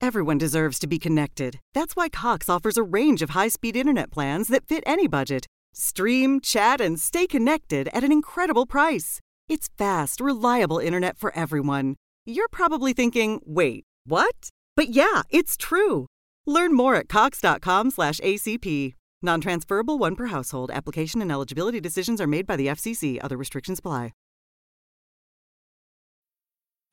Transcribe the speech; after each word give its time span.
Everyone 0.00 0.36
deserves 0.38 0.78
to 0.80 0.86
be 0.86 0.98
connected. 0.98 1.58
That's 1.72 1.96
why 1.96 2.08
Cox 2.10 2.48
offers 2.50 2.76
a 2.76 2.82
range 2.82 3.22
of 3.22 3.30
high 3.30 3.48
speed 3.48 3.76
internet 3.76 4.10
plans 4.10 4.48
that 4.48 4.66
fit 4.66 4.84
any 4.86 5.08
budget. 5.08 5.46
Stream, 5.72 6.40
chat, 6.40 6.80
and 6.80 7.00
stay 7.00 7.26
connected 7.26 7.88
at 7.92 8.04
an 8.04 8.12
incredible 8.12 8.66
price. 8.66 9.20
It's 9.48 9.68
fast, 9.78 10.20
reliable 10.20 10.78
internet 10.78 11.16
for 11.16 11.34
everyone. 11.34 11.96
You're 12.26 12.48
probably 12.48 12.92
thinking, 12.92 13.40
wait, 13.46 13.84
what? 14.06 14.50
But 14.74 14.90
yeah, 14.90 15.22
it's 15.30 15.56
true. 15.56 16.06
Learn 16.46 16.74
more 16.74 16.94
at 16.94 17.08
cox.com/slash 17.08 18.20
ACP. 18.20 18.94
Non-transferable 19.22 19.98
one 19.98 20.14
per 20.14 20.26
household. 20.26 20.70
Application 20.70 21.22
and 21.22 21.32
eligibility 21.32 21.80
decisions 21.80 22.20
are 22.20 22.26
made 22.26 22.46
by 22.46 22.56
the 22.56 22.66
FCC. 22.66 23.18
Other 23.22 23.36
restrictions 23.36 23.78
apply. 23.78 24.12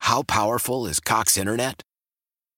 How 0.00 0.22
powerful 0.22 0.86
is 0.86 1.00
Cox 1.00 1.36
Internet? 1.36 1.82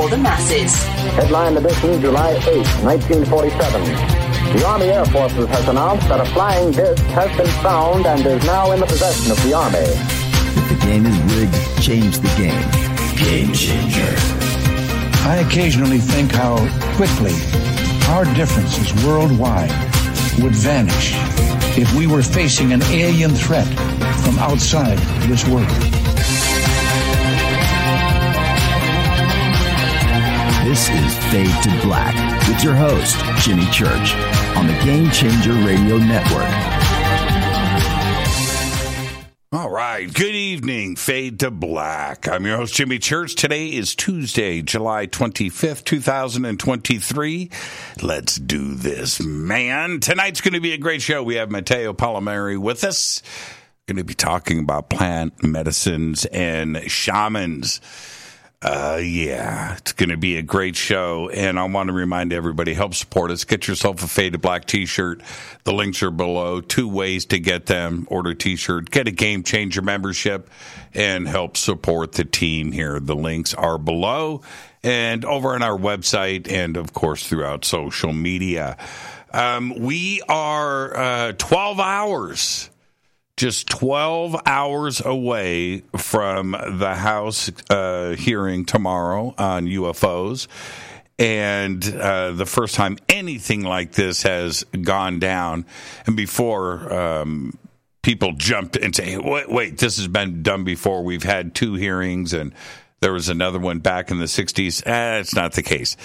For 0.00 0.08
the 0.08 0.16
masses. 0.16 0.72
Headline 1.14 1.56
edition, 1.58 2.00
July 2.00 2.30
8, 2.30 2.56
1947. 2.84 3.82
The 4.56 4.66
Army 4.66 4.86
Air 4.86 5.04
Forces 5.04 5.46
has 5.48 5.68
announced 5.68 6.08
that 6.08 6.20
a 6.20 6.24
flying 6.32 6.72
disc 6.72 7.04
has 7.18 7.30
been 7.36 7.52
found 7.62 8.06
and 8.06 8.24
is 8.24 8.42
now 8.46 8.72
in 8.72 8.80
the 8.80 8.86
possession 8.86 9.30
of 9.30 9.42
the 9.42 9.52
Army. 9.52 9.90
If 10.58 10.68
the 10.70 10.86
game 10.86 11.04
is 11.04 11.18
rigged, 11.36 11.82
change 11.82 12.18
the 12.18 12.32
game. 12.40 12.64
Game 13.18 13.52
changer. 13.52 14.14
I 15.28 15.44
occasionally 15.46 15.98
think 15.98 16.32
how 16.32 16.56
quickly 16.96 17.36
our 18.08 18.24
differences 18.34 18.88
worldwide 19.04 19.70
would 20.40 20.54
vanish 20.54 21.12
if 21.76 21.94
we 21.94 22.06
were 22.06 22.22
facing 22.22 22.72
an 22.72 22.82
alien 22.84 23.32
threat 23.32 23.68
from 24.24 24.38
outside 24.38 24.96
this 25.28 25.46
world. 25.46 25.68
This 30.70 30.88
is 30.88 31.18
Fade 31.32 31.62
to 31.64 31.80
Black 31.82 32.14
with 32.46 32.62
your 32.62 32.76
host, 32.76 33.16
Jimmy 33.44 33.68
Church, 33.72 34.14
on 34.54 34.68
the 34.68 34.72
Game 34.84 35.10
Changer 35.10 35.52
Radio 35.66 35.96
Network. 35.96 36.48
All 39.50 39.68
right. 39.68 40.06
Good 40.14 40.36
evening. 40.36 40.94
Fade 40.94 41.40
to 41.40 41.50
black. 41.50 42.28
I'm 42.28 42.46
your 42.46 42.56
host, 42.56 42.74
Jimmy 42.74 43.00
Church. 43.00 43.34
Today 43.34 43.66
is 43.66 43.96
Tuesday, 43.96 44.62
July 44.62 45.08
25th, 45.08 45.82
2023. 45.82 47.50
Let's 48.00 48.36
do 48.36 48.74
this, 48.76 49.20
man. 49.20 49.98
Tonight's 49.98 50.40
going 50.40 50.54
to 50.54 50.60
be 50.60 50.72
a 50.72 50.78
great 50.78 51.02
show. 51.02 51.24
We 51.24 51.34
have 51.34 51.50
Mateo 51.50 51.94
Pallamary 51.94 52.56
with 52.56 52.84
us. 52.84 53.24
Going 53.88 53.96
to 53.96 54.04
be 54.04 54.14
talking 54.14 54.60
about 54.60 54.88
plant 54.88 55.42
medicines 55.42 56.26
and 56.26 56.80
shamans. 56.88 57.80
Uh, 58.62 59.00
yeah, 59.02 59.74
it's 59.76 59.94
going 59.94 60.10
to 60.10 60.18
be 60.18 60.36
a 60.36 60.42
great 60.42 60.76
show. 60.76 61.30
And 61.30 61.58
I 61.58 61.64
want 61.64 61.86
to 61.86 61.94
remind 61.94 62.30
everybody, 62.30 62.74
help 62.74 62.92
support 62.92 63.30
us. 63.30 63.44
Get 63.44 63.66
yourself 63.66 64.02
a 64.02 64.06
Fade 64.06 64.34
to 64.34 64.38
Black 64.38 64.66
t-shirt. 64.66 65.22
The 65.64 65.72
links 65.72 66.02
are 66.02 66.10
below. 66.10 66.60
Two 66.60 66.86
ways 66.86 67.24
to 67.26 67.38
get 67.38 67.64
them. 67.64 68.06
Order 68.10 68.34
t-shirt, 68.34 68.90
get 68.90 69.08
a 69.08 69.12
game 69.12 69.44
changer 69.44 69.80
membership 69.80 70.50
and 70.92 71.26
help 71.26 71.56
support 71.56 72.12
the 72.12 72.24
team 72.24 72.70
here. 72.70 73.00
The 73.00 73.16
links 73.16 73.54
are 73.54 73.78
below 73.78 74.42
and 74.82 75.24
over 75.24 75.54
on 75.54 75.62
our 75.62 75.78
website 75.78 76.50
and 76.50 76.76
of 76.76 76.92
course 76.92 77.26
throughout 77.26 77.64
social 77.64 78.12
media. 78.12 78.76
Um, 79.32 79.72
we 79.78 80.20
are, 80.28 80.96
uh, 80.96 81.32
12 81.32 81.80
hours 81.80 82.68
just 83.40 83.68
12 83.70 84.36
hours 84.44 85.02
away 85.02 85.78
from 85.96 86.50
the 86.50 86.94
House 86.94 87.50
uh, 87.70 88.10
hearing 88.10 88.66
tomorrow 88.66 89.34
on 89.38 89.64
UFOs. 89.64 90.46
And 91.18 91.82
uh, 91.94 92.32
the 92.32 92.44
first 92.44 92.74
time 92.74 92.98
anything 93.08 93.62
like 93.62 93.92
this 93.92 94.24
has 94.24 94.64
gone 94.64 95.20
down. 95.20 95.64
And 96.06 96.18
before 96.18 96.92
um, 96.92 97.58
people 98.02 98.32
jumped 98.32 98.76
and 98.76 98.94
say, 98.94 99.16
wait, 99.16 99.50
wait, 99.50 99.78
this 99.78 99.96
has 99.96 100.06
been 100.06 100.42
done 100.42 100.64
before. 100.64 101.02
We've 101.02 101.22
had 101.22 101.54
two 101.54 101.74
hearings, 101.76 102.34
and 102.34 102.54
there 103.00 103.14
was 103.14 103.30
another 103.30 103.58
one 103.58 103.78
back 103.78 104.10
in 104.10 104.18
the 104.18 104.26
60s. 104.26 104.86
Eh, 104.86 105.18
it's 105.18 105.34
not 105.34 105.52
the 105.52 105.62
case. 105.62 105.96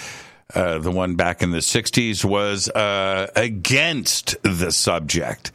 Uh, 0.54 0.78
the 0.78 0.90
one 0.90 1.16
back 1.16 1.42
in 1.42 1.50
the 1.50 1.58
60s 1.58 2.24
was 2.24 2.70
uh, 2.70 3.30
against 3.36 4.36
the 4.42 4.72
subject. 4.72 5.52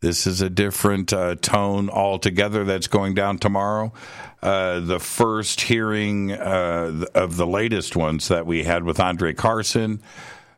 This 0.00 0.28
is 0.28 0.40
a 0.40 0.48
different 0.48 1.12
uh, 1.12 1.34
tone 1.36 1.90
altogether 1.90 2.64
that's 2.64 2.86
going 2.86 3.14
down 3.14 3.38
tomorrow. 3.38 3.92
Uh, 4.40 4.78
the 4.78 5.00
first 5.00 5.60
hearing 5.62 6.30
uh, 6.30 7.04
of 7.14 7.36
the 7.36 7.46
latest 7.46 7.96
ones 7.96 8.28
that 8.28 8.46
we 8.46 8.62
had 8.62 8.84
with 8.84 9.00
Andre 9.00 9.32
Carson 9.32 10.00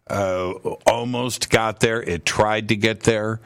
uh, 0.08 0.52
almost 0.86 1.48
got 1.48 1.80
there. 1.80 2.02
It 2.02 2.26
tried 2.26 2.68
to 2.68 2.76
get 2.76 3.00
there. 3.04 3.40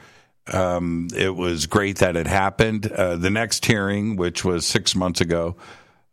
Um, 0.51 1.07
it 1.15 1.33
was 1.33 1.65
great 1.65 1.99
that 1.99 2.17
it 2.17 2.27
happened. 2.27 2.91
Uh, 2.91 3.15
the 3.15 3.29
next 3.29 3.65
hearing, 3.65 4.17
which 4.17 4.43
was 4.43 4.65
six 4.65 4.95
months 4.95 5.21
ago, 5.21 5.55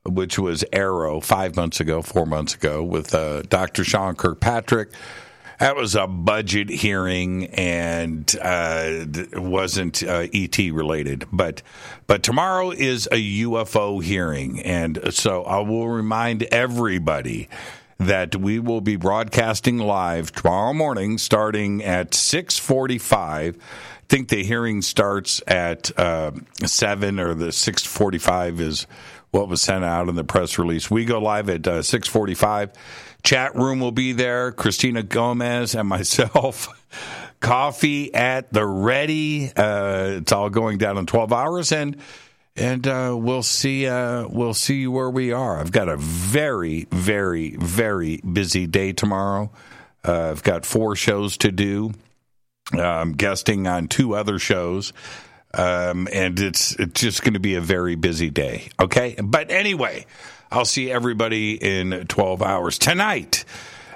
which 0.04 0.38
was 0.38 0.65
AARO, 0.72 1.22
five 1.22 1.56
months 1.56 1.81
ago, 1.81 2.03
four 2.03 2.25
months 2.25 2.54
ago, 2.54 2.84
with 2.84 3.15
uh, 3.15 3.42
Dr. 3.42 3.82
Sean 3.82 4.15
Kirkpatrick 4.15 4.91
that 5.62 5.76
was 5.76 5.94
a 5.94 6.08
budget 6.08 6.68
hearing 6.68 7.46
and 7.50 8.34
uh, 8.42 9.04
wasn't 9.34 10.02
uh, 10.02 10.26
ET 10.34 10.58
related. 10.58 11.24
But 11.30 11.62
but 12.08 12.24
tomorrow 12.24 12.72
is 12.72 13.06
a 13.12 13.42
UFO 13.42 14.02
hearing, 14.02 14.58
and 14.60 15.14
so 15.14 15.44
I 15.44 15.60
will 15.60 15.88
remind 15.88 16.42
everybody 16.44 17.48
that 17.98 18.34
we 18.34 18.58
will 18.58 18.80
be 18.80 18.96
broadcasting 18.96 19.78
live 19.78 20.32
tomorrow 20.32 20.74
morning, 20.74 21.16
starting 21.16 21.84
at 21.84 22.12
six 22.12 22.58
forty-five. 22.58 23.56
I 23.56 24.04
think 24.08 24.30
the 24.30 24.42
hearing 24.42 24.82
starts 24.82 25.40
at 25.46 25.96
uh, 25.96 26.32
seven, 26.64 27.20
or 27.20 27.34
the 27.34 27.52
six 27.52 27.84
forty-five 27.84 28.60
is 28.60 28.88
what 29.30 29.48
was 29.48 29.62
sent 29.62 29.84
out 29.84 30.08
in 30.08 30.16
the 30.16 30.24
press 30.24 30.58
release. 30.58 30.90
We 30.90 31.04
go 31.04 31.20
live 31.20 31.48
at 31.48 31.64
uh, 31.68 31.82
six 31.82 32.08
forty-five. 32.08 32.72
Chat 33.22 33.55
room 33.55 33.81
will 33.81 33.93
be 33.93 34.12
there. 34.12 34.53
Christina 34.53 35.03
Gomez 35.03 35.75
and 35.75 35.88
myself. 35.88 36.69
Coffee 37.41 38.15
at 38.15 38.53
the 38.53 38.65
ready. 38.65 39.51
Uh, 39.54 40.19
it's 40.21 40.33
all 40.33 40.51
going 40.51 40.78
down 40.78 40.97
in 40.97 41.07
12 41.07 41.33
hours 41.33 41.72
and 41.72 41.97
and 42.54 42.86
uh, 42.86 43.16
we'll 43.19 43.42
see 43.42 43.86
uh, 43.86 44.28
we'll 44.28 44.54
see 44.54 44.86
where 44.86 45.10
we 45.10 45.33
are. 45.33 45.59
I've 45.59 45.72
got 45.72 45.89
a 45.89 45.97
very 45.97 46.86
very 46.91 47.57
very 47.57 48.19
busy 48.19 48.66
day 48.66 48.92
tomorrow. 48.92 49.51
Uh, 50.07 50.30
I've 50.30 50.42
got 50.42 50.66
four 50.66 50.95
shows 50.95 51.36
to 51.39 51.51
do. 51.51 51.92
I'm 52.72 53.13
guesting 53.13 53.66
on 53.66 53.89
two 53.89 54.15
other 54.15 54.39
shows. 54.39 54.92
Um, 55.54 56.09
and 56.13 56.39
it's 56.41 56.75
it's 56.77 57.01
just 57.01 57.22
going 57.22 57.34
to 57.34 57.41
be 57.41 57.57
a 57.57 57.60
very 57.60 57.95
busy 57.95 58.30
day. 58.30 58.68
Okay, 58.80 59.16
but 59.22 59.51
anyway, 59.51 60.07
I'll 60.53 60.66
see 60.66 60.91
everybody 60.91 61.54
in 61.54 62.07
12 62.09 62.43
hours. 62.43 62.77
Tonight, 62.77 63.47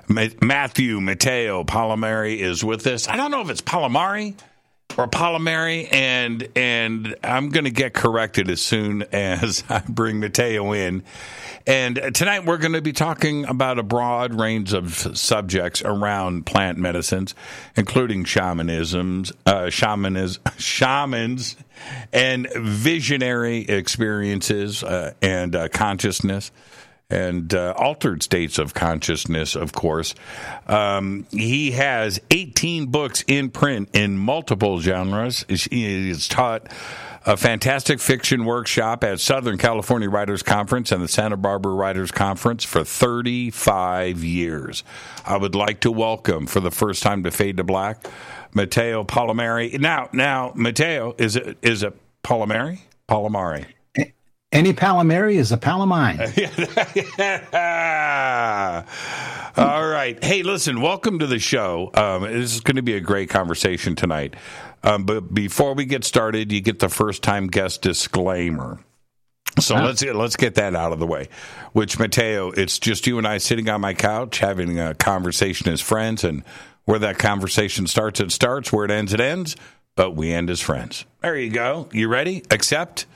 Matthew 0.08 1.02
Mateo 1.02 1.64
Pallamary 1.64 2.38
is 2.38 2.64
with 2.64 2.86
us. 2.86 3.06
I 3.08 3.16
don't 3.16 3.30
know 3.30 3.42
if 3.42 3.50
it's 3.50 3.60
Palomari. 3.60 4.34
or 4.96 5.06
Palomari, 5.06 5.92
and 5.92 6.48
and 6.56 7.14
I'm 7.22 7.50
going 7.50 7.64
to 7.64 7.70
get 7.70 7.92
corrected 7.92 8.48
as 8.48 8.62
soon 8.62 9.02
as 9.12 9.64
I 9.68 9.80
bring 9.80 10.18
Mateo 10.20 10.72
in. 10.72 11.02
And 11.66 12.14
tonight 12.14 12.46
we're 12.46 12.56
going 12.56 12.72
to 12.72 12.80
be 12.80 12.92
talking 12.92 13.44
about 13.44 13.78
a 13.78 13.82
broad 13.82 14.32
range 14.32 14.72
of 14.72 14.94
subjects 15.18 15.82
around 15.82 16.46
plant 16.46 16.78
medicines, 16.78 17.34
including 17.76 18.24
shamanisms, 18.24 19.32
uh, 19.44 19.68
shamanism, 19.68 20.42
shamans, 20.56 21.56
and 22.12 22.48
visionary 22.56 23.60
experiences 23.60 24.82
uh, 24.82 25.12
and 25.22 25.54
uh, 25.54 25.68
consciousness 25.68 26.50
and 27.08 27.54
uh, 27.54 27.72
altered 27.76 28.22
states 28.22 28.58
of 28.58 28.74
consciousness, 28.74 29.54
of 29.54 29.72
course. 29.72 30.14
Um, 30.66 31.26
he 31.30 31.70
has 31.72 32.20
18 32.30 32.86
books 32.86 33.24
in 33.28 33.50
print 33.50 33.90
in 33.92 34.18
multiple 34.18 34.80
genres. 34.80 35.44
He 35.48 36.10
is 36.10 36.26
taught 36.26 36.66
a 37.24 37.36
fantastic 37.36 37.98
fiction 37.98 38.44
workshop 38.44 39.02
at 39.02 39.18
Southern 39.18 39.58
California 39.58 40.08
Writers 40.08 40.44
Conference 40.44 40.92
and 40.92 41.02
the 41.02 41.08
Santa 41.08 41.36
Barbara 41.36 41.72
Writers 41.72 42.12
Conference 42.12 42.64
for 42.64 42.84
35 42.84 44.22
years. 44.22 44.84
I 45.24 45.36
would 45.36 45.56
like 45.56 45.80
to 45.80 45.90
welcome 45.90 46.46
for 46.46 46.60
the 46.60 46.70
first 46.70 47.02
time 47.02 47.24
to 47.24 47.32
Fade 47.32 47.56
to 47.56 47.64
Black, 47.64 48.06
Mateo 48.56 49.04
Pallamary. 49.04 49.78
Now, 49.78 50.08
now, 50.14 50.52
Matteo, 50.56 51.14
is 51.18 51.36
it 51.36 51.58
is 51.60 51.82
it 51.82 51.94
Palomari? 52.24 52.80
Palomari. 53.06 53.66
Any 54.50 54.72
Palomari 54.72 55.34
is 55.34 55.52
a 55.52 55.58
Palomine. 55.58 56.18
All 59.58 59.86
right. 59.86 60.24
Hey, 60.24 60.42
listen, 60.42 60.80
welcome 60.80 61.18
to 61.18 61.26
the 61.26 61.38
show. 61.38 61.90
Um, 61.92 62.22
this 62.22 62.54
is 62.54 62.60
going 62.60 62.76
to 62.76 62.82
be 62.82 62.94
a 62.94 63.00
great 63.00 63.28
conversation 63.28 63.94
tonight. 63.94 64.34
Um, 64.82 65.04
but 65.04 65.34
before 65.34 65.74
we 65.74 65.84
get 65.84 66.04
started, 66.04 66.50
you 66.50 66.62
get 66.62 66.78
the 66.78 66.88
first 66.88 67.22
time 67.22 67.48
guest 67.48 67.82
disclaimer. 67.82 68.80
So 69.58 69.74
let's 69.74 70.02
let's 70.02 70.36
get 70.36 70.54
that 70.54 70.74
out 70.74 70.92
of 70.92 70.98
the 70.98 71.06
way. 71.06 71.28
Which 71.72 71.98
Mateo, 71.98 72.52
it's 72.52 72.78
just 72.78 73.06
you 73.06 73.18
and 73.18 73.26
I 73.26 73.36
sitting 73.36 73.68
on 73.68 73.82
my 73.82 73.92
couch 73.92 74.38
having 74.38 74.78
a 74.78 74.94
conversation 74.94 75.70
as 75.70 75.82
friends, 75.82 76.24
and 76.24 76.42
where 76.86 76.98
that 76.98 77.18
conversation 77.18 77.86
starts, 77.86 78.18
it 78.18 78.32
starts. 78.32 78.72
Where 78.72 78.86
it 78.86 78.90
ends, 78.90 79.12
it 79.12 79.20
ends. 79.20 79.54
But 79.94 80.12
we 80.12 80.32
end 80.32 80.50
as 80.50 80.60
friends. 80.60 81.04
There 81.20 81.36
you 81.36 81.50
go. 81.50 81.88
You 81.92 82.08
ready? 82.08 82.42
Accept. 82.50 83.06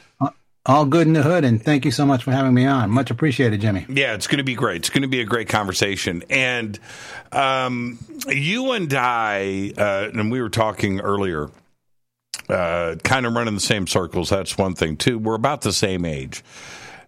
All 0.67 0.85
good 0.85 1.07
in 1.07 1.15
the 1.15 1.23
hood, 1.23 1.43
and 1.45 1.63
thank 1.63 1.87
you 1.87 1.91
so 1.91 2.05
much 2.05 2.23
for 2.23 2.33
having 2.33 2.53
me 2.53 2.67
on. 2.67 2.91
Much 2.91 3.11
appreciated, 3.11 3.63
Jimmy. 3.63 3.87
Yeah, 3.89 4.13
it's 4.13 4.27
going 4.27 4.39
to 4.39 4.45
be 4.45 4.55
great. 4.55 4.77
It's 4.77 4.91
going 4.91 5.03
to 5.03 5.09
be 5.09 5.23
a 5.23 5.25
great 5.25 5.49
conversation. 5.49 6.23
And 6.29 6.79
um, 7.33 7.99
you 8.29 8.73
and 8.73 8.93
I, 8.93 9.73
uh, 9.77 10.11
and 10.13 10.31
we 10.31 10.43
were 10.43 10.51
talking 10.51 11.01
earlier, 11.01 11.49
uh, 12.51 12.97
kind 13.03 13.25
of 13.25 13.33
running 13.33 13.55
the 13.55 13.61
same 13.61 13.87
circles. 13.87 14.29
That's 14.29 14.59
one 14.59 14.75
thing, 14.75 14.99
too. 14.99 15.19
We're 15.19 15.35
about 15.35 15.63
the 15.63 15.73
same 15.73 16.05
age. 16.05 16.45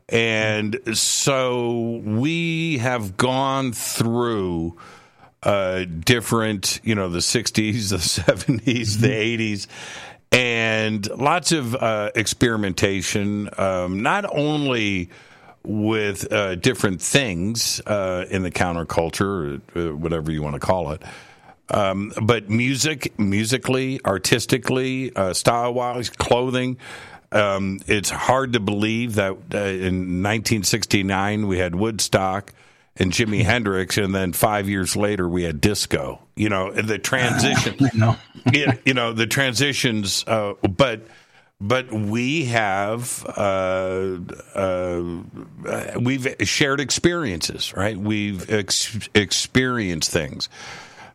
And 0.08 0.78
so 0.96 2.00
we 2.04 2.78
have 2.78 3.18
gone 3.18 3.72
through 3.72 4.78
uh, 5.42 5.84
different, 5.84 6.80
you 6.82 6.94
know, 6.94 7.08
the 7.08 7.18
60s, 7.18 7.90
the 7.90 7.96
70s, 7.96 9.00
the 9.00 9.08
80s 9.08 9.66
and 10.32 11.08
lots 11.10 11.52
of 11.52 11.74
uh, 11.76 12.10
experimentation, 12.14 13.50
um, 13.58 14.02
not 14.02 14.24
only 14.34 15.10
with 15.62 16.32
uh, 16.32 16.54
different 16.56 17.00
things 17.00 17.80
uh, 17.86 18.24
in 18.30 18.42
the 18.42 18.50
counterculture, 18.50 19.60
or 19.76 19.90
uh, 19.90 19.94
whatever 19.94 20.32
you 20.32 20.42
want 20.42 20.54
to 20.54 20.60
call 20.60 20.90
it, 20.92 21.02
um, 21.68 22.12
but 22.22 22.48
music, 22.48 23.16
musically, 23.18 24.00
artistically, 24.04 25.14
uh, 25.14 25.32
style 25.34 25.74
wise, 25.74 26.08
clothing. 26.10 26.78
Um, 27.30 27.80
it's 27.86 28.10
hard 28.10 28.54
to 28.54 28.60
believe 28.60 29.14
that 29.14 29.32
uh, 29.32 29.58
in 29.58 30.22
1969 30.22 31.46
we 31.46 31.58
had 31.58 31.74
Woodstock 31.74 32.52
and 32.96 33.12
Jimi 33.12 33.42
Hendrix, 33.44 33.98
and 33.98 34.14
then 34.14 34.32
five 34.32 34.68
years 34.68 34.96
later 34.96 35.28
we 35.28 35.44
had 35.44 35.60
disco. 35.60 36.20
You 36.36 36.48
know, 36.48 36.72
the 36.72 36.98
transition. 36.98 37.76
you, 38.52 38.66
you 38.84 38.94
know, 38.94 39.12
the 39.12 39.26
transitions, 39.26 40.24
uh, 40.26 40.54
but 40.62 41.02
but 41.60 41.92
we 41.92 42.46
have 42.46 43.24
uh, 43.36 44.18
uh, 44.54 45.02
we've 46.00 46.34
shared 46.40 46.80
experiences, 46.80 47.72
right? 47.74 47.96
We've 47.96 48.50
ex- 48.50 49.08
experienced 49.14 50.10
things. 50.10 50.48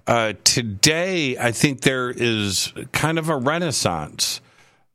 Uh, 0.05 0.33
today, 0.45 1.37
I 1.37 1.51
think 1.51 1.81
there 1.81 2.09
is 2.09 2.71
kind 2.93 3.19
of 3.19 3.27
a 3.27 3.35
renaissance 3.35 4.39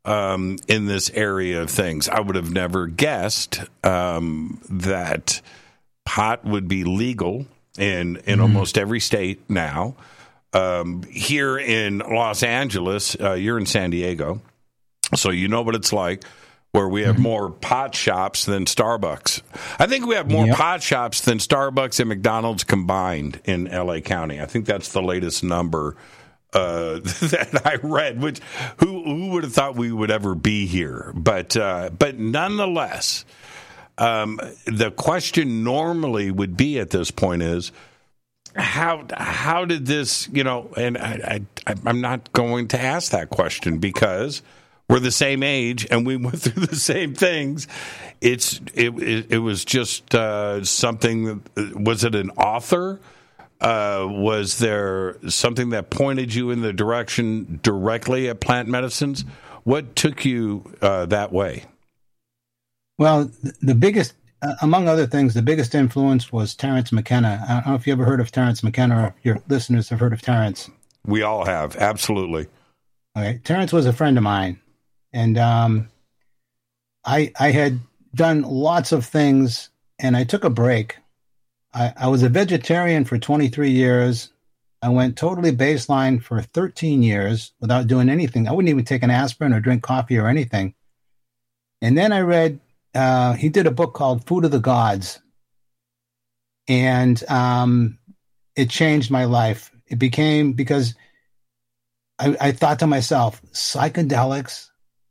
um, 0.06 0.56
in 0.68 0.86
this 0.86 1.10
area 1.10 1.60
of 1.60 1.70
things. 1.70 2.08
I 2.08 2.20
would 2.20 2.36
have 2.36 2.50
never 2.50 2.86
guessed 2.86 3.60
um, 3.84 4.58
that 4.70 5.42
pot 6.04 6.44
would 6.44 6.68
be 6.68 6.84
legal 6.84 7.46
in 7.78 8.16
in 8.24 8.38
mm. 8.38 8.42
almost 8.42 8.78
every 8.78 9.00
state 9.00 9.48
now. 9.48 9.96
Um, 10.52 11.02
here 11.04 11.58
in 11.58 11.98
Los 11.98 12.42
Angeles, 12.42 13.16
uh, 13.18 13.32
you're 13.32 13.58
in 13.58 13.64
San 13.64 13.90
Diego, 13.90 14.42
so 15.14 15.30
you 15.30 15.48
know 15.48 15.62
what 15.62 15.74
it's 15.74 15.92
like. 15.92 16.24
Where 16.72 16.88
we 16.88 17.02
have 17.02 17.16
mm-hmm. 17.16 17.22
more 17.22 17.50
pot 17.50 17.94
shops 17.94 18.46
than 18.46 18.64
Starbucks. 18.64 19.42
I 19.78 19.86
think 19.86 20.06
we 20.06 20.14
have 20.14 20.30
more 20.30 20.46
yep. 20.46 20.56
pot 20.56 20.82
shops 20.82 21.20
than 21.20 21.36
Starbucks 21.36 22.00
and 22.00 22.08
McDonald's 22.08 22.64
combined 22.64 23.42
in 23.44 23.64
LA 23.64 24.00
County. 24.00 24.40
I 24.40 24.46
think 24.46 24.64
that's 24.64 24.88
the 24.88 25.02
latest 25.02 25.44
number 25.44 25.96
uh, 26.54 26.98
that 27.00 27.60
I 27.64 27.74
read. 27.86 28.22
Which 28.22 28.40
who 28.78 29.04
who 29.04 29.30
would 29.32 29.44
have 29.44 29.52
thought 29.52 29.76
we 29.76 29.92
would 29.92 30.10
ever 30.10 30.34
be 30.34 30.66
here? 30.66 31.12
But 31.14 31.56
uh, 31.56 31.90
but 31.90 32.18
nonetheless, 32.18 33.24
um, 33.98 34.40
the 34.66 34.90
question 34.90 35.64
normally 35.64 36.30
would 36.30 36.56
be 36.56 36.78
at 36.78 36.90
this 36.90 37.10
point 37.10 37.42
is 37.42 37.72
how 38.54 39.06
how 39.16 39.64
did 39.64 39.86
this 39.86 40.28
you 40.30 40.44
know 40.44 40.70
and 40.76 40.98
I, 40.98 41.40
I 41.66 41.74
i'm 41.86 42.02
not 42.02 42.32
going 42.32 42.68
to 42.68 42.78
ask 42.80 43.10
that 43.12 43.30
question 43.30 43.78
because 43.78 44.42
we're 44.92 45.00
the 45.00 45.10
same 45.10 45.42
age 45.42 45.86
and 45.90 46.06
we 46.06 46.16
went 46.18 46.42
through 46.42 46.66
the 46.66 46.76
same 46.76 47.14
things. 47.14 47.66
It's 48.20 48.60
it 48.74 48.98
it, 48.98 49.32
it 49.32 49.38
was 49.38 49.64
just 49.64 50.14
uh, 50.14 50.64
something 50.64 51.42
was 51.56 52.04
it 52.04 52.14
an 52.14 52.30
author? 52.30 53.00
Uh, 53.60 54.06
was 54.10 54.58
there 54.58 55.16
something 55.28 55.70
that 55.70 55.88
pointed 55.88 56.34
you 56.34 56.50
in 56.50 56.62
the 56.62 56.72
direction 56.72 57.60
directly 57.62 58.28
at 58.28 58.40
plant 58.40 58.68
medicines? 58.68 59.24
What 59.62 59.94
took 59.94 60.24
you 60.24 60.74
uh, 60.82 61.06
that 61.06 61.32
way 61.32 61.64
well, 63.02 63.28
the 63.60 63.74
biggest, 63.74 64.14
uh, 64.42 64.54
among 64.62 64.86
other 64.86 65.08
things, 65.08 65.34
the 65.34 65.42
biggest 65.42 65.74
influence 65.74 66.30
was 66.30 66.54
Terence 66.54 66.92
McKenna. 66.92 67.44
I 67.48 67.54
don't 67.54 67.66
know 67.66 67.74
if 67.74 67.84
you 67.84 67.92
ever 67.92 68.04
heard 68.04 68.20
of 68.20 68.30
Terence 68.30 68.62
McKenna 68.62 68.96
or 68.96 69.14
your 69.24 69.42
listeners 69.48 69.88
have 69.88 69.98
heard 69.98 70.12
of 70.12 70.22
Terence. 70.22 70.70
We 71.04 71.22
all 71.22 71.44
have, 71.44 71.74
absolutely. 71.74 72.46
Okay. 73.18 73.40
Terence 73.42 73.72
was 73.72 73.86
a 73.86 73.92
friend 73.92 74.16
of 74.16 74.22
mine. 74.22 74.60
And 75.12 75.36
um, 75.36 75.88
I, 77.04 77.32
I 77.40 77.50
had 77.50 77.80
done 78.14 78.42
lots 78.42 78.92
of 78.92 79.04
things 79.04 79.70
and 79.98 80.16
I 80.16 80.22
took 80.22 80.44
a 80.44 80.50
break. 80.50 80.98
I, 81.74 81.92
I 81.96 82.06
was 82.06 82.22
a 82.22 82.28
vegetarian 82.28 83.04
for 83.04 83.18
23 83.18 83.68
years. 83.68 84.28
I 84.80 84.90
went 84.90 85.16
totally 85.16 85.50
baseline 85.50 86.22
for 86.22 86.40
13 86.40 87.02
years 87.02 87.52
without 87.60 87.88
doing 87.88 88.08
anything. 88.08 88.46
I 88.46 88.52
wouldn't 88.52 88.70
even 88.70 88.84
take 88.84 89.02
an 89.02 89.10
aspirin 89.10 89.52
or 89.52 89.58
drink 89.58 89.82
coffee 89.82 90.18
or 90.18 90.28
anything. 90.28 90.74
And 91.80 91.98
then 91.98 92.12
I 92.12 92.20
read 92.20 92.60
uh, 92.94 93.34
he 93.34 93.48
did 93.48 93.66
a 93.66 93.70
book 93.70 93.94
called 93.94 94.26
Food 94.26 94.44
of 94.44 94.50
the 94.50 94.60
Gods, 94.60 95.20
and 96.68 97.22
um, 97.28 97.98
it 98.56 98.70
changed 98.70 99.10
my 99.10 99.24
life. 99.24 99.70
It 99.86 99.98
became 99.98 100.52
because 100.52 100.94
I, 102.18 102.36
I 102.40 102.52
thought 102.52 102.78
to 102.80 102.86
myself, 102.86 103.42
psychedelics 103.52 104.68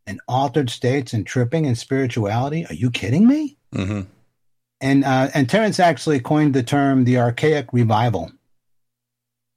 and 0.08 0.20
altered 0.28 0.70
states 0.70 1.14
and 1.14 1.26
tripping 1.26 1.66
and 1.66 1.78
spirituality. 1.78 2.66
Are 2.66 2.74
you 2.74 2.90
kidding 2.90 3.28
me? 3.28 3.58
Mm-hmm. 3.74 4.02
And 4.80 5.04
uh, 5.04 5.30
and 5.34 5.50
Terence 5.50 5.80
actually 5.80 6.20
coined 6.20 6.54
the 6.54 6.64
term 6.64 7.04
the 7.04 7.20
archaic 7.20 7.72
revival. 7.72 8.32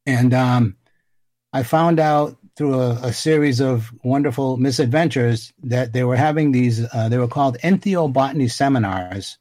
And 0.07 0.35
um, 0.35 0.77
I 1.53 1.63
found 1.63 1.99
out 1.99 2.37
through 2.57 2.75
a, 2.75 2.91
a, 3.03 3.13
series 3.13 3.61
of 3.61 3.93
wonderful 4.05 4.57
misadventures 4.57 5.53
that 5.63 5.93
they 5.93 6.05
were 6.05 6.17
having 6.17 6.53
these, 6.53 6.87
uh, 6.93 7.09
they 7.09 7.19
were 7.19 7.29
called 7.29 7.59
entheobotany 7.59 8.51
seminars. 8.51 9.39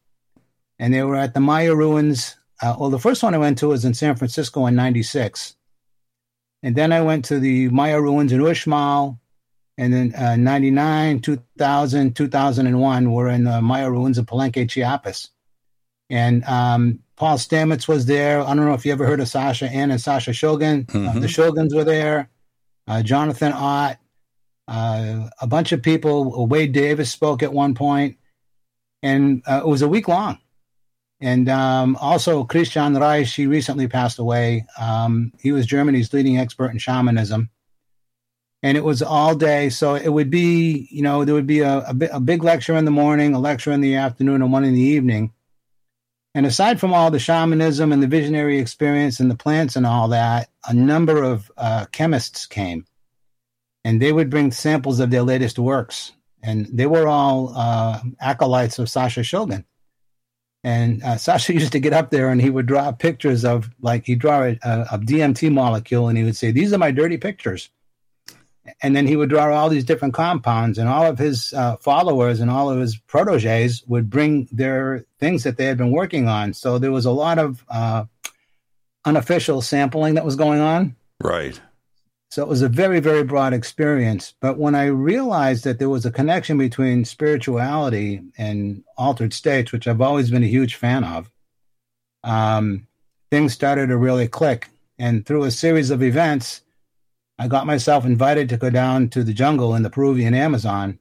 And 0.80 0.94
they 0.94 1.04
were 1.04 1.16
at 1.16 1.34
the 1.34 1.40
Maya 1.40 1.76
ruins. 1.76 2.36
Uh, 2.62 2.76
well, 2.80 2.90
the 2.90 3.00
first 3.00 3.22
one 3.22 3.36
I 3.36 3.38
went 3.38 3.60
to 3.60 3.68
was 3.68 3.86
in 3.86 3.94
San 3.94 4.16
Francisco 4.16 4.66
in 4.66 4.76
96. 4.76 5.56
And 6.64 6.76
then 6.76 6.92
I 6.92 7.02
went 7.02 7.26
to 7.26 7.40
the 7.40 7.70
Maya 7.70 8.02
ruins 8.02 8.32
in 8.32 8.42
Uxmal. 8.42 9.20
And 9.78 9.94
then 9.94 10.16
uh, 10.16 10.36
99, 10.36 11.22
2000, 11.22 12.16
2001 12.16 13.12
were 13.12 13.30
in 13.30 13.44
the 13.44 13.62
Maya 13.62 13.90
ruins 13.92 14.18
of 14.18 14.26
Palenque, 14.26 14.70
Chiapas. 14.70 15.30
And 16.10 16.44
um, 16.46 17.00
Paul 17.16 17.38
Stamets 17.38 17.88
was 17.88 18.06
there. 18.06 18.42
I 18.42 18.48
don't 18.56 18.66
know 18.66 18.74
if 18.74 18.86
you 18.86 18.92
ever 18.92 19.06
heard 19.06 19.20
of 19.20 19.28
Sasha 19.28 19.68
Ann 19.68 19.92
and 19.92 20.02
Sasha 20.02 20.32
Shulgin. 20.32 20.90
Uh, 20.90 20.94
mm-hmm. 20.94 21.20
the 21.20 21.28
Shulgins 21.28 21.76
were 21.76 21.84
there 21.84 22.20
uh, 22.20 22.26
Jonathan 23.04 23.54
Ott, 23.54 23.98
Uh, 24.66 25.30
a 25.42 25.48
bunch 25.48 25.74
of 25.74 25.82
people. 25.82 26.48
Wade 26.48 26.72
Davis 26.72 27.12
spoke 27.12 27.44
at 27.44 27.52
one 27.52 27.74
point, 27.76 28.18
and 29.02 29.44
uh, 29.46 29.60
it 29.60 29.68
was 29.68 29.82
a 29.82 29.90
week 29.90 30.08
long. 30.08 30.38
And 31.20 31.50
um, 31.50 31.98
also 32.00 32.46
Christian 32.46 32.96
Rätsch, 32.96 33.36
he 33.36 33.46
recently 33.46 33.88
passed 33.90 34.20
away. 34.20 34.66
Um, 34.80 35.34
he 35.42 35.52
was 35.52 35.66
Germany's 35.66 36.14
leading 36.14 36.38
expert 36.40 36.72
in 36.72 36.80
shamanism, 36.80 37.50
and 38.62 38.78
it 38.78 38.86
was 38.86 39.02
all 39.02 39.36
day. 39.36 39.70
So 39.70 39.96
it 39.96 40.10
would 40.10 40.30
be, 40.30 40.88
you 40.90 41.02
know, 41.02 41.26
there 41.26 41.36
would 41.36 41.48
be 41.48 41.60
a, 41.60 41.80
a, 41.80 41.96
a 42.14 42.20
big 42.22 42.42
lecture 42.44 42.78
in 42.78 42.86
the 42.86 42.92
morning, 43.04 43.36
a 43.36 43.40
lecture 43.40 43.74
in 43.74 43.82
the 43.82 43.96
afternoon, 43.96 44.42
and 44.42 44.54
one 44.54 44.64
in 44.64 44.74
the 44.74 44.90
evening. 44.96 45.34
And 46.36 46.46
aside 46.46 46.80
from 46.80 46.94
all 46.94 47.12
the 47.12 47.20
shamanism 47.20 47.92
and 47.92 48.02
the 48.02 48.08
visionary 48.08 48.58
experience 48.58 49.20
and 49.20 49.30
the 49.30 49.36
plants 49.36 49.76
and 49.76 49.86
all 49.86 50.08
that, 50.10 50.50
a 50.68 50.74
number 50.74 51.22
of 51.22 51.52
uh, 51.58 51.86
chemists 51.92 52.48
came 52.48 52.86
and 53.84 54.02
they 54.02 54.12
would 54.12 54.30
bring 54.30 54.52
samples 54.52 55.00
of 55.00 55.12
their 55.12 55.24
latest 55.24 55.60
works. 55.60 56.14
And 56.42 56.68
they 56.72 56.88
were 56.88 57.08
all 57.08 57.54
uh, 57.56 58.02
acolytes 58.20 58.80
of 58.80 58.90
Sasha 58.90 59.22
Shulgin. 59.22 59.64
And 60.64 61.04
uh, 61.04 61.18
Sasha 61.18 61.54
used 61.54 61.72
to 61.74 61.80
get 61.80 61.94
up 61.94 62.10
there 62.10 62.30
and 62.30 62.42
he 62.42 62.50
would 62.50 62.66
draw 62.66 62.92
pictures 62.92 63.46
of, 63.46 63.70
like, 63.82 64.06
he'd 64.06 64.20
draw 64.20 64.44
a, 64.44 64.58
a 64.64 64.98
DMT 64.98 65.52
molecule 65.52 66.08
and 66.08 66.18
he 66.18 66.24
would 66.24 66.36
say, 66.36 66.52
These 66.52 66.74
are 66.74 66.80
my 66.80 66.92
dirty 66.92 67.18
pictures 67.18 67.70
and 68.82 68.96
then 68.96 69.08
he 69.08 69.16
would 69.16 69.30
draw 69.30 69.54
all 69.54 69.70
these 69.70 69.84
different 69.84 70.14
compounds 70.14 70.78
and 70.78 70.88
all 70.88 71.06
of 71.06 71.18
his 71.18 71.54
uh, 71.54 71.76
followers 71.78 72.40
and 72.40 72.50
all 72.50 72.70
of 72.70 72.80
his 72.80 72.98
proteges 72.98 73.84
would 73.88 74.10
bring 74.10 74.48
their 74.52 75.06
things 75.20 75.44
that 75.44 75.58
they 75.58 75.66
had 75.66 75.78
been 75.78 75.92
working 75.92 76.28
on. 76.28 76.54
So 76.54 76.78
there 76.78 76.92
was 76.92 77.06
a 77.06 77.12
lot 77.12 77.40
of 77.40 77.64
uh, 77.70 78.06
unofficial 79.06 79.62
sampling 79.62 80.16
that 80.16 80.26
was 80.26 80.36
going 80.36 80.62
on. 80.62 80.96
Right. 81.22 81.60
So 82.30 82.42
it 82.42 82.48
was 82.48 82.62
a 82.62 82.70
very 82.70 83.00
very 83.00 83.24
broad 83.24 83.54
experience. 83.54 84.34
But 84.40 84.58
when 84.58 84.76
i 84.76 84.86
realized 84.86 85.66
that 85.66 85.78
there 85.78 85.90
was 85.90 86.06
a 86.06 86.12
connection 86.12 86.58
between 86.58 87.06
spirituality 87.06 88.22
and 88.38 88.84
altered 88.98 89.34
states 89.34 89.72
which 89.72 89.88
i've 89.88 90.02
always 90.02 90.32
been 90.32 90.44
a 90.44 90.48
huge 90.48 90.76
fan 90.76 91.04
of 91.04 91.30
um, 92.24 92.88
things 93.30 93.54
started 93.54 93.88
to 93.88 93.98
really 93.98 94.28
click. 94.28 94.70
And 95.00 95.26
through 95.26 95.44
a 95.44 95.52
series 95.52 95.90
of 95.90 96.02
events 96.02 96.62
I 97.44 97.48
got 97.50 97.68
myself 97.68 98.06
invited 98.06 98.48
to 98.50 98.58
go 98.58 98.70
down 98.70 99.10
to 99.10 99.22
the 99.22 99.34
jungle 99.34 99.76
in 99.76 99.84
the 99.84 99.90
Peruvian 99.90 100.34
Amazon 100.34 100.98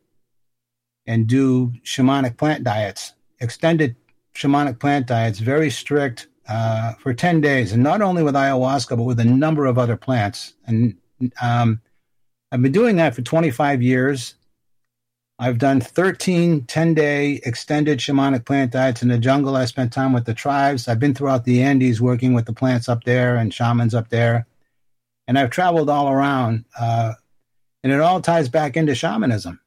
and 1.06 1.28
do 1.28 1.72
shamanic 1.84 2.37
plant 2.37 2.64
diets, 2.64 3.12
extended 3.38 3.94
shamanic 4.34 4.80
plant 4.80 5.06
diets, 5.06 5.38
very 5.38 5.70
strict 5.70 6.26
uh, 6.49 6.94
for 6.94 7.14
10 7.14 7.42
days, 7.42 7.70
and 7.70 7.80
not 7.80 8.02
only 8.02 8.25
with 8.25 8.34
ayahuasca, 8.34 8.96
but 8.96 9.04
with 9.04 9.20
a 9.20 9.25
number 9.25 9.66
of 9.66 9.78
other 9.78 9.96
plants. 9.96 10.54
And 10.66 10.96
um, 11.40 11.80
I've 12.50 12.61
been 12.61 12.72
doing 12.72 12.96
that 12.96 13.14
for 13.14 13.22
25 13.22 13.80
years. 13.80 14.34
I've 15.38 15.58
done 15.58 15.80
13 15.80 16.64
10 16.64 16.94
day 16.94 17.40
extended 17.46 18.00
shamanic 18.00 18.44
plant 18.44 18.72
diets 18.72 19.00
in 19.00 19.11
the 19.11 19.18
jungle. 19.18 19.54
I 19.54 19.66
spent 19.66 19.92
time 19.92 20.12
with 20.12 20.25
the 20.25 20.34
tribes. 20.34 20.88
I've 20.88 20.99
been 20.99 21.14
throughout 21.14 21.44
the 21.44 21.62
Andes 21.62 22.00
working 22.00 22.34
with 22.34 22.46
the 22.46 22.52
plants 22.52 22.88
up 22.88 23.04
there 23.04 23.37
and 23.37 23.54
shamans 23.54 23.94
up 23.94 24.08
there 24.08 24.49
and 25.26 25.38
I've 25.38 25.50
traveled 25.50 25.88
all 25.88 26.09
around, 26.09 26.64
uh, 26.79 27.14
and 27.83 27.93
it 27.93 28.00
all 28.00 28.21
ties 28.21 28.49
back 28.49 28.76
into 28.76 28.95
shamanism. 28.95 29.61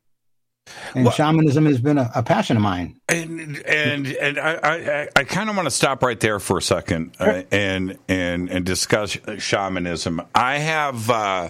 And 0.96 1.06
well, 1.06 1.14
shamanism 1.14 1.66
has 1.66 1.80
been 1.80 1.98
a, 1.98 2.10
a, 2.16 2.24
passion 2.24 2.58
of 2.58 2.64
mine. 2.64 3.00
And 3.08 3.58
and 3.66 4.08
and 4.08 4.40
I 4.40 4.60
I, 4.64 5.08
I 5.16 5.24
kind 5.24 5.50
of 5.50 5.56
want 5.56 5.68
to 5.68 5.72
stop 5.72 6.02
right 6.02 6.20
there 6.20 6.40
for 6.40 6.58
a 6.58 6.62
second 6.62 7.16
uh, 7.20 7.44
and 7.52 8.00
and 8.08 8.50
and 8.50 8.66
discuss 8.66 9.18
shamanism. 9.38 10.22
I 10.34 10.58
have. 10.58 11.10
Uh, 11.10 11.50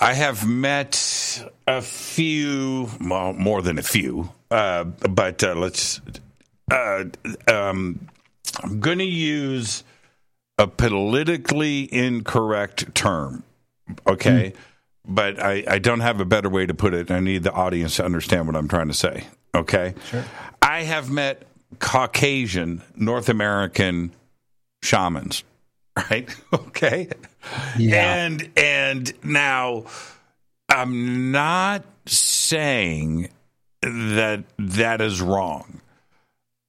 I 0.00 0.14
have 0.14 0.44
met 0.48 1.46
a 1.68 1.80
few, 1.80 2.90
well, 3.00 3.32
more 3.34 3.62
than 3.62 3.78
a 3.78 3.84
few, 3.84 4.32
uh, 4.50 4.82
but 4.82 5.44
uh, 5.44 5.54
let's. 5.54 6.00
Uh, 6.68 7.04
um, 7.46 8.08
I'm 8.64 8.80
going 8.80 8.98
to 8.98 9.04
use 9.04 9.84
a 10.58 10.66
politically 10.66 11.92
incorrect 11.92 12.94
term. 12.94 13.42
Okay. 14.06 14.52
Mm. 14.54 14.56
But 15.04 15.42
I, 15.42 15.64
I 15.66 15.78
don't 15.78 16.00
have 16.00 16.20
a 16.20 16.24
better 16.24 16.48
way 16.48 16.66
to 16.66 16.74
put 16.74 16.94
it. 16.94 17.10
I 17.10 17.20
need 17.20 17.42
the 17.42 17.52
audience 17.52 17.96
to 17.96 18.04
understand 18.04 18.46
what 18.46 18.54
I'm 18.54 18.68
trying 18.68 18.88
to 18.88 18.94
say. 18.94 19.26
Okay. 19.54 19.94
Sure. 20.10 20.24
I 20.60 20.82
have 20.82 21.10
met 21.10 21.42
Caucasian 21.80 22.82
North 22.94 23.28
American 23.28 24.12
shamans, 24.82 25.44
right? 26.10 26.28
Okay. 26.52 27.08
Yeah. 27.78 28.14
And 28.14 28.50
and 28.56 29.12
now 29.24 29.84
I'm 30.68 31.32
not 31.32 31.84
saying 32.06 33.28
that 33.82 34.44
that 34.58 35.00
is 35.00 35.20
wrong. 35.20 35.80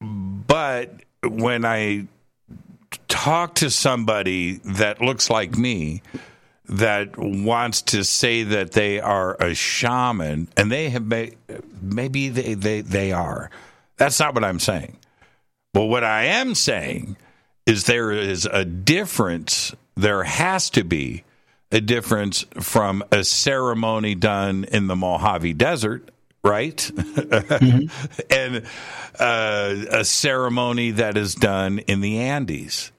But 0.01 1.03
when 1.23 1.63
I 1.63 2.07
talk 3.07 3.55
to 3.55 3.69
somebody 3.69 4.53
that 4.65 5.01
looks 5.01 5.29
like 5.29 5.57
me 5.57 6.01
that 6.69 7.17
wants 7.17 7.81
to 7.81 8.03
say 8.03 8.43
that 8.43 8.71
they 8.71 8.99
are 8.99 9.35
a 9.41 9.53
shaman 9.53 10.47
and 10.55 10.71
they 10.71 10.89
have 10.89 11.11
maybe 11.81 12.29
they, 12.29 12.53
they, 12.53 12.81
they 12.81 13.11
are. 13.11 13.49
That's 13.97 14.19
not 14.19 14.33
what 14.33 14.43
I'm 14.43 14.59
saying. 14.59 14.97
But 15.73 15.85
what 15.85 16.03
I 16.03 16.25
am 16.25 16.55
saying 16.55 17.17
is 17.65 17.85
there 17.85 18.11
is 18.11 18.45
a 18.45 18.65
difference, 18.65 19.73
there 19.95 20.23
has 20.23 20.69
to 20.71 20.83
be 20.83 21.23
a 21.71 21.81
difference 21.81 22.45
from 22.59 23.03
a 23.11 23.23
ceremony 23.23 24.15
done 24.15 24.63
in 24.65 24.87
the 24.87 24.95
Mojave 24.95 25.53
Desert 25.53 26.09
right? 26.43 26.77
Mm-hmm. 26.77 28.21
and 28.29 28.65
uh, 29.19 29.99
a 29.99 30.05
ceremony 30.05 30.91
that 30.91 31.17
is 31.17 31.35
done 31.35 31.79
in 31.79 32.01
the 32.01 32.19
Andes 32.19 32.91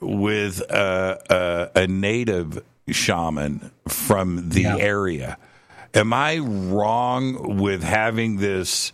with 0.00 0.60
a, 0.60 1.70
a, 1.74 1.82
a 1.82 1.86
native 1.86 2.62
shaman 2.88 3.70
from 3.88 4.50
the 4.50 4.62
yeah. 4.62 4.76
area. 4.76 5.38
Am 5.94 6.12
I 6.12 6.38
wrong 6.38 7.58
with 7.58 7.82
having 7.82 8.36
this 8.36 8.92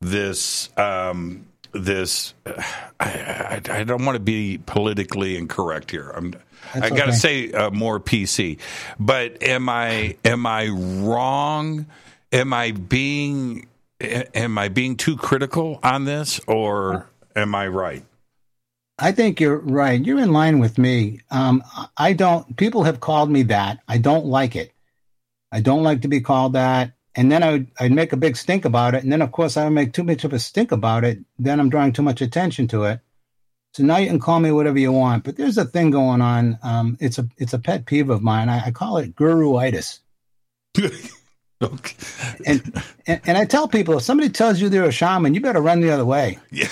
this 0.00 0.76
um, 0.76 1.46
this? 1.72 2.34
I, 2.44 2.52
I, 3.00 3.60
I, 3.70 3.84
don't 3.84 4.04
want 4.04 4.16
to 4.16 4.20
be 4.20 4.58
politically 4.58 5.36
incorrect 5.36 5.90
here. 5.90 6.10
I'm. 6.10 6.34
That's 6.74 6.86
I 6.86 6.90
got 6.90 6.96
to 6.96 7.02
okay. 7.02 7.12
say 7.12 7.52
uh, 7.52 7.70
more 7.70 8.00
PC, 8.00 8.58
but 8.98 9.42
am 9.42 9.68
I 9.68 10.16
am 10.24 10.46
I 10.46 10.68
wrong? 10.68 11.86
Am 12.32 12.52
I 12.52 12.72
being 12.72 13.68
am 14.00 14.58
I 14.58 14.68
being 14.68 14.96
too 14.96 15.16
critical 15.16 15.78
on 15.82 16.04
this, 16.04 16.40
or 16.46 17.10
am 17.36 17.54
I 17.54 17.68
right? 17.68 18.04
I 18.98 19.12
think 19.12 19.40
you're 19.40 19.58
right. 19.58 20.04
You're 20.04 20.20
in 20.20 20.32
line 20.32 20.58
with 20.58 20.78
me. 20.78 21.20
Um, 21.30 21.62
I 21.96 22.12
don't. 22.12 22.56
People 22.56 22.84
have 22.84 23.00
called 23.00 23.30
me 23.30 23.42
that. 23.44 23.80
I 23.88 23.98
don't 23.98 24.26
like 24.26 24.56
it. 24.56 24.72
I 25.50 25.60
don't 25.60 25.82
like 25.82 26.02
to 26.02 26.08
be 26.08 26.20
called 26.20 26.54
that. 26.54 26.92
And 27.14 27.30
then 27.30 27.42
I 27.42 27.52
would, 27.52 27.70
I'd 27.78 27.92
make 27.92 28.14
a 28.14 28.16
big 28.16 28.36
stink 28.36 28.64
about 28.64 28.94
it. 28.94 29.02
And 29.02 29.12
then, 29.12 29.20
of 29.20 29.32
course, 29.32 29.58
I 29.58 29.64
would 29.64 29.74
make 29.74 29.92
too 29.92 30.04
much 30.04 30.24
of 30.24 30.32
a 30.32 30.38
stink 30.38 30.72
about 30.72 31.04
it. 31.04 31.18
Then 31.38 31.60
I'm 31.60 31.68
drawing 31.68 31.92
too 31.92 32.02
much 32.02 32.22
attention 32.22 32.68
to 32.68 32.84
it. 32.84 33.00
So 33.74 33.82
now 33.82 33.98
you 33.98 34.06
can 34.06 34.20
call 34.20 34.40
me 34.40 34.50
whatever 34.50 34.78
you 34.78 34.92
want. 34.92 35.24
But 35.24 35.36
there's 35.36 35.58
a 35.58 35.66
thing 35.66 35.90
going 35.90 36.22
on. 36.22 36.58
Um, 36.62 36.96
it's 37.00 37.18
a 37.18 37.28
it's 37.36 37.52
a 37.52 37.58
pet 37.58 37.84
peeve 37.84 38.08
of 38.08 38.22
mine. 38.22 38.48
I, 38.48 38.66
I 38.66 38.70
call 38.70 38.96
it 38.96 39.14
guruitis. 39.14 40.00
okay. 41.62 41.96
And, 42.46 42.82
and 43.06 43.20
and 43.24 43.38
I 43.38 43.44
tell 43.44 43.68
people 43.68 43.96
if 43.96 44.02
somebody 44.02 44.28
tells 44.28 44.60
you 44.60 44.68
they're 44.68 44.84
a 44.84 44.92
shaman, 44.92 45.34
you 45.34 45.40
better 45.40 45.60
run 45.60 45.80
the 45.80 45.90
other 45.90 46.04
way. 46.04 46.38
Yeah. 46.50 46.68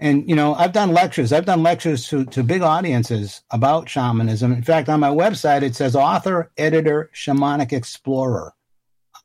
And 0.00 0.28
you 0.28 0.36
know, 0.36 0.54
I've 0.54 0.72
done 0.72 0.92
lectures. 0.92 1.32
I've 1.32 1.46
done 1.46 1.62
lectures 1.62 2.08
to 2.08 2.24
to 2.26 2.42
big 2.42 2.62
audiences 2.62 3.42
about 3.50 3.88
shamanism. 3.88 4.52
In 4.52 4.62
fact, 4.62 4.88
on 4.88 5.00
my 5.00 5.10
website 5.10 5.62
it 5.62 5.74
says 5.74 5.96
author, 5.96 6.50
editor, 6.56 7.10
shamanic 7.14 7.72
explorer. 7.72 8.54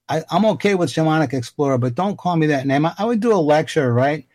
I, 0.09 0.23
am 0.31 0.45
okay 0.45 0.75
with 0.75 0.89
shamanic 0.89 1.33
explorer, 1.33 1.77
but 1.77 1.95
don't 1.95 2.17
call 2.17 2.35
me 2.35 2.47
that 2.47 2.67
name. 2.67 2.85
I, 2.85 2.93
I 2.97 3.05
would 3.05 3.19
do 3.19 3.33
a 3.33 3.37
lecture, 3.37 3.93
right? 3.93 4.27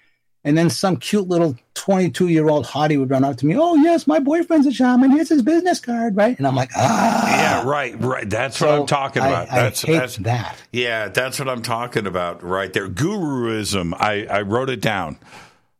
And 0.45 0.57
then 0.57 0.71
some 0.71 0.97
cute 0.97 1.29
little 1.29 1.57
22 1.75 2.29
year 2.29 2.49
old 2.49 2.65
hottie 2.65 2.99
would 2.99 3.11
run 3.11 3.25
up 3.25 3.37
to 3.39 3.47
me. 3.47 3.57
Oh, 3.57 3.75
yes, 3.75 4.07
my 4.07 4.19
boyfriend's 4.19 4.67
a 4.67 4.73
shaman. 4.73 5.11
Here's 5.11 5.29
his 5.29 5.43
business 5.43 5.81
card, 5.81 6.17
right? 6.17 6.39
And 6.39 6.47
I'm 6.47 6.55
like, 6.55 6.71
ah. 6.77 7.29
Yeah, 7.29 7.69
right, 7.69 8.01
right. 8.01 8.29
That's 8.29 8.59
so 8.59 8.67
what 8.67 8.81
I'm 8.81 8.87
talking 8.87 9.23
about. 9.23 9.51
I, 9.51 9.63
that's, 9.63 9.85
I 9.85 9.87
hate 9.89 9.99
that's, 9.99 10.17
that. 10.19 10.57
Yeah, 10.73 11.09
that's 11.09 11.39
what 11.39 11.49
I'm 11.49 11.63
talking 11.63 12.07
about 12.07 12.43
right 12.43 12.73
there. 12.73 12.89
Guruism. 12.89 13.95
I, 13.99 14.27
I 14.27 14.43
wrote 14.43 14.71
it 14.71 14.81
down. 14.81 15.19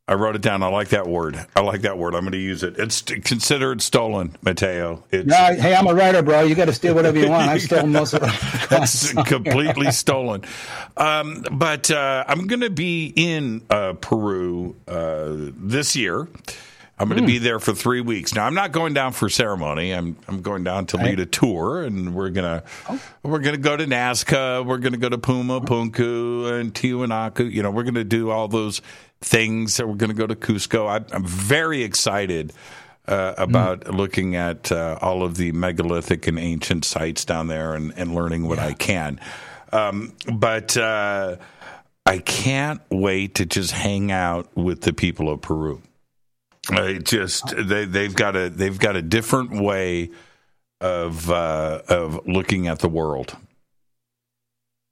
I 0.09 0.15
wrote 0.15 0.35
it 0.35 0.41
down. 0.41 0.63
I 0.63 0.69
like 0.69 0.89
that 0.89 1.07
word. 1.07 1.47
I 1.55 1.61
like 1.61 1.83
that 1.83 1.99
word. 1.99 2.15
I'm 2.15 2.23
going 2.23 2.33
to 2.33 2.39
use 2.39 2.63
it. 2.63 2.79
It's 2.79 3.03
considered 3.03 3.83
stolen, 3.83 4.35
Mateo. 4.41 5.05
It's, 5.11 5.27
no, 5.29 5.37
hey, 5.37 5.75
I'm 5.75 5.87
a 5.87 5.95
writer, 5.95 6.23
bro. 6.23 6.45
You 6.45 6.55
got 6.55 6.65
to 6.65 6.73
steal 6.73 6.95
whatever 6.95 7.19
you 7.19 7.29
want. 7.29 7.51
I 7.51 7.59
stole 7.59 7.87
most 7.87 8.15
of 8.15 8.23
it. 8.23 8.31
That's 8.71 9.13
completely 9.13 9.91
stolen. 9.93 10.45
Um, 10.97 11.45
but 11.53 11.91
uh, 11.91 12.25
I'm 12.27 12.47
going 12.47 12.63
to 12.63 12.71
be 12.71 13.13
in 13.15 13.63
uh, 13.69 13.93
Peru 14.01 14.77
uh, 14.89 15.35
this 15.55 15.95
year. 15.95 16.27
I'm 17.01 17.09
going 17.09 17.21
to 17.21 17.27
be 17.27 17.39
there 17.39 17.61
for 17.61 17.75
three 17.75 18.01
weeks. 18.01 18.35
Now 18.35 18.45
I'm 18.45 18.55
not 18.55 18.73
going 18.73 18.93
down 18.93 19.13
for 19.13 19.29
ceremony. 19.29 19.93
I'm 19.93 20.17
I'm 20.27 20.43
going 20.43 20.65
down 20.65 20.87
to 20.87 20.97
lead 20.97 21.21
a 21.21 21.27
tour, 21.27 21.85
and 21.85 22.13
we're 22.13 22.31
gonna 22.31 22.65
we're 23.23 23.39
gonna 23.39 23.57
go 23.57 23.77
to 23.77 23.85
Nazca. 23.85 24.67
We're 24.67 24.79
gonna 24.79 24.97
go 24.97 25.09
to 25.09 25.17
Puma 25.17 25.61
Punku 25.61 26.59
and 26.59 26.75
Tiwanaku. 26.75 27.53
You 27.53 27.63
know, 27.63 27.71
we're 27.71 27.85
gonna 27.85 28.03
do 28.03 28.31
all 28.31 28.49
those 28.49 28.83
things. 29.21 29.77
That 29.77 29.89
we're 29.89 29.95
gonna 29.95 30.15
go 30.15 30.27
to 30.27 30.37
Cusco. 30.37 30.89
I, 30.89 31.05
I'm 31.15 31.25
very 31.25 31.83
excited. 31.83 32.53
Uh, 33.07 33.35
about 33.39 33.95
looking 33.95 34.37
at 34.37 34.71
uh, 34.71 34.99
all 35.01 35.23
of 35.23 35.39
the 35.39 35.51
megalithic 35.53 36.27
and 36.27 36.39
ancient 36.39 36.85
sites 36.85 37.25
down 37.25 37.47
there 37.47 37.73
and, 37.73 37.91
and 37.97 38.15
learning 38.15 38.47
what 38.47 38.59
I 38.59 38.75
can. 38.75 39.19
Um, 39.73 40.13
but 40.31 40.77
uh, 40.77 41.37
I 42.05 42.19
can't 42.19 42.81
wait 42.91 43.37
to 43.37 43.47
just 43.47 43.71
hang 43.71 44.13
out 44.13 44.55
with 44.55 44.83
the 44.83 44.93
people 44.93 45.31
of 45.31 45.41
Peru. 45.41 45.81
I 46.71 46.95
just 46.99 47.55
they 47.57 47.85
they've 47.85 48.15
got 48.15 48.37
a 48.37 48.51
they've 48.51 48.79
got 48.79 48.97
a 48.97 49.03
different 49.03 49.61
way 49.61 50.11
of 50.81 51.31
uh, 51.31 51.83
of 51.89 52.27
looking 52.27 52.69
at 52.69 52.79
the 52.81 52.89
world. 52.89 53.37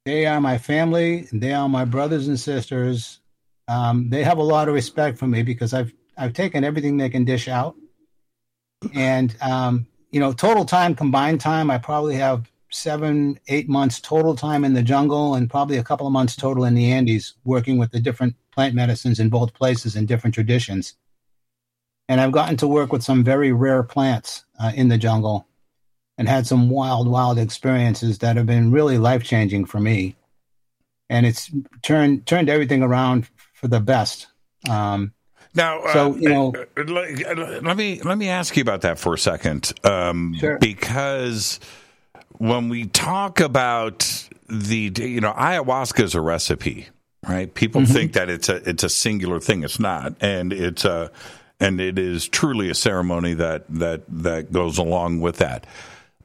They 0.04 0.26
are 0.26 0.40
my 0.40 0.58
family. 0.58 1.26
They 1.32 1.52
are 1.52 1.68
my 1.68 1.84
brothers 1.84 2.28
and 2.28 2.38
sisters. 2.38 3.18
Um, 3.68 4.10
they 4.10 4.22
have 4.24 4.38
a 4.38 4.42
lot 4.42 4.68
of 4.68 4.74
respect 4.74 5.18
for 5.18 5.26
me 5.26 5.42
because 5.42 5.74
I've 5.74 5.92
I've 6.16 6.32
taken 6.32 6.64
everything 6.64 6.96
they 6.96 7.10
can 7.10 7.24
dish 7.24 7.48
out, 7.48 7.76
and 8.94 9.36
um, 9.40 9.86
you 10.10 10.20
know, 10.20 10.32
total 10.32 10.64
time 10.64 10.94
combined 10.94 11.40
time, 11.40 11.70
I 11.70 11.78
probably 11.78 12.16
have 12.16 12.50
seven 12.70 13.38
eight 13.48 13.68
months 13.68 14.00
total 14.00 14.34
time 14.34 14.64
in 14.64 14.74
the 14.74 14.82
jungle, 14.82 15.34
and 15.34 15.50
probably 15.50 15.78
a 15.78 15.84
couple 15.84 16.06
of 16.06 16.12
months 16.12 16.36
total 16.36 16.64
in 16.64 16.74
the 16.74 16.92
Andes, 16.92 17.34
working 17.44 17.78
with 17.78 17.90
the 17.90 18.00
different 18.00 18.36
plant 18.52 18.74
medicines 18.74 19.20
in 19.20 19.28
both 19.28 19.54
places 19.54 19.96
and 19.96 20.08
different 20.08 20.34
traditions 20.34 20.94
and 22.08 22.20
I've 22.20 22.32
gotten 22.32 22.56
to 22.58 22.68
work 22.68 22.92
with 22.92 23.02
some 23.02 23.24
very 23.24 23.52
rare 23.52 23.82
plants 23.82 24.44
uh, 24.60 24.72
in 24.74 24.88
the 24.88 24.98
jungle 24.98 25.46
and 26.18 26.28
had 26.28 26.46
some 26.46 26.70
wild, 26.70 27.08
wild 27.08 27.38
experiences 27.38 28.18
that 28.18 28.36
have 28.36 28.46
been 28.46 28.70
really 28.70 28.98
life 28.98 29.24
changing 29.24 29.66
for 29.66 29.80
me. 29.80 30.16
And 31.08 31.26
it's 31.26 31.50
turned 31.82 32.26
turned 32.26 32.48
everything 32.48 32.82
around 32.82 33.28
for 33.56 33.68
the 33.68 33.80
best. 33.80 34.28
Um, 34.68 35.12
now, 35.54 35.82
so 35.92 36.12
uh, 36.12 36.16
you 36.16 36.28
know, 36.28 36.54
uh, 36.76 37.60
let 37.62 37.76
me 37.76 38.00
let 38.02 38.18
me 38.18 38.28
ask 38.28 38.56
you 38.56 38.60
about 38.60 38.82
that 38.82 38.98
for 38.98 39.14
a 39.14 39.18
second, 39.18 39.72
um, 39.84 40.36
sure. 40.38 40.58
because 40.58 41.58
when 42.32 42.68
we 42.68 42.86
talk 42.86 43.40
about 43.40 44.28
the 44.48 44.92
you 44.96 45.20
know 45.20 45.32
ayahuasca 45.32 46.04
is 46.04 46.14
a 46.14 46.20
recipe, 46.20 46.88
right? 47.26 47.52
People 47.54 47.80
mm-hmm. 47.80 47.92
think 47.92 48.12
that 48.12 48.28
it's 48.28 48.50
a 48.50 48.56
it's 48.68 48.84
a 48.84 48.90
singular 48.90 49.40
thing. 49.40 49.64
It's 49.64 49.80
not, 49.80 50.14
and 50.20 50.52
it's 50.52 50.84
a 50.84 51.10
and 51.58 51.80
it 51.80 51.98
is 51.98 52.28
truly 52.28 52.68
a 52.68 52.74
ceremony 52.74 53.32
that 53.34 53.64
that 53.70 54.02
that 54.08 54.52
goes 54.52 54.76
along 54.76 55.20
with 55.20 55.38
that. 55.38 55.66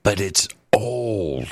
But 0.03 0.19
it's 0.19 0.49
old. 0.73 1.47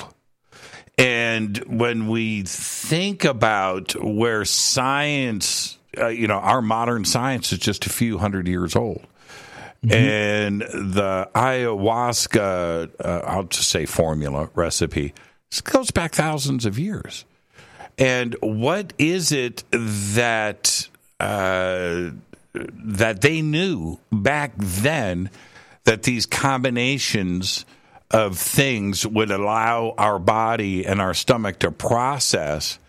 And 0.99 1.57
when 1.59 2.07
we 2.07 2.43
think 2.43 3.23
about 3.23 3.95
where 4.03 4.43
science, 4.43 5.77
uh, 5.97 6.07
you 6.07 6.27
know, 6.27 6.35
our 6.35 6.61
modern 6.61 7.05
science 7.05 7.53
is 7.53 7.59
just 7.59 7.85
a 7.85 7.89
few 7.89 8.17
hundred 8.17 8.47
years 8.47 8.75
old. 8.75 9.05
Mm-hmm. 9.83 9.93
And 9.93 10.61
the 10.61 11.29
ayahuasca, 11.33 12.91
uh, 12.99 13.21
I'll 13.25 13.43
just 13.43 13.69
say 13.69 13.85
formula 13.85 14.49
recipe, 14.53 15.13
goes 15.63 15.89
back 15.91 16.13
thousands 16.13 16.65
of 16.65 16.77
years. 16.77 17.23
And 17.97 18.35
what 18.41 18.93
is 18.97 19.31
it 19.31 19.63
that 19.71 20.89
uh, 21.19 22.11
that 22.53 23.21
they 23.21 23.41
knew 23.41 23.99
back 24.11 24.53
then 24.57 25.29
that 25.83 26.03
these 26.03 26.25
combinations 26.25 27.65
of 28.11 28.37
things 28.37 29.05
would 29.05 29.31
allow 29.31 29.93
our 29.97 30.19
body 30.19 30.85
and 30.85 30.99
our 30.99 31.13
stomach 31.13 31.59
to 31.59 31.71
process 31.71 32.79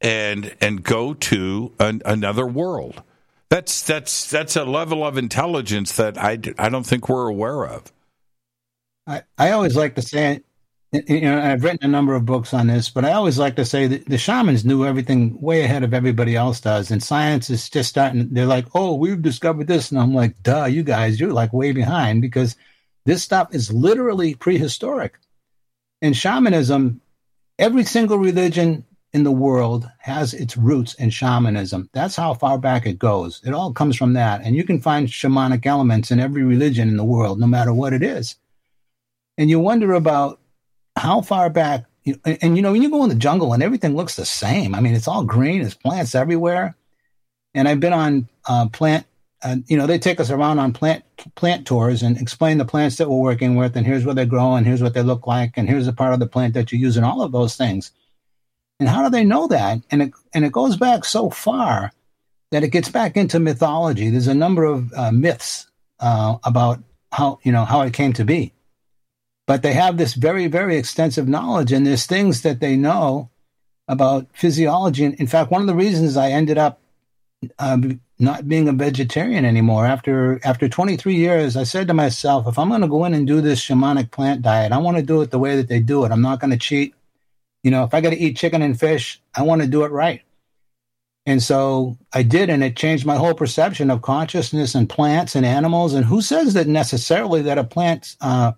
and 0.00 0.54
and 0.60 0.82
go 0.82 1.14
to 1.14 1.72
an, 1.78 2.02
another 2.04 2.46
world. 2.46 3.02
That's 3.48 3.82
that's 3.82 4.30
that's 4.30 4.56
a 4.56 4.64
level 4.64 5.04
of 5.04 5.18
intelligence 5.18 5.96
that 5.96 6.16
I, 6.16 6.38
I 6.58 6.68
don't 6.68 6.86
think 6.86 7.08
we're 7.08 7.28
aware 7.28 7.66
of. 7.66 7.92
I, 9.06 9.22
I 9.36 9.50
always 9.50 9.76
like 9.76 9.96
to 9.96 10.02
say 10.02 10.42
you 10.92 11.22
know, 11.22 11.40
I've 11.40 11.64
written 11.64 11.86
a 11.86 11.88
number 11.88 12.14
of 12.14 12.26
books 12.26 12.52
on 12.52 12.66
this, 12.66 12.90
but 12.90 13.04
I 13.06 13.12
always 13.12 13.38
like 13.38 13.56
to 13.56 13.64
say 13.64 13.86
that 13.86 14.06
the 14.06 14.18
shamans 14.18 14.64
knew 14.64 14.84
everything 14.84 15.40
way 15.40 15.62
ahead 15.62 15.84
of 15.84 15.94
everybody 15.94 16.36
else 16.36 16.60
does, 16.60 16.90
and 16.90 17.02
science 17.02 17.48
is 17.48 17.70
just 17.70 17.88
starting. 17.88 18.28
They're 18.30 18.44
like, 18.44 18.66
"Oh, 18.74 18.94
we've 18.94 19.22
discovered 19.22 19.68
this," 19.68 19.90
and 19.90 19.98
I'm 19.98 20.12
like, 20.12 20.42
"Duh, 20.42 20.66
you 20.66 20.82
guys, 20.82 21.18
you're 21.18 21.32
like 21.32 21.52
way 21.54 21.72
behind 21.72 22.20
because 22.20 22.56
this 23.04 23.22
stuff 23.22 23.54
is 23.54 23.72
literally 23.72 24.34
prehistoric." 24.34 25.18
In 26.00 26.12
shamanism, 26.12 27.00
every 27.58 27.84
single 27.84 28.18
religion 28.18 28.84
in 29.12 29.24
the 29.24 29.32
world 29.32 29.88
has 29.98 30.34
its 30.34 30.56
roots 30.56 30.94
in 30.94 31.10
shamanism. 31.10 31.88
That's 31.92 32.16
how 32.16 32.34
far 32.34 32.58
back 32.58 32.86
it 32.86 32.98
goes. 32.98 33.40
It 33.44 33.52
all 33.52 33.72
comes 33.72 33.96
from 33.96 34.14
that, 34.14 34.42
and 34.42 34.56
you 34.56 34.64
can 34.64 34.80
find 34.80 35.06
shamanic 35.06 35.66
elements 35.66 36.10
in 36.10 36.18
every 36.18 36.42
religion 36.42 36.88
in 36.88 36.96
the 36.96 37.04
world, 37.04 37.38
no 37.38 37.46
matter 37.46 37.72
what 37.72 37.92
it 37.92 38.02
is. 38.02 38.36
And 39.36 39.50
you 39.50 39.60
wonder 39.60 39.92
about 39.92 40.40
how 40.96 41.20
far 41.20 41.50
back 41.50 41.84
and, 42.04 42.38
and, 42.42 42.56
you 42.56 42.62
know 42.62 42.72
when 42.72 42.82
you 42.82 42.90
go 42.90 43.02
in 43.02 43.08
the 43.08 43.14
jungle 43.14 43.52
and 43.52 43.62
everything 43.62 43.96
looks 43.96 44.16
the 44.16 44.24
same 44.24 44.74
i 44.74 44.80
mean 44.80 44.94
it's 44.94 45.08
all 45.08 45.24
green 45.24 45.60
there's 45.60 45.74
plants 45.74 46.14
everywhere 46.14 46.76
and 47.54 47.68
i've 47.68 47.80
been 47.80 47.92
on 47.92 48.28
uh, 48.46 48.68
plant 48.68 49.06
uh, 49.42 49.56
you 49.66 49.76
know 49.76 49.86
they 49.86 49.98
take 49.98 50.20
us 50.20 50.30
around 50.30 50.58
on 50.58 50.72
plant 50.72 51.04
plant 51.34 51.66
tours 51.66 52.02
and 52.02 52.16
explain 52.16 52.58
the 52.58 52.64
plants 52.64 52.96
that 52.96 53.08
we're 53.08 53.16
working 53.16 53.56
with 53.56 53.76
and 53.76 53.86
here's 53.86 54.04
where 54.04 54.14
they 54.14 54.26
grow 54.26 54.54
and 54.54 54.66
here's 54.66 54.82
what 54.82 54.94
they 54.94 55.02
look 55.02 55.26
like 55.26 55.52
and 55.56 55.68
here's 55.68 55.86
the 55.86 55.92
part 55.92 56.14
of 56.14 56.20
the 56.20 56.26
plant 56.26 56.54
that 56.54 56.72
you 56.72 56.78
use 56.78 56.96
and 56.96 57.06
all 57.06 57.22
of 57.22 57.32
those 57.32 57.56
things. 57.56 57.90
And 58.78 58.88
how 58.88 59.02
do 59.02 59.10
they 59.10 59.24
know 59.24 59.46
that? 59.48 59.80
And 59.90 60.02
it 60.02 60.12
and 60.32 60.44
it 60.44 60.52
goes 60.52 60.76
back 60.76 61.04
so 61.04 61.30
far 61.30 61.92
that 62.50 62.64
it 62.64 62.68
gets 62.68 62.88
back 62.88 63.16
into 63.16 63.38
mythology. 63.38 64.10
There's 64.10 64.28
a 64.28 64.34
number 64.34 64.64
of 64.64 64.92
uh, 64.92 65.12
myths 65.12 65.66
uh, 66.00 66.38
about 66.44 66.82
how 67.10 67.38
you 67.42 67.52
know 67.52 67.64
how 67.64 67.82
it 67.82 67.92
came 67.92 68.12
to 68.14 68.24
be. 68.24 68.52
But 69.46 69.62
they 69.62 69.72
have 69.72 69.96
this 69.96 70.14
very, 70.14 70.46
very 70.46 70.76
extensive 70.76 71.28
knowledge, 71.28 71.72
and 71.72 71.86
there's 71.86 72.06
things 72.06 72.42
that 72.42 72.60
they 72.60 72.76
know 72.76 73.30
about 73.88 74.28
physiology. 74.32 75.04
And 75.04 75.14
in 75.14 75.26
fact, 75.26 75.50
one 75.50 75.60
of 75.60 75.66
the 75.66 75.74
reasons 75.74 76.16
I 76.16 76.30
ended 76.30 76.58
up 76.58 76.80
um, 77.58 78.00
not 78.22 78.48
being 78.48 78.68
a 78.68 78.72
vegetarian 78.72 79.44
anymore 79.44 79.84
after 79.84 80.40
after 80.44 80.68
23 80.68 81.14
years, 81.14 81.56
I 81.56 81.64
said 81.64 81.88
to 81.88 81.94
myself, 81.94 82.46
if 82.46 82.58
I'm 82.58 82.68
going 82.68 82.80
to 82.80 82.88
go 82.88 83.04
in 83.04 83.14
and 83.14 83.26
do 83.26 83.40
this 83.40 83.60
shamanic 83.60 84.10
plant 84.10 84.42
diet, 84.42 84.72
I 84.72 84.78
want 84.78 84.96
to 84.96 85.02
do 85.02 85.20
it 85.22 85.30
the 85.30 85.38
way 85.38 85.56
that 85.56 85.68
they 85.68 85.80
do 85.80 86.04
it. 86.04 86.12
I'm 86.12 86.22
not 86.22 86.40
going 86.40 86.52
to 86.52 86.56
cheat. 86.56 86.94
You 87.62 87.70
know, 87.70 87.84
if 87.84 87.94
I 87.94 88.00
got 88.00 88.10
to 88.10 88.18
eat 88.18 88.36
chicken 88.36 88.62
and 88.62 88.78
fish, 88.78 89.20
I 89.34 89.42
want 89.42 89.62
to 89.62 89.68
do 89.68 89.84
it 89.84 89.90
right. 89.90 90.22
And 91.26 91.42
so 91.42 91.98
I 92.12 92.22
did, 92.22 92.50
and 92.50 92.64
it 92.64 92.76
changed 92.76 93.06
my 93.06 93.16
whole 93.16 93.34
perception 93.34 93.90
of 93.90 94.02
consciousness 94.02 94.74
and 94.74 94.88
plants 94.88 95.36
and 95.36 95.46
animals. 95.46 95.94
And 95.94 96.04
who 96.04 96.22
says 96.22 96.54
that 96.54 96.66
necessarily 96.66 97.42
that 97.42 97.58
a 97.58 97.64
plant 97.64 98.16
uh, 98.20 98.52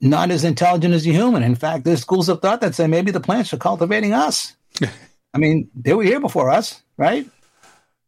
not 0.00 0.30
as 0.30 0.44
intelligent 0.44 0.94
as 0.94 1.06
a 1.06 1.10
human. 1.10 1.42
In 1.42 1.54
fact, 1.54 1.84
there's 1.84 2.00
schools 2.00 2.28
of 2.28 2.40
thought 2.40 2.60
that 2.60 2.74
say 2.74 2.86
maybe 2.86 3.10
the 3.10 3.20
plants 3.20 3.52
are 3.52 3.58
cultivating 3.58 4.12
us. 4.12 4.54
I 5.34 5.38
mean, 5.38 5.70
they 5.74 5.94
were 5.94 6.04
here 6.04 6.20
before 6.20 6.50
us, 6.50 6.82
right? 6.96 7.28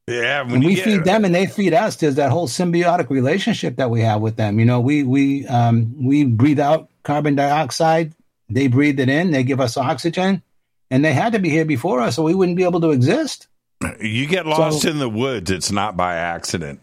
Yeah, 0.06 0.42
when 0.42 0.60
we 0.60 0.76
feed 0.76 1.02
them 1.02 1.24
and 1.24 1.34
they 1.34 1.46
feed 1.46 1.74
us. 1.74 1.96
There's 1.96 2.14
that 2.14 2.30
whole 2.30 2.46
symbiotic 2.46 3.10
relationship 3.10 3.76
that 3.76 3.90
we 3.90 4.02
have 4.02 4.20
with 4.20 4.36
them. 4.36 4.60
You 4.60 4.64
know, 4.64 4.80
we 4.80 5.02
we 5.02 5.46
um, 5.48 6.06
we 6.06 6.24
breathe 6.24 6.60
out 6.60 6.88
carbon 7.02 7.34
dioxide, 7.34 8.14
they 8.48 8.68
breathe 8.68 9.00
it 9.00 9.08
in, 9.08 9.32
they 9.32 9.42
give 9.42 9.60
us 9.60 9.76
oxygen, 9.76 10.42
and 10.92 11.04
they 11.04 11.12
had 11.12 11.32
to 11.32 11.40
be 11.40 11.50
here 11.50 11.64
before 11.64 12.00
us, 12.00 12.18
or 12.18 12.24
we 12.24 12.34
wouldn't 12.34 12.56
be 12.56 12.64
able 12.64 12.80
to 12.82 12.90
exist. 12.90 13.48
You 14.00 14.26
get 14.26 14.46
lost 14.46 14.82
so, 14.82 14.90
in 14.90 14.98
the 14.98 15.08
woods. 15.08 15.50
It's 15.50 15.70
not 15.70 15.96
by 15.96 16.14
accident. 16.14 16.80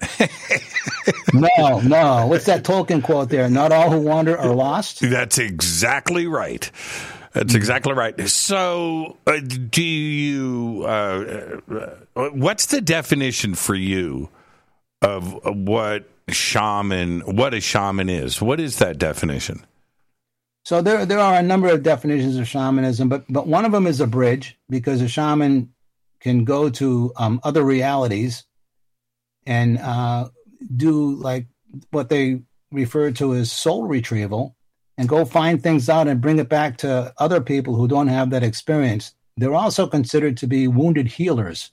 no, 1.33 1.79
no. 1.79 2.27
What's 2.27 2.45
that 2.45 2.63
Tolkien 2.63 3.01
quote 3.01 3.29
there? 3.29 3.49
Not 3.49 3.71
all 3.71 3.89
who 3.89 3.99
wander 3.99 4.37
are 4.37 4.53
lost. 4.53 4.99
That's 4.99 5.39
exactly 5.39 6.27
right. 6.27 6.69
That's 7.33 7.55
exactly 7.55 7.93
right. 7.93 8.29
So, 8.29 9.17
uh, 9.25 9.39
do 9.39 9.83
you? 9.83 10.83
Uh, 10.85 11.59
uh, 12.15 12.29
what's 12.29 12.67
the 12.67 12.79
definition 12.79 13.55
for 13.55 13.73
you 13.73 14.29
of 15.01 15.39
what 15.43 16.07
shaman? 16.29 17.21
What 17.21 17.55
a 17.55 17.59
shaman 17.59 18.09
is? 18.09 18.39
What 18.41 18.59
is 18.59 18.77
that 18.79 18.99
definition? 18.99 19.65
So 20.65 20.81
there, 20.81 21.05
there 21.05 21.19
are 21.19 21.35
a 21.35 21.43
number 21.43 21.67
of 21.67 21.83
definitions 21.83 22.37
of 22.37 22.47
shamanism, 22.47 23.09
but 23.09 23.25
but 23.27 23.47
one 23.47 23.65
of 23.65 23.71
them 23.71 23.87
is 23.87 23.99
a 23.99 24.07
bridge 24.07 24.57
because 24.69 25.01
a 25.01 25.07
shaman 25.07 25.73
can 26.21 26.45
go 26.45 26.69
to 26.69 27.11
um, 27.17 27.41
other 27.43 27.63
realities 27.63 28.45
and 29.45 29.77
uh, 29.79 30.29
do 30.75 31.15
like 31.15 31.47
what 31.89 32.09
they 32.09 32.43
refer 32.71 33.11
to 33.11 33.33
as 33.33 33.51
soul 33.51 33.87
retrieval 33.87 34.55
and 34.97 35.09
go 35.09 35.25
find 35.25 35.61
things 35.61 35.89
out 35.89 36.07
and 36.07 36.21
bring 36.21 36.39
it 36.39 36.49
back 36.49 36.77
to 36.77 37.13
other 37.17 37.41
people 37.41 37.75
who 37.75 37.87
don't 37.87 38.07
have 38.07 38.29
that 38.29 38.43
experience. 38.43 39.15
They're 39.37 39.55
also 39.55 39.87
considered 39.87 40.37
to 40.37 40.47
be 40.47 40.67
wounded 40.67 41.07
healers. 41.07 41.71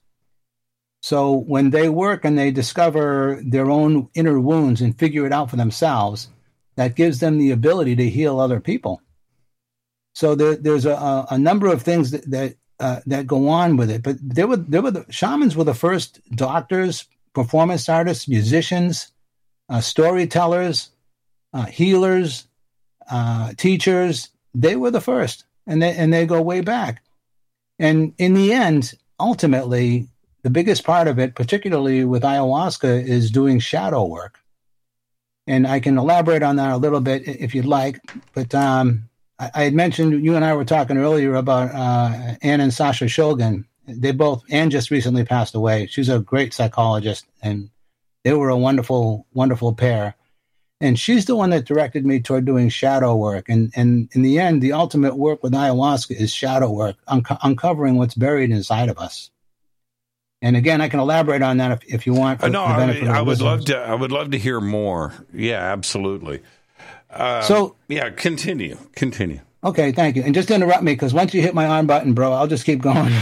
So 1.03 1.33
when 1.33 1.71
they 1.71 1.89
work 1.89 2.25
and 2.25 2.39
they 2.39 2.51
discover 2.51 3.41
their 3.45 3.71
own 3.71 4.09
inner 4.15 4.39
wounds 4.41 4.81
and 4.81 4.99
figure 4.99 5.27
it 5.27 5.33
out 5.33 5.51
for 5.51 5.57
themselves, 5.57 6.29
that 6.77 6.95
gives 6.95 7.21
them 7.21 7.39
the 7.39 7.51
ability 7.51 7.97
to 7.97 8.09
heal 8.09 8.39
other 8.39 8.61
people. 8.61 9.03
So 10.15 10.35
there, 10.35 10.57
there's 10.57 10.87
a, 10.87 11.27
a, 11.31 11.39
number 11.39 11.69
of 11.69 11.83
things 11.83 12.11
that 12.11 12.31
that, 12.31 12.55
uh, 12.79 13.01
that 13.07 13.27
go 13.27 13.49
on 13.49 13.77
with 13.77 13.91
it. 13.91 14.03
But 14.03 14.17
there 14.21 14.47
were 14.47 14.57
there 14.57 14.83
were 14.83 14.91
the 14.91 15.07
shamans 15.11 15.57
were 15.57 15.65
the 15.65 15.75
first 15.75 16.21
doctors, 16.35 17.07
performance 17.35 17.89
artists, 17.89 18.29
musicians, 18.29 19.13
uh, 19.69 19.81
storytellers, 19.81 20.91
uh, 21.53 21.67
healers, 21.67 22.49
uh, 23.11 23.53
teachers. 23.57 24.29
They 24.55 24.77
were 24.77 24.91
the 24.91 25.01
first, 25.01 25.45
and 25.67 25.83
they 25.83 25.95
and 25.95 26.13
they 26.13 26.27
go 26.27 26.41
way 26.43 26.61
back. 26.61 27.03
And 27.79 28.15
in 28.19 28.35
the 28.35 28.53
end, 28.53 28.95
ultimately, 29.19 30.09
the 30.43 30.51
biggest 30.51 30.85
part 30.85 31.09
of 31.09 31.19
it, 31.19 31.35
particularly 31.35 32.05
with 32.05 32.23
ayahuasca, 32.23 33.05
is 33.05 33.31
doing 33.31 33.59
shadow 33.59 34.05
work. 34.05 34.39
And 35.47 35.67
I 35.67 35.81
can 35.81 35.99
elaborate 35.99 36.43
on 36.43 36.57
that 36.57 36.73
a 36.73 36.77
little 36.77 37.01
bit 37.01 37.27
if 37.27 37.55
you'd 37.55 37.65
like. 37.65 38.01
But 38.35 38.55
um, 38.55 39.09
I, 39.39 39.51
I, 39.55 39.63
had 39.65 39.75
mentioned 39.75 40.25
you 40.25 40.37
and 40.37 40.45
I 40.45 40.55
were 40.55 40.65
talking 40.65 40.99
earlier 40.99 41.35
about 41.35 41.75
uh, 41.75 42.37
Anne 42.43 42.61
and 42.61 42.73
Sasha 42.73 43.07
Shulgin. 43.07 43.65
They 43.87 44.13
both 44.13 44.45
Anne 44.51 44.71
just 44.71 44.91
recently 44.91 45.25
passed 45.25 45.55
away. 45.55 45.87
She's 45.87 46.09
a 46.09 46.21
great 46.21 46.55
psychologist, 46.55 47.27
and 47.43 47.71
they 48.25 48.35
were 48.35 48.51
a 48.51 48.57
wonderful, 48.57 49.27
wonderful 49.33 49.75
pair. 49.75 50.15
And 50.81 50.99
she's 50.99 51.27
the 51.27 51.37
one 51.37 51.51
that 51.51 51.67
directed 51.67 52.07
me 52.07 52.21
toward 52.21 52.47
doing 52.47 52.71
shadow 52.71 53.15
work. 53.15 53.49
And 53.49 53.73
and 53.77 54.09
in 54.13 54.23
the 54.23 54.39
end, 54.39 54.63
the 54.63 54.73
ultimate 54.73 55.17
work 55.17 55.43
with 55.43 55.53
ayahuasca 55.53 56.19
is 56.19 56.33
shadow 56.33 56.71
work, 56.71 56.97
uncovering 57.07 57.97
what's 57.97 58.15
buried 58.15 58.51
inside 58.51 58.89
of 58.89 58.99
us. 58.99 59.31
And 60.43 60.57
again, 60.57 60.81
I 60.81 60.89
can 60.89 61.01
elaborate 61.01 61.43
on 61.43 61.59
that 61.59 61.71
if, 61.73 61.95
if 61.95 62.07
you 62.07 62.15
want. 62.15 62.41
For, 62.41 62.49
no, 62.49 62.63
I, 62.63 63.03
I 63.07 63.21
would 63.21 63.43
love 63.43 63.67
to. 63.67 63.79
I 63.79 63.95
would 63.95 64.11
love 64.11 64.31
to 64.31 64.39
hear 64.39 64.61
more. 64.61 65.13
Yeah, 65.35 65.61
absolutely. 65.61 66.41
Uh, 67.11 67.43
so 67.43 67.77
yeah, 67.89 68.09
continue, 68.11 68.79
continue. 68.95 69.41
Okay, 69.63 69.93
thank 69.93 70.17
you. 70.17 70.23
And 70.23 70.35
just 70.35 70.51
interrupt 70.51 70.83
me 70.83 70.93
because 70.93 71.13
once 71.13 71.35
you 71.35 71.43
hit 71.43 71.55
my 71.55 71.67
on 71.67 71.87
button, 71.87 72.15
bro, 72.15 72.33
I'll 72.33 72.47
just 72.47 72.65
keep 72.65 72.81
going. 72.81 73.13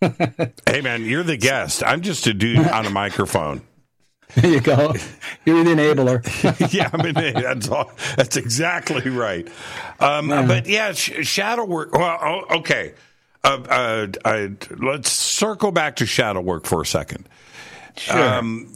hey, 0.00 0.80
man, 0.82 1.04
you're 1.04 1.22
the 1.22 1.36
guest. 1.36 1.84
I'm 1.84 2.00
just 2.00 2.26
a 2.26 2.34
dude 2.34 2.58
on 2.66 2.86
a 2.86 2.90
microphone. 2.90 3.62
There 4.34 4.50
you 4.50 4.60
go. 4.60 4.94
You're 5.46 5.64
the 5.64 5.70
enabler. 5.70 6.72
yeah, 6.72 6.90
I 6.92 7.02
mean 7.02 7.14
that's 7.14 7.68
all, 7.68 7.90
that's 8.16 8.36
exactly 8.36 9.08
right. 9.10 9.48
Um, 10.00 10.28
yeah. 10.28 10.46
But 10.46 10.66
yeah, 10.66 10.92
sh- 10.92 11.26
shadow 11.26 11.64
work. 11.64 11.92
Well, 11.92 12.18
oh, 12.20 12.58
okay. 12.58 12.94
Uh, 13.42 14.06
uh, 14.24 14.48
let's 14.76 15.10
circle 15.10 15.72
back 15.72 15.96
to 15.96 16.06
shadow 16.06 16.40
work 16.40 16.66
for 16.66 16.82
a 16.82 16.86
second. 16.86 17.28
Sure. 17.96 18.34
Um, 18.34 18.72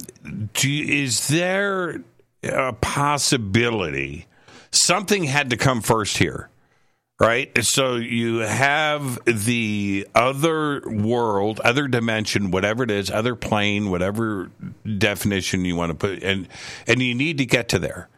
you, 0.60 0.84
is 0.84 1.28
there 1.28 2.02
a 2.42 2.72
possibility 2.72 4.26
something 4.70 5.24
had 5.24 5.50
to 5.50 5.56
come 5.56 5.80
first 5.82 6.18
here? 6.18 6.48
Right? 7.22 7.64
So 7.64 7.94
you 7.94 8.38
have 8.38 9.24
the 9.24 10.08
other 10.12 10.82
world, 10.86 11.60
other 11.60 11.86
dimension, 11.86 12.50
whatever 12.50 12.82
it 12.82 12.90
is, 12.90 13.12
other 13.12 13.36
plane, 13.36 13.90
whatever 13.90 14.50
definition 14.98 15.64
you 15.64 15.76
want 15.76 15.90
to 15.90 15.94
put, 15.94 16.22
and 16.24 16.48
and 16.88 17.00
you 17.00 17.14
need 17.14 17.38
to 17.38 17.46
get 17.46 17.68
to 17.70 17.78
there. 17.78 18.08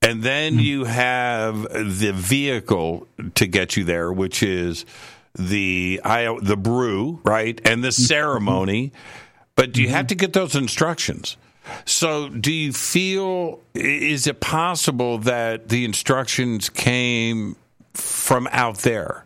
And 0.00 0.22
then 0.22 0.52
mm-hmm. 0.52 0.60
you 0.60 0.84
have 0.84 1.62
the 1.62 2.12
vehicle 2.14 3.08
to 3.34 3.46
get 3.48 3.76
you 3.76 3.82
there, 3.82 4.12
which 4.12 4.42
is 4.42 4.86
the 5.34 6.00
I, 6.04 6.38
the 6.40 6.56
brew, 6.56 7.20
right, 7.24 7.60
and 7.64 7.82
the 7.82 7.90
ceremony, 7.90 8.92
but 9.56 9.76
you 9.76 9.88
have 9.88 10.06
to 10.08 10.14
get 10.14 10.32
those 10.32 10.54
instructions. 10.54 11.36
So, 11.84 12.28
do 12.28 12.52
you 12.52 12.72
feel 12.72 13.60
is 13.74 14.28
it 14.28 14.40
possible 14.40 15.18
that 15.18 15.68
the 15.68 15.84
instructions 15.84 16.68
came 16.68 17.56
from 17.96 18.48
out 18.52 18.78
there, 18.78 19.24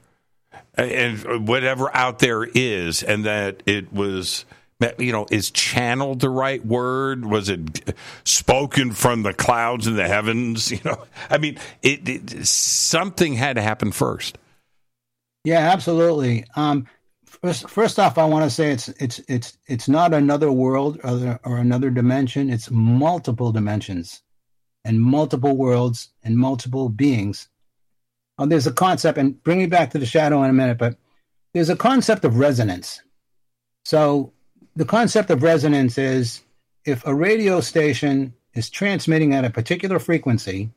and 0.75 1.47
whatever 1.47 1.95
out 1.95 2.21
there 2.21 2.45
is, 2.45 3.03
and 3.03 3.25
that 3.25 3.63
it 3.67 3.93
was? 3.93 4.45
you 4.99 5.13
know, 5.13 5.27
is 5.31 5.51
channeled 5.51 6.21
the 6.21 6.31
right 6.31 6.65
word? 6.65 7.27
Was 7.27 7.51
it 7.51 7.95
spoken 8.25 8.93
from 8.93 9.23
the 9.23 9.35
clouds 9.35 9.87
in 9.87 9.97
the 9.97 10.09
heavens? 10.09 10.71
You 10.81 10.81
know, 10.85 11.05
I 11.29 11.37
mean, 11.37 11.59
it, 11.83 12.09
it 12.09 12.47
something 12.47 13.35
had 13.35 13.57
to 13.57 13.63
happen 13.63 13.93
first. 13.93 14.39
Yeah, 15.45 15.59
absolutely. 15.59 16.45
Um, 16.57 16.87
first, 17.27 17.69
first 17.69 17.99
off, 17.99 18.17
I 18.17 18.25
want 18.25 18.45
to 18.45 18.51
say 18.51 18.71
it's 18.71 18.89
it's 18.89 19.21
it's 19.29 19.59
it's 19.67 19.89
not 19.89 20.15
another 20.15 20.51
world 20.51 20.99
or, 21.05 21.39
or 21.45 21.59
another 21.59 21.91
dimension. 21.91 22.49
It's 22.51 22.71
multiple 22.71 23.53
dimensions, 23.53 24.23
and 24.85 25.01
multiple 25.01 25.57
worlds 25.57 26.11
and 26.23 26.37
multiple 26.37 26.89
beings. 26.89 27.49
Oh, 28.41 28.47
there's 28.47 28.67
a 28.67 28.73
concept, 28.73 29.19
and 29.19 29.41
bring 29.43 29.59
me 29.59 29.67
back 29.67 29.91
to 29.91 29.99
the 29.99 30.07
shadow 30.07 30.43
in 30.43 30.49
a 30.49 30.55
minute, 30.55 30.79
but 30.79 30.97
there's 31.53 31.69
a 31.69 31.77
concept 31.77 32.25
of 32.25 32.39
resonance. 32.39 33.03
So 33.85 34.33
the 34.75 34.87
concept 34.87 35.29
of 35.29 35.43
resonance 35.43 35.99
is 35.99 36.41
if 36.87 37.07
a 37.07 37.15
radio 37.15 37.61
station 37.61 38.33
is 38.55 38.71
transmitting 38.71 39.35
at 39.35 39.45
a 39.45 39.51
particular 39.51 39.99
frequency, 39.99 40.71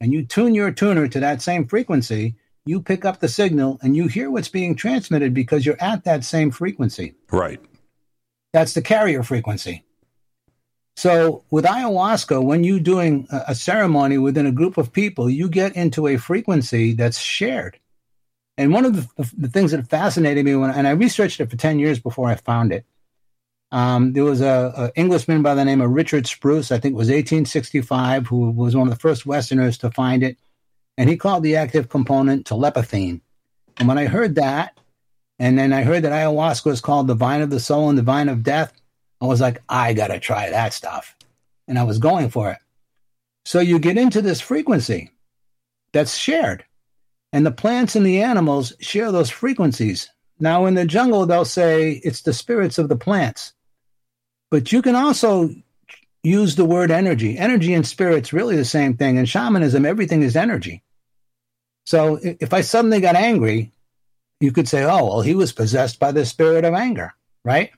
and 0.00 0.12
you 0.12 0.24
tune 0.24 0.54
your 0.54 0.70
tuner 0.70 1.08
to 1.08 1.18
that 1.18 1.42
same 1.42 1.66
frequency, 1.66 2.36
you 2.64 2.80
pick 2.80 3.04
up 3.04 3.18
the 3.18 3.26
signal 3.26 3.80
and 3.82 3.96
you 3.96 4.06
hear 4.06 4.30
what's 4.30 4.48
being 4.48 4.76
transmitted 4.76 5.34
because 5.34 5.66
you're 5.66 5.82
at 5.82 6.04
that 6.04 6.22
same 6.22 6.52
frequency. 6.52 7.14
Right. 7.32 7.60
That's 8.52 8.74
the 8.74 8.82
carrier 8.82 9.24
frequency. 9.24 9.84
So 10.96 11.44
with 11.50 11.64
ayahuasca, 11.64 12.42
when 12.44 12.64
you're 12.64 12.80
doing 12.80 13.26
a, 13.30 13.54
ceremony 13.54 14.18
within 14.18 14.46
a 14.46 14.52
group 14.52 14.76
of 14.76 14.92
people, 14.92 15.30
you 15.30 15.48
get 15.48 15.74
into 15.74 16.06
a 16.06 16.18
frequency 16.18 16.92
that's 16.92 17.18
shared. 17.18 17.78
And 18.58 18.72
one 18.72 18.84
of 18.84 18.94
the, 18.94 19.32
the 19.36 19.48
things 19.48 19.70
that 19.70 19.88
fascinated 19.88 20.44
me 20.44 20.54
when, 20.54 20.70
and 20.70 20.86
I 20.86 20.90
researched 20.90 21.40
it 21.40 21.50
for 21.50 21.56
10 21.56 21.78
years 21.78 21.98
before 21.98 22.28
I 22.28 22.34
found 22.34 22.72
it. 22.72 22.84
Um, 23.72 24.12
there 24.12 24.24
was 24.24 24.42
a, 24.42 24.92
a, 24.94 25.00
Englishman 25.00 25.42
by 25.42 25.54
the 25.54 25.64
name 25.64 25.80
of 25.80 25.90
Richard 25.90 26.26
Spruce, 26.26 26.70
I 26.70 26.78
think 26.78 26.92
it 26.92 26.98
was 26.98 27.08
1865, 27.08 28.26
who 28.26 28.50
was 28.50 28.76
one 28.76 28.86
of 28.86 28.92
the 28.92 29.00
first 29.00 29.24
Westerners 29.24 29.78
to 29.78 29.90
find 29.90 30.22
it 30.22 30.36
and 30.96 31.08
he 31.08 31.16
called 31.16 31.42
the 31.42 31.56
active 31.56 31.88
component 31.88 32.46
telepathine. 32.46 33.20
And 33.78 33.88
when 33.88 33.98
I 33.98 34.06
heard 34.06 34.34
that, 34.36 34.78
and 35.38 35.58
then 35.58 35.72
I 35.72 35.82
heard 35.82 36.04
that 36.04 36.12
ayahuasca 36.12 36.66
was 36.66 36.80
called 36.80 37.06
the 37.06 37.14
vine 37.14 37.42
of 37.42 37.50
the 37.50 37.60
soul 37.60 37.88
and 37.88 37.98
the 37.98 38.02
vine 38.02 38.28
of 38.28 38.42
death, 38.42 38.72
I 39.22 39.26
was 39.26 39.40
like, 39.40 39.62
I 39.68 39.94
got 39.94 40.08
to 40.08 40.18
try 40.18 40.50
that 40.50 40.74
stuff. 40.74 41.16
And 41.68 41.78
I 41.78 41.84
was 41.84 41.98
going 41.98 42.28
for 42.30 42.50
it. 42.50 42.58
So 43.44 43.60
you 43.60 43.78
get 43.78 43.96
into 43.96 44.20
this 44.20 44.40
frequency 44.40 45.12
that's 45.92 46.16
shared. 46.16 46.64
And 47.32 47.46
the 47.46 47.52
plants 47.52 47.94
and 47.94 48.04
the 48.04 48.22
animals 48.22 48.72
share 48.80 49.12
those 49.12 49.30
frequencies. 49.30 50.10
Now, 50.40 50.66
in 50.66 50.74
the 50.74 50.84
jungle, 50.84 51.24
they'll 51.24 51.44
say 51.44 51.92
it's 51.92 52.22
the 52.22 52.32
spirits 52.32 52.78
of 52.78 52.88
the 52.88 52.96
plants. 52.96 53.52
But 54.50 54.72
you 54.72 54.82
can 54.82 54.96
also 54.96 55.50
use 56.24 56.56
the 56.56 56.64
word 56.64 56.90
energy. 56.90 57.38
Energy 57.38 57.74
and 57.74 57.86
spirit's 57.86 58.32
really 58.32 58.56
the 58.56 58.64
same 58.64 58.96
thing. 58.96 59.16
In 59.18 59.24
shamanism, 59.24 59.86
everything 59.86 60.22
is 60.22 60.36
energy. 60.36 60.82
So 61.86 62.18
if 62.22 62.52
I 62.52 62.60
suddenly 62.60 63.00
got 63.00 63.14
angry, 63.14 63.70
you 64.40 64.50
could 64.50 64.68
say, 64.68 64.82
oh, 64.82 65.06
well, 65.06 65.20
he 65.20 65.34
was 65.36 65.52
possessed 65.52 66.00
by 66.00 66.10
the 66.10 66.26
spirit 66.26 66.64
of 66.64 66.74
anger, 66.74 67.14
right? 67.44 67.70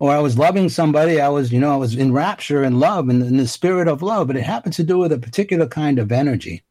Or 0.00 0.10
I 0.10 0.18
was 0.18 0.38
loving 0.38 0.70
somebody, 0.70 1.20
I 1.20 1.28
was, 1.28 1.52
you 1.52 1.60
know, 1.60 1.72
I 1.72 1.76
was 1.76 1.94
in 1.94 2.12
rapture 2.12 2.64
and 2.64 2.80
love 2.80 3.08
and 3.10 3.22
in 3.22 3.36
the 3.36 3.46
spirit 3.46 3.86
of 3.86 4.02
love, 4.02 4.26
but 4.26 4.36
it 4.36 4.42
happens 4.42 4.76
to 4.76 4.82
do 4.82 4.98
with 4.98 5.12
a 5.12 5.18
particular 5.18 5.66
kind 5.66 5.98
of 5.98 6.10
energy. 6.10 6.62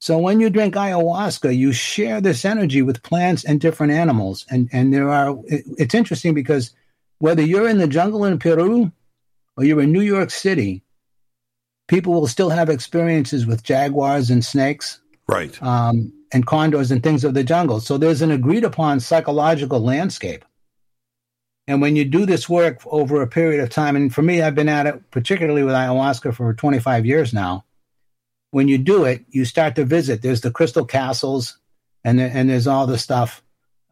So 0.00 0.18
when 0.18 0.40
you 0.40 0.50
drink 0.50 0.74
ayahuasca, 0.74 1.56
you 1.56 1.72
share 1.72 2.20
this 2.20 2.44
energy 2.44 2.82
with 2.82 3.02
plants 3.02 3.44
and 3.44 3.60
different 3.60 3.92
animals. 3.92 4.44
And, 4.50 4.68
and 4.72 4.92
there 4.92 5.08
are, 5.08 5.38
it's 5.46 5.94
interesting 5.94 6.34
because 6.34 6.74
whether 7.18 7.42
you're 7.42 7.68
in 7.68 7.78
the 7.78 7.86
jungle 7.86 8.24
in 8.24 8.38
Peru 8.38 8.92
or 9.56 9.64
you're 9.64 9.80
in 9.80 9.92
New 9.92 10.02
York 10.02 10.30
City, 10.30 10.82
people 11.86 12.12
will 12.12 12.26
still 12.26 12.50
have 12.50 12.68
experiences 12.68 13.46
with 13.46 13.62
jaguars 13.62 14.30
and 14.30 14.44
snakes. 14.44 15.00
Right. 15.28 15.60
Um, 15.62 16.12
and 16.32 16.46
condors 16.46 16.90
and 16.90 17.02
things 17.02 17.24
of 17.24 17.34
the 17.34 17.44
jungle. 17.44 17.80
So 17.80 17.96
there's 17.98 18.22
an 18.22 18.30
agreed 18.30 18.64
upon 18.64 19.00
psychological 19.00 19.80
landscape. 19.80 20.44
And 21.68 21.80
when 21.80 21.94
you 21.94 22.04
do 22.04 22.26
this 22.26 22.48
work 22.48 22.80
over 22.86 23.22
a 23.22 23.28
period 23.28 23.62
of 23.62 23.70
time, 23.70 23.94
and 23.94 24.12
for 24.12 24.22
me, 24.22 24.42
I've 24.42 24.54
been 24.54 24.68
at 24.68 24.86
it 24.86 25.10
particularly 25.10 25.62
with 25.62 25.74
ayahuasca 25.74 26.34
for 26.34 26.54
25 26.54 27.06
years 27.06 27.32
now. 27.32 27.64
When 28.50 28.66
you 28.66 28.78
do 28.78 29.04
it, 29.04 29.24
you 29.28 29.44
start 29.44 29.76
to 29.76 29.84
visit. 29.84 30.22
There's 30.22 30.40
the 30.40 30.50
crystal 30.50 30.86
castles, 30.86 31.58
and 32.02 32.20
and 32.20 32.48
there's 32.48 32.66
all 32.66 32.86
the 32.86 32.96
stuff 32.96 33.42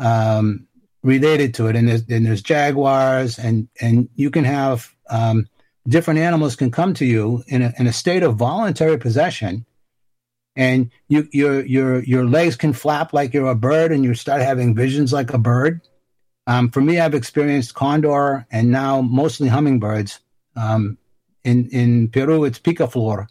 um, 0.01 0.67
related 1.03 1.53
to 1.55 1.67
it. 1.67 1.77
And 1.77 1.87
there's, 1.87 2.03
and 2.09 2.25
there's 2.25 2.41
jaguars, 2.41 3.39
and 3.39 3.69
and 3.79 4.09
you 4.15 4.31
can 4.31 4.45
have 4.45 4.95
um, 5.11 5.47
different 5.87 6.21
animals 6.21 6.57
can 6.57 6.71
come 6.71 6.95
to 6.95 7.05
you 7.05 7.45
in 7.47 7.63
a, 7.63 7.73
in 7.79 7.87
a 7.87 7.93
state 7.93 8.23
of 8.23 8.37
voluntary 8.37 8.99
possession 8.99 9.67
and 10.57 10.91
you, 11.09 11.29
your, 11.33 11.65
your, 11.65 12.03
your 12.03 12.25
legs 12.25 12.57
can 12.57 12.73
flap 12.73 13.13
like 13.13 13.35
you're 13.35 13.51
a 13.51 13.55
bird 13.55 13.93
and 13.93 14.03
you 14.03 14.15
start 14.15 14.41
having 14.41 14.75
visions 14.75 15.13
like 15.13 15.33
a 15.33 15.39
bird. 15.39 15.83
Um, 16.47 16.71
for 16.71 16.81
me, 16.81 17.01
I've 17.01 17.15
experienced 17.15 17.75
condor 17.75 18.47
and 18.51 18.71
now 18.71 19.01
mostly 19.01 19.49
hummingbirds. 19.49 20.21
Um, 20.55 20.99
in 21.45 21.69
in 21.71 22.09
Peru, 22.09 22.45
it's 22.45 22.59
picaflor. 22.59 23.29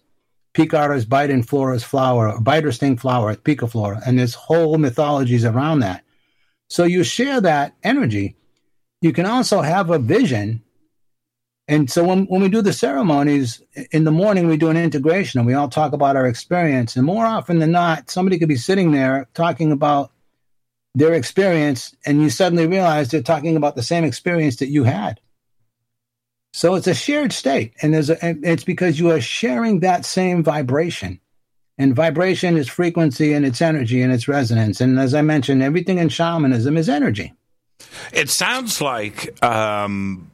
Picar 0.55 0.95
is 0.95 1.05
bite 1.05 1.29
and 1.29 1.47
flora 1.47 1.75
is 1.75 1.83
flower, 1.83 2.31
or 2.31 2.39
bite 2.39 2.65
or 2.65 2.71
sting 2.71 2.97
flower, 2.97 3.31
it's 3.31 3.41
picaflor. 3.41 4.01
And 4.05 4.17
there's 4.17 4.33
whole 4.33 4.77
mythologies 4.77 5.43
around 5.43 5.79
that. 5.79 6.03
So 6.69 6.85
you 6.85 7.03
share 7.03 7.41
that 7.41 7.75
energy. 7.83 8.35
You 9.01 9.11
can 9.11 9.25
also 9.25 9.61
have 9.61 9.89
a 9.89 9.99
vision. 9.99 10.63
And 11.67 11.91
so 11.91 12.05
when, 12.05 12.25
when 12.25 12.41
we 12.41 12.47
do 12.47 12.61
the 12.61 12.71
ceremonies 12.71 13.61
in 13.91 14.05
the 14.05 14.11
morning, 14.11 14.47
we 14.47 14.55
do 14.55 14.69
an 14.69 14.77
integration 14.77 15.39
and 15.39 15.47
we 15.47 15.53
all 15.53 15.67
talk 15.67 15.91
about 15.91 16.15
our 16.15 16.25
experience. 16.25 16.95
And 16.95 17.05
more 17.05 17.25
often 17.25 17.59
than 17.59 17.71
not, 17.71 18.09
somebody 18.09 18.39
could 18.39 18.47
be 18.47 18.55
sitting 18.55 18.91
there 18.91 19.27
talking 19.33 19.71
about 19.71 20.11
their 20.95 21.13
experience, 21.13 21.95
and 22.05 22.21
you 22.21 22.29
suddenly 22.29 22.65
realize 22.65 23.09
they're 23.09 23.21
talking 23.21 23.57
about 23.57 23.75
the 23.75 23.83
same 23.83 24.03
experience 24.03 24.55
that 24.57 24.69
you 24.69 24.85
had. 24.85 25.19
So 26.53 26.75
it's 26.75 26.87
a 26.87 26.93
shared 26.93 27.33
state, 27.33 27.73
and 27.81 27.93
there's 27.93 28.09
a, 28.09 28.17
it's 28.21 28.63
because 28.63 28.97
you 28.97 29.11
are 29.11 29.21
sharing 29.21 29.81
that 29.81 30.05
same 30.05 30.41
vibration. 30.43 31.19
And 31.77 31.93
vibration 31.93 32.55
is 32.55 32.69
frequency 32.69 33.33
and 33.33 33.45
it's 33.45 33.61
energy 33.61 34.01
and 34.01 34.13
it's 34.13 34.29
resonance. 34.29 34.79
And 34.79 34.97
as 34.97 35.13
I 35.13 35.21
mentioned, 35.21 35.61
everything 35.61 35.97
in 35.97 36.07
shamanism 36.07 36.77
is 36.77 36.87
energy. 36.87 37.33
It 38.13 38.29
sounds 38.29 38.79
like 38.79 39.43
um, 39.43 40.31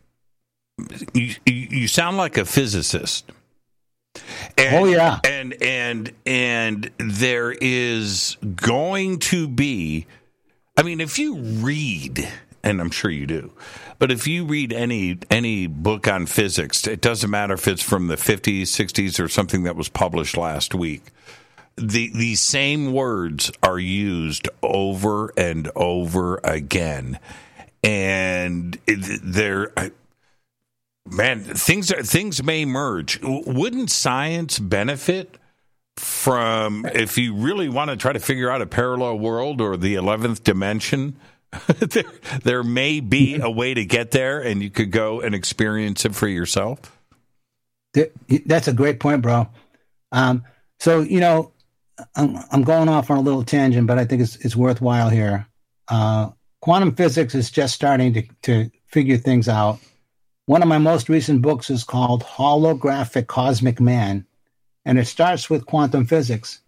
you, 1.16 1.34
you 1.48 1.88
sound 1.88 2.18
like 2.18 2.38
a 2.38 2.46
physicist. 2.46 3.32
And, 4.56 4.76
oh 4.76 4.86
yeah, 4.86 5.20
and 5.24 5.54
and 5.64 6.12
and 6.26 6.92
there 7.00 7.52
is 7.52 8.38
going 8.56 9.20
to 9.20 9.48
be. 9.48 10.06
I 10.78 10.84
mean, 10.84 11.02
if 11.02 11.20
you 11.20 11.36
read, 11.36 12.28
and 12.64 12.80
I'm 12.80 12.92
sure 12.92 13.12
you 13.12 13.28
do, 13.28 13.52
but 14.00 14.12
if 14.12 14.26
you 14.26 14.46
read 14.46 14.74
any 14.74 15.20
any 15.30 15.68
book 15.68 16.08
on 16.08 16.26
physics, 16.26 16.88
it 16.88 17.02
doesn't 17.02 17.30
matter 17.30 17.54
if 17.54 17.68
it's 17.68 17.84
from 17.84 18.08
the 18.08 18.16
50s, 18.16 18.64
60s, 18.64 19.24
or 19.24 19.28
something 19.28 19.64
that 19.64 19.76
was 19.76 19.90
published 19.90 20.38
last 20.38 20.74
week. 20.74 21.04
The 21.78 22.12
these 22.14 22.40
same 22.40 22.94
words 22.94 23.52
are 23.62 23.80
used 23.80 24.50
over 24.64 25.34
and 25.38 25.70
over 25.76 26.40
again, 26.44 27.20
and 27.84 28.78
they're 28.86 29.72
man 31.06 31.44
things 31.44 31.92
are, 31.92 32.04
things 32.04 32.44
may 32.44 32.66
merge. 32.66 33.20
Wouldn't 33.22 33.90
science 33.92 34.60
benefit? 34.60 35.38
From 36.02 36.86
if 36.86 37.20
you 37.20 37.36
really 37.36 37.70
want 37.70 37.92
to 37.92 37.96
try 37.96 38.12
to 38.12 38.20
figure 38.20 38.50
out 38.50 38.60
a 38.60 38.66
parallel 38.66 39.20
world 39.20 39.62
or 39.62 39.78
the 39.78 39.96
11th 39.96 40.44
dimension, 40.44 41.16
there, 41.78 42.04
there 42.44 42.64
may 42.64 43.00
be 43.02 43.40
a 43.40 43.50
way 43.50 43.76
to 43.76 43.86
get 43.86 44.10
there, 44.10 44.42
and 44.42 44.64
you 44.64 44.72
could 44.72 44.92
go 44.92 45.22
and 45.22 45.36
experience 45.36 46.04
it 46.04 46.16
for 46.16 46.28
yourself. 46.28 46.98
That's 47.94 48.68
a 48.68 48.74
great 48.74 49.00
point, 49.00 49.22
bro. 49.22 49.48
Um, 50.12 50.44
so 50.80 51.02
you 51.02 51.20
know, 51.20 51.52
I'm, 52.16 52.38
I'm, 52.52 52.64
going 52.64 52.90
off 52.90 53.12
on 53.12 53.18
a 53.18 53.22
little 53.22 53.44
tangent, 53.44 53.86
but 53.86 54.00
I 54.00 54.06
think 54.06 54.24
it's 54.24 54.38
it's 54.38 54.56
worthwhile 54.56 55.10
here. 55.10 55.48
Uh, 55.88 56.32
quantum 56.62 56.96
physics 56.96 57.36
is 57.36 57.52
just 57.52 57.76
starting 57.76 58.14
to 58.14 58.24
to 58.44 58.72
figure 58.88 59.18
things 59.18 59.48
out. 59.48 59.80
One 60.48 60.64
of 60.64 60.68
my 60.68 60.80
most 60.80 61.10
recent 61.10 61.42
books 61.42 61.70
is 61.70 61.84
called 61.84 62.24
Holographic 62.24 63.28
Cosmic 63.28 63.80
Man, 63.80 64.26
and 64.86 64.98
it 65.00 65.06
starts 65.06 65.50
with 65.50 65.66
quantum 65.66 66.06
physics 66.06 66.62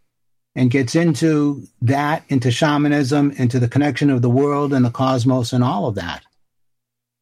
and 0.55 0.69
gets 0.69 0.95
into 0.95 1.63
that, 1.81 2.23
into 2.29 2.51
shamanism, 2.51 3.31
into 3.31 3.59
the 3.59 3.67
connection 3.67 4.09
of 4.09 4.21
the 4.21 4.29
world 4.29 4.73
and 4.73 4.85
the 4.85 4.91
cosmos 4.91 5.51
and 5.51 5.63
all 5.63 5.87
of 5.87 5.95
that. 5.95 6.23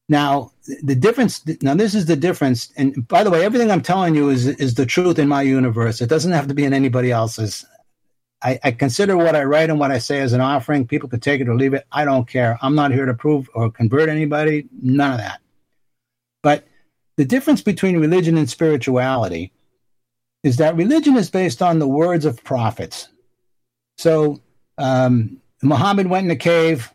Now, 0.10 0.52
the 0.84 0.96
difference, 0.96 1.42
now 1.62 1.74
this 1.74 1.96
is 1.96 2.06
the 2.06 2.18
difference. 2.18 2.74
And 2.76 3.08
by 3.08 3.24
the 3.24 3.30
way, 3.30 3.46
everything 3.46 3.72
I'm 3.72 3.82
telling 3.82 4.16
you 4.16 4.30
is, 4.30 4.46
is 4.46 4.74
the 4.74 4.86
truth 4.86 5.18
in 5.18 5.30
my 5.30 5.42
universe. 5.42 6.02
It 6.02 6.10
doesn't 6.10 6.34
have 6.34 6.48
to 6.50 6.54
be 6.54 6.66
in 6.66 6.74
anybody 6.74 7.12
else's. 7.12 7.66
I, 8.44 8.60
I 8.62 8.72
consider 8.72 9.16
what 9.16 9.36
I 9.36 9.44
write 9.44 9.70
and 9.70 9.80
what 9.80 9.92
I 9.92 10.00
say 10.00 10.20
as 10.20 10.34
an 10.34 10.42
offering. 10.42 10.86
People 10.86 11.08
can 11.08 11.22
take 11.22 11.40
it 11.40 11.48
or 11.48 11.56
leave 11.56 11.74
it. 11.74 11.86
I 11.92 12.04
don't 12.04 12.28
care. 12.28 12.58
I'm 12.62 12.76
not 12.76 12.92
here 12.92 13.06
to 13.06 13.14
prove 13.14 13.50
or 13.54 13.72
convert 13.72 14.10
anybody. 14.10 14.68
None 14.82 15.14
of 15.14 15.20
that. 15.20 15.40
But 16.44 16.68
the 17.16 17.24
difference 17.24 17.62
between 17.62 17.98
religion 17.98 18.36
and 18.36 18.50
spirituality 18.50 19.54
is 20.44 20.58
that 20.58 20.76
religion 20.76 21.16
is 21.16 21.30
based 21.30 21.62
on 21.62 21.80
the 21.80 21.88
words 21.88 22.26
of 22.26 22.44
prophets. 22.44 23.08
So 23.98 24.42
um, 24.78 25.42
Muhammad 25.62 26.08
went 26.08 26.26
in 26.26 26.30
the 26.30 26.36
cave. 26.36 26.92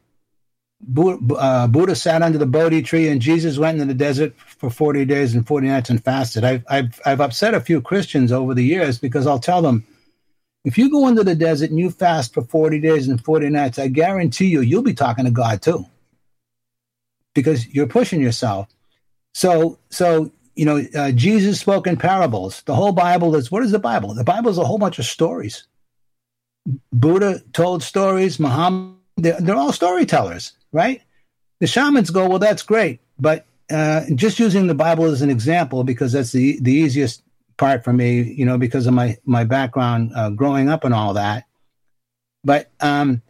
Buddha, 0.80 1.34
uh, 1.34 1.66
Buddha 1.66 1.94
sat 1.94 2.22
under 2.22 2.38
the 2.38 2.46
Bodhi 2.46 2.82
tree, 2.82 3.08
and 3.08 3.20
Jesus 3.20 3.58
went 3.58 3.80
into 3.80 3.92
the 3.92 3.98
desert 3.98 4.34
for 4.36 4.68
40 4.68 5.04
days 5.06 5.34
and 5.34 5.46
40 5.46 5.68
nights 5.68 5.90
and 5.90 6.04
fasted. 6.04 6.44
I've, 6.44 6.64
I've, 6.68 7.00
I've 7.06 7.20
upset 7.20 7.54
a 7.54 7.60
few 7.60 7.80
Christians 7.80 8.30
over 8.30 8.52
the 8.52 8.64
years 8.64 8.98
because 8.98 9.26
I'll 9.26 9.38
tell 9.38 9.62
them, 9.62 9.86
if 10.64 10.76
you 10.76 10.90
go 10.90 11.06
into 11.06 11.22
the 11.24 11.34
desert 11.34 11.70
and 11.70 11.78
you 11.78 11.90
fast 11.90 12.34
for 12.34 12.42
40 12.42 12.80
days 12.80 13.08
and 13.08 13.24
40 13.24 13.48
nights, 13.50 13.78
I 13.78 13.88
guarantee 13.88 14.46
you, 14.46 14.60
you'll 14.60 14.82
be 14.82 14.94
talking 14.94 15.24
to 15.24 15.30
God 15.30 15.62
too. 15.62 15.86
Because 17.34 17.66
you're 17.68 17.86
pushing 17.86 18.20
yourself. 18.20 18.68
So, 19.32 19.78
so 19.90 20.32
you 20.56 20.64
know, 20.64 20.82
uh, 20.94 21.12
Jesus 21.12 21.60
spoke 21.60 21.86
in 21.86 21.96
parables. 21.96 22.62
The 22.62 22.74
whole 22.74 22.92
Bible 22.92 23.36
is 23.36 23.52
what 23.52 23.62
is 23.62 23.70
the 23.70 23.78
Bible? 23.78 24.14
The 24.14 24.24
Bible 24.24 24.50
is 24.50 24.58
a 24.58 24.64
whole 24.64 24.78
bunch 24.78 24.98
of 24.98 25.04
stories. 25.04 25.66
Buddha 26.92 27.42
told 27.52 27.82
stories, 27.82 28.40
Muhammad, 28.40 28.96
they're, 29.16 29.40
they're, 29.40 29.54
all 29.54 29.72
storytellers, 29.72 30.52
right? 30.72 31.02
The 31.60 31.66
shamans 31.66 32.10
go, 32.10 32.28
well, 32.28 32.38
that's 32.38 32.62
great. 32.62 33.00
But 33.18 33.46
uh, 33.70 34.02
just 34.14 34.38
using 34.38 34.66
the 34.66 34.74
Bible 34.74 35.04
as 35.04 35.22
an 35.22 35.30
example, 35.30 35.84
because 35.84 36.12
that's 36.12 36.32
the, 36.32 36.58
the 36.60 36.72
easiest 36.72 37.22
part 37.56 37.84
for 37.84 37.92
me, 37.92 38.22
you 38.22 38.44
know, 38.44 38.58
because 38.58 38.86
of 38.86 38.94
my, 38.94 39.16
my 39.24 39.44
background 39.44 40.12
uh, 40.14 40.30
growing 40.30 40.68
up 40.68 40.84
and 40.84 40.92
all 40.92 41.14
that. 41.14 41.44
But 42.44 42.70
um, 42.80 43.22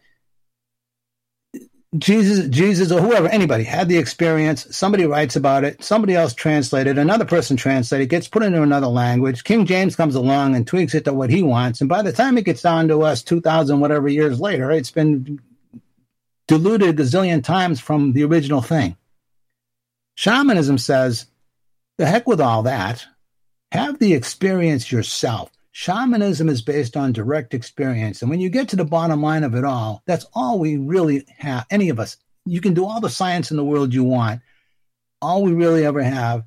Jesus, 1.98 2.48
Jesus, 2.48 2.90
or 2.90 3.00
whoever, 3.00 3.28
anybody 3.28 3.62
had 3.62 3.88
the 3.88 3.96
experience. 3.96 4.66
Somebody 4.76 5.06
writes 5.06 5.36
about 5.36 5.62
it. 5.62 5.82
Somebody 5.84 6.14
else 6.14 6.34
translated. 6.34 6.98
Another 6.98 7.24
person 7.24 7.56
translated. 7.56 8.08
Gets 8.08 8.28
put 8.28 8.42
into 8.42 8.62
another 8.62 8.88
language. 8.88 9.44
King 9.44 9.66
James 9.66 9.94
comes 9.94 10.14
along 10.14 10.56
and 10.56 10.66
tweaks 10.66 10.94
it 10.94 11.04
to 11.04 11.12
what 11.12 11.30
he 11.30 11.42
wants. 11.42 11.80
And 11.80 11.88
by 11.88 12.02
the 12.02 12.12
time 12.12 12.36
it 12.38 12.44
gets 12.44 12.62
down 12.62 12.88
to 12.88 13.02
us, 13.02 13.22
two 13.22 13.40
thousand 13.40 13.80
whatever 13.80 14.08
years 14.08 14.40
later, 14.40 14.70
it's 14.72 14.90
been 14.90 15.40
diluted 16.48 16.88
a 16.88 17.02
gazillion 17.02 17.42
times 17.42 17.80
from 17.80 18.12
the 18.12 18.24
original 18.24 18.62
thing. 18.62 18.96
Shamanism 20.16 20.78
says, 20.78 21.26
"The 21.98 22.06
heck 22.06 22.26
with 22.26 22.40
all 22.40 22.64
that. 22.64 23.06
Have 23.70 23.98
the 23.98 24.14
experience 24.14 24.90
yourself." 24.90 25.50
Shamanism 25.78 26.48
is 26.48 26.62
based 26.62 26.96
on 26.96 27.12
direct 27.12 27.52
experience. 27.52 28.22
And 28.22 28.30
when 28.30 28.40
you 28.40 28.48
get 28.48 28.70
to 28.70 28.76
the 28.76 28.84
bottom 28.86 29.20
line 29.20 29.44
of 29.44 29.54
it 29.54 29.62
all, 29.62 30.02
that's 30.06 30.24
all 30.32 30.58
we 30.58 30.78
really 30.78 31.26
have. 31.36 31.66
Any 31.70 31.90
of 31.90 32.00
us, 32.00 32.16
you 32.46 32.62
can 32.62 32.72
do 32.72 32.86
all 32.86 32.98
the 32.98 33.10
science 33.10 33.50
in 33.50 33.58
the 33.58 33.64
world 33.64 33.92
you 33.92 34.02
want. 34.02 34.40
All 35.20 35.42
we 35.42 35.52
really 35.52 35.84
ever 35.84 36.02
have 36.02 36.44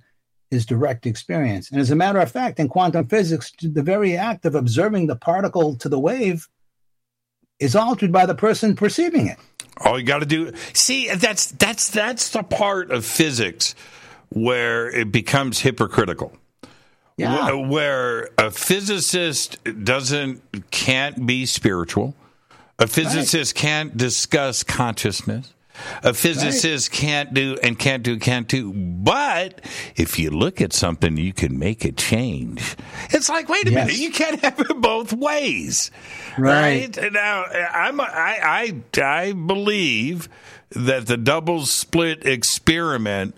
is 0.49 0.65
direct 0.65 1.05
experience. 1.05 1.69
And 1.69 1.79
as 1.79 1.91
a 1.91 1.95
matter 1.95 2.17
of 2.17 2.31
fact, 2.31 2.59
in 2.59 2.69
quantum 2.69 3.05
physics, 3.05 3.53
the 3.61 3.83
very 3.83 4.17
act 4.17 4.45
of 4.45 4.55
observing 4.55 5.05
the 5.05 5.15
particle 5.15 5.75
to 5.75 5.89
the 5.89 5.99
wave 5.99 6.47
is 7.59 7.75
altered 7.75 8.11
by 8.11 8.25
the 8.25 8.33
person 8.33 8.75
perceiving 8.75 9.27
it. 9.27 9.37
All 9.85 9.99
you 9.99 10.05
got 10.07 10.19
to 10.19 10.25
do, 10.25 10.53
see, 10.73 11.07
that's 11.13 11.51
that's 11.51 11.91
that's 11.91 12.31
the 12.31 12.41
part 12.41 12.89
of 12.89 13.05
physics 13.05 13.75
where 14.29 14.89
it 14.89 15.11
becomes 15.11 15.59
hypocritical 15.59 16.35
yeah. 17.19 17.53
where 17.53 18.29
a 18.37 18.51
physicist 18.51 19.57
doesn't 19.83 20.41
can't 20.71 21.25
be 21.25 21.45
spiritual. 21.45 22.15
A 22.79 22.87
physicist 22.87 23.55
right. 23.55 23.61
can't 23.61 23.97
discuss 23.97 24.63
consciousness. 24.63 25.53
A 26.03 26.13
physicist 26.13 26.91
right. 26.91 26.99
can't 26.99 27.33
do 27.33 27.57
and 27.63 27.77
can't 27.77 28.03
do, 28.03 28.17
can't 28.19 28.47
do. 28.47 28.73
But 28.73 29.61
if 29.95 30.19
you 30.19 30.29
look 30.29 30.61
at 30.61 30.73
something, 30.73 31.17
you 31.17 31.33
can 31.33 31.57
make 31.57 31.85
a 31.85 31.91
change. 31.91 32.75
It's 33.11 33.29
like, 33.29 33.49
wait 33.49 33.67
a 33.67 33.71
yes. 33.71 33.87
minute, 33.87 34.01
you 34.01 34.11
can't 34.11 34.39
have 34.41 34.59
it 34.59 34.81
both 34.81 35.13
ways. 35.13 35.91
Right. 36.37 36.95
right? 36.97 37.13
Now, 37.13 37.43
I'm, 37.45 37.99
I, 38.01 38.03
I, 38.05 39.01
I 39.01 39.31
believe 39.31 40.29
that 40.71 41.07
the 41.07 41.17
double 41.17 41.65
slit 41.65 42.25
experiment 42.25 43.35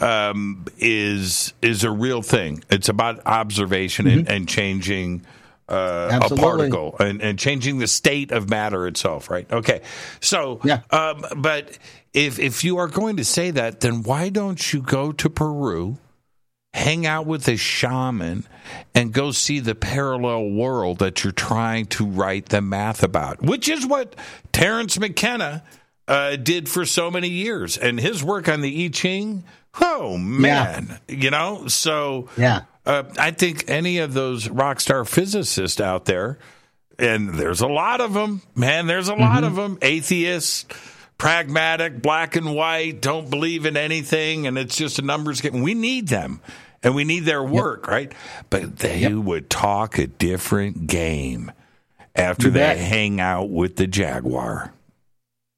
um, 0.00 0.64
is 0.78 1.52
is 1.60 1.84
a 1.84 1.90
real 1.90 2.22
thing. 2.22 2.64
It's 2.70 2.88
about 2.88 3.26
observation 3.26 4.06
mm-hmm. 4.06 4.18
and, 4.20 4.28
and, 4.28 4.48
changing 4.48 5.22
uh, 5.68 6.20
a 6.22 6.34
particle 6.34 6.96
and, 6.98 7.20
and, 7.20 7.38
changing 7.38 7.78
the 7.78 7.86
state 7.86 8.32
of 8.32 8.48
matter 8.48 8.86
itself. 8.86 9.30
Right? 9.30 9.50
Okay. 9.52 9.82
So, 10.20 10.60
yeah. 10.64 10.80
Um, 10.90 11.24
but 11.36 11.78
if 12.12 12.38
if 12.38 12.64
you 12.64 12.78
are 12.78 12.88
going 12.88 13.16
to 13.16 13.24
say 13.24 13.50
that, 13.50 13.80
then 13.80 14.02
why 14.02 14.28
don't 14.28 14.72
you 14.72 14.80
go 14.82 15.12
to 15.12 15.28
Peru? 15.30 15.98
Hang 16.74 17.04
out 17.04 17.26
with 17.26 17.46
a 17.48 17.58
shaman 17.58 18.46
and 18.94 19.12
go 19.12 19.30
see 19.30 19.60
the 19.60 19.74
parallel 19.74 20.48
world 20.48 21.00
that 21.00 21.22
you're 21.22 21.30
trying 21.30 21.84
to 21.84 22.06
write 22.06 22.48
the 22.48 22.62
math 22.62 23.02
about, 23.02 23.42
which 23.42 23.68
is 23.68 23.84
what 23.84 24.16
Terence 24.52 24.98
McKenna 24.98 25.62
uh, 26.08 26.36
did 26.36 26.68
for 26.68 26.84
so 26.84 27.10
many 27.10 27.28
years, 27.28 27.76
and 27.76 27.98
his 27.98 28.22
work 28.22 28.48
on 28.48 28.60
the 28.60 28.84
I 28.84 28.88
Ching. 28.88 29.44
Oh 29.80 30.18
man, 30.18 31.00
yeah. 31.08 31.14
you 31.14 31.30
know. 31.30 31.66
So 31.68 32.28
yeah, 32.36 32.62
uh, 32.84 33.04
I 33.18 33.30
think 33.30 33.64
any 33.68 33.98
of 33.98 34.12
those 34.14 34.48
rock 34.48 34.80
star 34.80 35.04
physicists 35.04 35.80
out 35.80 36.04
there, 36.04 36.38
and 36.98 37.34
there's 37.34 37.60
a 37.60 37.68
lot 37.68 38.00
of 38.00 38.12
them, 38.12 38.42
man. 38.54 38.86
There's 38.86 39.08
a 39.08 39.12
mm-hmm. 39.12 39.22
lot 39.22 39.44
of 39.44 39.54
them, 39.54 39.78
atheists, 39.80 40.66
pragmatic, 41.18 42.02
black 42.02 42.36
and 42.36 42.54
white, 42.54 43.00
don't 43.00 43.30
believe 43.30 43.64
in 43.64 43.76
anything, 43.76 44.46
and 44.46 44.58
it's 44.58 44.76
just 44.76 44.98
a 44.98 45.02
numbers 45.02 45.40
game. 45.40 45.62
We 45.62 45.74
need 45.74 46.08
them, 46.08 46.40
and 46.82 46.94
we 46.94 47.04
need 47.04 47.20
their 47.20 47.42
work, 47.42 47.84
yep. 47.84 47.90
right? 47.90 48.12
But 48.50 48.78
they 48.78 49.00
yep. 49.00 49.12
would 49.12 49.48
talk 49.48 49.98
a 49.98 50.06
different 50.06 50.88
game 50.88 51.52
after 52.14 52.50
they 52.50 52.76
hang 52.76 53.20
out 53.20 53.48
with 53.48 53.76
the 53.76 53.86
Jaguar. 53.86 54.72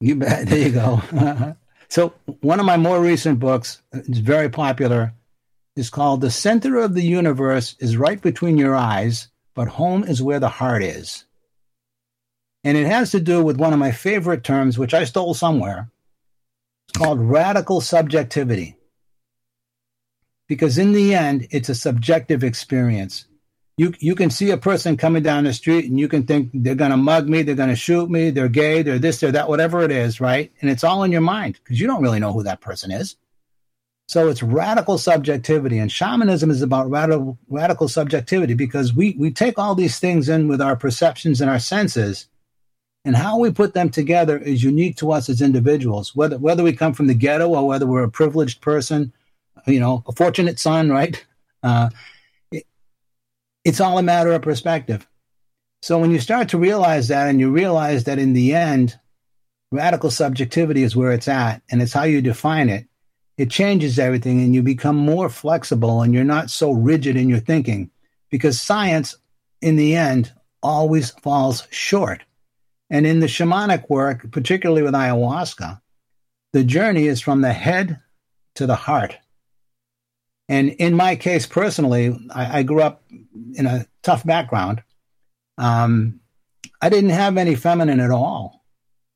You 0.01 0.17
bet. 0.17 0.49
There 0.49 0.59
you 0.59 0.71
go. 0.71 1.57
so 1.89 2.15
one 2.41 2.61
of 2.61 2.67
my 2.67 2.77
more 2.77 3.01
recent 3.01 3.39
books 3.39 3.83
uh, 3.95 4.01
is 4.01 4.19
very 4.19 4.49
popular 4.49 5.15
is 5.77 5.91
called 5.91 6.21
The 6.21 6.31
Center 6.31 6.79
of 6.79 6.95
the 6.95 7.03
Universe 7.03 7.75
is 7.81 7.97
Right 7.97 8.21
Between 8.21 8.59
Your 8.59 8.77
Eyes, 8.77 9.29
but 9.55 9.69
Home 9.69 10.05
is 10.05 10.23
Where 10.23 10.41
the 10.41 10.49
Heart 10.49 10.83
Is. 10.83 11.25
And 12.63 12.79
it 12.79 12.87
has 12.87 13.11
to 13.11 13.21
do 13.21 13.43
with 13.45 13.59
one 13.59 13.73
of 13.73 13.79
my 13.79 13.91
favorite 13.91 14.45
terms, 14.45 14.79
which 14.79 14.95
I 14.95 15.05
stole 15.05 15.35
somewhere. 15.35 15.91
It's 16.89 16.99
called 16.99 17.21
radical 17.21 17.81
subjectivity. 17.81 18.77
Because 20.49 20.79
in 20.79 20.93
the 20.93 21.15
end, 21.15 21.49
it's 21.51 21.69
a 21.69 21.75
subjective 21.75 22.45
experience. 22.45 23.27
You, 23.77 23.93
you 23.99 24.15
can 24.15 24.31
see 24.31 24.51
a 24.51 24.57
person 24.57 24.97
coming 24.97 25.25
down 25.25 25.45
the 25.45 25.53
street 25.53 25.87
and 25.87 25.99
you 25.99 26.07
can 26.07 26.25
think 26.25 26.51
they're 26.55 26.77
going 26.77 26.93
to 26.93 26.97
mug 26.97 27.29
me, 27.29 27.43
they're 27.43 27.57
going 27.57 27.71
to 27.71 27.77
shoot 27.77 28.09
me, 28.09 28.31
they're 28.31 28.49
gay, 28.49 28.83
they're 28.83 29.01
this, 29.01 29.19
they're 29.19 29.33
that, 29.33 29.49
whatever 29.49 29.83
it 29.83 29.91
is, 29.91 30.21
right? 30.21 30.53
And 30.61 30.71
it's 30.71 30.85
all 30.85 31.03
in 31.03 31.11
your 31.11 31.21
mind 31.21 31.59
because 31.63 31.81
you 31.81 31.89
don't 31.89 32.03
really 32.03 32.21
know 32.21 32.33
who 32.33 32.45
that 32.45 32.61
person 32.61 32.93
is. 32.93 33.17
So 34.07 34.29
it's 34.29 34.43
radical 34.43 34.99
subjectivity, 34.99 35.79
and 35.79 35.91
shamanism 35.91 36.51
is 36.51 36.61
about 36.61 36.91
radical 36.91 37.39
radical 37.49 37.89
subjectivity 37.89 38.53
because 38.53 38.95
we 38.95 39.17
we 39.19 39.31
take 39.31 39.59
all 39.59 39.75
these 39.75 39.99
things 39.99 40.29
in 40.29 40.47
with 40.47 40.61
our 40.61 40.77
perceptions 40.77 41.41
and 41.41 41.51
our 41.51 41.59
senses, 41.59 42.29
and 43.07 43.17
how 43.17 43.39
we 43.39 43.51
put 43.51 43.73
them 43.73 43.89
together 43.89 44.37
is 44.37 44.63
unique 44.63 44.97
to 44.97 45.11
us 45.11 45.31
as 45.31 45.41
individuals. 45.41 46.15
Whether 46.15 46.37
whether 46.37 46.63
we 46.63 46.75
come 46.75 46.93
from 46.93 47.07
the 47.07 47.15
ghetto 47.15 47.49
or 47.49 47.67
whether 47.67 47.87
we're 47.87 48.05
a 48.05 48.11
privileged 48.11 48.61
person, 48.61 49.13
you 49.67 49.81
know, 49.81 50.05
a 50.07 50.13
fortunate 50.13 50.59
son, 50.59 50.91
right? 50.91 51.25
Uh, 51.63 51.89
it's 53.65 53.81
all 53.81 53.99
a 53.99 54.03
matter 54.03 54.33
of 54.33 54.43
perspective. 54.43 55.07
So 55.83 55.99
when 55.99 56.11
you 56.11 56.21
start 56.21 56.51
to 56.51 56.59
realize 56.59 57.09
that, 57.09 57.29
and 57.29 57.41
you 57.41 57.51
realize 57.51 58.05
that 58.05 58.19
in 58.19 58.33
the 58.33 58.55
end, 58.55 58.99
radical 59.71 60.11
subjectivity 60.11 60.83
is 60.83 60.97
where 60.97 61.13
it's 61.13 61.29
at, 61.29 61.63
and 61.71 61.83
it's 61.83 61.93
how 61.93 62.05
you 62.05 62.23
define 62.23 62.69
it 62.69 62.87
it 63.37 63.51
changes 63.51 63.99
everything 63.99 64.41
and 64.41 64.55
you 64.55 64.63
become 64.63 64.97
more 64.97 65.29
flexible 65.29 66.03
and 66.03 66.15
you're 66.15 66.25
not 66.25 66.51
so 66.51 66.71
rigid 66.71 67.17
in 67.17 67.29
your 67.29 67.41
thinking 67.41 67.91
because 68.31 68.61
science 68.61 69.17
in 69.61 69.77
the 69.77 69.97
end 69.97 70.33
always 70.63 71.11
falls 71.11 71.67
short 71.71 72.23
and 72.91 73.07
in 73.07 73.21
the 73.21 73.27
shamanic 73.27 73.89
work 73.89 74.31
particularly 74.31 74.83
with 74.83 74.95
ayahuasca 74.95 75.81
the 76.53 76.65
journey 76.65 77.07
is 77.07 77.21
from 77.21 77.41
the 77.41 77.53
head 77.53 78.01
to 78.55 78.67
the 78.67 78.77
heart 78.77 79.17
and 80.49 80.71
in 80.71 80.95
my 80.95 81.17
case 81.17 81.47
personally 81.47 82.17
i, 82.35 82.61
I 82.61 82.63
grew 82.63 82.83
up 82.83 83.03
in 83.55 83.67
a 83.67 83.87
tough 84.03 84.25
background 84.25 84.83
um, 85.59 86.21
i 86.81 86.89
didn't 86.89 87.11
have 87.11 87.37
any 87.37 87.55
feminine 87.55 88.01
at 88.01 88.11
all 88.11 88.65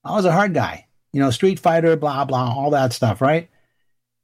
i 0.05 0.13
was 0.13 0.25
a 0.25 0.33
hard 0.33 0.55
guy 0.55 0.87
you 1.13 1.21
know 1.21 1.31
street 1.31 1.59
fighter 1.59 1.97
blah 1.97 2.25
blah 2.25 2.55
all 2.57 2.71
that 2.71 2.93
stuff 2.93 3.21
right 3.21 3.49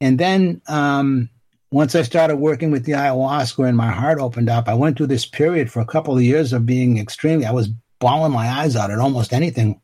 and 0.00 0.18
then 0.18 0.60
um, 0.68 1.30
once 1.74 1.94
I 1.96 2.02
started 2.02 2.36
working 2.36 2.70
with 2.70 2.84
the 2.84 2.92
ayahuasca 2.92 3.66
and 3.66 3.76
my 3.76 3.90
heart 3.90 4.20
opened 4.20 4.48
up, 4.48 4.68
I 4.68 4.74
went 4.74 4.96
through 4.96 5.08
this 5.08 5.26
period 5.26 5.72
for 5.72 5.80
a 5.80 5.86
couple 5.86 6.16
of 6.16 6.22
years 6.22 6.52
of 6.52 6.64
being 6.66 6.98
extremely, 6.98 7.46
I 7.46 7.50
was 7.50 7.68
bawling 7.98 8.30
my 8.30 8.48
eyes 8.48 8.76
out 8.76 8.92
at 8.92 9.00
almost 9.00 9.32
anything. 9.32 9.80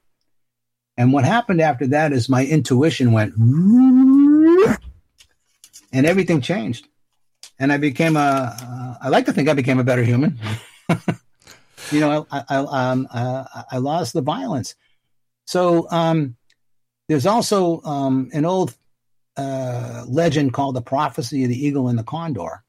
And 0.97 1.13
what 1.13 1.25
happened 1.25 1.61
after 1.61 1.89
that 1.89 2.13
is 2.13 2.29
my 2.29 2.45
intuition 2.45 3.11
went, 3.11 3.35
and 5.93 6.07
everything 6.07 6.41
changed. 6.43 6.87
And 7.61 7.73
I 7.73 7.77
became 7.77 8.17
a, 8.17 8.57
uh, 8.61 8.95
I 9.01 9.09
like 9.11 9.27
to 9.27 9.33
think 9.33 9.49
I 9.49 9.55
became 9.55 9.79
a 9.79 9.85
better 9.85 10.03
human. 10.03 10.39
you 11.93 12.01
know, 12.01 12.27
I, 12.33 12.43
I, 12.49 12.57
um, 12.57 13.07
uh, 13.13 13.45
I 13.71 13.77
lost 13.77 14.15
the 14.15 14.23
violence. 14.23 14.75
So 15.47 15.89
um, 15.91 16.37
there's 17.09 17.27
also 17.27 17.83
um, 17.83 18.31
an 18.33 18.45
old 18.45 18.75
uh, 19.37 20.05
legend 20.09 20.53
called 20.53 20.75
the 20.75 20.83
prophecy 20.83 21.45
of 21.45 21.51
the 21.51 21.67
eagle 21.67 21.89
and 21.89 21.99
the 21.99 22.03
condor. 22.03 22.65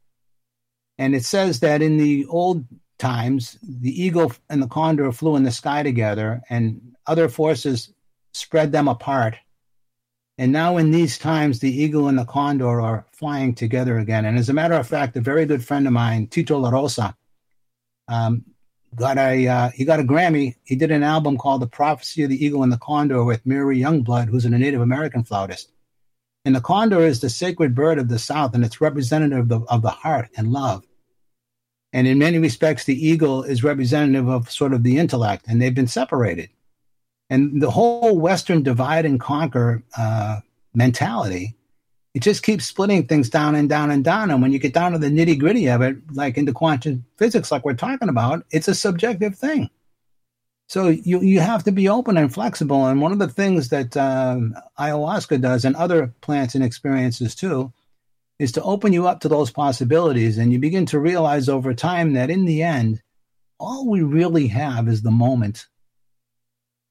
And 0.97 1.15
it 1.15 1.25
says 1.25 1.61
that 1.61 1.81
in 1.81 1.97
the 1.97 2.25
old 2.27 2.65
times, 2.99 3.57
the 3.63 4.03
eagle 4.03 4.33
and 4.49 4.61
the 4.61 4.67
condor 4.67 5.11
flew 5.11 5.35
in 5.35 5.43
the 5.43 5.51
sky 5.51 5.83
together, 5.83 6.41
and 6.49 6.95
other 7.07 7.29
forces 7.29 7.91
spread 8.33 8.71
them 8.71 8.87
apart. 8.87 9.35
And 10.41 10.51
now, 10.51 10.77
in 10.77 10.89
these 10.89 11.19
times, 11.19 11.59
the 11.59 11.69
eagle 11.69 12.07
and 12.07 12.17
the 12.17 12.25
condor 12.25 12.81
are 12.81 13.05
flying 13.11 13.53
together 13.53 13.99
again. 13.99 14.25
And 14.25 14.39
as 14.39 14.49
a 14.49 14.53
matter 14.53 14.73
of 14.73 14.87
fact, 14.87 15.15
a 15.15 15.21
very 15.21 15.45
good 15.45 15.63
friend 15.63 15.85
of 15.85 15.93
mine, 15.93 16.25
Tito 16.25 16.57
La 16.57 16.71
Rosa, 16.71 17.15
um, 18.07 18.43
got 18.95 19.19
a 19.19 19.47
uh, 19.47 19.69
he 19.69 19.85
got 19.85 19.99
a 19.99 20.03
Grammy. 20.03 20.55
He 20.63 20.75
did 20.75 20.89
an 20.89 21.03
album 21.03 21.37
called 21.37 21.61
"The 21.61 21.67
Prophecy 21.67 22.23
of 22.23 22.31
the 22.31 22.43
Eagle 22.43 22.63
and 22.63 22.71
the 22.71 22.79
Condor" 22.79 23.23
with 23.23 23.45
Mary 23.45 23.77
Youngblood, 23.77 24.29
who's 24.29 24.45
a 24.45 24.49
Native 24.49 24.81
American 24.81 25.23
flautist. 25.23 25.71
And 26.43 26.55
the 26.55 26.61
condor 26.61 27.01
is 27.01 27.21
the 27.21 27.29
sacred 27.29 27.75
bird 27.75 27.99
of 27.99 28.09
the 28.09 28.17
South, 28.17 28.55
and 28.55 28.65
it's 28.65 28.81
representative 28.81 29.37
of 29.41 29.47
the, 29.47 29.59
of 29.69 29.83
the 29.83 29.91
heart 29.91 30.29
and 30.35 30.51
love. 30.51 30.83
And 31.93 32.07
in 32.07 32.17
many 32.17 32.39
respects, 32.39 32.85
the 32.85 33.07
eagle 33.07 33.43
is 33.43 33.63
representative 33.63 34.27
of 34.27 34.49
sort 34.49 34.73
of 34.73 34.81
the 34.81 34.97
intellect, 34.97 35.45
and 35.47 35.61
they've 35.61 35.75
been 35.75 35.85
separated. 35.85 36.49
And 37.31 37.61
the 37.61 37.71
whole 37.71 38.19
Western 38.19 38.61
divide 38.61 39.05
and 39.05 39.17
conquer 39.17 39.81
uh, 39.97 40.41
mentality, 40.75 41.55
it 42.13 42.21
just 42.21 42.43
keeps 42.43 42.65
splitting 42.65 43.07
things 43.07 43.29
down 43.29 43.55
and 43.55 43.69
down 43.69 43.89
and 43.89 44.03
down. 44.03 44.31
And 44.31 44.41
when 44.41 44.51
you 44.51 44.59
get 44.59 44.73
down 44.73 44.91
to 44.91 44.97
the 44.97 45.07
nitty 45.07 45.39
gritty 45.39 45.69
of 45.69 45.81
it, 45.81 45.95
like 46.11 46.37
into 46.37 46.51
quantum 46.51 47.05
physics, 47.15 47.49
like 47.49 47.63
we're 47.63 47.73
talking 47.73 48.09
about, 48.09 48.45
it's 48.51 48.67
a 48.67 48.75
subjective 48.75 49.37
thing. 49.37 49.69
So 50.67 50.89
you 50.89 51.21
you 51.21 51.39
have 51.39 51.63
to 51.63 51.71
be 51.71 51.87
open 51.87 52.17
and 52.17 52.33
flexible. 52.33 52.85
And 52.85 52.99
one 52.99 53.13
of 53.13 53.19
the 53.19 53.29
things 53.29 53.69
that 53.69 53.95
um, 53.95 54.53
ayahuasca 54.77 55.39
does, 55.39 55.63
and 55.63 55.75
other 55.77 56.13
plants 56.19 56.53
and 56.53 56.63
experiences 56.65 57.33
too, 57.33 57.71
is 58.39 58.51
to 58.53 58.63
open 58.63 58.91
you 58.91 59.07
up 59.07 59.21
to 59.21 59.29
those 59.29 59.51
possibilities. 59.51 60.37
And 60.37 60.51
you 60.51 60.59
begin 60.59 60.85
to 60.87 60.99
realize 60.99 61.47
over 61.47 61.73
time 61.73 62.11
that 62.13 62.29
in 62.29 62.43
the 62.43 62.61
end, 62.61 63.01
all 63.57 63.89
we 63.89 64.01
really 64.01 64.47
have 64.47 64.89
is 64.89 65.01
the 65.01 65.11
moment. 65.11 65.67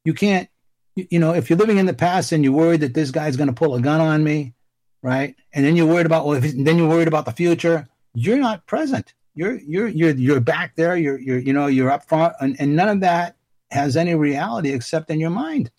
You 0.05 0.15
can't, 0.15 0.49
you 0.97 1.19
know, 1.19 1.35
if 1.35 1.51
you're 1.51 1.59
living 1.59 1.79
in 1.79 1.87
the 1.87 1.95
past 1.95 2.33
and 2.33 2.43
you're 2.43 2.53
worried 2.53 2.81
that 2.81 2.95
this 2.95 3.11
guy's 3.11 3.37
going 3.37 3.49
to 3.49 3.55
pull 3.55 3.75
a 3.75 3.81
gun 3.81 4.01
on 4.01 4.25
me, 4.25 4.55
right? 5.03 5.35
And 5.53 5.65
then 5.65 5.77
you're 5.77 5.87
worried 5.87 6.07
about, 6.07 6.27
well, 6.27 6.41
then 6.41 6.79
you're 6.79 6.89
worried 6.89 7.09
about 7.09 7.25
the 7.27 7.33
future. 7.33 7.89
You're 8.15 8.39
not 8.39 8.67
present. 8.67 9.15
You're 9.35 9.59
you're 9.61 9.87
you're 9.87 10.11
you're 10.11 10.41
back 10.41 10.75
there. 10.75 10.97
You're 10.97 11.19
you're 11.19 11.39
you 11.39 11.53
know 11.53 11.69
you're 11.69 11.91
up 11.91 12.09
front, 12.09 12.35
and, 12.41 12.57
and 12.59 12.75
none 12.75 12.89
of 12.89 13.01
that 13.01 13.37
has 13.71 13.97
any 13.97 14.15
reality 14.17 14.73
except 14.73 15.11
in 15.11 15.21
your 15.21 15.31
mind. 15.31 15.71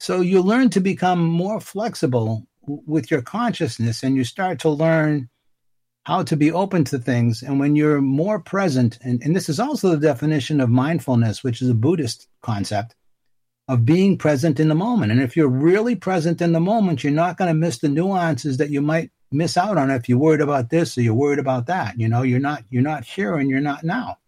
So 0.00 0.20
you 0.20 0.42
learn 0.42 0.70
to 0.70 0.80
become 0.80 1.22
more 1.22 1.60
flexible 1.60 2.46
with 2.66 3.10
your 3.10 3.22
consciousness 3.22 4.02
and 4.02 4.16
you 4.16 4.24
start 4.24 4.58
to 4.60 4.70
learn 4.70 5.28
how 6.04 6.22
to 6.22 6.36
be 6.36 6.52
open 6.52 6.84
to 6.84 6.98
things. 6.98 7.42
And 7.42 7.58
when 7.58 7.76
you're 7.76 8.00
more 8.00 8.38
present, 8.38 8.98
and, 9.02 9.22
and 9.22 9.34
this 9.34 9.48
is 9.48 9.58
also 9.58 9.90
the 9.90 10.06
definition 10.06 10.60
of 10.60 10.70
mindfulness, 10.70 11.42
which 11.42 11.62
is 11.62 11.68
a 11.68 11.74
Buddhist 11.74 12.28
concept 12.42 12.94
of 13.68 13.84
being 13.84 14.16
present 14.16 14.60
in 14.60 14.68
the 14.68 14.74
moment. 14.74 15.12
And 15.12 15.20
if 15.20 15.36
you're 15.36 15.48
really 15.48 15.96
present 15.96 16.40
in 16.40 16.52
the 16.52 16.60
moment, 16.60 17.02
you're 17.02 17.12
not 17.12 17.36
going 17.36 17.48
to 17.48 17.54
miss 17.54 17.78
the 17.78 17.88
nuances 17.88 18.58
that 18.58 18.70
you 18.70 18.80
might 18.80 19.10
miss 19.32 19.56
out 19.56 19.76
on 19.76 19.90
if 19.90 20.08
you're 20.08 20.18
worried 20.18 20.40
about 20.40 20.70
this 20.70 20.96
or 20.96 21.02
you're 21.02 21.14
worried 21.14 21.40
about 21.40 21.66
that. 21.66 21.98
You 21.98 22.08
know, 22.08 22.22
you're 22.22 22.38
not 22.38 22.62
you're 22.70 22.82
not 22.82 23.04
here 23.04 23.36
and 23.36 23.50
you're 23.50 23.60
not 23.60 23.82
now. 23.82 24.18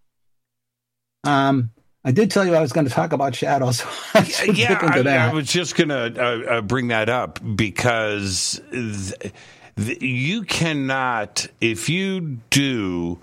Um, 1.24 1.70
I 2.04 2.10
did 2.10 2.30
tell 2.30 2.46
you 2.46 2.54
I 2.54 2.60
was 2.60 2.72
going 2.72 2.86
to 2.86 2.92
talk 2.92 3.12
about 3.12 3.34
shadows. 3.34 3.84
yeah, 4.46 4.78
I, 4.80 5.28
I, 5.30 5.34
was 5.34 5.46
just 5.48 5.76
going 5.76 5.88
to 5.88 6.20
uh, 6.20 6.56
uh, 6.56 6.60
bring 6.62 6.88
that 6.88 7.08
up 7.08 7.38
because 7.56 8.60
th- 8.70 9.32
th- 9.76 10.02
you 10.02 10.42
cannot, 10.44 11.46
if 11.60 11.88
you 11.88 12.38
do, 12.50 13.18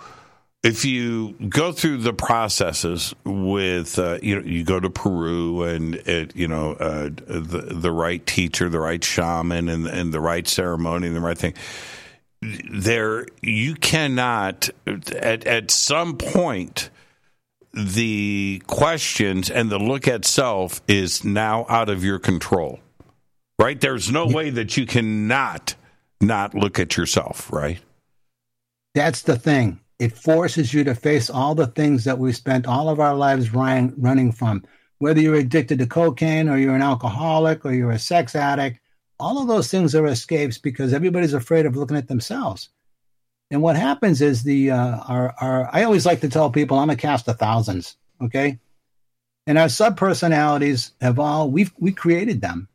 if 0.65 0.83
you 0.83 1.33
go 1.47 1.71
through 1.71 1.97
the 1.97 2.13
processes 2.13 3.13
with, 3.23 3.99
uh, 3.99 4.17
you 4.23 4.35
know, 4.35 4.41
you 4.41 4.63
go 4.63 4.79
to 4.79 4.89
Peru 4.89 5.61
and 5.61 5.95
it, 5.95 6.35
you 6.35 6.47
know, 6.47 6.73
uh, 6.73 7.09
the 7.27 7.67
the 7.71 7.91
right 7.91 8.25
teacher, 8.25 8.67
the 8.67 8.79
right 8.79 9.03
shaman, 9.03 9.69
and 9.69 9.85
and 9.85 10.11
the 10.11 10.19
right 10.19 10.47
ceremony, 10.47 11.07
and 11.07 11.15
the 11.15 11.21
right 11.21 11.37
thing. 11.37 11.53
There, 12.41 13.27
you 13.41 13.75
cannot 13.75 14.69
at 14.87 15.45
at 15.45 15.69
some 15.71 16.17
point 16.17 16.89
the 17.73 18.61
questions 18.65 19.51
and 19.51 19.69
the 19.69 19.77
look 19.79 20.07
at 20.07 20.25
self 20.25 20.81
is 20.87 21.23
now 21.23 21.65
out 21.69 21.89
of 21.89 22.03
your 22.03 22.17
control. 22.19 22.79
right? 23.59 23.79
There's 23.79 24.11
no 24.11 24.27
way 24.27 24.49
that 24.49 24.77
you 24.77 24.85
cannot 24.85 25.75
not 26.21 26.55
look 26.55 26.79
at 26.79 26.97
yourself, 26.97 27.51
right? 27.51 27.79
That's 28.93 29.21
the 29.21 29.37
thing. 29.37 29.79
It 29.99 30.17
forces 30.17 30.73
you 30.73 30.83
to 30.83 30.95
face 30.95 31.29
all 31.29 31.55
the 31.55 31.67
things 31.67 32.03
that 32.03 32.19
we 32.19 32.33
spent 32.33 32.67
all 32.67 32.89
of 32.89 32.99
our 32.99 33.15
lives 33.15 33.53
running, 33.53 33.93
running 33.97 34.31
from. 34.31 34.63
Whether 34.97 35.21
you're 35.21 35.35
addicted 35.35 35.79
to 35.79 35.87
cocaine 35.87 36.49
or 36.49 36.57
you're 36.57 36.75
an 36.75 36.81
alcoholic 36.81 37.65
or 37.65 37.73
you're 37.73 37.91
a 37.91 37.99
sex 37.99 38.35
addict, 38.35 38.79
all 39.19 39.41
of 39.41 39.47
those 39.47 39.69
things 39.69 39.95
are 39.95 40.05
escapes 40.07 40.57
because 40.57 40.93
everybody's 40.93 41.33
afraid 41.33 41.65
of 41.65 41.75
looking 41.75 41.97
at 41.97 42.07
themselves. 42.07 42.69
And 43.51 43.61
what 43.61 43.75
happens 43.75 44.21
is 44.21 44.43
the 44.43 44.71
uh, 44.71 44.97
our 45.07 45.35
our 45.39 45.69
I 45.71 45.83
always 45.83 46.05
like 46.05 46.21
to 46.21 46.29
tell 46.29 46.49
people 46.49 46.79
I'm 46.79 46.89
a 46.89 46.95
cast 46.95 47.27
of 47.27 47.37
thousands, 47.37 47.95
okay? 48.21 48.59
And 49.47 49.57
our 49.57 49.69
sub 49.69 49.97
personalities 49.97 50.91
have 50.99 51.19
all 51.19 51.49
we've 51.49 51.71
we 51.77 51.91
created 51.91 52.41
them, 52.41 52.67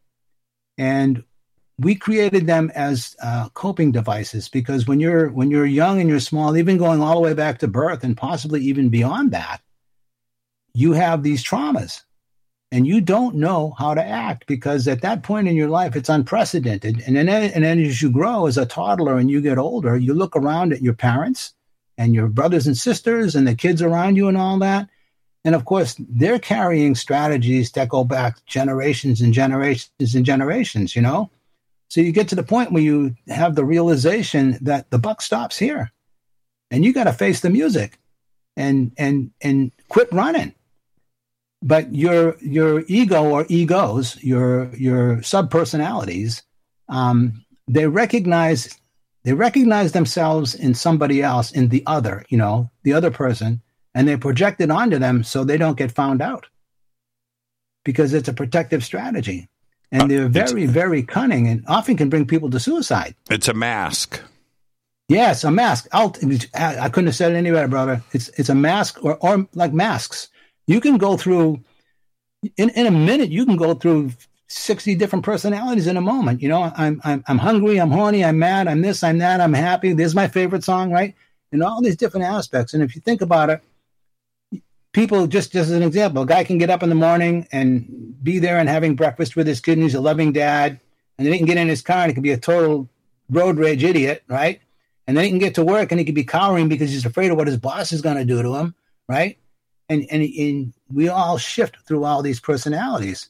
and 0.78 1.24
we 1.80 1.94
created 1.94 2.46
them 2.46 2.70
as 2.74 3.16
uh, 3.22 3.48
coping 3.50 3.90
devices 3.90 4.50
because 4.50 4.86
when 4.86 5.00
you're 5.00 5.30
when 5.30 5.50
you're 5.50 5.64
young 5.64 5.98
and 5.98 6.10
you're 6.10 6.20
small, 6.20 6.56
even 6.56 6.76
going 6.76 7.00
all 7.00 7.14
the 7.14 7.20
way 7.20 7.32
back 7.32 7.58
to 7.58 7.68
birth 7.68 8.04
and 8.04 8.16
possibly 8.16 8.60
even 8.60 8.90
beyond 8.90 9.30
that, 9.30 9.62
you 10.74 10.92
have 10.92 11.22
these 11.22 11.42
traumas 11.42 12.02
and 12.70 12.86
you 12.86 13.00
don't 13.00 13.34
know 13.34 13.74
how 13.78 13.94
to 13.94 14.04
act 14.04 14.46
because 14.46 14.86
at 14.86 15.00
that 15.00 15.22
point 15.22 15.48
in 15.48 15.56
your 15.56 15.70
life 15.70 15.96
it's 15.96 16.10
unprecedented. 16.10 17.02
And 17.06 17.16
then 17.16 17.28
and 17.28 17.64
then 17.64 17.80
as 17.80 18.02
you 18.02 18.10
grow 18.10 18.46
as 18.46 18.58
a 18.58 18.66
toddler 18.66 19.16
and 19.16 19.30
you 19.30 19.40
get 19.40 19.56
older 19.56 19.96
you 19.96 20.12
look 20.12 20.36
around 20.36 20.74
at 20.74 20.82
your 20.82 20.94
parents 20.94 21.54
and 21.96 22.14
your 22.14 22.28
brothers 22.28 22.66
and 22.66 22.76
sisters 22.76 23.34
and 23.34 23.48
the 23.48 23.54
kids 23.54 23.80
around 23.80 24.16
you 24.16 24.28
and 24.28 24.36
all 24.36 24.58
that. 24.58 24.86
And 25.46 25.54
of 25.54 25.64
course 25.64 25.96
they're 25.98 26.38
carrying 26.38 26.94
strategies 26.94 27.72
that 27.72 27.88
go 27.88 28.04
back 28.04 28.44
generations 28.44 29.22
and 29.22 29.32
generations 29.32 30.14
and 30.14 30.26
generations 30.26 30.94
you 30.94 31.00
know 31.00 31.30
so 31.90 32.00
you 32.00 32.12
get 32.12 32.28
to 32.28 32.34
the 32.34 32.42
point 32.42 32.72
where 32.72 32.82
you 32.82 33.14
have 33.28 33.54
the 33.54 33.64
realization 33.64 34.56
that 34.62 34.90
the 34.90 34.98
buck 34.98 35.20
stops 35.20 35.58
here 35.58 35.92
and 36.70 36.84
you 36.84 36.94
got 36.94 37.04
to 37.04 37.12
face 37.12 37.40
the 37.40 37.50
music 37.50 37.98
and 38.56 38.92
and 38.96 39.30
and 39.42 39.72
quit 39.88 40.10
running 40.12 40.54
but 41.62 41.94
your 41.94 42.38
your 42.40 42.84
ego 42.86 43.24
or 43.24 43.46
egos, 43.48 44.22
your 44.22 44.74
your 44.74 45.22
sub 45.22 45.50
personalities, 45.50 46.42
um, 46.88 47.44
they 47.68 47.86
recognize 47.86 48.78
they 49.24 49.34
recognize 49.34 49.92
themselves 49.92 50.54
in 50.54 50.74
somebody 50.74 51.22
else, 51.22 51.52
in 51.52 51.68
the 51.68 51.82
other, 51.86 52.24
you 52.30 52.38
know, 52.38 52.70
the 52.82 52.94
other 52.94 53.10
person, 53.10 53.60
and 53.94 54.08
they 54.08 54.16
project 54.16 54.60
it 54.62 54.70
onto 54.70 54.98
them 54.98 55.22
so 55.22 55.44
they 55.44 55.58
don't 55.58 55.76
get 55.76 55.92
found 55.92 56.22
out. 56.22 56.46
Because 57.84 58.14
it's 58.14 58.28
a 58.28 58.34
protective 58.34 58.82
strategy. 58.82 59.48
And 59.92 60.02
uh, 60.02 60.06
they're 60.06 60.28
very, 60.28 60.66
very 60.66 61.02
cunning 61.02 61.48
and 61.48 61.64
often 61.66 61.96
can 61.96 62.08
bring 62.08 62.26
people 62.26 62.50
to 62.50 62.60
suicide. 62.60 63.14
It's 63.28 63.48
a 63.48 63.54
mask. 63.54 64.20
Yes, 65.08 65.42
a 65.42 65.50
mask. 65.50 65.88
I'll, 65.92 66.14
I 66.54 66.88
couldn't 66.88 67.06
have 67.06 67.16
said 67.16 67.32
it 67.32 67.36
any 67.36 67.50
better, 67.50 67.66
brother. 67.66 68.02
It's 68.12 68.28
it's 68.38 68.48
a 68.48 68.54
mask 68.54 69.04
or, 69.04 69.16
or 69.16 69.48
like 69.54 69.72
masks. 69.72 70.28
You 70.68 70.80
can 70.80 70.98
go 70.98 71.16
through 71.16 71.64
in, 72.56 72.70
in 72.70 72.86
a 72.86 72.90
minute, 72.90 73.30
you 73.30 73.44
can 73.44 73.56
go 73.56 73.74
through 73.74 74.12
60 74.48 74.94
different 74.96 75.24
personalities 75.24 75.86
in 75.86 75.96
a 75.96 76.00
moment. 76.00 76.42
You 76.42 76.48
know, 76.48 76.72
I'm, 76.74 77.00
I'm, 77.04 77.22
I'm 77.26 77.38
hungry, 77.38 77.78
I'm 77.78 77.90
horny, 77.90 78.24
I'm 78.24 78.38
mad, 78.38 78.68
I'm 78.68 78.82
this, 78.82 79.02
I'm 79.02 79.18
that, 79.18 79.40
I'm 79.40 79.52
happy. 79.52 79.92
This 79.92 80.06
is 80.06 80.14
my 80.14 80.28
favorite 80.28 80.64
song, 80.64 80.90
right? 80.90 81.14
And 81.52 81.62
all 81.62 81.82
these 81.82 81.96
different 81.96 82.26
aspects. 82.26 82.74
And 82.74 82.82
if 82.82 82.94
you 82.94 83.00
think 83.00 83.20
about 83.20 83.50
it, 83.50 83.62
people 84.92 85.26
just, 85.26 85.52
just 85.52 85.70
as 85.70 85.76
an 85.76 85.82
example, 85.82 86.22
a 86.22 86.26
guy 86.26 86.44
can 86.44 86.58
get 86.58 86.70
up 86.70 86.82
in 86.82 86.88
the 86.88 86.94
morning 86.94 87.46
and 87.52 88.16
be 88.22 88.38
there 88.38 88.58
and 88.58 88.68
having 88.68 88.96
breakfast 88.96 89.36
with 89.36 89.46
his 89.46 89.60
kid 89.60 89.74
and 89.74 89.82
he's 89.82 89.94
a 89.94 90.00
loving 90.00 90.32
dad. 90.32 90.80
And 91.18 91.26
then 91.26 91.32
he 91.32 91.38
can 91.38 91.46
get 91.46 91.58
in 91.58 91.68
his 91.68 91.82
car 91.82 92.02
and 92.02 92.10
he 92.10 92.14
can 92.14 92.22
be 92.22 92.32
a 92.32 92.38
total 92.38 92.88
road 93.28 93.58
rage 93.58 93.84
idiot, 93.84 94.22
right? 94.26 94.60
And 95.06 95.16
then 95.16 95.24
he 95.24 95.30
can 95.30 95.38
get 95.38 95.56
to 95.56 95.64
work 95.64 95.92
and 95.92 95.98
he 95.98 96.04
can 96.04 96.14
be 96.14 96.24
cowering 96.24 96.68
because 96.68 96.90
he's 96.90 97.06
afraid 97.06 97.30
of 97.30 97.36
what 97.36 97.46
his 97.46 97.56
boss 97.56 97.92
is 97.92 98.00
going 98.00 98.16
to 98.16 98.24
do 98.24 98.42
to 98.42 98.54
him, 98.54 98.74
right? 99.08 99.36
and, 99.90 100.06
and, 100.08 100.22
and 100.22 100.72
we 100.90 101.08
all 101.08 101.36
shift 101.36 101.76
through 101.86 102.04
all 102.04 102.22
these 102.22 102.40
personalities. 102.40 103.28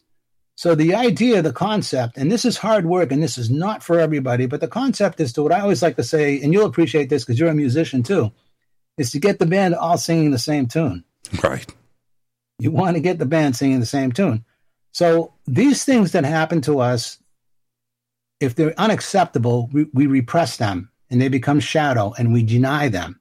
So 0.56 0.74
the 0.74 0.94
idea, 0.94 1.40
the 1.40 1.54
concept, 1.54 2.18
and 2.18 2.30
this 2.30 2.44
is 2.44 2.58
hard 2.58 2.84
work 2.84 3.10
and 3.10 3.22
this 3.22 3.38
is 3.38 3.50
not 3.50 3.82
for 3.82 3.98
everybody, 3.98 4.44
but 4.44 4.60
the 4.60 4.68
concept 4.68 5.20
is 5.20 5.32
to 5.32 5.42
what 5.42 5.52
I 5.52 5.60
always 5.60 5.82
like 5.82 5.96
to 5.96 6.04
say, 6.04 6.38
and 6.40 6.52
you'll 6.52 6.66
appreciate 6.66 7.08
this 7.08 7.24
because 7.24 7.40
you're 7.40 7.48
a 7.48 7.54
musician 7.54 8.02
too, 8.02 8.30
is 8.98 9.10
to 9.12 9.18
get 9.18 9.38
the 9.38 9.46
band 9.46 9.74
all 9.74 9.96
singing 9.96 10.32
the 10.32 10.38
same 10.38 10.66
tune. 10.66 11.02
Right. 11.42 11.66
You 12.58 12.70
want 12.70 12.96
to 12.96 13.00
get 13.00 13.18
the 13.18 13.26
band 13.26 13.56
singing 13.56 13.80
the 13.80 13.86
same 13.86 14.12
tune. 14.12 14.44
So 14.92 15.32
these 15.46 15.84
things 15.84 16.12
that 16.12 16.24
happen 16.24 16.60
to 16.62 16.80
us, 16.80 17.18
if 18.40 18.54
they're 18.54 18.78
unacceptable, 18.78 19.68
we, 19.72 19.86
we 19.92 20.06
repress 20.06 20.56
them 20.56 20.90
and 21.10 21.20
they 21.20 21.28
become 21.28 21.60
shadow 21.60 22.12
and 22.18 22.32
we 22.32 22.42
deny 22.42 22.88
them. 22.88 23.20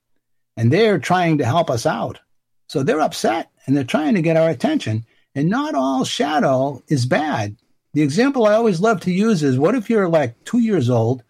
And 0.58 0.72
they're 0.72 1.00
trying 1.00 1.38
to 1.38 1.46
help 1.46 1.70
us 1.70 1.86
out. 1.86 2.20
So 2.68 2.84
they're 2.84 3.02
upset 3.02 3.50
and 3.66 3.76
they're 3.76 3.84
trying 3.84 4.16
to 4.16 4.22
get 4.22 4.38
our 4.38 4.50
attention. 4.50 5.06
And 5.36 5.50
not 5.50 5.76
all 5.76 6.04
shadow 6.04 6.84
is 6.88 7.06
bad. 7.06 7.56
The 7.94 8.02
example 8.02 8.46
I 8.46 8.54
always 8.54 8.82
love 8.82 9.02
to 9.02 9.12
use 9.12 9.42
is 9.42 9.58
what 9.58 9.76
if 9.76 9.90
you're 9.90 10.10
like 10.10 10.44
two 10.44 10.60
years 10.60 10.90
old 10.90 11.24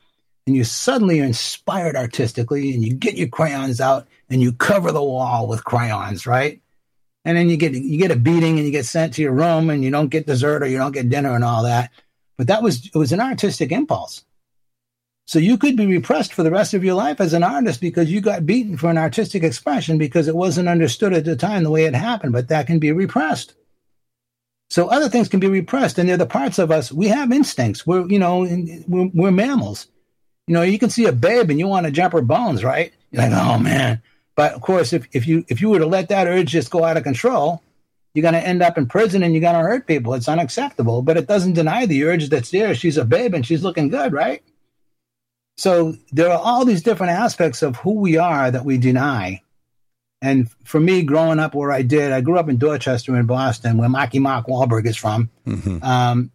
and 0.48 0.56
you 0.56 0.64
suddenly 0.64 1.22
are 1.22 1.26
inspired 1.26 1.96
artistically 1.96 2.74
and 2.74 2.84
you 2.84 2.94
get 2.94 3.16
your 3.16 3.28
crayons 3.28 3.80
out 3.80 4.08
and 4.30 4.42
you 4.42 4.52
cover 4.52 4.92
the 4.92 5.04
wall 5.04 5.48
with 5.48 5.64
crayons, 5.64 6.26
right? 6.26 6.62
And 7.26 7.38
then 7.38 7.50
you 7.50 7.58
get 7.58 7.74
you 7.74 7.98
get 7.98 8.12
a 8.12 8.16
beating 8.16 8.58
and 8.58 8.66
you 8.66 8.72
get 8.72 8.86
sent 8.86 9.14
to 9.16 9.22
your 9.22 9.34
room 9.34 9.70
and 9.70 9.84
you 9.84 9.92
don't 9.92 10.10
get 10.10 10.28
dessert 10.28 10.64
or 10.64 10.68
you 10.68 10.78
don't 10.78 10.94
get 10.94 11.10
dinner 11.10 11.36
and 11.36 11.44
all 11.44 11.64
that. 11.64 11.92
But 12.38 12.48
that 12.48 12.64
was 12.64 12.86
it 12.86 12.96
was 12.96 13.12
an 13.12 13.20
artistic 13.20 13.72
impulse. 13.72 14.24
So 15.28 15.38
you 15.38 15.58
could 15.58 15.78
be 15.78 15.86
repressed 15.86 16.34
for 16.34 16.42
the 16.42 16.50
rest 16.50 16.74
of 16.74 16.84
your 16.84 16.96
life 16.96 17.22
as 17.22 17.34
an 17.34 17.44
artist 17.44 17.82
because 17.82 18.12
you 18.12 18.20
got 18.20 18.48
beaten 18.48 18.78
for 18.78 18.90
an 18.90 18.98
artistic 18.98 19.44
expression 19.44 20.00
because 20.00 20.28
it 20.28 20.36
wasn't 20.36 20.70
understood 20.70 21.14
at 21.14 21.24
the 21.24 21.36
time 21.36 21.64
the 21.64 21.70
way 21.70 21.84
it 21.84 21.94
happened, 21.94 22.34
but 22.34 22.48
that 22.48 22.66
can 22.66 22.80
be 22.80 22.92
repressed. 22.92 23.54
So 24.72 24.88
other 24.88 25.08
things 25.08 25.30
can 25.30 25.40
be 25.40 25.48
repressed, 25.48 26.00
and 26.00 26.10
they're 26.10 26.18
the 26.18 26.26
parts 26.26 26.58
of 26.58 26.72
us. 26.72 26.92
We 26.92 27.08
have 27.10 27.32
instincts. 27.32 27.86
We're, 27.86 28.08
you 28.08 28.18
know, 28.18 28.40
we're, 28.88 29.12
we're 29.14 29.32
mammals. 29.32 29.88
You 30.48 30.56
know, 30.56 30.64
you 30.64 30.80
can 30.80 30.90
see 30.90 31.06
a 31.06 31.12
babe 31.12 31.52
and 31.52 31.60
you 31.60 31.68
want 31.68 31.86
to 31.86 31.92
jump 31.92 32.14
her 32.14 32.22
bones, 32.22 32.64
right? 32.64 32.92
You're 33.12 33.22
like, 33.22 33.32
oh 33.32 33.60
man. 33.60 34.02
But 34.40 34.54
of 34.54 34.62
course, 34.62 34.94
if, 34.94 35.06
if 35.12 35.28
you 35.28 35.44
if 35.50 35.60
you 35.60 35.68
were 35.68 35.80
to 35.80 35.86
let 35.86 36.08
that 36.08 36.26
urge 36.26 36.48
just 36.48 36.72
go 36.72 36.86
out 36.86 36.96
of 36.96 37.04
control, 37.04 37.62
you're 38.14 38.22
going 38.22 38.36
to 38.36 38.48
end 38.48 38.62
up 38.62 38.78
in 38.78 38.86
prison 38.86 39.22
and 39.22 39.34
you're 39.34 39.42
going 39.42 39.62
to 39.62 39.70
hurt 39.70 39.86
people. 39.86 40.14
It's 40.14 40.30
unacceptable. 40.30 41.02
But 41.02 41.18
it 41.18 41.28
doesn't 41.28 41.56
deny 41.56 41.86
the 41.86 42.06
urge 42.06 42.30
that's 42.30 42.50
there. 42.50 42.74
She's 42.74 42.96
a 42.96 43.04
babe 43.04 43.34
and 43.34 43.46
she's 43.46 43.64
looking 43.64 43.90
good, 43.90 44.14
right? 44.14 44.42
So 45.58 45.96
there 46.14 46.32
are 46.32 46.40
all 46.40 46.64
these 46.64 46.82
different 46.82 47.12
aspects 47.12 47.62
of 47.62 47.76
who 47.76 47.96
we 48.00 48.16
are 48.16 48.50
that 48.50 48.64
we 48.64 48.78
deny. 48.78 49.42
And 50.22 50.50
for 50.64 50.80
me, 50.80 51.02
growing 51.02 51.40
up 51.40 51.54
where 51.54 51.74
I 51.74 51.82
did, 51.82 52.14
I 52.14 52.22
grew 52.22 52.40
up 52.40 52.48
in 52.48 52.56
Dorchester 52.56 53.18
in 53.18 53.26
Boston, 53.26 53.76
where 53.76 53.90
Marky 53.90 54.20
Mark 54.20 54.48
Wahlberg 54.48 54.86
is 54.86 54.96
from. 54.96 55.30
Mm-hmm. 55.46 55.84
Um, 55.84 56.32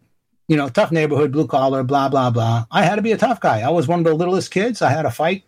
you 0.47 0.57
know, 0.57 0.69
tough 0.69 0.91
neighborhood, 0.91 1.31
blue 1.31 1.47
collar, 1.47 1.81
blah, 1.81 2.09
blah, 2.09 2.29
blah. 2.29 2.67
I 2.69 2.83
had 2.83 2.97
to 2.97 3.01
be 3.01 3.13
a 3.13 3.17
tough 3.17 3.41
guy. 3.41 3.61
I 3.61 3.69
was 3.69 3.87
one 3.87 3.97
of 3.97 4.05
the 4.05 4.13
littlest 4.13 4.51
kids. 4.51 4.83
I 4.83 4.91
had 4.91 5.03
to 5.03 5.09
fight, 5.09 5.43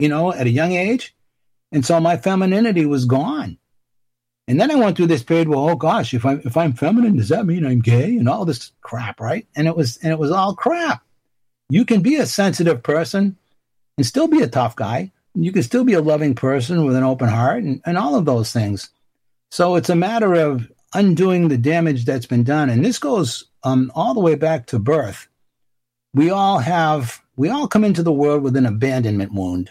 you 0.00 0.08
know, 0.08 0.32
at 0.32 0.48
a 0.48 0.50
young 0.50 0.72
age. 0.72 1.14
And 1.72 1.84
so 1.84 2.00
my 2.00 2.16
femininity 2.16 2.86
was 2.86 3.04
gone. 3.04 3.58
And 4.48 4.60
then 4.60 4.70
I 4.70 4.74
went 4.74 4.96
through 4.96 5.06
this 5.06 5.22
period 5.22 5.48
where, 5.48 5.58
oh 5.58 5.76
gosh, 5.76 6.12
if 6.12 6.26
I'm 6.26 6.42
if 6.44 6.56
I'm 6.56 6.72
feminine, 6.72 7.16
does 7.16 7.28
that 7.28 7.46
mean 7.46 7.64
I'm 7.64 7.80
gay? 7.80 8.16
And 8.16 8.28
all 8.28 8.44
this 8.44 8.72
crap, 8.80 9.20
right? 9.20 9.46
And 9.54 9.68
it 9.68 9.76
was 9.76 9.98
and 9.98 10.12
it 10.12 10.18
was 10.18 10.32
all 10.32 10.54
crap. 10.54 11.04
You 11.68 11.84
can 11.84 12.00
be 12.02 12.16
a 12.16 12.26
sensitive 12.26 12.82
person 12.82 13.36
and 13.96 14.06
still 14.06 14.26
be 14.26 14.42
a 14.42 14.48
tough 14.48 14.74
guy. 14.74 15.12
You 15.34 15.52
can 15.52 15.62
still 15.62 15.84
be 15.84 15.92
a 15.92 16.02
loving 16.02 16.34
person 16.34 16.84
with 16.84 16.96
an 16.96 17.04
open 17.04 17.28
heart 17.28 17.62
and, 17.62 17.80
and 17.86 17.96
all 17.96 18.16
of 18.16 18.24
those 18.24 18.52
things. 18.52 18.90
So 19.52 19.76
it's 19.76 19.88
a 19.88 19.94
matter 19.94 20.34
of 20.34 20.70
undoing 20.94 21.48
the 21.48 21.58
damage 21.58 22.04
that's 22.04 22.26
been 22.26 22.42
done. 22.42 22.70
And 22.70 22.84
this 22.84 22.98
goes 22.98 23.44
um, 23.62 23.92
all 23.94 24.14
the 24.14 24.20
way 24.20 24.34
back 24.34 24.66
to 24.66 24.78
birth. 24.78 25.28
We 26.12 26.30
all 26.30 26.58
have, 26.58 27.22
we 27.36 27.48
all 27.48 27.68
come 27.68 27.84
into 27.84 28.02
the 28.02 28.12
world 28.12 28.42
with 28.42 28.56
an 28.56 28.66
abandonment 28.66 29.32
wound. 29.32 29.70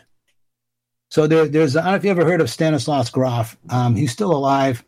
So 1.10 1.28
there, 1.28 1.48
there's, 1.48 1.76
I 1.76 1.84
don't 1.84 1.92
know 1.92 1.98
if 1.98 2.04
you 2.04 2.12
ever 2.12 2.26
heard 2.26 2.42
of 2.42 2.50
Stanislav 2.50 3.12
Grof. 3.12 3.58
Um, 3.70 3.96
he's 3.96 4.12
still 4.12 4.32
alive. 4.32 4.84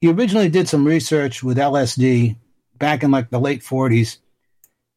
He 0.00 0.10
originally 0.10 0.48
did 0.48 0.68
some 0.68 0.86
research 0.86 1.42
with 1.42 1.58
LSD 1.58 2.36
back 2.78 3.02
in 3.02 3.10
like 3.10 3.30
the 3.30 3.40
late 3.40 3.62
40s. 3.62 4.18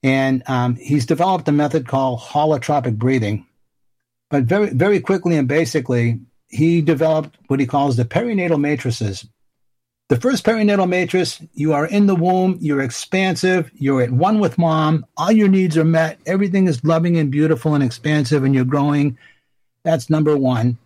And 0.02 0.44
um, 0.48 0.76
he's 0.76 1.06
developed 1.06 1.48
a 1.50 1.52
method 1.52 1.88
called 1.88 2.20
holotropic 2.20 2.98
breathing. 2.98 3.46
But 4.30 4.44
very, 4.44 4.70
very 4.70 5.00
quickly 5.02 5.36
and 5.36 5.48
basically, 5.48 6.20
he 6.48 6.82
developed 6.82 7.38
what 7.48 7.60
he 7.60 7.66
calls 7.66 7.98
the 7.98 8.06
perinatal 8.06 8.60
matrices. 8.60 9.28
The 10.08 10.20
first 10.20 10.44
perinatal 10.44 10.90
matrix, 10.90 11.40
you 11.54 11.74
are 11.74 11.86
in 11.86 12.08
the 12.08 12.16
womb, 12.16 12.58
you're 12.62 12.82
expansive, 12.82 13.70
you're 13.76 14.02
at 14.02 14.10
one 14.10 14.40
with 14.40 14.58
mom, 14.58 15.06
all 15.18 15.32
your 15.32 15.48
needs 15.48 15.78
are 15.78 15.86
met, 15.86 16.20
everything 16.26 16.68
is 16.68 16.84
loving 16.84 17.18
and 17.18 17.32
beautiful 17.32 17.76
and 17.76 17.84
expansive, 17.84 18.44
and 18.44 18.56
you're 18.56 18.66
growing. 18.66 19.18
That's 19.84 20.10
number 20.10 20.36
one. 20.38 20.78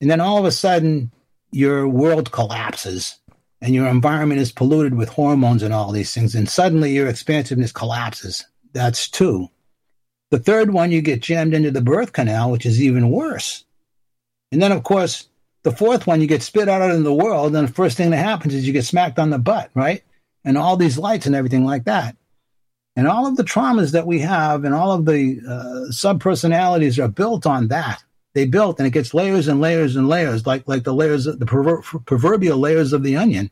And 0.00 0.10
then 0.10 0.20
all 0.20 0.38
of 0.38 0.44
a 0.44 0.52
sudden, 0.52 1.12
your 1.50 1.88
world 1.88 2.30
collapses 2.30 3.18
and 3.60 3.74
your 3.74 3.86
environment 3.86 4.40
is 4.40 4.52
polluted 4.52 4.94
with 4.94 5.08
hormones 5.08 5.62
and 5.62 5.72
all 5.72 5.90
these 5.90 6.12
things, 6.12 6.34
and 6.34 6.48
suddenly 6.48 6.92
your 6.92 7.08
expansiveness 7.08 7.72
collapses. 7.72 8.44
That's 8.74 9.08
two. 9.08 9.48
The 10.30 10.38
third 10.38 10.72
one, 10.72 10.90
you 10.90 11.00
get 11.00 11.22
jammed 11.22 11.54
into 11.54 11.70
the 11.70 11.80
birth 11.80 12.12
canal, 12.12 12.50
which 12.50 12.66
is 12.66 12.82
even 12.82 13.10
worse. 13.10 13.64
And 14.52 14.60
then, 14.60 14.72
of 14.72 14.82
course, 14.82 15.28
the 15.62 15.70
fourth 15.70 16.06
one, 16.06 16.20
you 16.20 16.26
get 16.26 16.42
spit 16.42 16.68
out 16.68 16.90
into 16.90 17.04
the 17.04 17.14
world, 17.14 17.56
and 17.56 17.66
the 17.66 17.72
first 17.72 17.96
thing 17.96 18.10
that 18.10 18.18
happens 18.18 18.52
is 18.52 18.66
you 18.66 18.74
get 18.74 18.84
smacked 18.84 19.18
on 19.18 19.30
the 19.30 19.38
butt, 19.38 19.70
right? 19.74 20.02
And 20.44 20.58
all 20.58 20.76
these 20.76 20.98
lights 20.98 21.24
and 21.24 21.34
everything 21.34 21.64
like 21.64 21.84
that. 21.84 22.16
And 22.96 23.08
all 23.08 23.26
of 23.26 23.36
the 23.36 23.42
traumas 23.42 23.92
that 23.92 24.06
we 24.06 24.20
have 24.20 24.64
and 24.64 24.74
all 24.74 24.92
of 24.92 25.04
the 25.04 25.40
uh, 25.48 25.90
sub 25.90 26.20
personalities 26.20 26.98
are 26.98 27.08
built 27.08 27.44
on 27.44 27.68
that. 27.68 28.04
They 28.34 28.46
built, 28.46 28.78
and 28.78 28.86
it 28.86 28.90
gets 28.90 29.14
layers 29.14 29.46
and 29.46 29.60
layers 29.60 29.94
and 29.94 30.08
layers, 30.08 30.44
like 30.44 30.66
like 30.66 30.82
the 30.82 30.94
layers, 30.94 31.24
the 31.24 31.46
proverbial 32.04 32.58
layers 32.58 32.92
of 32.92 33.04
the 33.04 33.16
onion, 33.16 33.50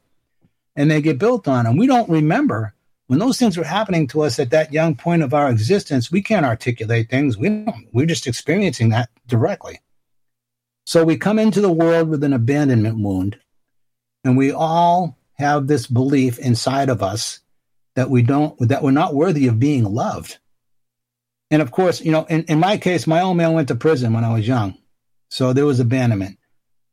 and 0.74 0.90
they 0.90 1.00
get 1.00 1.18
built 1.18 1.46
on. 1.46 1.66
And 1.66 1.78
we 1.78 1.86
don't 1.86 2.10
remember 2.10 2.74
when 3.06 3.20
those 3.20 3.38
things 3.38 3.56
were 3.56 3.64
happening 3.64 4.08
to 4.08 4.22
us 4.22 4.38
at 4.38 4.50
that 4.50 4.72
young 4.72 4.96
point 4.96 5.22
of 5.22 5.34
our 5.34 5.50
existence, 5.50 6.10
we 6.10 6.22
can't 6.22 6.46
articulate 6.46 7.10
things. 7.10 7.36
We 7.36 7.48
don't, 7.48 7.86
we're 7.92 8.06
just 8.06 8.26
experiencing 8.26 8.88
that 8.88 9.10
directly. 9.28 9.80
So 10.86 11.04
we 11.04 11.16
come 11.16 11.38
into 11.38 11.60
the 11.60 11.70
world 11.70 12.08
with 12.08 12.24
an 12.24 12.32
abandonment 12.32 12.98
wound, 12.98 13.38
and 14.24 14.36
we 14.36 14.50
all 14.50 15.16
have 15.34 15.66
this 15.66 15.86
belief 15.86 16.40
inside 16.40 16.88
of 16.88 17.02
us 17.02 17.41
that 17.94 18.10
we 18.10 18.22
don't 18.22 18.58
that 18.68 18.82
we're 18.82 18.90
not 18.90 19.14
worthy 19.14 19.46
of 19.48 19.58
being 19.58 19.84
loved. 19.84 20.38
And 21.50 21.60
of 21.60 21.70
course, 21.70 22.00
you 22.00 22.10
know, 22.12 22.24
in, 22.24 22.44
in 22.44 22.58
my 22.58 22.78
case, 22.78 23.06
my 23.06 23.20
old 23.20 23.36
man 23.36 23.52
went 23.52 23.68
to 23.68 23.74
prison 23.74 24.12
when 24.12 24.24
I 24.24 24.32
was 24.32 24.48
young. 24.48 24.78
So 25.30 25.52
there 25.52 25.66
was 25.66 25.80
abandonment. 25.80 26.38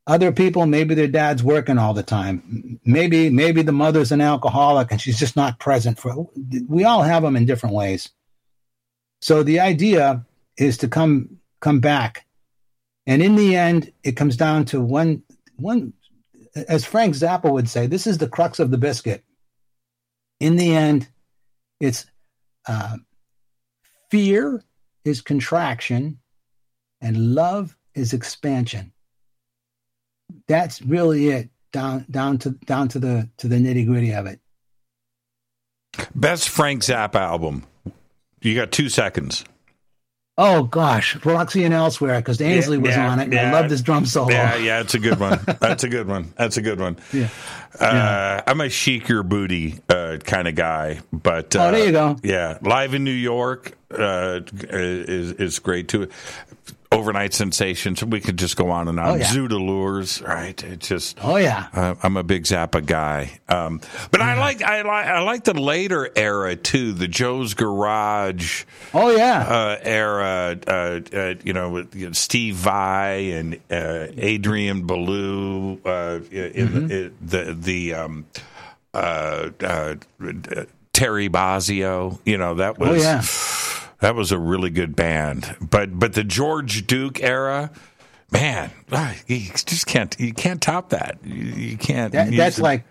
Other 0.06 0.32
people, 0.32 0.66
maybe 0.66 0.94
their 0.94 1.08
dad's 1.08 1.42
working 1.42 1.78
all 1.78 1.94
the 1.94 2.02
time. 2.02 2.80
Maybe, 2.84 3.30
maybe 3.30 3.62
the 3.62 3.72
mother's 3.72 4.12
an 4.12 4.20
alcoholic 4.20 4.90
and 4.90 5.00
she's 5.00 5.18
just 5.18 5.36
not 5.36 5.60
present 5.60 5.98
for. 5.98 6.28
We 6.68 6.84
all 6.84 7.02
have 7.02 7.22
them 7.22 7.36
in 7.36 7.46
different 7.46 7.74
ways. 7.74 8.10
So 9.20 9.42
the 9.42 9.60
idea 9.60 10.24
is 10.56 10.78
to 10.78 10.88
come 10.88 11.38
come 11.60 11.80
back, 11.80 12.26
and 13.06 13.22
in 13.22 13.36
the 13.36 13.54
end, 13.54 13.92
it 14.02 14.12
comes 14.12 14.36
down 14.36 14.64
to 14.66 14.80
one 14.80 15.22
one. 15.56 15.92
As 16.54 16.84
Frank 16.84 17.14
Zappa 17.14 17.50
would 17.50 17.68
say, 17.68 17.86
this 17.86 18.06
is 18.06 18.18
the 18.18 18.28
crux 18.28 18.58
of 18.58 18.70
the 18.70 18.78
biscuit. 18.78 19.22
In 20.40 20.56
the 20.56 20.74
end, 20.74 21.08
it's 21.78 22.06
uh, 22.66 22.96
fear 24.10 24.64
is 25.04 25.20
contraction, 25.20 26.18
and 27.00 27.34
love 27.34 27.76
is 27.94 28.12
expansion 28.12 28.92
that's 30.46 30.82
really 30.82 31.28
it 31.28 31.50
down 31.72 32.04
down 32.10 32.38
to 32.38 32.50
down 32.50 32.88
to 32.88 32.98
the 32.98 33.28
to 33.38 33.48
the 33.48 33.56
nitty 33.56 33.86
gritty 33.86 34.12
of 34.12 34.26
it. 34.26 34.40
Best 36.14 36.48
Frank 36.48 36.82
Zappa 36.82 37.16
album. 37.16 37.64
You 38.42 38.54
got 38.54 38.72
two 38.72 38.88
seconds. 38.88 39.44
Oh 40.42 40.62
gosh, 40.62 41.22
Roxy 41.22 41.64
and 41.64 41.74
Elsewhere 41.74 42.18
because 42.18 42.40
Ainsley 42.40 42.78
yeah, 42.78 42.82
was 42.82 42.96
yeah, 42.96 43.10
on 43.10 43.18
it. 43.18 43.24
And 43.24 43.32
yeah. 43.34 43.50
I 43.50 43.52
love 43.52 43.68
this 43.68 43.82
drum 43.82 44.06
solo. 44.06 44.30
Yeah, 44.30 44.56
yeah, 44.56 44.80
it's 44.80 44.94
a 44.94 44.98
good 44.98 45.20
one. 45.20 45.38
That's 45.60 45.84
a 45.84 45.88
good 45.90 46.08
one. 46.08 46.32
That's 46.34 46.56
a 46.56 46.62
good 46.62 46.80
one. 46.80 46.96
Yeah, 47.12 47.28
uh, 47.78 48.40
I'm 48.46 48.62
a 48.62 48.70
Sheik 48.70 49.04
Yerbouti 49.04 49.80
uh, 49.90 50.16
kind 50.16 50.48
of 50.48 50.54
guy, 50.54 51.00
but 51.12 51.54
uh, 51.54 51.66
oh, 51.66 51.72
there 51.72 51.84
you 51.84 51.92
go. 51.92 52.16
Yeah, 52.22 52.56
live 52.62 52.94
in 52.94 53.04
New 53.04 53.10
York 53.10 53.76
uh, 53.90 54.40
is 54.70 55.32
is 55.32 55.58
great 55.58 55.88
too 55.88 56.08
overnight 56.92 57.32
sensations. 57.32 58.02
We 58.04 58.20
could 58.20 58.36
just 58.36 58.56
go 58.56 58.70
on 58.70 58.88
and 58.88 58.98
on. 58.98 59.08
Oh, 59.08 59.14
yeah. 59.14 59.26
Zoot 59.26 59.50
Allures, 59.50 60.22
right? 60.22 60.62
It's 60.62 60.88
just. 60.88 61.18
Oh 61.22 61.36
yeah. 61.36 61.68
Uh, 61.72 61.94
I'm 62.02 62.16
a 62.16 62.22
big 62.22 62.44
Zappa 62.44 62.84
guy, 62.84 63.40
um, 63.48 63.80
but 64.10 64.20
yeah. 64.20 64.34
I 64.34 64.38
like 64.38 64.62
I 64.62 64.82
like 64.82 65.06
I 65.06 65.20
like 65.20 65.44
the 65.44 65.58
later 65.58 66.10
era 66.16 66.56
too. 66.56 66.92
The 66.92 67.08
Joe's 67.08 67.54
Garage. 67.54 68.64
Oh 68.92 69.14
yeah. 69.14 69.40
Uh, 69.42 69.78
era. 69.82 70.58
Uh, 70.66 71.00
uh 71.12 71.34
you 71.44 71.52
know, 71.52 71.70
with 71.70 71.94
you 71.94 72.06
know, 72.06 72.12
Steve 72.12 72.56
Vai 72.56 73.32
and 73.32 73.54
uh, 73.70 74.06
Adrian. 74.16 74.80
Uh, 74.90 74.94
in 74.94 76.68
mm-hmm. 76.68 76.86
the 76.88 77.12
the, 77.22 77.54
the 77.54 77.94
um, 77.94 78.26
Terry 80.92 81.28
Bozzio. 81.28 82.18
You 82.24 82.38
know 82.38 82.54
that 82.54 82.78
was. 82.78 82.88
Oh 82.88 82.94
yeah 82.94 83.22
that 84.00 84.14
was 84.14 84.32
a 84.32 84.38
really 84.38 84.70
good 84.70 84.96
band. 84.96 85.56
But 85.60 85.98
but 85.98 86.14
the 86.14 86.24
George 86.24 86.86
Duke 86.86 87.22
era, 87.22 87.70
man, 88.30 88.70
ah, 88.92 89.14
you 89.26 89.50
just 89.64 89.86
can't 89.86 90.14
you 90.18 90.32
can't 90.32 90.60
top 90.60 90.90
that. 90.90 91.18
You, 91.24 91.76
can't. 91.76 92.12
That, 92.12 92.32
that's 92.32 92.58
it. 92.58 92.62
like 92.62 92.84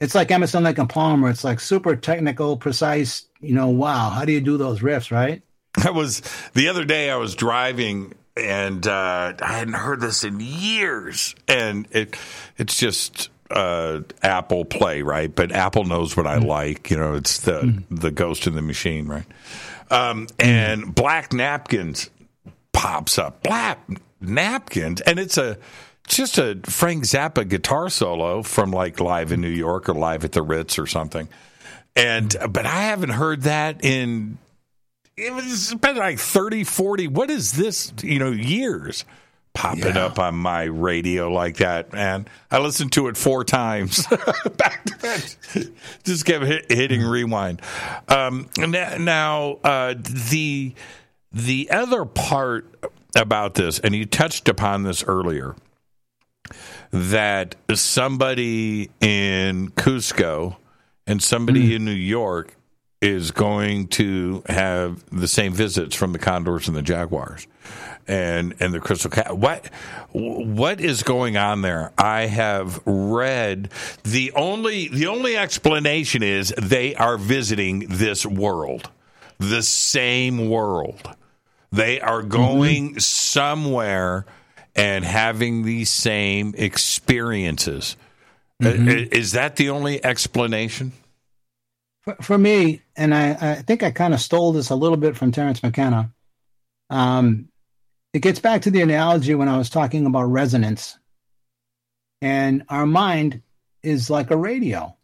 it's 0.00 0.14
like 0.14 0.30
Emerson, 0.30 0.64
Lake 0.64 0.78
and 0.78 0.88
Palmer. 0.88 1.30
It's 1.30 1.44
like 1.44 1.60
super 1.60 1.96
technical, 1.96 2.56
precise. 2.56 3.26
You 3.40 3.54
know, 3.54 3.68
wow, 3.68 4.10
how 4.10 4.24
do 4.24 4.32
you 4.32 4.40
do 4.40 4.56
those 4.56 4.80
riffs, 4.80 5.10
right? 5.10 5.42
I 5.84 5.90
was 5.90 6.22
the 6.54 6.68
other 6.68 6.84
day. 6.84 7.10
I 7.10 7.16
was 7.16 7.34
driving 7.34 8.14
and 8.36 8.86
uh, 8.86 9.34
I 9.40 9.52
hadn't 9.52 9.74
heard 9.74 10.00
this 10.00 10.24
in 10.24 10.40
years, 10.40 11.34
and 11.46 11.86
it 11.90 12.16
it's 12.58 12.78
just 12.78 13.30
uh, 13.50 14.00
Apple 14.22 14.64
Play, 14.64 15.02
right? 15.02 15.32
But 15.32 15.52
Apple 15.52 15.84
knows 15.84 16.16
what 16.16 16.26
I 16.26 16.38
mm. 16.38 16.46
like. 16.46 16.90
You 16.90 16.96
know, 16.96 17.14
it's 17.14 17.38
the 17.38 17.60
mm. 17.60 17.82
the 17.90 18.10
ghost 18.10 18.46
in 18.46 18.54
the 18.54 18.62
machine, 18.62 19.06
right? 19.06 19.26
Um, 19.90 20.28
and 20.38 20.94
Black 20.94 21.32
Napkins 21.32 22.10
pops 22.72 23.18
up. 23.18 23.42
Black 23.42 23.78
Napkins. 24.20 25.00
And 25.02 25.18
it's 25.18 25.38
a 25.38 25.58
just 26.06 26.38
a 26.38 26.60
Frank 26.64 27.04
Zappa 27.04 27.48
guitar 27.48 27.88
solo 27.88 28.42
from 28.42 28.70
like 28.70 29.00
live 29.00 29.32
in 29.32 29.40
New 29.40 29.48
York 29.48 29.88
or 29.88 29.94
live 29.94 30.24
at 30.24 30.32
the 30.32 30.42
Ritz 30.42 30.78
or 30.78 30.86
something. 30.86 31.28
And 31.96 32.34
but 32.50 32.66
I 32.66 32.82
haven't 32.82 33.10
heard 33.10 33.42
that 33.42 33.84
in 33.84 34.38
it 35.16 35.32
was 35.32 35.74
been 35.74 35.96
like 35.96 36.18
30, 36.18 36.64
40, 36.64 37.08
what 37.08 37.30
is 37.30 37.52
this, 37.52 37.92
you 38.02 38.18
know, 38.18 38.30
years 38.30 39.04
popping 39.54 39.94
yeah. 39.94 40.06
up 40.06 40.18
on 40.18 40.34
my 40.34 40.64
radio 40.64 41.30
like 41.30 41.56
that, 41.58 41.92
man. 41.92 42.26
I 42.50 42.58
listened 42.58 42.92
to 42.92 43.08
it 43.08 43.16
four 43.16 43.44
times 43.44 44.06
back 44.56 44.84
to 44.84 44.96
back. 44.98 45.22
Just 46.02 46.26
kept 46.26 46.44
hit, 46.44 46.70
hitting 46.70 47.02
rewind. 47.02 47.62
Um, 48.08 48.48
now, 48.58 49.58
uh, 49.64 49.94
the 49.96 50.74
the 51.32 51.70
other 51.70 52.04
part 52.04 52.66
about 53.16 53.54
this, 53.54 53.78
and 53.78 53.94
you 53.94 54.04
touched 54.04 54.48
upon 54.48 54.82
this 54.82 55.04
earlier, 55.04 55.54
that 56.90 57.54
somebody 57.72 58.90
in 59.00 59.70
Cusco 59.70 60.56
and 61.06 61.22
somebody 61.22 61.70
mm. 61.70 61.76
in 61.76 61.84
New 61.84 61.92
York 61.92 62.56
is 63.00 63.30
going 63.30 63.86
to 63.86 64.42
have 64.46 65.04
the 65.10 65.28
same 65.28 65.52
visits 65.52 65.94
from 65.94 66.12
the 66.12 66.18
Condors 66.18 66.68
and 66.68 66.76
the 66.76 66.82
Jaguars 66.82 67.46
and 68.06 68.54
and 68.60 68.72
the 68.72 68.80
crystal 68.80 69.10
cat. 69.10 69.36
What 69.36 69.66
what 70.12 70.80
is 70.80 71.02
going 71.02 71.36
on 71.36 71.62
there? 71.62 71.92
I 71.98 72.26
have 72.26 72.80
read 72.86 73.70
the 74.02 74.32
only 74.32 74.88
the 74.88 75.06
only 75.06 75.36
explanation 75.36 76.22
is 76.22 76.52
they 76.56 76.94
are 76.94 77.16
visiting 77.16 77.80
this 77.88 78.24
world, 78.24 78.90
the 79.38 79.62
same 79.62 80.48
world. 80.48 81.08
They 81.72 82.00
are 82.00 82.20
mm-hmm. 82.20 82.28
going 82.28 82.88
mm-hmm. 82.90 82.98
somewhere 82.98 84.26
and 84.76 85.04
having 85.04 85.64
these 85.64 85.90
same 85.90 86.54
experiences. 86.56 87.96
Mm-hmm. 88.62 89.12
Is 89.12 89.32
that 89.32 89.56
the 89.56 89.70
only 89.70 90.04
explanation? 90.04 90.92
For, 92.02 92.16
for 92.20 92.38
me, 92.38 92.82
and 92.96 93.14
I, 93.14 93.36
I 93.40 93.54
think 93.62 93.82
I 93.82 93.90
kind 93.90 94.14
of 94.14 94.20
stole 94.20 94.52
this 94.52 94.70
a 94.70 94.76
little 94.76 94.96
bit 94.96 95.16
from 95.16 95.32
Terence 95.32 95.62
McKenna. 95.62 96.12
Um, 96.90 97.48
it 98.14 98.22
gets 98.22 98.38
back 98.38 98.62
to 98.62 98.70
the 98.70 98.80
analogy 98.80 99.34
when 99.34 99.48
I 99.48 99.58
was 99.58 99.68
talking 99.68 100.06
about 100.06 100.22
resonance. 100.22 100.96
And 102.22 102.62
our 102.68 102.86
mind 102.86 103.42
is 103.82 104.08
like 104.08 104.30
a 104.30 104.36
radio. 104.36 104.96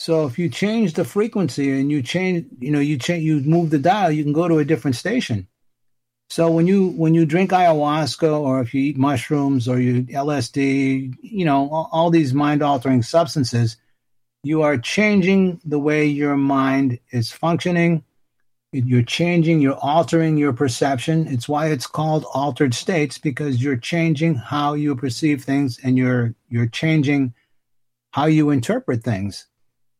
So 0.00 0.26
if 0.26 0.36
you 0.36 0.48
change 0.48 0.94
the 0.94 1.04
frequency 1.04 1.70
and 1.70 1.92
you 1.92 2.02
change, 2.02 2.46
you 2.58 2.72
know, 2.72 2.80
you 2.80 2.98
change, 2.98 3.22
you 3.22 3.40
move 3.42 3.70
the 3.70 3.78
dial, 3.78 4.10
you 4.10 4.24
can 4.24 4.32
go 4.32 4.48
to 4.48 4.58
a 4.58 4.64
different 4.64 4.96
station. 4.96 5.46
So 6.28 6.50
when 6.50 6.66
you 6.66 6.88
when 6.88 7.14
you 7.14 7.24
drink 7.24 7.50
ayahuasca 7.50 8.40
or 8.40 8.60
if 8.60 8.74
you 8.74 8.82
eat 8.82 8.98
mushrooms 8.98 9.68
or 9.68 9.78
you 9.78 10.02
LSD, 10.02 11.14
you 11.22 11.44
know, 11.44 11.68
all, 11.70 11.88
all 11.92 12.10
these 12.10 12.34
mind 12.34 12.62
altering 12.62 13.02
substances, 13.02 13.76
you 14.42 14.62
are 14.62 14.76
changing 14.76 15.60
the 15.64 15.78
way 15.78 16.06
your 16.06 16.36
mind 16.36 16.98
is 17.12 17.30
functioning 17.30 18.02
you're 18.72 19.02
changing, 19.02 19.60
you're 19.60 19.78
altering 19.78 20.38
your 20.38 20.54
perception. 20.54 21.26
It's 21.28 21.48
why 21.48 21.66
it's 21.68 21.86
called 21.86 22.24
altered 22.32 22.72
states 22.72 23.18
because 23.18 23.62
you're 23.62 23.76
changing 23.76 24.34
how 24.36 24.72
you 24.72 24.96
perceive 24.96 25.44
things 25.44 25.78
and 25.82 25.98
you're 25.98 26.34
you're 26.48 26.66
changing 26.66 27.34
how 28.12 28.26
you 28.26 28.50
interpret 28.50 29.04
things. 29.04 29.46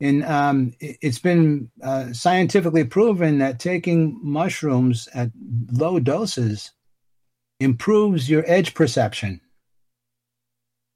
And 0.01 0.25
um, 0.25 0.73
it's 0.81 1.20
been 1.20 1.70
uh, 1.83 2.12
scientifically 2.12 2.85
proven 2.85 3.39
that 3.39 3.61
taking 3.61 4.18
mushrooms 4.23 5.09
at 5.14 5.31
low 5.70 6.01
doses 6.01 6.73
improves 7.61 8.29
your 8.29 8.43
edge 8.47 8.75
perception. 8.75 9.41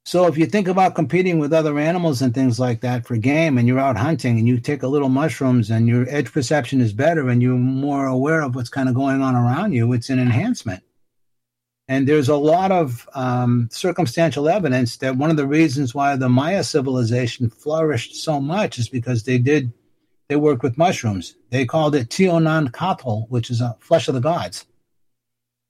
So 0.07 0.29
if 0.29 0.39
you 0.39 0.47
think 0.47 0.69
about 0.69 0.95
competing 0.95 1.41
with 1.41 1.53
other 1.53 1.81
animals 1.81 2.23
and 2.23 2.33
things 2.33 2.61
like 2.61 2.81
that 2.83 3.05
for 3.05 3.17
game 3.17 3.59
and 3.59 3.67
you're 3.67 3.81
out 3.81 3.97
hunting 3.97 4.39
and 4.39 4.47
you 4.47 4.61
take 4.61 4.85
a 4.85 4.89
little 4.89 5.09
mushrooms 5.09 5.69
and 5.69 5.89
your 5.89 6.07
edge 6.09 6.33
perception 6.33 6.81
is 6.81 6.93
better 6.93 7.29
and 7.29 7.43
you're 7.43 7.57
more 7.57 8.07
aware 8.07 8.43
of 8.43 8.55
what's 8.55 8.69
kind 8.69 8.89
of 8.89 8.95
going 8.95 9.21
on 9.21 9.35
around 9.35 9.73
you, 9.73 9.93
it's 9.93 10.09
an 10.09 10.21
enhancement. 10.21 10.85
And 11.89 12.07
there's 12.07 12.29
a 12.29 12.37
lot 12.37 12.71
of 12.71 13.09
um, 13.15 13.69
circumstantial 13.73 14.49
evidence 14.49 14.97
that 14.99 15.17
one 15.17 15.31
of 15.31 15.37
the 15.37 15.47
reasons 15.47 15.93
why 15.93 16.15
the 16.15 16.29
Maya 16.29 16.63
civilization 16.63 17.51
flourished 17.51 18.15
so 18.15 18.41
much 18.41 18.79
is 18.79 18.89
because 18.89 19.25
they 19.25 19.39
did, 19.39 19.73
they 20.29 20.37
worked 20.37 20.63
with 20.63 20.79
mushrooms. 20.79 21.35
They 21.51 21.67
called 21.67 21.97
it 21.97 22.11
Teonanacatl, 22.11 23.29
which 23.29 23.51
is 23.51 23.61
a 23.61 23.77
flesh 23.81 24.07
of 24.07 24.15
the 24.15 24.21
gods. 24.21 24.67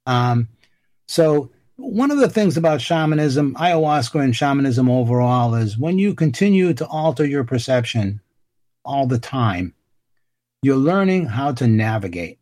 Um, 0.04 0.48
so 1.08 1.52
one 1.76 2.10
of 2.10 2.18
the 2.18 2.28
things 2.28 2.56
about 2.56 2.80
shamanism, 2.80 3.54
ayahuasca 3.54 4.22
and 4.22 4.34
shamanism 4.34 4.90
overall, 4.90 5.54
is 5.54 5.78
when 5.78 5.98
you 5.98 6.14
continue 6.14 6.72
to 6.74 6.86
alter 6.86 7.24
your 7.24 7.44
perception 7.44 8.20
all 8.84 9.06
the 9.06 9.18
time, 9.18 9.74
you're 10.62 10.76
learning 10.76 11.26
how 11.26 11.52
to 11.52 11.66
navigate. 11.66 12.38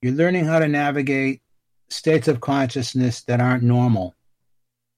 You're 0.00 0.14
learning 0.14 0.44
how 0.44 0.58
to 0.58 0.68
navigate 0.68 1.42
states 1.90 2.28
of 2.28 2.40
consciousness 2.40 3.22
that 3.22 3.40
aren't 3.40 3.62
normal. 3.62 4.14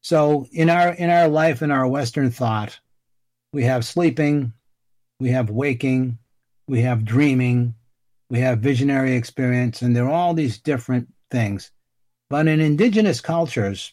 So 0.02 0.46
in 0.52 0.68
our 0.68 0.90
in 0.90 1.10
our 1.10 1.28
life, 1.28 1.62
in 1.62 1.70
our 1.70 1.86
Western 1.88 2.30
thought, 2.30 2.78
we 3.52 3.64
have 3.64 3.84
sleeping, 3.84 4.52
we 5.18 5.30
have 5.30 5.48
waking, 5.48 6.18
we 6.68 6.82
have 6.82 7.04
dreaming, 7.04 7.74
we 8.28 8.40
have 8.40 8.58
visionary 8.58 9.14
experience, 9.14 9.80
and 9.80 9.96
there 9.96 10.04
are 10.04 10.10
all 10.10 10.34
these 10.34 10.58
different 10.58 11.08
things. 11.30 11.70
But 12.30 12.48
in 12.48 12.60
indigenous 12.60 13.20
cultures, 13.20 13.92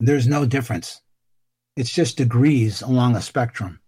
there's 0.00 0.26
no 0.26 0.44
difference. 0.44 1.00
It's 1.76 1.92
just 1.92 2.18
degrees 2.18 2.82
along 2.82 3.16
a 3.16 3.22
spectrum. 3.22 3.80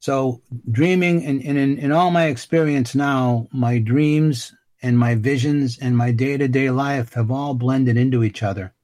So, 0.00 0.42
dreaming, 0.70 1.24
and, 1.24 1.42
and 1.42 1.56
in, 1.56 1.78
in 1.78 1.92
all 1.92 2.10
my 2.10 2.26
experience 2.26 2.94
now, 2.94 3.48
my 3.52 3.78
dreams 3.78 4.54
and 4.82 4.98
my 4.98 5.14
visions 5.14 5.78
and 5.78 5.96
my 5.96 6.10
day 6.10 6.36
to 6.36 6.46
day 6.46 6.68
life 6.70 7.14
have 7.14 7.30
all 7.30 7.54
blended 7.54 7.96
into 7.96 8.22
each 8.22 8.42
other. 8.42 8.74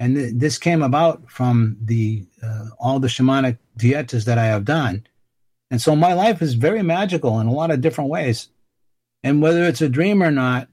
And 0.00 0.16
th- 0.16 0.34
this 0.34 0.58
came 0.58 0.82
about 0.82 1.30
from 1.30 1.76
the 1.80 2.26
uh, 2.42 2.70
all 2.80 2.98
the 2.98 3.06
shamanic 3.06 3.58
dietas 3.78 4.24
that 4.24 4.38
I 4.38 4.46
have 4.46 4.64
done. 4.64 5.06
And 5.70 5.80
so 5.80 5.94
my 5.94 6.12
life 6.12 6.42
is 6.42 6.54
very 6.54 6.82
magical 6.82 7.38
in 7.38 7.46
a 7.46 7.52
lot 7.52 7.70
of 7.70 7.80
different 7.80 8.10
ways. 8.10 8.48
And 9.22 9.40
whether 9.40 9.64
it's 9.64 9.80
a 9.80 9.88
dream 9.88 10.22
or 10.22 10.32
not, 10.32 10.68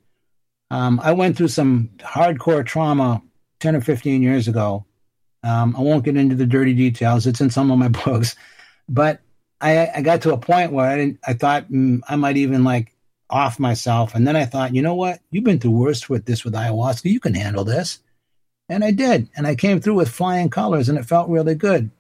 um, 0.72 1.00
I 1.04 1.14
went 1.14 1.38
through 1.38 1.48
some 1.50 1.90
hardcore 2.00 2.66
trauma 2.66 3.22
10 3.60 3.76
or 3.76 3.82
15 3.82 4.22
years 4.22 4.48
ago. 4.48 4.86
Um, 5.44 5.76
I 5.76 5.82
won't 5.82 6.04
get 6.04 6.18
into 6.18 6.36
the 6.36 6.46
dirty 6.46 6.74
details. 6.74 7.26
It's 7.26 7.42
in 7.42 7.50
some 7.50 7.72
of 7.72 7.80
my 7.80 7.88
books, 8.06 8.36
but 8.88 9.22
I, 9.62 9.90
I 9.96 10.02
got 10.02 10.22
to 10.24 10.34
a 10.34 10.38
point 10.38 10.72
where 10.72 10.90
I 10.90 11.18
I 11.26 11.34
thought 11.34 11.72
mm, 11.72 12.02
I 12.08 12.16
might 12.16 12.38
even 12.38 12.64
like 12.64 12.94
off 13.30 13.60
myself. 13.60 14.16
And 14.16 14.28
then 14.28 14.36
I 14.36 14.46
thought, 14.46 14.74
you 14.74 14.82
know 14.82 14.96
what? 14.96 15.20
You've 15.32 15.44
been 15.44 15.60
through 15.60 15.72
worse 15.72 16.10
with 16.10 16.26
this 16.26 16.44
with 16.44 16.54
ayahuasca. 16.54 17.12
You 17.12 17.20
can 17.20 17.36
handle 17.36 17.64
this. 17.64 18.00
And 18.68 18.84
I 18.84 18.92
did. 18.92 19.30
And 19.36 19.48
I 19.48 19.56
came 19.56 19.80
through 19.80 19.96
with 19.96 20.10
flying 20.10 20.50
colors 20.50 20.90
and 20.90 20.98
it 20.98 21.06
felt 21.06 21.30
really 21.30 21.56
good. 21.56 21.92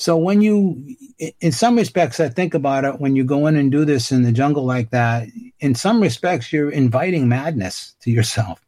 So 0.00 0.16
when 0.16 0.40
you, 0.40 0.96
in 1.40 1.52
some 1.52 1.76
respects, 1.76 2.20
I 2.20 2.30
think 2.30 2.54
about 2.54 2.86
it 2.86 3.00
when 3.00 3.16
you 3.16 3.22
go 3.22 3.46
in 3.46 3.56
and 3.56 3.70
do 3.70 3.84
this 3.84 4.10
in 4.10 4.22
the 4.22 4.32
jungle 4.32 4.64
like 4.64 4.90
that. 4.90 5.28
In 5.60 5.74
some 5.74 6.00
respects, 6.00 6.50
you're 6.54 6.70
inviting 6.70 7.28
madness 7.28 7.94
to 8.00 8.10
yourself, 8.10 8.66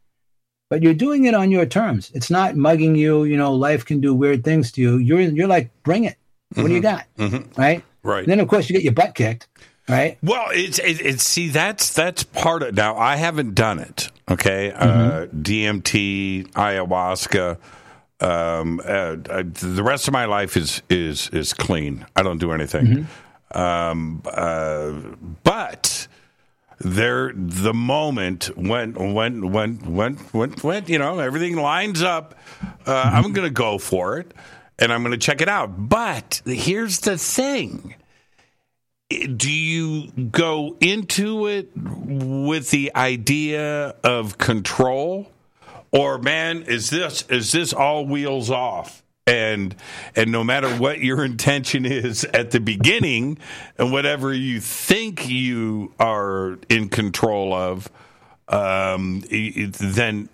but 0.68 0.82
you're 0.82 0.92
doing 0.92 1.24
it 1.24 1.32
on 1.32 1.50
your 1.50 1.64
terms. 1.64 2.10
It's 2.14 2.28
not 2.30 2.56
mugging 2.56 2.96
you. 2.96 3.24
You 3.24 3.38
know, 3.38 3.54
life 3.54 3.86
can 3.86 4.02
do 4.02 4.14
weird 4.14 4.44
things 4.44 4.72
to 4.72 4.82
you. 4.82 4.98
You're 4.98 5.22
you're 5.22 5.48
like, 5.48 5.70
bring 5.84 6.04
it. 6.04 6.18
What 6.50 6.64
mm-hmm. 6.64 6.68
do 6.68 6.74
you 6.74 6.82
mm-hmm. 6.82 6.96
got? 6.96 7.32
Mm-hmm. 7.32 7.60
Right. 7.60 7.84
Right. 8.02 8.24
And 8.24 8.28
then 8.28 8.40
of 8.40 8.48
course 8.48 8.68
you 8.68 8.74
get 8.74 8.82
your 8.82 8.92
butt 8.92 9.14
kicked. 9.14 9.48
Right. 9.88 10.18
Well, 10.22 10.48
it's 10.50 10.78
it, 10.80 11.00
it's 11.00 11.26
see 11.26 11.48
that's 11.48 11.94
that's 11.94 12.24
part 12.24 12.62
of 12.62 12.74
now. 12.74 12.94
I 12.98 13.16
haven't 13.16 13.54
done 13.54 13.78
it. 13.78 14.10
Okay. 14.30 14.70
Mm-hmm. 14.70 14.82
Uh, 14.82 15.26
DMT, 15.40 16.52
ayahuasca 16.52 17.56
um, 18.22 18.80
uh, 18.84 19.16
uh, 19.28 19.42
the 19.44 19.82
rest 19.82 20.06
of 20.08 20.12
my 20.12 20.26
life 20.26 20.56
is 20.56 20.82
is 20.88 21.28
is 21.30 21.52
clean. 21.52 22.06
I 22.14 22.22
don't 22.22 22.38
do 22.38 22.52
anything. 22.52 22.86
Mm-hmm. 22.86 23.58
Um, 23.58 24.22
uh, 24.26 24.92
but 25.42 26.06
there, 26.78 27.32
the 27.34 27.74
moment 27.74 28.56
when 28.56 28.94
when 29.14 29.52
when 29.52 29.94
when 29.94 30.16
when 30.16 30.52
when 30.52 30.86
you 30.86 30.98
know 30.98 31.18
everything 31.18 31.56
lines 31.56 32.02
up, 32.02 32.34
uh, 32.62 32.66
mm-hmm. 33.04 33.16
I'm 33.16 33.32
going 33.32 33.46
to 33.46 33.50
go 33.50 33.78
for 33.78 34.18
it 34.18 34.32
and 34.78 34.92
I'm 34.92 35.02
going 35.02 35.12
to 35.12 35.18
check 35.18 35.40
it 35.40 35.48
out. 35.48 35.88
But 35.88 36.42
here's 36.44 37.00
the 37.00 37.18
thing 37.18 37.96
do 39.36 39.50
you 39.50 40.10
go 40.10 40.76
into 40.80 41.46
it 41.46 41.70
with 41.74 42.70
the 42.70 42.92
idea 42.94 43.94
of 44.02 44.38
control 44.38 45.31
or 45.92 46.18
man 46.18 46.62
is 46.62 46.90
this 46.90 47.22
is 47.28 47.52
this 47.52 47.72
all 47.72 48.06
wheels 48.06 48.50
off? 48.50 49.02
And 49.26 49.76
and 50.16 50.32
no 50.32 50.42
matter 50.42 50.68
what 50.76 51.00
your 51.00 51.24
intention 51.24 51.84
is 51.84 52.24
at 52.24 52.50
the 52.50 52.60
beginning 52.60 53.38
and 53.78 53.92
whatever 53.92 54.32
you 54.32 54.60
think 54.60 55.28
you 55.28 55.92
are 56.00 56.58
in 56.68 56.88
control 56.88 57.54
of 57.54 57.90
um, 58.48 59.22
then 59.30 60.28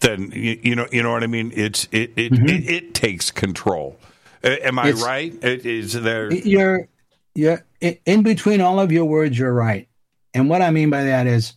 then 0.00 0.30
you 0.32 0.76
know 0.76 0.86
you 0.92 1.02
know 1.02 1.12
what 1.12 1.24
I 1.24 1.26
mean? 1.26 1.52
It's 1.54 1.88
it 1.90 2.12
it, 2.16 2.32
mm-hmm. 2.32 2.46
it, 2.46 2.70
it, 2.70 2.94
takes 2.94 3.30
control. 3.30 3.98
Am 4.42 4.78
I 4.78 4.88
it's, 4.88 5.02
right? 5.02 5.32
Is 5.42 5.94
there 5.94 6.32
you're 6.32 6.88
you're 7.34 7.64
in 7.80 8.22
between 8.22 8.60
all 8.60 8.78
of 8.78 8.92
your 8.92 9.04
words 9.04 9.38
you're 9.38 9.52
right. 9.52 9.88
And 10.32 10.48
what 10.48 10.62
I 10.62 10.70
mean 10.70 10.90
by 10.90 11.04
that 11.04 11.26
is 11.26 11.54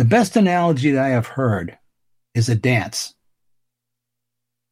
the 0.00 0.06
best 0.06 0.34
analogy 0.34 0.92
that 0.92 1.04
I 1.04 1.10
have 1.10 1.26
heard 1.26 1.76
is 2.34 2.48
a 2.48 2.54
dance. 2.54 3.12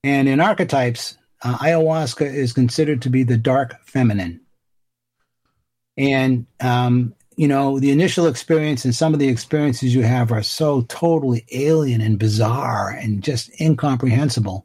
And 0.03 0.27
in 0.27 0.41
archetypes, 0.41 1.19
uh, 1.45 1.59
ayahuasca 1.59 2.25
is 2.25 2.55
considered 2.55 3.03
to 3.03 3.11
be 3.11 3.25
the 3.25 3.37
dark 3.37 3.75
feminine. 3.85 4.41
And, 5.99 6.47
um, 6.61 7.15
you 7.37 7.47
know, 7.47 7.79
the 7.79 7.91
initial 7.91 8.27
experience 8.27 8.87
and 8.87 8.95
some 8.95 9.13
of 9.13 9.21
the 9.21 9.29
experiences 9.29 9.95
you 9.95 10.01
have 10.01 10.33
are 10.33 10.43
so 10.43 10.81
totally 10.89 11.45
alien 11.53 12.01
and 12.01 12.19
bizarre 12.19 12.89
and 12.89 13.23
just 13.23 13.51
incomprehensible. 13.61 14.65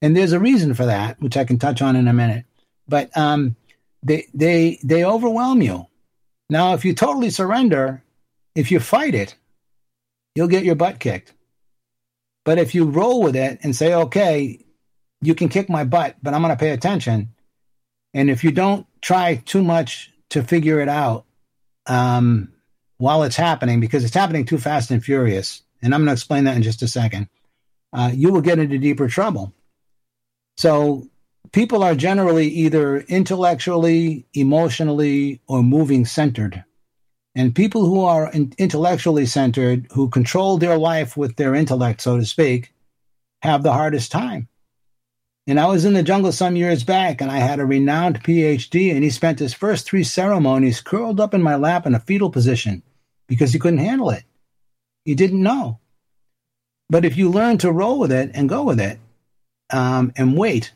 And 0.00 0.16
there's 0.16 0.32
a 0.32 0.40
reason 0.40 0.72
for 0.72 0.86
that, 0.86 1.20
which 1.20 1.36
I 1.36 1.44
can 1.44 1.58
touch 1.58 1.82
on 1.82 1.94
in 1.94 2.08
a 2.08 2.14
minute. 2.14 2.46
But 2.88 3.14
um, 3.18 3.54
they, 4.02 4.28
they, 4.32 4.78
they 4.82 5.04
overwhelm 5.04 5.60
you. 5.60 5.88
Now, 6.48 6.72
if 6.72 6.86
you 6.86 6.94
totally 6.94 7.28
surrender, 7.28 8.02
if 8.54 8.70
you 8.70 8.80
fight 8.80 9.14
it, 9.14 9.36
you'll 10.34 10.48
get 10.48 10.64
your 10.64 10.74
butt 10.74 10.98
kicked. 10.98 11.32
But 12.44 12.58
if 12.58 12.74
you 12.74 12.84
roll 12.84 13.22
with 13.22 13.36
it 13.36 13.60
and 13.62 13.74
say, 13.74 13.94
okay, 13.94 14.64
you 15.22 15.34
can 15.34 15.48
kick 15.48 15.68
my 15.68 15.84
butt, 15.84 16.16
but 16.22 16.34
I'm 16.34 16.42
going 16.42 16.52
to 16.52 16.60
pay 16.60 16.70
attention. 16.70 17.34
And 18.12 18.28
if 18.30 18.44
you 18.44 18.52
don't 18.52 18.86
try 19.00 19.36
too 19.36 19.62
much 19.62 20.12
to 20.30 20.42
figure 20.42 20.80
it 20.80 20.88
out 20.88 21.24
um, 21.86 22.52
while 22.98 23.22
it's 23.22 23.36
happening, 23.36 23.80
because 23.80 24.04
it's 24.04 24.14
happening 24.14 24.44
too 24.44 24.58
fast 24.58 24.90
and 24.90 25.02
furious, 25.02 25.62
and 25.82 25.94
I'm 25.94 26.00
going 26.00 26.08
to 26.08 26.12
explain 26.12 26.44
that 26.44 26.56
in 26.56 26.62
just 26.62 26.82
a 26.82 26.88
second, 26.88 27.28
uh, 27.92 28.10
you 28.12 28.32
will 28.32 28.40
get 28.40 28.58
into 28.58 28.78
deeper 28.78 29.08
trouble. 29.08 29.54
So 30.56 31.08
people 31.52 31.82
are 31.82 31.94
generally 31.94 32.48
either 32.48 33.00
intellectually, 33.00 34.26
emotionally, 34.34 35.40
or 35.46 35.62
moving 35.62 36.04
centered. 36.04 36.64
And 37.34 37.54
people 37.54 37.84
who 37.84 38.04
are 38.04 38.30
intellectually 38.32 39.26
centered, 39.26 39.88
who 39.92 40.08
control 40.08 40.56
their 40.56 40.78
life 40.78 41.16
with 41.16 41.36
their 41.36 41.54
intellect, 41.54 42.00
so 42.00 42.16
to 42.16 42.24
speak, 42.24 42.72
have 43.42 43.62
the 43.62 43.72
hardest 43.72 44.12
time. 44.12 44.48
And 45.46 45.60
I 45.60 45.66
was 45.66 45.84
in 45.84 45.92
the 45.92 46.02
jungle 46.02 46.32
some 46.32 46.56
years 46.56 46.84
back, 46.84 47.20
and 47.20 47.30
I 47.30 47.38
had 47.38 47.60
a 47.60 47.66
renowned 47.66 48.22
PhD, 48.22 48.94
and 48.94 49.02
he 49.02 49.10
spent 49.10 49.38
his 49.38 49.52
first 49.52 49.84
three 49.84 50.04
ceremonies 50.04 50.80
curled 50.80 51.20
up 51.20 51.34
in 51.34 51.42
my 51.42 51.56
lap 51.56 51.86
in 51.86 51.94
a 51.94 52.00
fetal 52.00 52.30
position 52.30 52.82
because 53.26 53.52
he 53.52 53.58
couldn't 53.58 53.78
handle 53.78 54.10
it. 54.10 54.24
He 55.04 55.14
didn't 55.14 55.42
know. 55.42 55.80
But 56.88 57.04
if 57.04 57.16
you 57.16 57.30
learn 57.30 57.58
to 57.58 57.72
roll 57.72 57.98
with 57.98 58.12
it 58.12 58.30
and 58.34 58.48
go 58.48 58.62
with 58.62 58.80
it 58.80 58.98
um, 59.70 60.12
and 60.16 60.36
wait, 60.36 60.72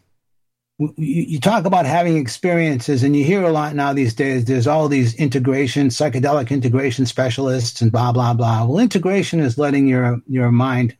you 0.96 1.40
talk 1.40 1.64
about 1.64 1.86
having 1.86 2.16
experiences, 2.16 3.02
and 3.02 3.16
you 3.16 3.24
hear 3.24 3.42
a 3.42 3.50
lot 3.50 3.74
now 3.74 3.92
these 3.92 4.14
days. 4.14 4.44
There's 4.44 4.68
all 4.68 4.88
these 4.88 5.14
integration, 5.16 5.88
psychedelic 5.88 6.50
integration 6.50 7.04
specialists, 7.04 7.80
and 7.80 7.90
blah 7.90 8.12
blah 8.12 8.32
blah. 8.34 8.64
Well, 8.64 8.78
integration 8.78 9.40
is 9.40 9.58
letting 9.58 9.88
your 9.88 10.20
your 10.28 10.52
mind 10.52 10.96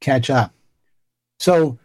catch 0.00 0.30
up. 0.30 0.54
So, 1.40 1.78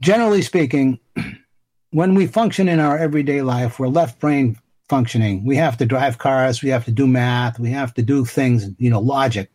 generally 0.00 0.42
speaking, 0.42 0.98
when 1.90 2.14
we 2.14 2.26
function 2.26 2.68
in 2.68 2.80
our 2.80 2.98
everyday 2.98 3.42
life, 3.42 3.78
we're 3.78 3.86
left 3.86 4.18
brain 4.18 4.58
functioning. 4.88 5.44
We 5.44 5.56
have 5.56 5.76
to 5.78 5.86
drive 5.86 6.18
cars, 6.18 6.62
we 6.62 6.70
have 6.70 6.84
to 6.86 6.92
do 6.92 7.06
math, 7.06 7.60
we 7.60 7.70
have 7.70 7.94
to 7.94 8.02
do 8.02 8.24
things, 8.24 8.66
you 8.78 8.90
know, 8.90 9.00
logic, 9.00 9.50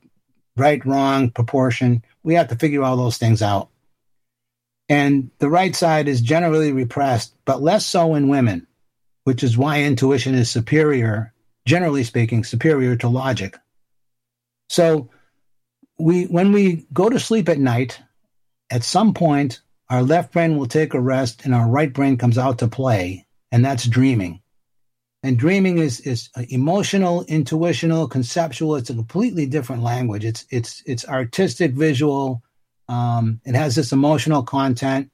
right, 0.55 0.85
wrong, 0.85 1.31
proportion. 1.31 2.03
We 2.23 2.35
have 2.35 2.47
to 2.49 2.55
figure 2.55 2.83
all 2.83 2.95
those 2.95 3.17
things 3.17 3.41
out. 3.41 3.70
And 4.91 5.31
the 5.39 5.49
right 5.49 5.73
side 5.73 6.09
is 6.09 6.19
generally 6.19 6.73
repressed, 6.73 7.33
but 7.45 7.61
less 7.61 7.85
so 7.85 8.13
in 8.13 8.27
women, 8.27 8.67
which 9.23 9.41
is 9.41 9.57
why 9.57 9.83
intuition 9.83 10.35
is 10.35 10.51
superior, 10.51 11.33
generally 11.65 12.03
speaking, 12.03 12.43
superior 12.43 12.97
to 12.97 13.07
logic. 13.07 13.57
So 14.67 15.09
we 15.97 16.25
when 16.25 16.51
we 16.51 16.87
go 16.91 17.07
to 17.07 17.21
sleep 17.21 17.47
at 17.47 17.57
night, 17.57 18.01
at 18.69 18.83
some 18.83 19.13
point 19.13 19.61
our 19.89 20.03
left 20.03 20.33
brain 20.33 20.57
will 20.57 20.65
take 20.65 20.93
a 20.93 20.99
rest 20.99 21.45
and 21.45 21.55
our 21.55 21.69
right 21.69 21.93
brain 21.93 22.17
comes 22.17 22.37
out 22.37 22.59
to 22.59 22.67
play, 22.67 23.25
and 23.49 23.63
that's 23.63 23.87
dreaming. 23.87 24.41
And 25.23 25.39
dreaming 25.39 25.77
is 25.77 26.01
is 26.01 26.27
emotional, 26.49 27.23
intuitional, 27.29 28.09
conceptual. 28.09 28.75
It's 28.75 28.89
a 28.89 28.95
completely 28.95 29.45
different 29.45 29.83
language. 29.83 30.25
It's 30.25 30.45
it's 30.49 30.83
it's 30.85 31.07
artistic, 31.07 31.71
visual. 31.71 32.43
Um, 32.91 33.39
it 33.45 33.55
has 33.55 33.75
this 33.75 33.93
emotional 33.93 34.43
content. 34.43 35.09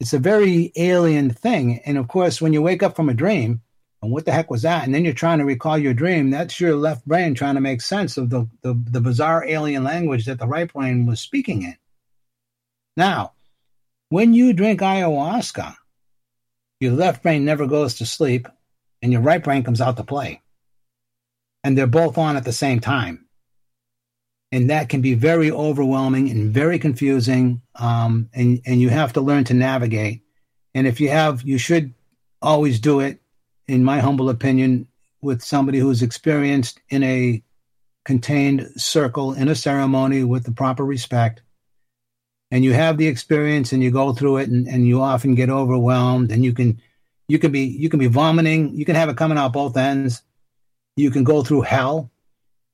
It's 0.00 0.12
a 0.12 0.18
very 0.18 0.70
alien 0.76 1.30
thing. 1.30 1.80
And 1.86 1.96
of 1.96 2.08
course, 2.08 2.42
when 2.42 2.52
you 2.52 2.60
wake 2.60 2.82
up 2.82 2.94
from 2.94 3.08
a 3.08 3.14
dream, 3.14 3.62
and 4.02 4.12
what 4.12 4.26
the 4.26 4.32
heck 4.32 4.50
was 4.50 4.62
that? 4.62 4.84
And 4.84 4.94
then 4.94 5.04
you're 5.04 5.14
trying 5.14 5.38
to 5.38 5.46
recall 5.46 5.78
your 5.78 5.94
dream. 5.94 6.30
That's 6.30 6.60
your 6.60 6.76
left 6.76 7.06
brain 7.06 7.34
trying 7.34 7.54
to 7.54 7.62
make 7.62 7.80
sense 7.80 8.18
of 8.18 8.28
the, 8.28 8.46
the, 8.60 8.74
the 8.90 9.00
bizarre 9.00 9.44
alien 9.46 9.82
language 9.82 10.26
that 10.26 10.38
the 10.38 10.46
right 10.46 10.70
brain 10.70 11.06
was 11.06 11.20
speaking 11.20 11.62
in. 11.62 11.76
Now, 12.98 13.32
when 14.10 14.34
you 14.34 14.52
drink 14.52 14.80
ayahuasca, 14.80 15.74
your 16.80 16.92
left 16.92 17.22
brain 17.22 17.46
never 17.46 17.66
goes 17.66 17.94
to 17.94 18.06
sleep 18.06 18.46
and 19.00 19.10
your 19.10 19.22
right 19.22 19.42
brain 19.42 19.64
comes 19.64 19.80
out 19.80 19.96
to 19.96 20.04
play. 20.04 20.42
And 21.64 21.76
they're 21.76 21.86
both 21.86 22.18
on 22.18 22.36
at 22.36 22.44
the 22.44 22.52
same 22.52 22.80
time. 22.80 23.25
And 24.56 24.70
that 24.70 24.88
can 24.88 25.02
be 25.02 25.12
very 25.12 25.50
overwhelming 25.50 26.30
and 26.30 26.50
very 26.50 26.78
confusing. 26.78 27.60
Um, 27.74 28.30
and, 28.32 28.62
and 28.64 28.80
you 28.80 28.88
have 28.88 29.12
to 29.12 29.20
learn 29.20 29.44
to 29.44 29.54
navigate. 29.54 30.22
And 30.74 30.86
if 30.86 30.98
you 30.98 31.10
have, 31.10 31.42
you 31.42 31.58
should 31.58 31.92
always 32.40 32.80
do 32.80 33.00
it 33.00 33.20
in 33.68 33.84
my 33.84 33.98
humble 33.98 34.30
opinion, 34.30 34.88
with 35.20 35.42
somebody 35.42 35.78
who's 35.78 36.00
experienced 36.02 36.80
in 36.88 37.02
a 37.02 37.42
contained 38.06 38.66
circle 38.76 39.34
in 39.34 39.48
a 39.48 39.54
ceremony 39.54 40.24
with 40.24 40.44
the 40.44 40.52
proper 40.52 40.86
respect. 40.86 41.42
And 42.50 42.64
you 42.64 42.72
have 42.72 42.96
the 42.96 43.08
experience 43.08 43.72
and 43.72 43.82
you 43.82 43.90
go 43.90 44.14
through 44.14 44.38
it 44.38 44.48
and, 44.48 44.66
and 44.66 44.88
you 44.88 45.02
often 45.02 45.34
get 45.34 45.50
overwhelmed 45.50 46.32
and 46.32 46.42
you 46.42 46.54
can 46.54 46.80
you 47.28 47.38
can 47.38 47.52
be 47.52 47.64
you 47.64 47.90
can 47.90 47.98
be 47.98 48.06
vomiting, 48.06 48.74
you 48.74 48.86
can 48.86 48.94
have 48.94 49.10
it 49.10 49.18
coming 49.18 49.36
out 49.36 49.52
both 49.52 49.76
ends. 49.76 50.22
You 50.96 51.10
can 51.10 51.24
go 51.24 51.42
through 51.42 51.62
hell 51.62 52.10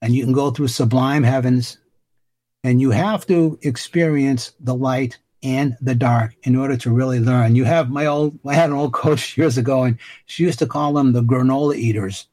and 0.02 0.14
you 0.14 0.24
can 0.24 0.32
go 0.32 0.50
through 0.50 0.68
sublime 0.68 1.22
heavens. 1.22 1.78
And 2.64 2.80
you 2.80 2.90
have 2.90 3.26
to 3.26 3.58
experience 3.62 4.52
the 4.60 4.74
light 4.74 5.18
and 5.42 5.76
the 5.80 5.94
dark 5.94 6.34
in 6.42 6.54
order 6.54 6.76
to 6.76 6.90
really 6.90 7.18
learn. 7.18 7.56
You 7.56 7.64
have 7.64 7.90
my 7.90 8.06
old, 8.06 8.38
I 8.46 8.54
had 8.54 8.70
an 8.70 8.76
old 8.76 8.92
coach 9.04 9.36
years 9.38 9.56
ago, 9.56 9.84
and 9.84 9.98
she 10.26 10.44
used 10.44 10.58
to 10.58 10.66
call 10.66 10.92
them 10.92 11.12
the 11.12 11.22
granola 11.22 11.76
eaters. 11.76 12.26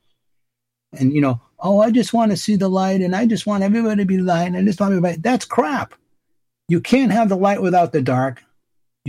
And, 0.93 1.13
you 1.13 1.21
know, 1.21 1.41
oh, 1.59 1.79
I 1.79 1.91
just 1.91 2.13
want 2.13 2.31
to 2.31 2.37
see 2.37 2.55
the 2.55 2.69
light 2.69 3.01
and 3.01 3.15
I 3.15 3.25
just 3.25 3.45
want 3.45 3.63
everybody 3.63 4.01
to 4.01 4.05
be 4.05 4.17
light 4.17 4.47
and 4.47 4.57
I 4.57 4.63
just 4.63 4.79
want 4.79 4.91
everybody. 4.91 5.17
That's 5.17 5.45
crap. 5.45 5.93
You 6.67 6.81
can't 6.81 7.11
have 7.11 7.29
the 7.29 7.37
light 7.37 7.61
without 7.61 7.91
the 7.91 8.01
dark. 8.01 8.43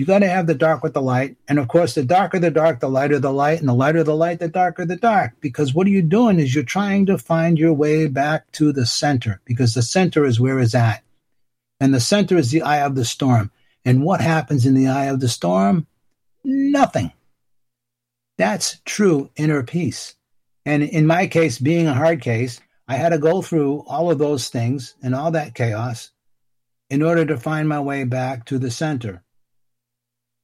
You 0.01 0.07
got 0.07 0.21
to 0.21 0.31
have 0.31 0.47
the 0.47 0.55
dark 0.55 0.83
with 0.83 0.95
the 0.95 1.03
light. 1.03 1.37
And 1.47 1.59
of 1.59 1.69
course, 1.69 1.95
the 1.95 2.03
darker 2.03 2.39
the 2.39 2.51
dark, 2.51 2.81
the 2.81 2.89
lighter 2.89 3.19
the 3.19 3.35
light, 3.35 3.61
and 3.61 3.69
the 3.69 3.75
lighter 3.75 4.03
the 4.03 4.17
light, 4.17 4.39
the 4.39 4.49
darker 4.49 4.87
the 4.87 4.97
dark. 4.97 5.35
Because 5.43 5.75
what 5.75 5.87
are 5.87 5.91
you 5.91 6.01
doing 6.01 6.41
is 6.41 6.55
you're 6.55 6.65
trying 6.65 7.05
to 7.05 7.19
find 7.19 7.59
your 7.59 7.75
way 7.75 8.07
back 8.07 8.51
to 8.53 8.73
the 8.73 8.87
center 8.87 9.43
because 9.45 9.75
the 9.75 9.83
center 9.83 10.25
is 10.25 10.41
where 10.41 10.59
it's 10.59 10.75
at. 10.75 11.03
And 11.81 11.93
the 11.93 12.01
center 12.01 12.39
is 12.39 12.51
the 12.51 12.63
eye 12.63 12.79
of 12.79 12.95
the 12.95 13.05
storm. 13.05 13.51
And 13.85 14.03
what 14.03 14.23
happens 14.23 14.65
in 14.65 14.73
the 14.73 14.89
eye 14.89 15.05
of 15.05 15.21
the 15.21 15.29
storm? 15.29 15.87
Nothing. 16.45 17.13
That's 18.39 18.81
true 18.87 19.29
inner 19.37 19.63
peace. 19.63 20.15
And 20.65 20.83
in 20.83 21.07
my 21.07 21.27
case, 21.27 21.59
being 21.59 21.87
a 21.87 21.93
hard 21.93 22.23
case, 22.23 22.59
I 22.89 22.95
had 22.95 23.11
to 23.11 23.19
go 23.19 23.43
through 23.43 23.85
all 23.87 24.11
of 24.11 24.17
those 24.17 24.49
things 24.49 24.95
and 25.03 25.15
all 25.15 25.33
that 25.33 25.55
chaos 25.55 26.11
in 26.89 27.03
order 27.03 27.27
to 27.27 27.37
find 27.37 27.69
my 27.69 27.81
way 27.81 28.05
back 28.05 28.47
to 28.47 28.59
the 28.59 28.71
center. 28.71 29.23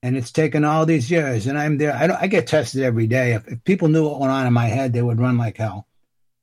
And 0.06 0.16
it's 0.16 0.30
taken 0.30 0.64
all 0.64 0.86
these 0.86 1.10
years, 1.10 1.48
and 1.48 1.58
I'm 1.58 1.78
there. 1.78 1.92
I, 1.92 2.22
I 2.22 2.26
get 2.28 2.46
tested 2.46 2.84
every 2.84 3.08
day. 3.08 3.32
If, 3.32 3.48
if, 3.48 3.64
people 3.64 3.88
knew 3.88 4.08
what 4.08 4.20
went 4.20 4.30
on 4.30 4.46
in 4.46 4.52
my 4.52 4.66
head, 4.66 4.92
they 4.92 5.02
would 5.02 5.18
run 5.18 5.36
like 5.36 5.56
hell. 5.56 5.88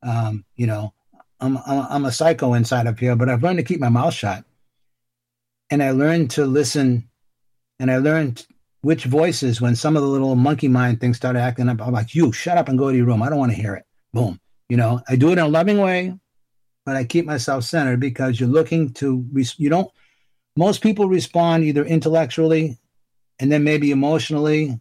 Um, 0.02 0.44
you 0.54 0.66
know, 0.66 0.92
I'm, 1.40 1.56
I'm, 1.56 1.86
I'm 1.88 2.04
a 2.04 2.12
psycho 2.12 2.52
inside 2.52 2.86
of 2.86 2.98
here, 2.98 3.16
but 3.16 3.30
I've 3.30 3.42
learned 3.42 3.56
to 3.56 3.64
keep 3.64 3.80
my 3.80 3.88
mouth 3.88 4.12
shut 4.12 4.44
and 5.70 5.82
I 5.82 5.92
learned 5.92 6.32
to 6.32 6.44
listen 6.44 7.08
and 7.80 7.90
I 7.90 7.96
learned 7.96 8.46
which 8.82 9.06
voices 9.06 9.62
when 9.62 9.76
some 9.76 9.96
of 9.96 10.02
the 10.02 10.08
little 10.10 10.36
monkey 10.36 10.68
mind 10.68 11.00
things 11.00 11.16
started 11.16 11.40
acting 11.40 11.70
up. 11.70 11.80
I'm 11.80 11.94
like, 11.94 12.14
you 12.14 12.32
shut 12.32 12.58
up 12.58 12.68
and 12.68 12.78
go 12.78 12.90
to 12.90 12.96
your 12.96 13.06
room. 13.06 13.22
I 13.22 13.30
don't 13.30 13.38
want 13.38 13.52
to 13.52 13.60
hear 13.60 13.76
it. 13.76 13.84
Boom. 14.12 14.38
You 14.68 14.76
know, 14.76 15.00
I 15.08 15.16
do 15.16 15.30
it 15.30 15.38
in 15.38 15.38
a 15.38 15.48
loving 15.48 15.78
way, 15.78 16.18
but 16.84 16.96
I 16.96 17.04
keep 17.04 17.24
myself 17.24 17.64
centered 17.64 17.98
because 17.98 18.38
you're 18.38 18.46
looking 18.46 18.92
to, 18.94 19.26
you 19.56 19.70
don't, 19.70 19.90
most 20.54 20.82
people 20.82 21.08
respond 21.08 21.64
either 21.64 21.82
intellectually 21.82 22.78
and 23.38 23.50
then 23.50 23.64
maybe 23.64 23.90
emotionally, 23.90 24.80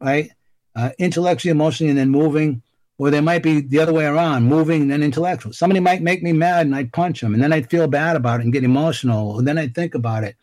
right? 0.00 0.30
Uh, 0.74 0.90
intellectually, 0.98 1.50
emotionally, 1.50 1.90
and 1.90 1.98
then 1.98 2.10
moving 2.10 2.62
or 2.98 3.10
they 3.10 3.20
might 3.20 3.42
be 3.42 3.60
the 3.60 3.78
other 3.78 3.92
way 3.92 4.04
around, 4.04 4.44
moving 4.44 4.82
and 4.82 4.90
then 4.90 5.02
intellectual. 5.02 5.52
Somebody 5.52 5.80
might 5.80 6.02
make 6.02 6.22
me 6.22 6.32
mad 6.32 6.66
and 6.66 6.74
I'd 6.74 6.92
punch 6.92 7.20
them, 7.20 7.32
and 7.32 7.42
then 7.42 7.52
I'd 7.52 7.70
feel 7.70 7.86
bad 7.86 8.16
about 8.16 8.40
it 8.40 8.44
and 8.44 8.52
get 8.52 8.64
emotional, 8.64 9.38
and 9.38 9.46
then 9.46 9.56
I'd 9.56 9.74
think 9.74 9.94
about 9.94 10.24
it. 10.24 10.36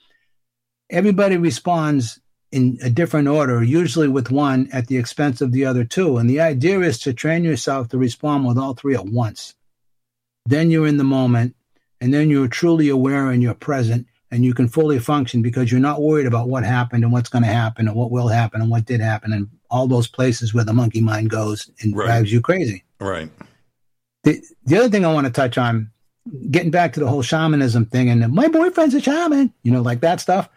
Everybody 0.90 1.36
responds 1.36 2.20
in 2.52 2.78
a 2.82 2.90
different 2.90 3.28
order, 3.28 3.62
usually 3.62 4.08
with 4.08 4.32
one 4.32 4.70
at 4.72 4.88
the 4.88 4.98
expense 4.98 5.42
of 5.42 5.52
the 5.52 5.66
other 5.66 5.84
two. 5.84 6.18
And 6.18 6.30
the 6.30 6.40
idea 6.40 6.80
is 6.80 7.00
to 7.00 7.14
train 7.14 7.44
yourself 7.44 7.90
to 7.90 7.98
respond 7.98 8.46
with 8.46 8.58
all 8.58 8.74
three 8.74 8.96
at 8.96 9.06
once. 9.06 9.56
Then 10.46 10.72
you're 10.72 10.88
in 10.88 10.98
the 10.98 11.04
moment, 11.04 11.56
and 12.00 12.14
then 12.14 12.30
you're 12.30 12.48
truly 12.48 12.88
aware 12.88 13.30
and 13.32 13.44
you're 13.44 13.56
present, 13.56 14.08
and 14.36 14.44
you 14.44 14.54
can 14.54 14.68
fully 14.68 15.00
function 15.00 15.42
because 15.42 15.72
you're 15.72 15.80
not 15.80 16.02
worried 16.02 16.26
about 16.26 16.50
what 16.50 16.66
happened 16.66 17.06
and 17.06 17.14
what's 17.14 17.30
going 17.30 17.44
to 17.44 17.50
happen 17.50 17.88
and 17.88 17.96
what 17.96 18.12
will 18.12 18.28
happen 18.28 18.60
and 18.60 18.70
what 18.70 18.84
did 18.84 19.00
happen 19.00 19.32
and 19.32 19.48
all 19.70 19.88
those 19.88 20.08
places 20.08 20.54
where 20.54 20.66
the 20.66 20.74
monkey 20.74 21.00
mind 21.00 21.30
goes 21.30 21.72
and 21.80 21.96
right. 21.96 22.08
drives 22.08 22.34
you 22.34 22.42
crazy. 22.42 22.84
Right. 23.00 23.32
The 24.26 24.44
the 24.66 24.78
other 24.78 24.90
thing 24.90 25.06
I 25.06 25.14
want 25.14 25.26
to 25.26 25.32
touch 25.32 25.58
on, 25.58 25.90
getting 26.52 26.70
back 26.70 26.92
to 26.94 27.00
the 27.00 27.08
whole 27.08 27.22
shamanism 27.22 27.86
thing, 27.86 28.10
and 28.10 28.34
my 28.34 28.50
boyfriend's 28.50 28.94
a 28.94 29.00
shaman, 29.00 29.54
you 29.64 29.72
know, 29.72 29.82
like 29.82 30.02
that 30.02 30.20
stuff. 30.20 30.50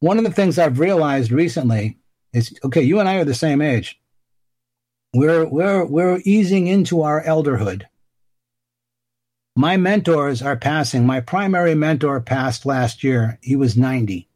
One 0.00 0.18
of 0.18 0.24
the 0.24 0.30
things 0.30 0.58
I've 0.58 0.78
realized 0.78 1.32
recently 1.32 1.96
is 2.34 2.52
okay, 2.64 2.82
you 2.82 3.00
and 3.00 3.08
I 3.08 3.16
are 3.16 3.24
the 3.24 3.34
same 3.34 3.62
age. 3.62 3.98
We're 5.14 5.46
we're 5.46 5.86
we're 5.86 6.20
easing 6.26 6.66
into 6.66 7.00
our 7.00 7.24
elderhood. 7.24 7.84
My 9.58 9.76
mentors 9.76 10.40
are 10.40 10.56
passing. 10.56 11.04
My 11.04 11.18
primary 11.18 11.74
mentor 11.74 12.20
passed 12.20 12.64
last 12.64 13.02
year. 13.02 13.40
He 13.42 13.56
was 13.56 13.76
90. 13.76 14.28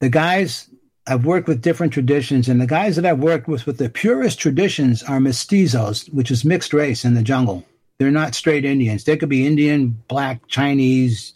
The 0.00 0.10
guys 0.10 0.68
I've 1.06 1.24
worked 1.24 1.48
with 1.48 1.62
different 1.62 1.94
traditions, 1.94 2.46
and 2.46 2.60
the 2.60 2.66
guys 2.66 2.96
that 2.96 3.06
I've 3.06 3.20
worked 3.20 3.48
with 3.48 3.64
with 3.64 3.78
the 3.78 3.88
purest 3.88 4.38
traditions 4.38 5.02
are 5.02 5.18
mestizos, 5.18 6.12
which 6.12 6.30
is 6.30 6.44
mixed 6.44 6.74
race 6.74 7.06
in 7.06 7.14
the 7.14 7.22
jungle. 7.22 7.64
They're 7.98 8.10
not 8.10 8.34
straight 8.34 8.66
Indians. 8.66 9.04
They 9.04 9.16
could 9.16 9.30
be 9.30 9.46
Indian, 9.46 9.98
black, 10.08 10.46
Chinese, 10.46 11.32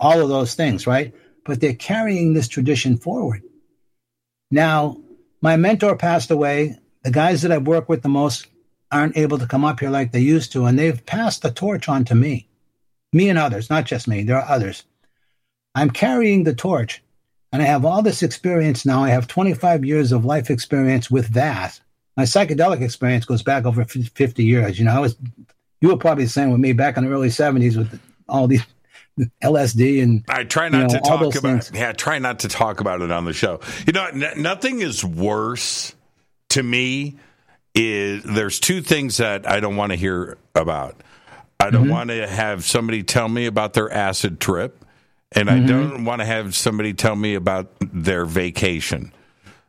all 0.00 0.22
of 0.22 0.30
those 0.30 0.54
things, 0.54 0.86
right? 0.86 1.14
But 1.44 1.60
they're 1.60 1.74
carrying 1.74 2.32
this 2.32 2.48
tradition 2.48 2.96
forward. 2.96 3.42
Now, 4.50 4.96
my 5.42 5.58
mentor 5.58 5.94
passed 5.94 6.30
away. 6.30 6.78
The 7.02 7.10
guys 7.10 7.42
that 7.42 7.52
I've 7.52 7.66
worked 7.66 7.90
with 7.90 8.00
the 8.00 8.08
most 8.08 8.46
aren't 8.92 9.16
able 9.16 9.38
to 9.38 9.46
come 9.46 9.64
up 9.64 9.80
here 9.80 9.90
like 9.90 10.12
they 10.12 10.20
used 10.20 10.52
to, 10.52 10.66
and 10.66 10.78
they've 10.78 11.04
passed 11.06 11.42
the 11.42 11.50
torch 11.50 11.88
on 11.88 12.04
to 12.06 12.14
me, 12.14 12.48
me 13.12 13.28
and 13.28 13.38
others, 13.38 13.70
not 13.70 13.84
just 13.84 14.08
me. 14.08 14.22
There 14.22 14.36
are 14.36 14.48
others. 14.48 14.84
I'm 15.74 15.90
carrying 15.90 16.44
the 16.44 16.54
torch 16.54 17.02
and 17.52 17.62
I 17.62 17.66
have 17.66 17.84
all 17.84 18.02
this 18.02 18.22
experience 18.22 18.84
now. 18.84 19.04
I 19.04 19.10
have 19.10 19.28
25 19.28 19.84
years 19.84 20.12
of 20.12 20.24
life 20.24 20.50
experience 20.50 21.10
with 21.10 21.28
that. 21.34 21.80
My 22.16 22.24
psychedelic 22.24 22.82
experience 22.82 23.24
goes 23.24 23.42
back 23.42 23.64
over 23.64 23.84
50 23.84 24.44
years. 24.44 24.78
You 24.78 24.84
know, 24.84 24.92
I 24.92 24.98
was, 24.98 25.16
you 25.80 25.88
were 25.88 25.96
probably 25.96 26.24
the 26.24 26.30
same 26.30 26.50
with 26.50 26.60
me 26.60 26.72
back 26.72 26.96
in 26.96 27.04
the 27.04 27.10
early 27.10 27.28
70s 27.28 27.76
with 27.76 28.00
all 28.28 28.46
these 28.46 28.62
LSD 29.42 30.02
and 30.02 30.24
I 30.28 30.44
try 30.44 30.68
not 30.68 30.78
you 30.78 30.82
know, 30.82 30.88
to 30.88 31.00
talk 31.00 31.34
about 31.34 31.64
things. 31.64 31.70
yeah, 31.74 31.92
try 31.92 32.18
not 32.18 32.40
to 32.40 32.48
talk 32.48 32.80
about 32.80 33.00
it 33.00 33.10
on 33.10 33.24
the 33.24 33.32
show. 33.32 33.60
You 33.86 33.92
know, 33.92 34.04
n- 34.04 34.42
nothing 34.42 34.80
is 34.80 35.04
worse 35.04 35.94
to 36.50 36.62
me 36.62 37.16
is 37.76 38.24
there's 38.24 38.58
two 38.58 38.80
things 38.80 39.18
that 39.18 39.48
I 39.48 39.60
don't 39.60 39.76
want 39.76 39.92
to 39.92 39.96
hear 39.96 40.38
about. 40.54 41.00
I 41.60 41.70
don't 41.70 41.82
mm-hmm. 41.84 41.90
want 41.90 42.10
to 42.10 42.26
have 42.26 42.64
somebody 42.64 43.02
tell 43.02 43.28
me 43.28 43.46
about 43.46 43.74
their 43.74 43.90
acid 43.92 44.40
trip 44.40 44.84
and 45.32 45.48
mm-hmm. 45.48 45.64
I 45.64 45.66
don't 45.66 46.04
want 46.04 46.20
to 46.20 46.24
have 46.24 46.54
somebody 46.54 46.94
tell 46.94 47.16
me 47.16 47.34
about 47.34 47.72
their 47.80 48.24
vacation. 48.24 49.12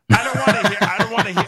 I 0.09 0.23
don't 0.23 0.35
want 0.35 0.61
to 0.61 0.69
hear. 0.69 0.77
I 0.81 0.97
don't 0.97 1.11
want 1.11 1.27
to 1.27 1.33
hear. 1.33 1.47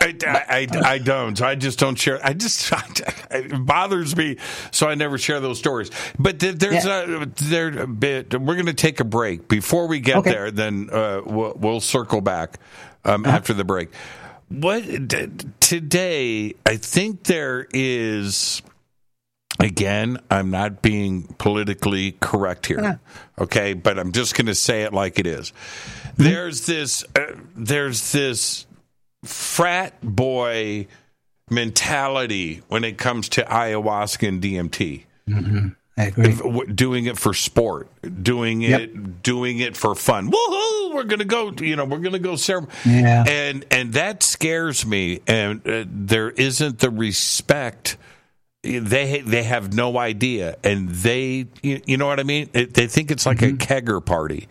I, 0.00 0.46
I, 0.48 0.92
I, 0.92 0.98
don't. 0.98 1.40
I 1.42 1.54
just 1.54 1.78
don't 1.78 1.96
share. 1.96 2.24
I 2.24 2.32
just 2.32 2.72
it 3.30 3.66
bothers 3.66 4.16
me, 4.16 4.38
so 4.70 4.88
I 4.88 4.94
never 4.94 5.18
share 5.18 5.40
those 5.40 5.58
stories. 5.58 5.90
But 6.18 6.38
there's 6.38 6.84
yeah. 6.84 7.22
a 7.22 7.26
there 7.26 7.80
a 7.80 7.86
bit. 7.86 8.40
We're 8.40 8.54
going 8.54 8.66
to 8.66 8.74
take 8.74 9.00
a 9.00 9.04
break 9.04 9.48
before 9.48 9.86
we 9.86 10.00
get 10.00 10.16
okay. 10.18 10.30
there. 10.30 10.50
Then 10.50 10.88
uh, 10.90 11.20
we'll, 11.26 11.54
we'll, 11.56 11.80
circle 11.80 12.20
back 12.20 12.58
um, 13.04 13.24
uh-huh. 13.24 13.36
after 13.36 13.52
the 13.52 13.64
break. 13.64 13.90
What 14.48 14.84
today? 15.60 16.54
I 16.66 16.76
think 16.76 17.24
there 17.24 17.66
is. 17.72 18.62
Again, 19.60 20.18
I'm 20.30 20.50
not 20.50 20.82
being 20.82 21.22
politically 21.38 22.12
correct 22.20 22.66
here, 22.66 22.82
yeah. 22.82 22.96
okay? 23.38 23.72
But 23.72 24.00
I'm 24.00 24.10
just 24.10 24.34
going 24.34 24.46
to 24.46 24.54
say 24.54 24.82
it 24.82 24.92
like 24.92 25.20
it 25.20 25.28
is. 25.28 25.52
Mm-hmm. 25.52 26.24
There's 26.24 26.66
this. 26.66 27.04
Uh, 27.16 27.36
there's 27.56 28.12
this 28.12 28.66
frat 29.24 29.94
boy 30.02 30.88
mentality 31.50 32.62
when 32.68 32.84
it 32.84 32.98
comes 32.98 33.28
to 33.30 33.42
ayahuasca 33.44 34.26
and 34.26 34.42
DMT. 34.42 35.04
Mm-hmm. 35.28 35.68
I 35.96 36.06
agree. 36.06 36.34
Doing 36.74 37.06
it 37.06 37.18
for 37.18 37.32
sport, 37.34 37.88
doing 38.22 38.62
it, 38.62 39.22
doing 39.22 39.60
it 39.60 39.76
for 39.76 39.94
fun. 39.94 40.30
Woohoo! 40.30 40.94
We're 40.94 41.04
gonna 41.04 41.24
go. 41.24 41.52
You 41.52 41.76
know, 41.76 41.84
we're 41.84 41.98
gonna 41.98 42.18
go 42.18 42.34
serve. 42.34 42.66
Yeah. 42.84 43.24
And 43.26 43.64
and 43.70 43.92
that 43.92 44.22
scares 44.24 44.84
me. 44.84 45.20
And 45.26 45.66
uh, 45.68 45.84
there 45.88 46.30
isn't 46.30 46.80
the 46.80 46.90
respect. 46.90 47.96
They 48.62 49.20
they 49.20 49.44
have 49.44 49.72
no 49.72 49.96
idea, 49.98 50.56
and 50.64 50.88
they 50.88 51.46
you, 51.62 51.80
you 51.86 51.96
know 51.96 52.06
what 52.06 52.18
I 52.18 52.24
mean. 52.24 52.48
They 52.52 52.86
think 52.86 53.10
it's 53.10 53.26
like 53.26 53.38
mm-hmm. 53.38 53.54
a 53.54 53.58
kegger 53.58 54.04
party 54.04 54.48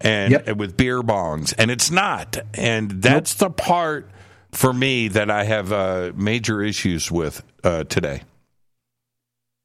and, 0.00 0.32
yep. 0.32 0.56
with 0.56 0.76
beer 0.76 1.02
bongs, 1.02 1.54
and 1.58 1.70
it's 1.70 1.90
not. 1.90 2.38
And 2.54 3.02
that's 3.02 3.40
nope. 3.40 3.50
the 3.56 3.62
part 3.62 4.10
for 4.52 4.72
me 4.72 5.08
that 5.08 5.30
I 5.30 5.44
have 5.44 5.72
uh, 5.72 6.12
major 6.14 6.62
issues 6.62 7.10
with 7.10 7.42
uh, 7.64 7.84
today. 7.84 8.22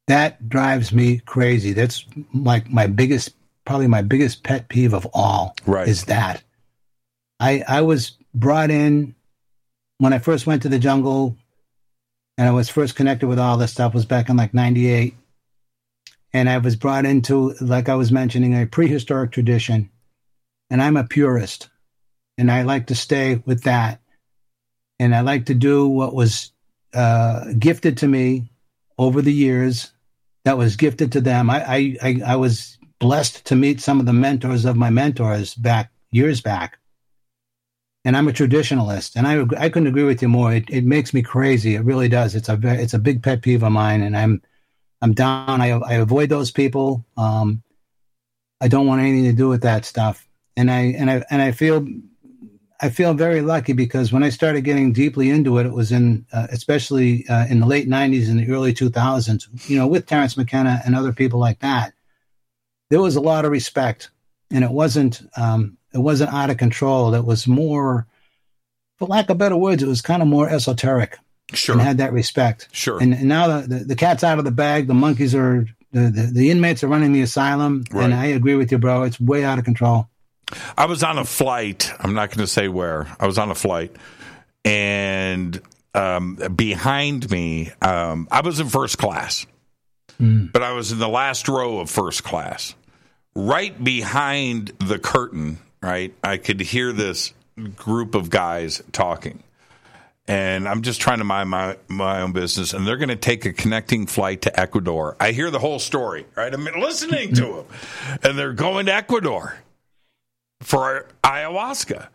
That 0.08 0.50
drives 0.50 0.92
me 0.92 1.20
crazy. 1.20 1.74
That's 1.74 2.06
like 2.34 2.70
my 2.70 2.88
biggest, 2.88 3.36
probably 3.66 3.88
my 3.88 4.02
biggest 4.02 4.44
pet 4.44 4.68
peeve 4.68 4.94
of 4.94 5.08
all. 5.14 5.56
Right, 5.66 5.88
is 5.88 6.06
that. 6.06 6.44
I 7.40 7.64
I 7.68 7.82
was 7.82 8.18
brought 8.34 8.72
in 8.72 9.16
when 10.00 10.14
I 10.14 10.20
first 10.20 10.46
went 10.46 10.64
to 10.64 10.70
the 10.70 10.80
jungle, 10.80 11.38
and 12.38 12.48
I 12.48 12.52
was 12.52 12.70
first 12.70 12.96
connected 12.96 13.28
with 13.28 13.40
all 13.40 13.58
this 13.58 13.72
stuff 13.72 13.94
was 13.94 14.06
back 14.06 14.30
in 14.30 14.36
like 14.36 14.54
'98 14.54 15.16
and 16.34 16.50
I 16.50 16.58
was 16.58 16.76
brought 16.76 17.06
into, 17.06 17.54
like 17.62 17.90
I 17.90 17.96
was 17.96 18.12
mentioning, 18.12 18.60
a 18.60 18.66
prehistoric 18.66 19.32
tradition. 19.32 19.90
And 20.70 20.82
I'm 20.82 20.98
a 20.98 21.04
purist, 21.04 21.70
and 22.38 22.50
I 22.50 22.64
like 22.64 22.88
to 22.88 22.96
stay 22.96 23.44
with 23.46 23.64
that, 23.64 24.02
and 24.98 25.14
I 25.14 25.22
like 25.22 25.46
to 25.48 25.54
do 25.54 25.88
what 25.88 26.16
was 26.16 26.52
uh, 26.96 27.46
gifted 27.60 27.98
to 28.00 28.08
me 28.08 28.50
over 28.98 29.22
the 29.22 29.34
years. 29.34 29.92
That 30.46 30.58
was 30.58 30.76
gifted 30.76 31.14
to 31.14 31.22
them. 31.22 31.50
I, 31.50 31.98
I 32.02 32.22
I 32.26 32.36
was 32.36 32.78
blessed 33.00 33.46
to 33.46 33.56
meet 33.56 33.80
some 33.80 34.00
of 34.00 34.06
the 34.06 34.14
mentors 34.14 34.66
of 34.66 34.76
my 34.76 34.90
mentors 34.90 35.56
back 35.56 35.90
years 36.12 36.42
back, 36.42 36.80
and 38.04 38.18
I'm 38.18 38.28
a 38.28 38.34
traditionalist, 38.34 39.16
and 39.16 39.26
I 39.26 39.46
I 39.58 39.70
couldn't 39.70 39.88
agree 39.88 40.04
with 40.04 40.22
you 40.22 40.28
more. 40.28 40.54
It, 40.54 40.70
it 40.70 40.84
makes 40.84 41.14
me 41.14 41.22
crazy. 41.22 41.76
It 41.76 41.86
really 41.86 42.10
does. 42.10 42.36
It's 42.36 42.50
a 42.50 42.60
it's 42.64 42.94
a 42.94 43.00
big 43.00 43.24
pet 43.24 43.42
peeve 43.42 43.64
of 43.64 43.72
mine, 43.72 44.02
and 44.02 44.18
I'm 44.18 44.42
I'm 45.02 45.14
down. 45.14 45.62
I 45.62 45.72
I 45.72 45.94
avoid 45.94 46.28
those 46.28 46.52
people. 46.52 47.06
Um, 47.16 47.64
I 48.60 48.68
don't 48.68 48.88
want 48.88 49.02
anything 49.02 49.26
to 49.26 49.34
do 49.34 49.48
with 49.48 49.62
that 49.62 49.86
stuff 49.86 50.28
and 50.56 50.70
I 50.70 50.80
and 50.98 51.10
I 51.10 51.24
and 51.30 51.42
I 51.42 51.52
feel 51.52 51.86
I 52.82 52.90
feel 52.90 53.14
very 53.14 53.42
lucky 53.42 53.74
because 53.74 54.12
when 54.12 54.24
I 54.24 54.30
started 54.30 54.62
getting 54.62 54.94
deeply 54.94 55.30
into 55.30 55.58
it, 55.58 55.66
it 55.66 55.74
was 55.74 55.92
in 55.92 56.26
uh, 56.34 56.48
especially 56.52 57.28
uh, 57.28 57.46
in 57.48 57.60
the 57.60 57.66
late 57.66 57.88
'90s 57.88 58.30
and 58.30 58.40
the 58.40 58.52
early 58.52 58.74
2000s. 58.74 59.70
You 59.70 59.78
know, 59.78 59.88
with 59.88 60.06
Terence 60.06 60.36
McKenna 60.36 60.82
and 60.86 60.96
other 60.96 61.14
people 61.14 61.40
like 61.40 61.60
that, 61.60 61.94
there 62.90 63.02
was 63.02 63.16
a 63.16 63.22
lot 63.22 63.46
of 63.46 63.52
respect, 63.52 64.10
and 64.52 64.64
it 64.64 64.72
wasn't 64.72 65.22
um, 65.38 65.78
it 65.94 66.00
wasn't 66.00 66.34
out 66.34 66.50
of 66.50 66.58
control. 66.58 67.14
It 67.14 67.26
was 67.26 67.48
more, 67.48 68.08
for 68.98 69.08
lack 69.08 69.30
of 69.30 69.38
better 69.38 69.58
words, 69.58 69.84
it 69.84 69.88
was 69.88 70.02
kind 70.02 70.22
of 70.22 70.28
more 70.28 70.50
esoteric. 70.50 71.18
Sure, 71.54 71.74
and 71.74 71.82
had 71.82 71.98
that 71.98 72.14
respect. 72.14 72.70
Sure, 72.72 73.02
and, 73.02 73.14
and 73.14 73.28
now 73.28 73.60
the, 73.60 73.68
the, 73.68 73.84
the 73.86 73.96
cat's 73.96 74.24
out 74.24 74.40
of 74.40 74.46
the 74.46 74.52
bag. 74.52 74.88
The 74.88 74.94
monkeys 74.94 75.36
are 75.36 75.68
the, 75.92 76.10
the, 76.10 76.30
the 76.34 76.52
inmates 76.52 76.84
are 76.84 76.88
running 76.88 77.14
the 77.14 77.22
asylum, 77.22 77.84
right. 77.92 78.06
and 78.06 78.14
I 78.14 78.26
agree 78.26 78.56
with 78.56 78.72
you, 78.72 78.80
bro. 78.80 79.04
It's 79.04 79.20
way 79.20 79.44
out 79.44 79.60
of 79.60 79.66
control. 79.66 80.10
I 80.78 80.86
was 80.86 81.04
on 81.04 81.18
a 81.18 81.26
flight. 81.26 81.92
I'm 82.00 82.14
not 82.14 82.30
going 82.30 82.40
to 82.40 82.48
say 82.48 82.68
where. 82.68 83.08
I 83.20 83.28
was 83.28 83.38
on 83.38 83.52
a 83.52 83.56
flight, 83.56 83.96
and 84.66 85.62
um, 85.94 86.36
behind 86.56 87.30
me, 87.30 87.72
um, 87.82 88.28
I 88.32 88.42
was 88.42 88.60
in 88.60 88.68
first 88.68 88.98
class, 88.98 89.46
mm. 90.20 90.52
but 90.52 90.64
I 90.64 90.74
was 90.74 90.92
in 90.92 91.00
the 91.00 91.10
last 91.10 91.48
row 91.48 91.80
of 91.80 91.90
first 91.90 92.24
class. 92.24 92.76
Right 93.36 93.82
behind 93.84 94.72
the 94.80 95.00
curtain, 95.00 95.58
right, 95.82 96.14
I 96.24 96.38
could 96.38 96.62
hear 96.62 96.92
this 96.92 97.34
group 97.76 98.16
of 98.16 98.30
guys 98.30 98.82
talking. 98.92 99.44
And 100.26 100.70
I'm 100.70 100.84
just 100.84 101.02
trying 101.02 101.18
to 101.18 101.26
mind 101.26 101.50
my, 101.50 101.78
my 101.90 102.22
own 102.22 102.32
business, 102.32 102.74
and 102.74 102.88
they're 102.88 102.98
going 102.98 103.10
to 103.10 103.16
take 103.18 103.46
a 103.46 103.52
connecting 103.52 104.08
flight 104.08 104.44
to 104.44 104.58
Ecuador. 104.58 105.18
I 105.20 105.32
hear 105.32 105.52
the 105.52 105.60
whole 105.60 105.80
story, 105.80 106.26
right? 106.36 106.54
I'm 106.54 106.64
listening 106.64 107.34
to 107.36 107.42
them, 107.42 107.66
and 108.24 108.38
they're 108.38 108.54
going 108.54 108.86
to 108.86 108.94
Ecuador 108.94 109.58
for 110.64 111.08
ayahuasca. 111.24 112.08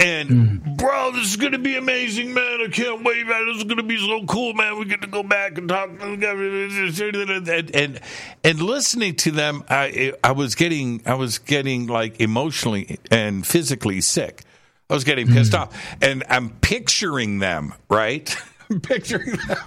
And 0.00 0.28
mm. 0.28 0.76
bro, 0.76 1.12
this 1.12 1.30
is 1.30 1.36
gonna 1.36 1.58
be 1.58 1.76
amazing, 1.76 2.34
man! 2.34 2.60
I 2.60 2.68
can't 2.68 3.04
wait, 3.04 3.26
man! 3.26 3.46
This 3.46 3.58
is 3.58 3.64
gonna 3.64 3.84
be 3.84 3.96
so 3.96 4.26
cool, 4.26 4.52
man. 4.52 4.76
We 4.78 4.86
get 4.86 5.02
to 5.02 5.06
go 5.06 5.22
back 5.22 5.56
and 5.56 5.68
talk, 5.68 5.88
and 6.00 6.22
and, 6.22 8.00
and 8.42 8.60
listening 8.60 9.14
to 9.16 9.30
them, 9.30 9.62
I 9.70 10.12
I 10.22 10.32
was 10.32 10.56
getting 10.56 11.00
I 11.06 11.14
was 11.14 11.38
getting 11.38 11.86
like 11.86 12.20
emotionally 12.20 12.98
and 13.10 13.46
physically 13.46 14.00
sick. 14.00 14.42
I 14.90 14.94
was 14.94 15.04
getting 15.04 15.28
pissed 15.28 15.52
mm. 15.52 15.60
off, 15.60 15.96
and 16.02 16.24
I'm 16.28 16.50
picturing 16.50 17.38
them 17.38 17.72
right. 17.88 18.36
I'm 18.70 18.80
picturing 18.80 19.36
them, 19.46 19.58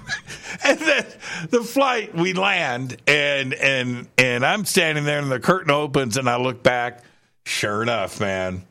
and 0.63 0.77
then 0.77 1.05
the 1.51 1.61
flight 1.61 2.13
we 2.13 2.33
land, 2.33 2.97
and 3.07 3.53
and 3.53 4.07
and 4.17 4.45
I'm 4.45 4.65
standing 4.65 5.05
there, 5.05 5.19
and 5.19 5.31
the 5.31 5.39
curtain 5.39 5.71
opens, 5.71 6.17
and 6.17 6.29
I 6.29 6.35
look 6.35 6.63
back 6.63 7.03
Sure 7.47 7.81
enough, 7.81 8.19
man. 8.19 8.63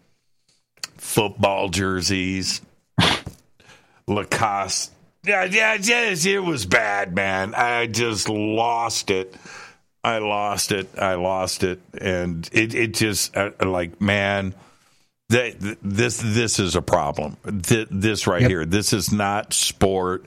Football 0.98 1.70
jerseys, 1.70 2.60
Lacoste. 4.06 4.92
Yeah, 5.24 5.44
yeah, 5.44 5.78
yeah, 5.80 6.10
it 6.10 6.44
was 6.44 6.66
bad, 6.66 7.14
man. 7.14 7.54
I 7.54 7.86
just 7.86 8.28
lost 8.28 9.10
it. 9.10 9.34
I 10.04 10.18
lost 10.18 10.72
it. 10.72 10.90
I 10.98 11.14
lost 11.14 11.64
it, 11.64 11.80
and 11.98 12.46
it 12.52 12.74
it 12.74 12.92
just 12.92 13.34
uh, 13.34 13.52
like 13.64 13.98
man, 13.98 14.54
that 15.30 15.78
this 15.82 16.20
this 16.22 16.58
is 16.58 16.76
a 16.76 16.82
problem. 16.82 17.38
This 17.44 18.26
right 18.26 18.42
yep. 18.42 18.50
here. 18.50 18.64
This 18.66 18.92
is 18.92 19.10
not 19.10 19.54
sport. 19.54 20.26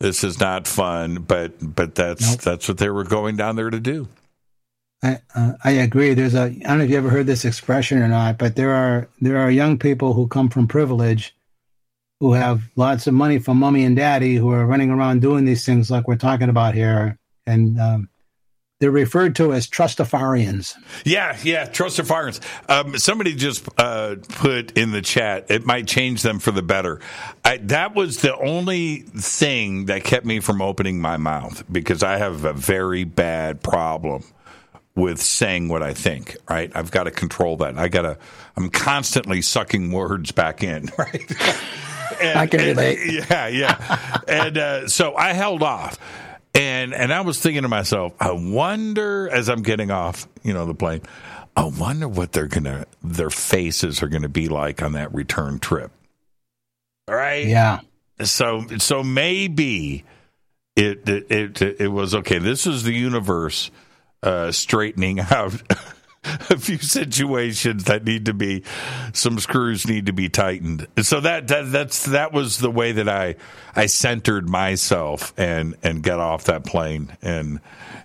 This 0.00 0.24
is 0.24 0.40
not 0.40 0.66
fun. 0.66 1.22
But 1.22 1.52
but 1.60 1.94
that's 1.94 2.32
nope. 2.32 2.40
that's 2.40 2.68
what 2.68 2.78
they 2.78 2.90
were 2.90 3.04
going 3.04 3.36
down 3.36 3.54
there 3.54 3.70
to 3.70 3.80
do. 3.80 4.08
I, 5.04 5.20
uh, 5.34 5.52
I 5.62 5.70
agree. 5.72 6.14
There's 6.14 6.34
a 6.34 6.44
I 6.44 6.48
don't 6.48 6.78
know 6.78 6.84
if 6.84 6.90
you 6.90 6.96
ever 6.96 7.10
heard 7.10 7.26
this 7.26 7.44
expression 7.44 7.98
or 7.98 8.08
not, 8.08 8.38
but 8.38 8.56
there 8.56 8.74
are 8.74 9.08
there 9.20 9.36
are 9.36 9.50
young 9.50 9.78
people 9.78 10.14
who 10.14 10.26
come 10.26 10.48
from 10.48 10.66
privilege, 10.66 11.36
who 12.20 12.32
have 12.32 12.62
lots 12.74 13.06
of 13.06 13.12
money 13.12 13.38
from 13.38 13.58
mommy 13.58 13.84
and 13.84 13.96
daddy, 13.96 14.36
who 14.36 14.50
are 14.50 14.64
running 14.64 14.90
around 14.90 15.20
doing 15.20 15.44
these 15.44 15.66
things 15.66 15.90
like 15.90 16.08
we're 16.08 16.16
talking 16.16 16.48
about 16.48 16.74
here, 16.74 17.18
and 17.46 17.78
um, 17.78 18.08
they're 18.80 18.90
referred 18.90 19.36
to 19.36 19.52
as 19.52 19.68
trustafarians. 19.68 20.74
Yeah, 21.04 21.36
yeah, 21.42 21.66
trustafarians. 21.68 22.40
Um, 22.70 22.96
somebody 22.98 23.34
just 23.34 23.68
uh, 23.76 24.16
put 24.30 24.72
in 24.72 24.92
the 24.92 25.02
chat, 25.02 25.50
it 25.50 25.66
might 25.66 25.86
change 25.86 26.22
them 26.22 26.38
for 26.38 26.50
the 26.50 26.62
better. 26.62 27.00
I, 27.44 27.58
that 27.58 27.94
was 27.94 28.22
the 28.22 28.34
only 28.38 29.00
thing 29.00 29.84
that 29.86 30.02
kept 30.04 30.24
me 30.24 30.40
from 30.40 30.62
opening 30.62 30.98
my 30.98 31.18
mouth 31.18 31.62
because 31.70 32.02
I 32.02 32.16
have 32.16 32.46
a 32.46 32.54
very 32.54 33.04
bad 33.04 33.62
problem 33.62 34.24
with 34.96 35.20
saying 35.20 35.68
what 35.68 35.82
I 35.82 35.92
think, 35.92 36.36
right? 36.48 36.70
I've 36.74 36.90
got 36.90 37.04
to 37.04 37.10
control 37.10 37.56
that. 37.58 37.76
I 37.76 37.88
got 37.88 38.02
to, 38.02 38.18
I'm 38.56 38.70
constantly 38.70 39.42
sucking 39.42 39.90
words 39.90 40.30
back 40.32 40.62
in, 40.62 40.90
right? 40.98 41.32
and, 42.20 42.38
I 42.38 42.46
can 42.46 42.60
relate. 42.60 42.98
And, 43.00 43.28
yeah, 43.30 43.48
yeah. 43.48 44.20
and 44.28 44.58
uh, 44.58 44.88
so 44.88 45.14
I 45.16 45.32
held 45.32 45.62
off. 45.62 45.98
And 46.56 46.94
and 46.94 47.12
I 47.12 47.22
was 47.22 47.40
thinking 47.40 47.62
to 47.62 47.68
myself, 47.68 48.12
I 48.20 48.30
wonder 48.30 49.28
as 49.28 49.48
I'm 49.48 49.62
getting 49.62 49.90
off, 49.90 50.28
you 50.44 50.54
know, 50.54 50.66
the 50.66 50.74
plane, 50.74 51.02
I 51.56 51.64
wonder 51.64 52.06
what 52.06 52.30
they're 52.30 52.46
gonna 52.46 52.86
their 53.02 53.30
faces 53.30 54.04
are 54.04 54.08
gonna 54.08 54.28
be 54.28 54.48
like 54.48 54.80
on 54.80 54.92
that 54.92 55.12
return 55.12 55.58
trip. 55.58 55.90
Right? 57.08 57.48
Yeah. 57.48 57.80
So 58.22 58.66
so 58.78 59.02
maybe 59.02 60.04
it 60.76 61.08
it 61.08 61.60
it, 61.60 61.80
it 61.80 61.88
was 61.88 62.14
okay. 62.14 62.38
This 62.38 62.68
is 62.68 62.84
the 62.84 62.94
universe 62.94 63.72
uh, 64.24 64.50
straightening 64.50 65.20
out 65.20 65.54
a 66.50 66.58
few 66.58 66.78
situations 66.78 67.84
that 67.84 68.04
need 68.04 68.26
to 68.26 68.34
be 68.34 68.64
some 69.12 69.38
screws 69.38 69.86
need 69.86 70.06
to 70.06 70.12
be 70.12 70.28
tightened. 70.28 70.86
So 71.02 71.20
that, 71.20 71.48
that 71.48 71.70
that's 71.70 72.06
that 72.06 72.32
was 72.32 72.58
the 72.58 72.70
way 72.70 72.92
that 72.92 73.08
I 73.08 73.36
I 73.76 73.86
centered 73.86 74.48
myself 74.48 75.34
and 75.36 75.76
and 75.82 76.02
got 76.02 76.20
off 76.20 76.44
that 76.44 76.64
plane 76.64 77.16
and 77.22 77.60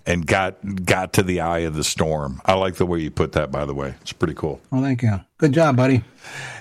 and 0.05 0.25
got 0.25 0.85
got 0.85 1.13
to 1.13 1.23
the 1.23 1.41
eye 1.41 1.59
of 1.59 1.75
the 1.75 1.83
storm. 1.83 2.41
I 2.45 2.55
like 2.55 2.75
the 2.75 2.85
way 2.85 2.99
you 2.99 3.11
put 3.11 3.33
that 3.33 3.51
by 3.51 3.65
the 3.65 3.73
way. 3.73 3.95
It's 4.01 4.13
pretty 4.13 4.33
cool. 4.33 4.59
Well, 4.71 4.81
thank 4.81 5.01
you. 5.01 5.21
Good 5.37 5.53
job, 5.53 5.77
buddy. 5.77 6.03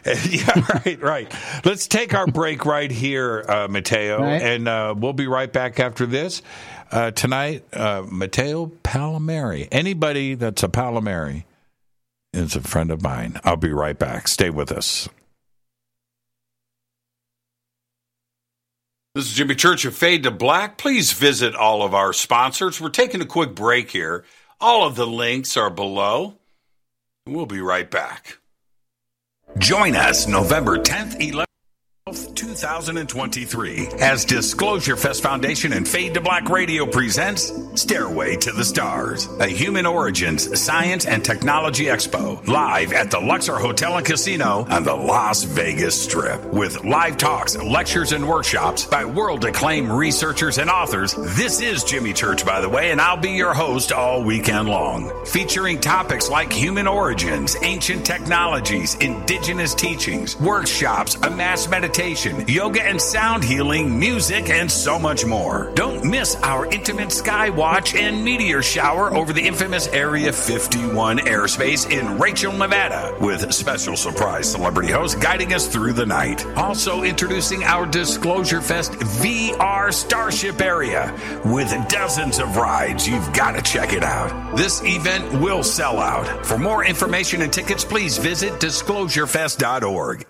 yeah, 0.30 0.62
right, 0.84 1.02
right. 1.02 1.34
Let's 1.64 1.88
take 1.88 2.14
our 2.14 2.28
break 2.28 2.64
right 2.64 2.90
here, 2.90 3.44
uh, 3.48 3.66
Mateo, 3.68 4.20
right. 4.20 4.40
and 4.40 4.68
uh, 4.68 4.94
we'll 4.96 5.12
be 5.12 5.26
right 5.26 5.52
back 5.52 5.80
after 5.80 6.06
this. 6.06 6.42
Uh, 6.90 7.10
tonight, 7.10 7.64
uh, 7.74 8.02
Mateo 8.08 8.66
Pallamary. 8.82 9.68
Anybody 9.70 10.34
that's 10.34 10.62
a 10.62 10.68
Palmieri 10.68 11.44
is 12.32 12.56
a 12.56 12.60
friend 12.60 12.90
of 12.90 13.02
mine. 13.02 13.40
I'll 13.44 13.56
be 13.56 13.72
right 13.72 13.98
back. 13.98 14.26
Stay 14.28 14.48
with 14.50 14.72
us. 14.72 15.08
This 19.14 19.26
is 19.26 19.34
Jimmy 19.34 19.54
Church 19.54 19.84
of 19.84 19.94
Fade 19.96 20.22
to 20.22 20.30
Black. 20.30 20.78
Please 20.78 21.12
visit 21.12 21.54
all 21.54 21.82
of 21.82 21.92
our 21.92 22.12
sponsors. 22.12 22.80
We're 22.80 22.88
taking 22.88 23.20
a 23.20 23.26
quick 23.26 23.54
break 23.54 23.90
here. 23.90 24.24
All 24.60 24.86
of 24.86 24.96
the 24.96 25.06
links 25.06 25.56
are 25.56 25.70
below. 25.70 26.36
We'll 27.26 27.46
be 27.46 27.60
right 27.60 27.90
back. 27.90 28.38
Join 29.58 29.96
us 29.96 30.26
November 30.26 30.78
10th, 30.78 31.20
11th. 31.20 31.47
2023 32.12 33.88
as 34.00 34.24
Disclosure 34.24 34.96
Fest 34.96 35.22
Foundation 35.22 35.74
and 35.74 35.86
Fade 35.86 36.14
to 36.14 36.20
Black 36.20 36.48
Radio 36.48 36.86
presents 36.86 37.52
Stairway 37.74 38.36
to 38.36 38.52
the 38.52 38.64
Stars, 38.64 39.26
a 39.40 39.46
human 39.46 39.84
origins 39.84 40.58
science 40.58 41.04
and 41.04 41.22
technology 41.24 41.84
expo 41.84 42.46
live 42.46 42.92
at 42.92 43.10
the 43.10 43.20
Luxor 43.20 43.56
Hotel 43.56 43.96
and 43.96 44.06
Casino 44.06 44.64
on 44.70 44.84
the 44.84 44.94
Las 44.94 45.42
Vegas 45.42 46.00
Strip 46.00 46.42
with 46.46 46.82
live 46.84 47.18
talks, 47.18 47.56
lectures, 47.56 48.12
and 48.12 48.26
workshops 48.26 48.86
by 48.86 49.04
world 49.04 49.44
acclaimed 49.44 49.90
researchers 49.90 50.58
and 50.58 50.70
authors. 50.70 51.14
This 51.36 51.60
is 51.60 51.84
Jimmy 51.84 52.14
Church, 52.14 52.46
by 52.46 52.60
the 52.60 52.68
way, 52.68 52.90
and 52.90 53.00
I'll 53.00 53.16
be 53.16 53.32
your 53.32 53.52
host 53.52 53.92
all 53.92 54.24
weekend 54.24 54.68
long, 54.68 55.12
featuring 55.26 55.80
topics 55.80 56.30
like 56.30 56.52
human 56.52 56.86
origins, 56.86 57.56
ancient 57.62 58.06
technologies, 58.06 58.94
indigenous 58.96 59.74
teachings, 59.74 60.40
workshops, 60.40 61.14
a 61.16 61.30
mass 61.30 61.68
meditation 61.68 61.97
meditation, 61.98 62.46
yoga 62.46 62.80
and 62.80 63.00
sound 63.00 63.42
healing, 63.42 63.98
music, 63.98 64.50
and 64.50 64.70
so 64.70 65.00
much 65.00 65.24
more. 65.24 65.72
Don't 65.74 66.04
miss 66.04 66.36
our 66.36 66.66
intimate 66.66 67.10
sky 67.10 67.50
watch 67.50 67.96
and 67.96 68.24
meteor 68.24 68.62
shower 68.62 69.12
over 69.12 69.32
the 69.32 69.42
infamous 69.42 69.88
Area 69.88 70.32
51 70.32 71.18
airspace 71.18 71.90
in 71.90 72.16
Rachel, 72.18 72.52
Nevada, 72.52 73.16
with 73.20 73.52
special 73.52 73.96
surprise 73.96 74.48
celebrity 74.50 74.92
host 74.92 75.20
guiding 75.20 75.52
us 75.54 75.66
through 75.66 75.92
the 75.92 76.06
night. 76.06 76.46
Also 76.56 77.02
introducing 77.02 77.64
our 77.64 77.84
Disclosure 77.84 78.60
Fest 78.60 78.92
VR 78.92 79.92
Starship 79.92 80.60
area 80.60 81.12
with 81.44 81.74
dozens 81.88 82.38
of 82.38 82.56
rides. 82.56 83.08
You've 83.08 83.32
got 83.32 83.56
to 83.56 83.62
check 83.62 83.92
it 83.92 84.04
out. 84.04 84.56
This 84.56 84.80
event 84.84 85.40
will 85.40 85.64
sell 85.64 85.98
out. 85.98 86.46
For 86.46 86.58
more 86.58 86.84
information 86.84 87.42
and 87.42 87.52
tickets, 87.52 87.84
please 87.84 88.18
visit 88.18 88.52
disclosurefest.org. 88.60 90.26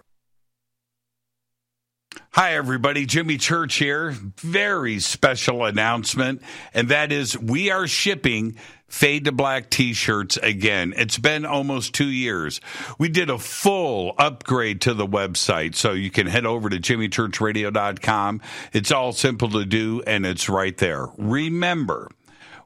Hi, 2.33 2.55
everybody. 2.55 3.07
Jimmy 3.07 3.39
Church 3.39 3.77
here. 3.77 4.11
Very 4.11 5.01
special 5.01 5.65
announcement, 5.65 6.43
and 6.75 6.91
that 6.91 7.11
is 7.11 7.39
we 7.39 7.71
are 7.71 7.87
shipping 7.87 8.57
Fade 8.87 9.25
to 9.25 9.33
Black 9.33 9.71
t 9.71 9.95
shirts 9.95 10.37
again. 10.37 10.93
It's 10.97 11.17
been 11.17 11.47
almost 11.47 11.95
two 11.95 12.09
years. 12.09 12.61
We 12.99 13.09
did 13.09 13.31
a 13.31 13.39
full 13.39 14.15
upgrade 14.19 14.83
to 14.83 14.95
the 14.95 15.07
website, 15.07 15.75
so 15.75 15.93
you 15.93 16.11
can 16.11 16.27
head 16.27 16.45
over 16.45 16.69
to 16.69 16.79
jimmychurchradio.com. 16.79 18.43
It's 18.75 18.93
all 18.93 19.13
simple 19.13 19.49
to 19.51 19.65
do, 19.65 20.03
and 20.07 20.27
it's 20.27 20.51
right 20.51 20.77
there. 20.77 21.07
Remember, 21.17 22.11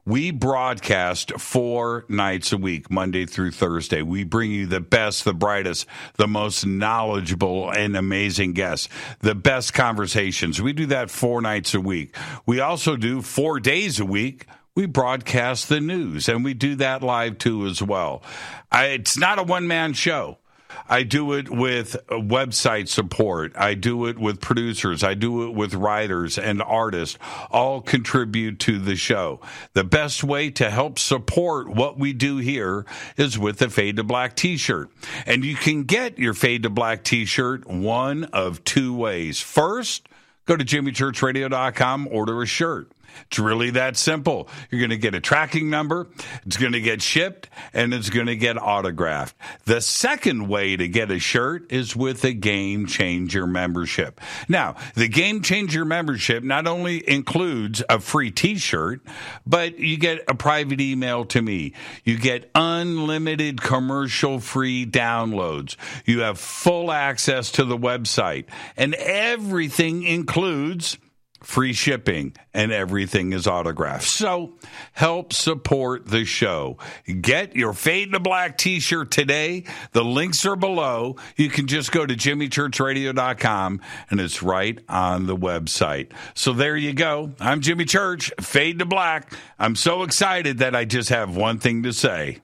we 0.05 0.31
broadcast 0.31 1.31
four 1.39 2.05
nights 2.09 2.51
a 2.51 2.57
week, 2.57 2.91
Monday 2.91 3.25
through 3.25 3.51
Thursday. 3.51 4.01
We 4.01 4.23
bring 4.23 4.51
you 4.51 4.65
the 4.65 4.81
best, 4.81 5.23
the 5.23 5.33
brightest, 5.33 5.85
the 6.15 6.27
most 6.27 6.65
knowledgeable 6.65 7.71
and 7.71 7.95
amazing 7.95 8.53
guests, 8.53 8.89
the 9.19 9.35
best 9.35 9.73
conversations. 9.73 10.61
We 10.61 10.73
do 10.73 10.87
that 10.87 11.09
four 11.09 11.41
nights 11.41 11.73
a 11.73 11.79
week. 11.79 12.15
We 12.45 12.59
also 12.59 12.97
do 12.97 13.21
four 13.21 13.59
days 13.59 13.99
a 13.99 14.05
week 14.05 14.45
we 14.75 14.87
broadcast 14.87 15.69
the 15.69 15.79
news 15.79 16.27
and 16.27 16.43
we 16.43 16.55
do 16.55 16.75
that 16.75 17.03
live 17.03 17.37
too 17.37 17.67
as 17.67 17.81
well. 17.81 18.23
I, 18.71 18.85
it's 18.87 19.17
not 19.17 19.37
a 19.37 19.43
one 19.43 19.67
man 19.67 19.93
show. 19.93 20.39
I 20.87 21.03
do 21.03 21.33
it 21.33 21.49
with 21.49 21.95
website 22.09 22.87
support. 22.87 23.53
I 23.55 23.73
do 23.73 24.07
it 24.07 24.17
with 24.17 24.41
producers. 24.41 25.03
I 25.03 25.13
do 25.13 25.47
it 25.47 25.53
with 25.53 25.73
writers 25.73 26.37
and 26.37 26.61
artists. 26.61 27.17
All 27.51 27.81
contribute 27.81 28.59
to 28.59 28.79
the 28.79 28.95
show. 28.95 29.39
The 29.73 29.83
best 29.83 30.23
way 30.23 30.49
to 30.51 30.69
help 30.69 30.99
support 30.99 31.69
what 31.69 31.97
we 31.97 32.13
do 32.13 32.37
here 32.37 32.85
is 33.17 33.39
with 33.39 33.59
the 33.59 33.69
Fade 33.69 33.97
to 33.97 34.03
Black 34.03 34.35
t-shirt. 34.35 34.89
And 35.25 35.43
you 35.45 35.55
can 35.55 35.83
get 35.83 36.19
your 36.19 36.33
Fade 36.33 36.63
to 36.63 36.69
Black 36.69 37.03
t-shirt 37.03 37.67
one 37.67 38.25
of 38.25 38.63
two 38.63 38.95
ways. 38.95 39.39
First, 39.39 40.07
go 40.45 40.55
to 40.55 40.65
jimmychurchradio.com, 40.65 42.07
order 42.11 42.41
a 42.41 42.45
shirt. 42.45 42.91
It's 43.27 43.39
really 43.39 43.71
that 43.71 43.97
simple. 43.97 44.49
You're 44.69 44.79
going 44.79 44.89
to 44.91 44.97
get 44.97 45.15
a 45.15 45.19
tracking 45.19 45.69
number, 45.69 46.07
it's 46.45 46.57
going 46.57 46.73
to 46.73 46.81
get 46.81 47.01
shipped, 47.01 47.49
and 47.73 47.93
it's 47.93 48.09
going 48.09 48.27
to 48.27 48.35
get 48.35 48.57
autographed. 48.57 49.35
The 49.65 49.81
second 49.81 50.47
way 50.47 50.75
to 50.75 50.87
get 50.87 51.11
a 51.11 51.19
shirt 51.19 51.71
is 51.71 51.95
with 51.95 52.23
a 52.23 52.33
Game 52.33 52.85
Changer 52.85 53.47
membership. 53.47 54.19
Now, 54.47 54.75
the 54.95 55.07
Game 55.07 55.41
Changer 55.41 55.85
membership 55.85 56.43
not 56.43 56.67
only 56.67 57.07
includes 57.07 57.83
a 57.89 57.99
free 57.99 58.31
t 58.31 58.55
shirt, 58.57 59.01
but 59.45 59.79
you 59.79 59.97
get 59.97 60.23
a 60.27 60.35
private 60.35 60.81
email 60.81 61.25
to 61.25 61.41
me. 61.41 61.73
You 62.03 62.17
get 62.17 62.49
unlimited 62.55 63.61
commercial 63.61 64.39
free 64.39 64.85
downloads. 64.85 65.75
You 66.05 66.21
have 66.21 66.39
full 66.39 66.91
access 66.91 67.51
to 67.51 67.65
the 67.65 67.77
website, 67.77 68.45
and 68.77 68.93
everything 68.95 70.03
includes 70.03 70.97
free 71.43 71.73
shipping, 71.73 72.33
and 72.53 72.71
everything 72.71 73.33
is 73.33 73.45
autographed. 73.45 74.07
So 74.07 74.55
help 74.93 75.33
support 75.33 76.07
the 76.07 76.25
show. 76.25 76.77
Get 77.21 77.55
your 77.55 77.73
Fade 77.73 78.13
to 78.13 78.19
Black 78.19 78.57
t 78.57 78.79
shirt 78.79 79.11
today. 79.11 79.65
The 79.91 80.03
links 80.03 80.45
are 80.45 80.55
below. 80.55 81.17
You 81.35 81.49
can 81.49 81.67
just 81.67 81.91
go 81.91 82.05
to 82.05 82.15
jimmychurchradio.com 82.15 83.81
and 84.09 84.19
it's 84.19 84.41
right 84.41 84.79
on 84.89 85.27
the 85.27 85.37
website. 85.37 86.11
So 86.33 86.53
there 86.53 86.77
you 86.77 86.93
go. 86.93 87.33
I'm 87.39 87.61
Jimmy 87.61 87.85
Church, 87.85 88.31
Fade 88.39 88.79
to 88.79 88.85
Black. 88.85 89.31
I'm 89.59 89.75
so 89.75 90.03
excited 90.03 90.59
that 90.59 90.75
I 90.75 90.85
just 90.85 91.09
have 91.09 91.35
one 91.35 91.59
thing 91.59 91.83
to 91.83 91.93
say 91.93 92.39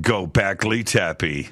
go 0.00 0.26
back 0.26 0.64
Lee 0.64 0.84
Tappy. 0.84 1.48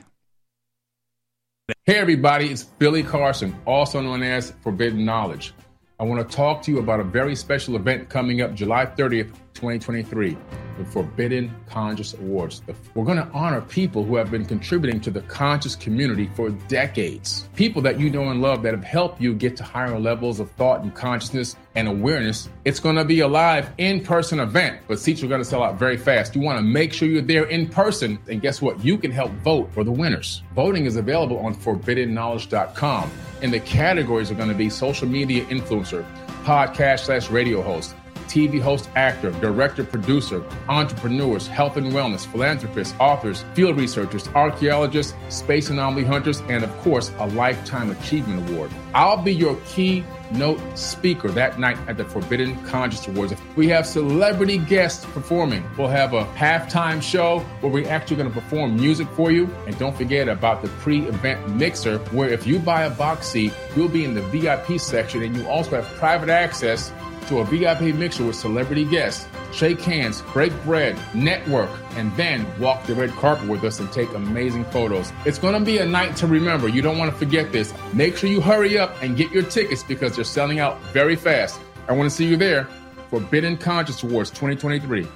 Hey, 1.84 1.96
everybody, 1.96 2.46
it's 2.50 2.62
Billy 2.62 3.02
Carson, 3.02 3.56
also 3.66 4.00
known 4.00 4.22
as 4.22 4.52
Forbidden 4.62 5.04
Knowledge. 5.04 5.52
I 5.98 6.04
want 6.04 6.28
to 6.28 6.36
talk 6.36 6.60
to 6.62 6.70
you 6.70 6.78
about 6.78 7.00
a 7.00 7.04
very 7.04 7.34
special 7.34 7.74
event 7.74 8.10
coming 8.10 8.42
up 8.42 8.52
July 8.52 8.84
30th 8.84 9.32
2023, 9.56 10.36
the 10.78 10.84
Forbidden 10.84 11.52
Conscious 11.68 12.12
Awards. 12.14 12.62
We're 12.94 13.04
going 13.04 13.16
to 13.16 13.28
honor 13.32 13.62
people 13.62 14.04
who 14.04 14.16
have 14.16 14.30
been 14.30 14.44
contributing 14.44 15.00
to 15.00 15.10
the 15.10 15.22
conscious 15.22 15.74
community 15.74 16.30
for 16.34 16.50
decades. 16.50 17.48
People 17.56 17.80
that 17.82 17.98
you 17.98 18.10
know 18.10 18.28
and 18.28 18.42
love 18.42 18.62
that 18.62 18.74
have 18.74 18.84
helped 18.84 19.20
you 19.20 19.34
get 19.34 19.56
to 19.56 19.64
higher 19.64 19.98
levels 19.98 20.38
of 20.40 20.50
thought 20.52 20.82
and 20.82 20.94
consciousness 20.94 21.56
and 21.74 21.88
awareness. 21.88 22.48
It's 22.64 22.78
going 22.78 22.96
to 22.96 23.04
be 23.04 23.20
a 23.20 23.28
live 23.28 23.72
in 23.78 24.04
person 24.04 24.40
event, 24.40 24.80
but 24.86 24.98
seats 24.98 25.22
are 25.22 25.26
going 25.26 25.40
to 25.40 25.44
sell 25.44 25.62
out 25.62 25.78
very 25.78 25.96
fast. 25.96 26.36
You 26.36 26.42
want 26.42 26.58
to 26.58 26.62
make 26.62 26.92
sure 26.92 27.08
you're 27.08 27.22
there 27.22 27.46
in 27.46 27.68
person. 27.68 28.18
And 28.28 28.42
guess 28.42 28.60
what? 28.60 28.84
You 28.84 28.98
can 28.98 29.10
help 29.10 29.32
vote 29.42 29.72
for 29.72 29.84
the 29.84 29.92
winners. 29.92 30.42
Voting 30.54 30.84
is 30.84 30.96
available 30.96 31.38
on 31.38 31.54
forbiddenknowledge.com. 31.54 33.10
And 33.42 33.52
the 33.52 33.60
categories 33.60 34.30
are 34.30 34.34
going 34.34 34.48
to 34.48 34.54
be 34.54 34.70
social 34.70 35.08
media 35.08 35.44
influencer, 35.46 36.04
podcast 36.44 37.00
slash 37.00 37.30
radio 37.30 37.62
host 37.62 37.94
TV 38.26 38.60
host, 38.60 38.88
actor, 38.96 39.30
director, 39.32 39.84
producer, 39.84 40.44
entrepreneurs, 40.68 41.46
health 41.46 41.76
and 41.76 41.92
wellness, 41.92 42.26
philanthropists, 42.26 42.94
authors, 43.00 43.44
field 43.54 43.76
researchers, 43.76 44.28
archaeologists, 44.28 45.14
space 45.28 45.70
anomaly 45.70 46.04
hunters, 46.04 46.40
and 46.48 46.64
of 46.64 46.70
course, 46.78 47.10
a 47.18 47.26
Lifetime 47.28 47.90
Achievement 47.90 48.48
Award. 48.50 48.70
I'll 48.94 49.22
be 49.22 49.34
your 49.34 49.56
keynote 49.66 50.60
speaker 50.76 51.28
that 51.28 51.58
night 51.58 51.78
at 51.86 51.96
the 51.96 52.04
Forbidden 52.04 52.56
Conscious 52.64 53.06
Awards. 53.06 53.34
We 53.56 53.68
have 53.68 53.86
celebrity 53.86 54.58
guests 54.58 55.04
performing. 55.04 55.64
We'll 55.76 55.88
have 55.88 56.14
a 56.14 56.24
halftime 56.34 57.02
show 57.02 57.40
where 57.60 57.70
we're 57.70 57.88
actually 57.88 58.16
going 58.16 58.32
to 58.32 58.34
perform 58.34 58.76
music 58.76 59.08
for 59.10 59.30
you. 59.30 59.48
And 59.66 59.78
don't 59.78 59.96
forget 59.96 60.28
about 60.28 60.62
the 60.62 60.68
pre 60.68 61.02
event 61.06 61.56
mixer, 61.56 61.98
where 62.10 62.30
if 62.30 62.46
you 62.46 62.58
buy 62.58 62.84
a 62.84 62.90
box 62.90 63.28
seat, 63.28 63.52
you'll 63.76 63.88
be 63.88 64.04
in 64.04 64.14
the 64.14 64.22
VIP 64.22 64.80
section 64.80 65.22
and 65.22 65.36
you 65.36 65.46
also 65.46 65.70
have 65.70 65.84
private 65.96 66.28
access 66.28 66.92
to 67.28 67.38
a 67.38 67.44
VIP 67.44 67.94
mixer 67.94 68.24
with 68.24 68.36
celebrity 68.36 68.84
guests, 68.84 69.26
shake 69.52 69.80
hands, 69.80 70.22
break 70.32 70.52
bread, 70.64 70.98
network, 71.14 71.70
and 71.96 72.14
then 72.16 72.46
walk 72.60 72.84
the 72.86 72.94
red 72.94 73.10
carpet 73.10 73.48
with 73.48 73.64
us 73.64 73.80
and 73.80 73.90
take 73.92 74.12
amazing 74.14 74.64
photos. 74.66 75.12
It's 75.24 75.38
going 75.38 75.58
to 75.58 75.64
be 75.64 75.78
a 75.78 75.86
night 75.86 76.16
to 76.16 76.26
remember. 76.26 76.68
You 76.68 76.82
don't 76.82 76.98
want 76.98 77.10
to 77.10 77.16
forget 77.16 77.52
this. 77.52 77.72
Make 77.92 78.16
sure 78.16 78.30
you 78.30 78.40
hurry 78.40 78.78
up 78.78 78.94
and 79.02 79.16
get 79.16 79.30
your 79.32 79.44
tickets 79.44 79.82
because 79.82 80.14
they're 80.14 80.24
selling 80.24 80.58
out 80.58 80.80
very 80.92 81.16
fast. 81.16 81.60
I 81.88 81.92
want 81.92 82.10
to 82.10 82.14
see 82.14 82.26
you 82.26 82.36
there. 82.36 82.68
For 83.10 83.20
Forbidden 83.20 83.56
Conscious 83.56 84.02
Awards 84.02 84.30
2023. 84.30 85.06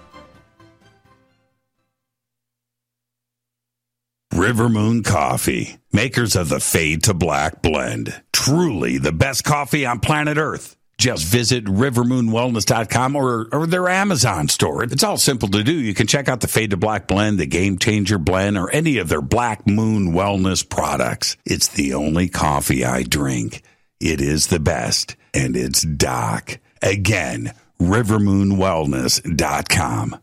River 4.33 4.69
Moon 4.69 5.03
Coffee, 5.03 5.77
makers 5.93 6.35
of 6.35 6.49
the 6.49 6.61
Fade 6.61 7.03
to 7.05 7.15
Black 7.15 7.61
blend. 7.61 8.23
Truly 8.33 8.97
the 8.97 9.13
best 9.13 9.45
coffee 9.45 9.85
on 9.85 10.01
planet 10.01 10.39
Earth. 10.39 10.77
Just 11.01 11.25
visit 11.25 11.65
rivermoonwellness.com 11.65 13.17
or, 13.17 13.49
or 13.53 13.67
their 13.67 13.89
Amazon 13.89 14.49
store. 14.49 14.85
It's 14.85 15.03
all 15.03 15.17
simple 15.17 15.49
to 15.49 15.65
do. 15.65 15.73
You 15.73 15.95
can 15.95 16.07
check 16.07 16.29
out 16.29 16.41
the 16.41 16.47
Fade 16.47 16.73
to 16.73 16.77
Black 16.77 17.07
blend, 17.07 17.39
the 17.39 17.47
Game 17.47 17.79
Changer 17.79 18.19
blend, 18.19 18.59
or 18.59 18.71
any 18.71 18.99
of 18.99 19.09
their 19.09 19.23
Black 19.23 19.67
Moon 19.67 20.13
Wellness 20.13 20.69
products. 20.69 21.39
It's 21.47 21.69
the 21.69 21.95
only 21.95 22.29
coffee 22.29 22.85
I 22.85 23.03
drink. 23.03 23.63
It 23.99 24.21
is 24.21 24.49
the 24.49 24.61
best, 24.61 25.17
and 25.33 25.57
it's 25.57 25.81
Doc. 25.81 26.59
Again, 26.83 27.55
rivermoonwellness.com. 27.81 30.21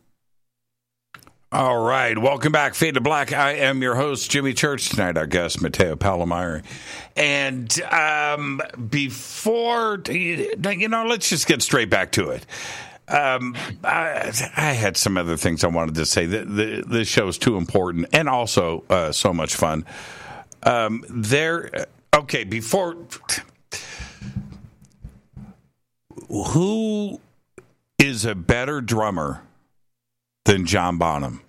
All 1.50 1.78
right, 1.78 2.18
welcome 2.18 2.52
back, 2.52 2.76
Fade 2.76 2.96
to 2.96 3.02
Black. 3.02 3.32
I 3.32 3.54
am 3.54 3.82
your 3.82 3.96
host, 3.96 4.30
Jimmy 4.30 4.54
Church. 4.54 4.90
Tonight, 4.90 5.16
our 5.16 5.26
guest, 5.26 5.62
Mateo 5.62 5.96
Pallamary. 5.96 6.62
And 7.16 7.82
um, 7.84 8.62
before, 8.90 10.04
you 10.10 10.90
know, 10.90 11.06
let's 11.06 11.30
just 11.30 11.48
get 11.48 11.62
straight 11.62 11.90
back 11.90 12.12
to 12.12 12.32
it. 12.32 12.46
Um, 13.08 13.56
I, 13.82 14.34
I, 14.58 14.74
had 14.74 14.98
some 14.98 15.18
other 15.18 15.38
things 15.38 15.64
I 15.64 15.68
wanted 15.68 15.96
to 15.96 16.06
say. 16.06 16.26
The, 16.26 16.44
the, 16.44 16.84
the 16.86 17.06
show 17.06 17.30
is 17.30 17.38
too 17.38 17.56
important 17.56 18.10
and 18.12 18.28
also 18.28 18.84
uh, 18.90 19.14
so 19.14 19.32
much 19.32 19.56
fun. 19.56 19.86
Um, 20.64 21.06
there, 21.08 21.88
okay, 22.14 22.44
before, 22.44 22.98
who 26.28 27.22
is 27.98 28.26
a 28.26 28.36
better 28.36 28.82
drummer 28.82 29.47
than 30.48 30.66
John 30.66 30.98
Bonham. 30.98 31.42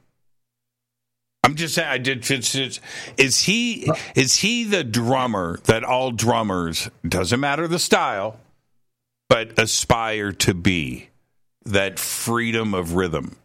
I'm 1.44 1.54
just 1.54 1.74
saying. 1.74 1.88
I 1.88 1.96
did. 1.96 2.28
Is 3.16 3.40
he 3.44 3.90
is 4.14 4.36
he 4.36 4.64
the 4.64 4.84
drummer 4.84 5.58
that 5.64 5.84
all 5.84 6.10
drummers 6.10 6.90
doesn't 7.08 7.40
matter 7.40 7.66
the 7.66 7.78
style, 7.78 8.38
but 9.30 9.58
aspire 9.58 10.32
to 10.32 10.52
be 10.52 11.08
that 11.64 11.98
freedom 11.98 12.74
of 12.74 12.94
rhythm? 12.94 13.36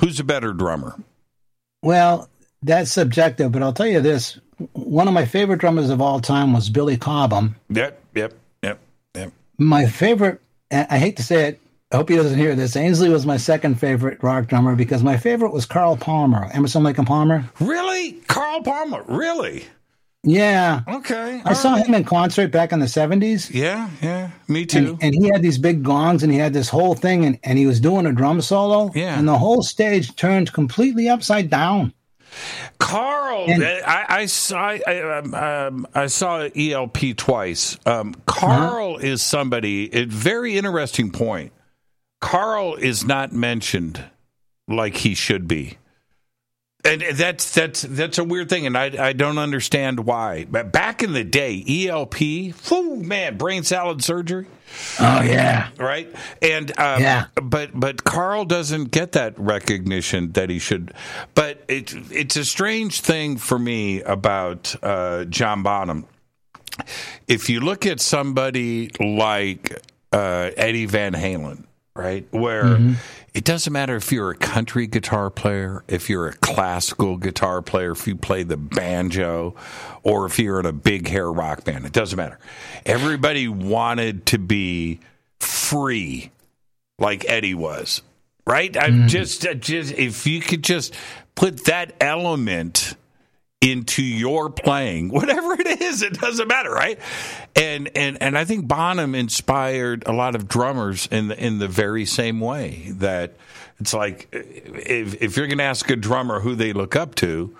Who's 0.00 0.20
a 0.20 0.24
better 0.24 0.52
drummer? 0.52 0.96
Well, 1.82 2.28
that's 2.62 2.92
subjective, 2.92 3.50
but 3.50 3.62
I'll 3.62 3.72
tell 3.72 3.88
you 3.88 4.00
this: 4.00 4.38
one 4.74 5.08
of 5.08 5.14
my 5.14 5.24
favorite 5.24 5.58
drummers 5.58 5.90
of 5.90 6.00
all 6.00 6.20
time 6.20 6.52
was 6.52 6.70
Billy 6.70 6.96
Cobham. 6.96 7.56
Yep, 7.70 8.00
yep, 8.14 8.34
yep, 8.62 8.78
yep. 9.16 9.32
My 9.58 9.86
favorite. 9.86 10.40
I 10.70 10.98
hate 10.98 11.16
to 11.18 11.22
say 11.22 11.48
it, 11.48 11.60
I 11.94 11.96
hope 11.96 12.08
he 12.08 12.16
doesn't 12.16 12.36
hear 12.36 12.56
this. 12.56 12.74
Ainsley 12.74 13.08
was 13.08 13.24
my 13.24 13.36
second 13.36 13.76
favorite 13.76 14.20
rock 14.20 14.48
drummer 14.48 14.74
because 14.74 15.04
my 15.04 15.16
favorite 15.16 15.52
was 15.52 15.64
Carl 15.64 15.96
Palmer, 15.96 16.50
Emerson 16.52 16.82
Lake 16.82 16.98
and 16.98 17.06
Palmer. 17.06 17.48
Really, 17.60 18.14
Carl 18.26 18.64
Palmer? 18.64 19.04
Really? 19.06 19.64
Yeah. 20.24 20.80
Okay. 20.88 21.40
I 21.44 21.52
saw 21.52 21.74
right. 21.74 21.86
him 21.86 21.94
in 21.94 22.02
concert 22.02 22.50
back 22.50 22.72
in 22.72 22.80
the 22.80 22.88
seventies. 22.88 23.48
Yeah, 23.48 23.90
yeah, 24.02 24.32
me 24.48 24.66
too. 24.66 24.78
And, 24.78 25.04
and, 25.04 25.14
he 25.14 25.28
had 25.28 25.40
these 25.40 25.56
big 25.56 25.84
gongs, 25.84 26.24
and 26.24 26.32
he 26.32 26.38
had 26.38 26.52
this 26.52 26.68
whole 26.68 26.96
thing, 26.96 27.24
and, 27.26 27.38
and 27.44 27.58
he 27.58 27.66
was 27.66 27.78
doing 27.78 28.06
a 28.06 28.12
drum 28.12 28.40
solo. 28.40 28.90
Yeah. 28.92 29.16
And 29.16 29.28
the 29.28 29.38
whole 29.38 29.62
stage 29.62 30.16
turned 30.16 30.52
completely 30.52 31.08
upside 31.08 31.48
down. 31.48 31.94
Carl, 32.80 33.44
and, 33.46 33.62
I, 33.62 34.06
I, 34.08 34.26
saw 34.26 34.58
I, 34.58 35.18
um, 35.18 35.34
um 35.34 35.86
I 35.94 36.06
saw 36.06 36.48
ELP 36.56 37.16
twice. 37.16 37.78
Um, 37.86 38.16
Carl 38.26 38.96
uh-huh. 38.96 39.06
is 39.06 39.22
somebody. 39.22 39.94
A 39.94 40.06
very 40.06 40.58
interesting 40.58 41.12
point. 41.12 41.52
Carl 42.24 42.74
is 42.76 43.04
not 43.04 43.32
mentioned 43.32 44.02
like 44.66 44.96
he 44.96 45.14
should 45.14 45.46
be. 45.46 45.76
And 46.82 47.02
that's 47.02 47.52
that's 47.52 47.82
that's 47.82 48.16
a 48.16 48.24
weird 48.24 48.48
thing, 48.48 48.66
and 48.66 48.78
I 48.78 49.08
I 49.08 49.12
don't 49.12 49.36
understand 49.36 50.00
why. 50.00 50.46
But 50.50 50.72
back 50.72 51.02
in 51.02 51.12
the 51.12 51.22
day, 51.22 51.62
ELP, 51.86 52.20
whoo, 52.70 52.96
man, 52.96 53.36
brain 53.36 53.62
salad 53.62 54.02
surgery. 54.02 54.46
Oh 54.98 55.22
yeah, 55.22 55.68
right. 55.78 56.10
And 56.40 56.70
um, 56.78 57.02
yeah, 57.02 57.26
but 57.42 57.78
but 57.78 58.04
Carl 58.04 58.46
doesn't 58.46 58.90
get 58.90 59.12
that 59.12 59.38
recognition 59.38 60.32
that 60.32 60.48
he 60.48 60.58
should. 60.58 60.94
But 61.34 61.62
it 61.68 61.94
it's 62.10 62.36
a 62.36 62.44
strange 62.44 63.02
thing 63.02 63.36
for 63.36 63.58
me 63.58 64.00
about 64.00 64.74
uh, 64.82 65.24
John 65.26 65.62
Bonham. 65.62 66.06
If 67.28 67.50
you 67.50 67.60
look 67.60 67.86
at 67.86 68.00
somebody 68.00 68.90
like 68.98 69.78
uh, 70.12 70.50
Eddie 70.56 70.86
Van 70.86 71.12
Halen, 71.12 71.64
right? 71.96 72.26
Where 72.32 72.64
mm-hmm. 72.64 72.94
it 73.34 73.44
doesn't 73.44 73.72
matter 73.72 73.94
if 73.94 74.10
you're 74.10 74.30
a 74.30 74.36
country 74.36 74.86
guitar 74.86 75.30
player, 75.30 75.84
if 75.86 76.10
you're 76.10 76.26
a 76.26 76.32
classical 76.34 77.16
guitar 77.16 77.62
player, 77.62 77.92
if 77.92 78.06
you 78.08 78.16
play 78.16 78.42
the 78.42 78.56
banjo, 78.56 79.54
or 80.02 80.26
if 80.26 80.38
you're 80.38 80.58
in 80.58 80.66
a 80.66 80.72
big 80.72 81.08
hair 81.08 81.30
rock 81.30 81.64
band, 81.64 81.86
it 81.86 81.92
doesn't 81.92 82.16
matter. 82.16 82.38
Everybody 82.84 83.46
wanted 83.46 84.26
to 84.26 84.38
be 84.38 84.98
free 85.38 86.32
like 86.98 87.24
Eddie 87.28 87.54
was, 87.54 88.02
right? 88.46 88.76
I'm 88.76 88.92
mm-hmm. 88.92 89.06
just, 89.06 89.46
just 89.60 89.94
if 89.94 90.26
you 90.26 90.40
could 90.40 90.64
just 90.64 90.94
put 91.36 91.64
that 91.66 91.94
element 92.00 92.96
into 93.64 94.02
your 94.02 94.50
playing, 94.50 95.08
whatever 95.10 95.54
it 95.54 95.80
is, 95.80 96.02
it 96.02 96.20
doesn't 96.20 96.46
matter, 96.46 96.70
right? 96.70 96.98
And 97.56 97.90
and 97.96 98.18
and 98.20 98.38
I 98.38 98.44
think 98.44 98.68
Bonham 98.68 99.14
inspired 99.14 100.04
a 100.06 100.12
lot 100.12 100.34
of 100.34 100.46
drummers 100.46 101.08
in 101.10 101.28
the 101.28 101.44
in 101.44 101.58
the 101.58 101.68
very 101.68 102.04
same 102.04 102.40
way 102.40 102.88
that 102.96 103.34
it's 103.80 103.94
like 103.94 104.28
if 104.32 105.22
if 105.22 105.36
you're 105.36 105.46
going 105.46 105.58
to 105.58 105.64
ask 105.64 105.88
a 105.90 105.96
drummer 105.96 106.40
who 106.40 106.54
they 106.54 106.72
look 106.72 106.94
up 106.94 107.14
to, 107.16 107.56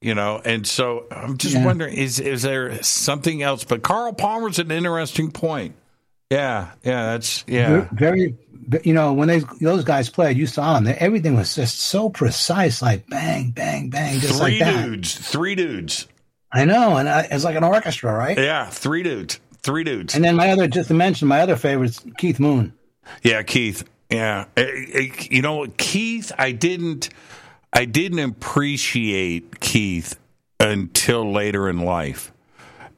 you 0.00 0.14
know, 0.14 0.40
and 0.44 0.66
so 0.66 1.06
I'm 1.10 1.38
just 1.38 1.54
yeah. 1.54 1.64
wondering 1.64 1.94
is 1.94 2.20
is 2.20 2.42
there 2.42 2.82
something 2.82 3.42
else? 3.42 3.64
But 3.64 3.82
Carl 3.82 4.12
Palmer's 4.12 4.58
an 4.58 4.70
interesting 4.70 5.32
point. 5.32 5.74
Yeah, 6.30 6.72
yeah, 6.84 7.12
that's 7.12 7.42
yeah. 7.46 7.88
Very, 7.92 8.36
you 8.84 8.92
know, 8.92 9.12
when 9.12 9.28
they 9.28 9.40
those 9.60 9.84
guys 9.84 10.10
played, 10.10 10.36
you 10.36 10.46
saw 10.46 10.78
them. 10.78 10.94
Everything 10.98 11.36
was 11.36 11.54
just 11.54 11.80
so 11.80 12.08
precise, 12.08 12.82
like 12.82 13.08
bang, 13.08 13.50
bang, 13.50 13.90
bang, 13.90 14.20
just 14.20 14.40
three 14.40 14.60
like 14.60 14.74
dudes, 14.74 15.14
three 15.14 15.54
dudes. 15.54 16.06
I 16.52 16.64
know, 16.64 16.96
and 16.96 17.08
I, 17.08 17.28
it's 17.30 17.44
like 17.44 17.56
an 17.56 17.64
orchestra, 17.64 18.12
right? 18.12 18.38
Yeah, 18.38 18.66
three 18.66 19.02
dudes, 19.02 19.40
three 19.62 19.84
dudes. 19.84 20.14
And 20.14 20.24
then 20.24 20.36
my 20.36 20.50
other, 20.50 20.66
just 20.66 20.88
to 20.88 20.94
mention, 20.94 21.28
my 21.28 21.40
other 21.40 21.56
favorite 21.56 21.90
is 21.90 22.04
Keith 22.16 22.40
Moon. 22.40 22.72
Yeah, 23.22 23.42
Keith. 23.42 23.84
Yeah, 24.10 24.46
eh, 24.56 24.66
eh, 24.92 25.08
you 25.30 25.42
know, 25.42 25.66
Keith. 25.76 26.32
I 26.38 26.52
didn't, 26.52 27.10
I 27.72 27.84
didn't 27.84 28.20
appreciate 28.20 29.60
Keith 29.60 30.18
until 30.60 31.30
later 31.30 31.68
in 31.68 31.80
life. 31.80 32.32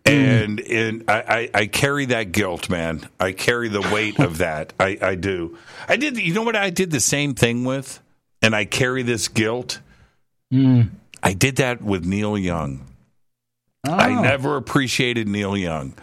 And 0.07 0.61
and 0.61 1.05
I, 1.09 1.21
I, 1.21 1.51
I, 1.61 1.67
carry 1.67 2.07
that 2.07 2.33
guilt, 2.33 2.71
man. 2.71 3.09
I 3.21 3.33
carry 3.33 3.69
the 3.69 3.83
weight 3.93 4.19
of 4.19 4.39
that. 4.39 4.73
I, 4.81 4.99
I 5.01 5.15
do. 5.15 5.59
I 5.89 5.97
did. 5.97 6.17
You 6.17 6.35
know 6.35 6.43
what? 6.43 6.57
I 6.57 6.71
did 6.71 6.91
the 6.91 7.01
same 7.01 7.35
thing 7.35 7.65
with, 7.65 8.01
and 8.43 8.55
I 8.55 8.65
carry 8.65 9.03
this 9.03 9.29
guilt. 9.29 9.81
Mm. 10.53 10.91
I 11.23 11.35
did 11.35 11.57
that 11.57 11.83
with 11.83 12.05
Neil 12.05 12.37
Young. 12.39 12.87
Oh. 13.87 13.93
I 13.93 14.21
never 14.21 14.57
appreciated 14.57 15.29
Neil 15.29 15.57
Young. 15.57 15.95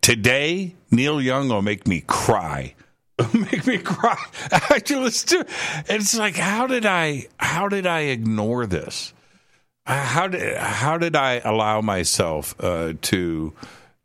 Today, 0.00 0.74
Neil 0.90 1.20
Young 1.20 1.48
will 1.48 1.62
make 1.62 1.86
me 1.86 2.02
cry. 2.06 2.74
make 3.34 3.66
me 3.66 3.78
cry. 3.78 4.16
I 4.52 4.76
Actually, 4.76 5.06
it's 5.06 6.16
like, 6.16 6.36
how 6.36 6.66
did 6.66 6.86
I? 6.86 7.26
How 7.38 7.68
did 7.68 7.86
I 7.86 8.00
ignore 8.00 8.66
this? 8.66 9.12
How 9.86 10.26
did 10.26 10.56
how 10.56 10.98
did 10.98 11.14
I 11.14 11.40
allow 11.44 11.80
myself 11.80 12.54
uh, 12.60 12.94
to 13.02 13.52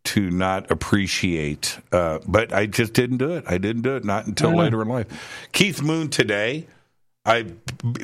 to 0.03 0.29
not 0.29 0.69
appreciate? 0.69 1.79
Uh, 1.91 2.19
but 2.27 2.53
I 2.53 2.67
just 2.67 2.93
didn't 2.93 3.17
do 3.17 3.31
it. 3.31 3.43
I 3.47 3.57
didn't 3.57 3.81
do 3.81 3.95
it. 3.95 4.05
Not 4.05 4.27
until 4.27 4.55
later 4.55 4.81
in 4.81 4.87
life. 4.87 5.47
Keith 5.53 5.81
Moon 5.81 6.09
today, 6.09 6.67
I 7.25 7.43
b- 7.43 7.55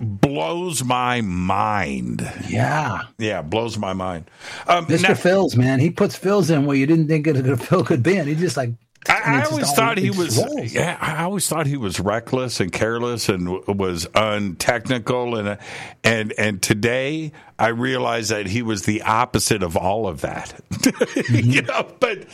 blows 0.01 0.83
my 0.83 1.21
mind. 1.21 2.27
Yeah, 2.47 3.03
yeah, 3.19 3.41
blows 3.43 3.77
my 3.77 3.93
mind. 3.93 4.29
Um, 4.67 4.87
Mr. 4.87 5.09
Now, 5.09 5.13
Fills, 5.15 5.55
man, 5.55 5.79
he 5.79 5.91
puts 5.91 6.15
fills 6.15 6.49
in 6.49 6.65
where 6.65 6.77
you 6.77 6.85
didn't 6.87 7.07
think 7.07 7.27
it 7.27 7.37
a 7.37 7.57
fill 7.57 7.83
could 7.83 8.01
be, 8.03 8.17
and 8.17 8.27
he 8.27 8.35
just 8.35 8.57
like 8.57 8.71
I, 9.09 9.39
I, 9.39 9.43
always 9.43 9.71
thought 9.71 9.97
he 9.97 10.09
was. 10.09 10.37
rolls. 10.37 10.73
Yeah, 10.73 10.97
I 10.99 11.23
always 11.23 11.47
thought 11.47 11.67
he 11.67 11.77
was 11.77 11.99
reckless 11.99 12.59
and 12.59 12.71
careless 12.71 13.29
and 13.29 13.45
w- 13.45 13.63
was 13.67 14.07
untechnical 14.13 15.35
and 15.35 15.57
and 16.03 16.33
and 16.37 16.61
today 16.61 17.31
I 17.59 17.69
realize 17.69 18.29
that 18.29 18.47
he 18.47 18.61
was 18.61 18.83
the 18.83 19.01
opposite 19.01 19.63
of 19.63 19.75
all 19.77 20.07
of 20.07 20.21
that. 20.21 20.59
Mm-hmm. 20.87 21.49
you 21.49 21.61
know, 21.63 21.91
but 21.99 22.25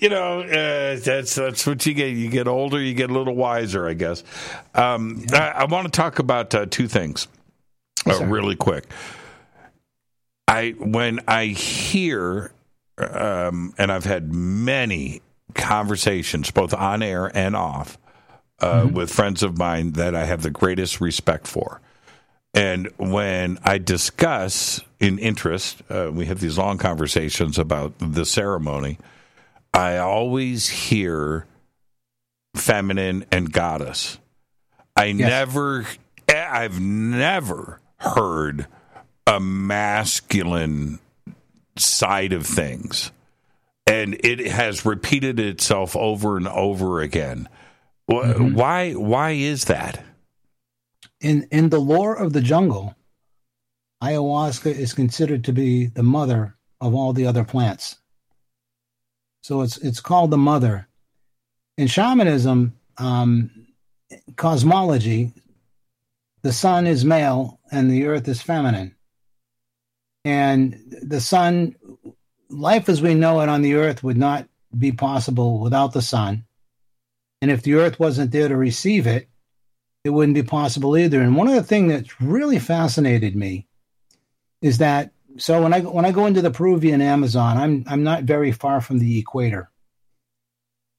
you 0.00 0.08
know 0.08 0.40
uh, 0.40 0.98
that's 0.98 1.34
that's 1.34 1.66
what 1.66 1.84
you 1.86 1.94
get. 1.94 2.16
You 2.16 2.28
get 2.28 2.48
older, 2.48 2.80
you 2.80 2.94
get 2.94 3.10
a 3.10 3.12
little 3.12 3.34
wiser, 3.34 3.88
I 3.88 3.94
guess. 3.94 4.24
Um, 4.74 5.24
I, 5.32 5.50
I 5.50 5.64
want 5.64 5.86
to 5.86 5.90
talk 5.90 6.18
about 6.18 6.54
uh, 6.54 6.66
two 6.68 6.88
things 6.88 7.28
uh, 8.06 8.24
really 8.24 8.56
quick. 8.56 8.86
I 10.48 10.70
when 10.78 11.20
I 11.28 11.46
hear, 11.46 12.52
um, 12.98 13.74
and 13.78 13.92
I've 13.92 14.04
had 14.04 14.32
many 14.32 15.22
conversations, 15.54 16.50
both 16.50 16.74
on 16.74 17.02
air 17.02 17.30
and 17.36 17.56
off, 17.56 17.98
uh, 18.60 18.88
with 18.92 19.10
friends 19.10 19.42
of 19.42 19.58
mine 19.58 19.92
that 19.92 20.14
I 20.14 20.24
have 20.24 20.42
the 20.42 20.50
greatest 20.50 21.00
respect 21.00 21.46
for. 21.46 21.80
And 22.52 22.88
when 22.96 23.58
I 23.64 23.78
discuss 23.78 24.80
in 24.98 25.18
interest, 25.18 25.82
uh, 25.88 26.10
we 26.12 26.26
have 26.26 26.40
these 26.40 26.58
long 26.58 26.78
conversations 26.78 27.58
about 27.58 27.94
the 27.98 28.24
ceremony. 28.24 28.98
I 29.72 29.98
always 29.98 30.68
hear 30.68 31.46
feminine 32.56 33.24
and 33.30 33.52
goddess. 33.52 34.18
I 34.96 35.12
never, 35.12 35.86
I've 36.28 36.80
never 36.80 37.80
heard 37.98 38.66
a 39.26 39.38
masculine 39.38 40.98
side 41.76 42.32
of 42.32 42.46
things. 42.46 43.12
And 43.90 44.14
it 44.24 44.46
has 44.46 44.84
repeated 44.86 45.40
itself 45.40 45.96
over 45.96 46.36
and 46.36 46.46
over 46.48 47.00
again. 47.00 47.48
Wh- 48.06 48.54
Why? 48.54 48.92
Why 48.92 49.30
is 49.32 49.64
that? 49.66 50.04
in 51.20 51.46
in 51.50 51.68
the 51.68 51.78
lore 51.80 52.14
of 52.14 52.32
the 52.32 52.40
jungle, 52.40 52.94
ayahuasca 54.02 54.74
is 54.74 54.94
considered 54.94 55.44
to 55.44 55.52
be 55.52 55.86
the 55.86 56.02
mother 56.02 56.56
of 56.80 56.94
all 56.94 57.12
the 57.12 57.26
other 57.26 57.44
plants. 57.44 57.96
So 59.42 59.60
it's 59.62 59.76
it's 59.78 60.00
called 60.00 60.30
the 60.30 60.38
mother. 60.38 60.88
In 61.76 61.86
shamanism, 61.86 62.74
um, 62.98 63.50
cosmology, 64.36 65.32
the 66.42 66.52
sun 66.52 66.86
is 66.86 67.04
male 67.04 67.60
and 67.70 67.90
the 67.90 68.06
earth 68.06 68.28
is 68.28 68.42
feminine. 68.42 68.94
And 70.24 70.78
the 71.02 71.20
sun, 71.20 71.76
life 72.50 72.88
as 72.88 73.00
we 73.00 73.14
know 73.14 73.40
it 73.40 73.48
on 73.48 73.62
the 73.62 73.74
earth 73.74 74.02
would 74.02 74.16
not 74.16 74.46
be 74.76 74.92
possible 74.92 75.60
without 75.60 75.92
the 75.92 76.02
sun. 76.02 76.44
And 77.42 77.50
if 77.50 77.62
the 77.62 77.74
earth 77.74 77.98
wasn't 77.98 78.32
there 78.32 78.48
to 78.48 78.56
receive 78.56 79.06
it, 79.06 79.28
it 80.04 80.10
wouldn't 80.10 80.34
be 80.34 80.42
possible 80.42 80.96
either. 80.96 81.20
And 81.20 81.36
one 81.36 81.48
of 81.48 81.54
the 81.54 81.62
things 81.62 81.92
that's 81.92 82.20
really 82.20 82.58
fascinated 82.58 83.36
me 83.36 83.66
is 84.62 84.78
that 84.78 85.12
so 85.36 85.62
when 85.62 85.72
I 85.72 85.80
when 85.80 86.04
I 86.04 86.12
go 86.12 86.26
into 86.26 86.42
the 86.42 86.50
Peruvian 86.50 87.00
Amazon, 87.00 87.56
I'm 87.56 87.84
I'm 87.86 88.02
not 88.02 88.24
very 88.24 88.52
far 88.52 88.80
from 88.80 88.98
the 88.98 89.18
equator. 89.18 89.70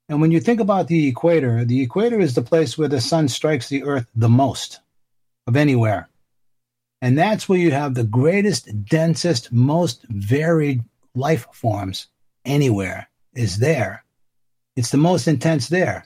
And 0.10 0.20
when 0.20 0.32
you 0.32 0.40
think 0.40 0.60
about 0.60 0.88
the 0.88 1.08
equator, 1.08 1.64
the 1.64 1.82
equator 1.82 2.20
is 2.20 2.36
the 2.36 2.42
place 2.42 2.78
where 2.78 2.88
the 2.88 3.02
sun 3.02 3.28
strikes 3.28 3.70
the 3.70 3.84
earth 3.84 4.08
the 4.16 4.30
most 4.30 4.80
of 5.48 5.56
anywhere. 5.56 6.10
And 7.02 7.18
that's 7.18 7.50
where 7.50 7.58
you 7.58 7.72
have 7.72 7.94
the 7.94 8.04
greatest, 8.04 8.86
densest, 8.86 9.52
most 9.52 10.06
varied 10.10 10.84
life 11.16 11.48
forms 11.54 12.08
anywhere 12.46 13.10
is 13.34 13.58
there. 13.58 14.04
It's 14.76 14.92
the 14.92 14.98
most 14.98 15.28
intense 15.28 15.70
there. 15.70 16.06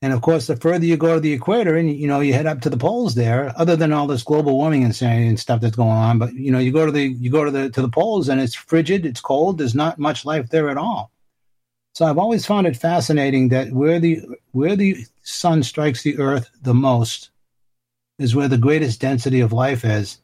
And 0.00 0.12
of 0.12 0.22
course, 0.22 0.46
the 0.46 0.56
further 0.56 0.86
you 0.86 0.96
go 0.96 1.14
to 1.14 1.20
the 1.20 1.32
equator 1.32 1.76
and 1.76 1.92
you 1.92 2.06
know 2.06 2.20
you 2.20 2.32
head 2.32 2.46
up 2.46 2.60
to 2.60 2.70
the 2.70 2.76
poles 2.76 3.16
there, 3.16 3.52
other 3.56 3.74
than 3.74 3.92
all 3.92 4.06
this 4.06 4.22
global 4.22 4.56
warming 4.56 4.82
insanity 4.82 5.26
and 5.26 5.40
stuff 5.40 5.60
that's 5.60 5.74
going 5.74 5.90
on, 5.90 6.18
but 6.18 6.34
you 6.34 6.52
know 6.52 6.60
you 6.60 6.70
go 6.70 6.86
to 6.86 6.92
the 6.92 7.02
you 7.02 7.30
go 7.30 7.44
to 7.44 7.50
the 7.50 7.68
to 7.70 7.82
the 7.82 7.88
poles 7.88 8.28
and 8.28 8.40
it's 8.40 8.54
frigid, 8.54 9.04
it's 9.04 9.20
cold. 9.20 9.58
There's 9.58 9.74
not 9.74 9.98
much 9.98 10.24
life 10.24 10.50
there 10.50 10.70
at 10.70 10.76
all. 10.76 11.10
So 11.94 12.06
I've 12.06 12.18
always 12.18 12.46
found 12.46 12.68
it 12.68 12.76
fascinating 12.76 13.48
that 13.48 13.72
where 13.72 13.98
the 13.98 14.20
where 14.52 14.76
the 14.76 15.04
sun 15.22 15.64
strikes 15.64 16.04
the 16.04 16.18
earth 16.18 16.48
the 16.62 16.74
most 16.74 17.30
is 18.20 18.36
where 18.36 18.48
the 18.48 18.56
greatest 18.58 19.00
density 19.00 19.40
of 19.40 19.52
life 19.52 19.84
is, 19.84 20.20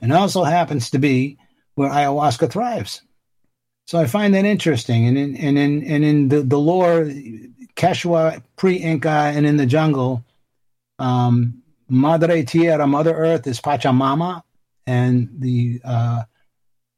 and 0.00 0.10
also 0.10 0.42
happens 0.42 0.88
to 0.88 0.98
be 0.98 1.36
where 1.74 1.90
ayahuasca 1.90 2.50
thrives. 2.50 3.02
So 3.86 3.98
I 3.98 4.06
find 4.06 4.34
that 4.34 4.44
interesting, 4.44 5.06
and 5.06 5.18
in 5.18 5.36
and 5.36 5.58
in 5.58 5.84
and 5.84 6.04
in 6.04 6.28
the, 6.28 6.42
the 6.42 6.58
lore, 6.58 7.10
Quechua, 7.76 8.42
pre-Inca, 8.56 9.08
and 9.08 9.44
in 9.44 9.56
the 9.56 9.66
jungle, 9.66 10.24
um, 10.98 11.62
Madre 11.88 12.44
Tierra, 12.44 12.86
Mother 12.86 13.14
Earth, 13.14 13.46
is 13.46 13.60
Pachamama, 13.60 14.42
and 14.86 15.28
the 15.38 15.80
uh, 15.84 16.22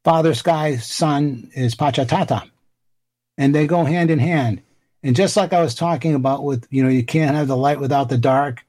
Father 0.03 0.33
Sky, 0.33 0.77
Sun 0.77 1.49
is 1.53 1.75
Pachatata, 1.75 2.49
and 3.37 3.53
they 3.53 3.67
go 3.67 3.83
hand 3.83 4.11
in 4.11 4.19
hand. 4.19 4.61
And 5.03 5.15
just 5.15 5.35
like 5.35 5.53
I 5.53 5.61
was 5.61 5.75
talking 5.75 6.15
about 6.15 6.43
with, 6.43 6.67
you 6.69 6.83
know, 6.83 6.89
you 6.89 7.03
can't 7.03 7.35
have 7.35 7.47
the 7.47 7.57
light 7.57 7.79
without 7.79 8.09
the 8.09 8.17
dark, 8.17 8.63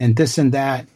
and 0.00 0.16
this 0.16 0.38
and 0.38 0.52
that, 0.52 0.86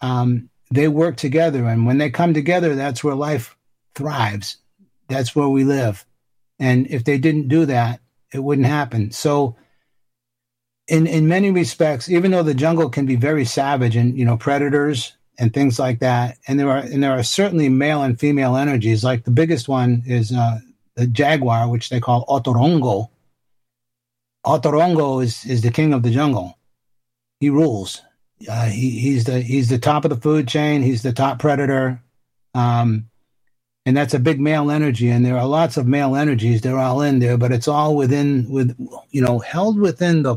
um, 0.00 0.48
they 0.70 0.88
work 0.88 1.16
together. 1.16 1.66
And 1.66 1.84
when 1.84 1.98
they 1.98 2.10
come 2.10 2.32
together, 2.32 2.74
that's 2.74 3.04
where 3.04 3.14
life 3.14 3.56
thrives. 3.94 4.56
That's 5.08 5.36
where 5.36 5.48
we 5.48 5.64
live. 5.64 6.06
And 6.58 6.86
if 6.88 7.04
they 7.04 7.18
didn't 7.18 7.48
do 7.48 7.66
that, 7.66 8.00
it 8.32 8.42
wouldn't 8.42 8.66
happen. 8.66 9.10
So, 9.10 9.56
in 10.88 11.06
in 11.06 11.28
many 11.28 11.50
respects, 11.50 12.08
even 12.08 12.30
though 12.30 12.42
the 12.42 12.54
jungle 12.54 12.90
can 12.90 13.06
be 13.06 13.16
very 13.16 13.44
savage 13.44 13.96
and 13.96 14.16
you 14.18 14.24
know 14.24 14.36
predators 14.36 15.16
and 15.38 15.52
things 15.52 15.78
like 15.78 16.00
that, 16.00 16.38
and 16.46 16.58
there 16.58 16.70
are 16.70 16.78
and 16.78 17.02
there 17.02 17.12
are 17.12 17.22
certainly 17.22 17.68
male 17.68 18.02
and 18.02 18.18
female 18.18 18.56
energies. 18.56 19.04
Like 19.04 19.24
the 19.24 19.30
biggest 19.30 19.68
one 19.68 20.02
is 20.06 20.32
uh, 20.32 20.60
the 20.96 21.06
jaguar, 21.06 21.68
which 21.68 21.88
they 21.88 22.00
call 22.00 22.26
Otorongo. 22.26 23.08
Otorongo 24.44 25.22
is 25.22 25.44
is 25.44 25.62
the 25.62 25.70
king 25.70 25.92
of 25.92 26.02
the 26.02 26.10
jungle. 26.10 26.58
He 27.40 27.50
rules. 27.50 28.02
Uh, 28.48 28.66
he, 28.66 28.90
he's 28.98 29.24
the 29.24 29.40
he's 29.40 29.68
the 29.68 29.78
top 29.78 30.04
of 30.04 30.10
the 30.10 30.16
food 30.16 30.48
chain. 30.48 30.82
He's 30.82 31.02
the 31.02 31.12
top 31.12 31.38
predator. 31.38 32.02
Um, 32.54 33.08
and 33.84 33.96
that's 33.96 34.14
a 34.14 34.18
big 34.18 34.40
male 34.40 34.70
energy 34.70 35.08
and 35.08 35.24
there 35.24 35.36
are 35.36 35.46
lots 35.46 35.76
of 35.76 35.86
male 35.86 36.16
energies 36.16 36.60
they're 36.60 36.78
all 36.78 37.00
in 37.00 37.18
there 37.18 37.36
but 37.36 37.52
it's 37.52 37.68
all 37.68 37.96
within 37.96 38.48
with 38.48 38.76
you 39.10 39.20
know 39.20 39.38
held 39.40 39.78
within 39.78 40.22
the 40.22 40.36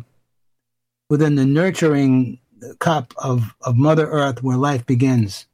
within 1.09 1.35
the 1.35 1.45
nurturing 1.45 2.39
cup 2.80 3.13
of 3.17 3.53
of 3.61 3.76
mother 3.77 4.07
earth 4.09 4.41
where 4.41 4.57
life 4.57 4.85
begins 4.85 5.45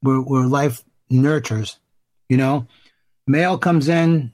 where 0.00 0.18
where 0.18 0.46
life 0.46 0.82
nurtures 1.10 1.78
you 2.28 2.38
know? 2.38 2.66
Male 3.26 3.58
comes 3.58 3.90
in 3.90 4.32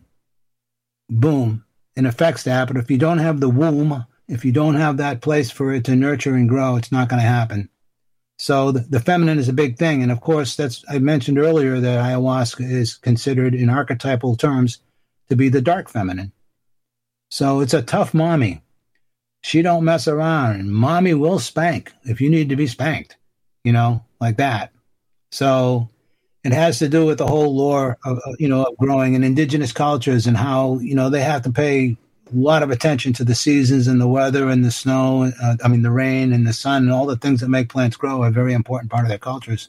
boom 1.11 1.65
and 1.97 2.07
affects 2.07 2.45
that 2.45 2.69
but 2.69 2.77
if 2.77 2.91
you 2.91 2.99
don't 2.99 3.19
have 3.19 3.41
the 3.41 3.49
womb 3.49 4.05
if 4.29 4.45
you 4.45 4.53
don't 4.53 4.75
have 4.75 4.99
that 4.99 5.23
place 5.23 5.51
for 5.51 5.73
it 5.73 5.85
to 5.87 5.97
nurture 5.97 6.35
and 6.35 6.49
grow 6.49 6.77
it's 6.77 6.93
not 6.93 7.09
going 7.09 7.21
to 7.21 7.27
happen 7.27 7.69
so 8.39 8.71
the, 8.73 8.81
the 8.81 9.01
feminine 9.01 9.39
is 9.39 9.49
a 9.49 9.53
big 9.53 9.77
thing, 9.79 10.03
and 10.03 10.13
of 10.13 10.21
course, 10.21 10.55
that's 10.55 10.85
I 10.89 10.99
mentioned 11.01 11.39
earlier 11.39 11.81
that 11.81 12.05
ayahuasca 12.05 12.71
is 12.71 12.95
considered 12.95 13.55
in 13.55 13.69
archetypal 13.69 14.37
terms 14.37 14.79
to 15.29 15.37
be 15.37 15.49
the 15.49 15.61
dark 15.61 15.89
feminine. 15.89 16.33
So 17.31 17.61
it's 17.61 17.75
a 17.75 17.83
tough 17.83 18.15
mommy. 18.15 18.63
She 19.43 19.63
don't 19.63 19.85
mess 19.85 20.09
around, 20.09 20.73
mommy 20.73 21.15
will 21.15 21.39
spank 21.39 21.93
if 22.05 22.21
you 22.21 22.31
need 22.31 22.49
to 22.49 22.57
be 22.57 22.67
spanked, 22.67 23.17
you 23.65 23.73
know, 23.73 24.05
like 24.21 24.37
that. 24.39 24.73
So 25.31 25.91
it 26.45 26.53
has 26.53 26.79
to 26.79 26.89
do 26.89 27.05
with 27.05 27.19
the 27.19 27.27
whole 27.27 27.55
lore 27.55 27.99
of 28.05 28.21
you 28.39 28.49
know 28.49 28.65
of 28.65 28.77
growing 28.79 29.15
in 29.15 29.25
indigenous 29.25 29.73
cultures 29.73 30.27
and 30.27 30.37
how 30.37 30.79
you 30.79 30.95
know 30.95 31.11
they 31.11 31.23
have 31.23 31.43
to 31.43 31.51
pay 31.51 31.97
lot 32.33 32.63
of 32.63 32.71
attention 32.71 33.13
to 33.15 33.25
the 33.25 33.35
seasons 33.35 33.89
and 33.89 34.01
the 34.01 34.09
weather 34.09 34.49
and 34.49 34.65
the 34.65 34.71
snow. 34.71 35.31
Uh, 35.43 35.57
I 35.65 35.69
mean, 35.69 35.83
the 35.83 35.91
rain 35.91 36.33
and 36.33 36.47
the 36.47 36.53
sun 36.53 36.83
and 36.85 36.93
all 36.93 37.07
the 37.07 37.17
things 37.17 37.41
that 37.41 37.49
make 37.49 37.69
plants 37.69 37.97
grow 37.97 38.23
are 38.23 38.29
a 38.29 38.33
very 38.33 38.53
important 38.53 38.91
part 38.91 39.05
of 39.05 39.09
their 39.09 39.19
cultures. 39.19 39.69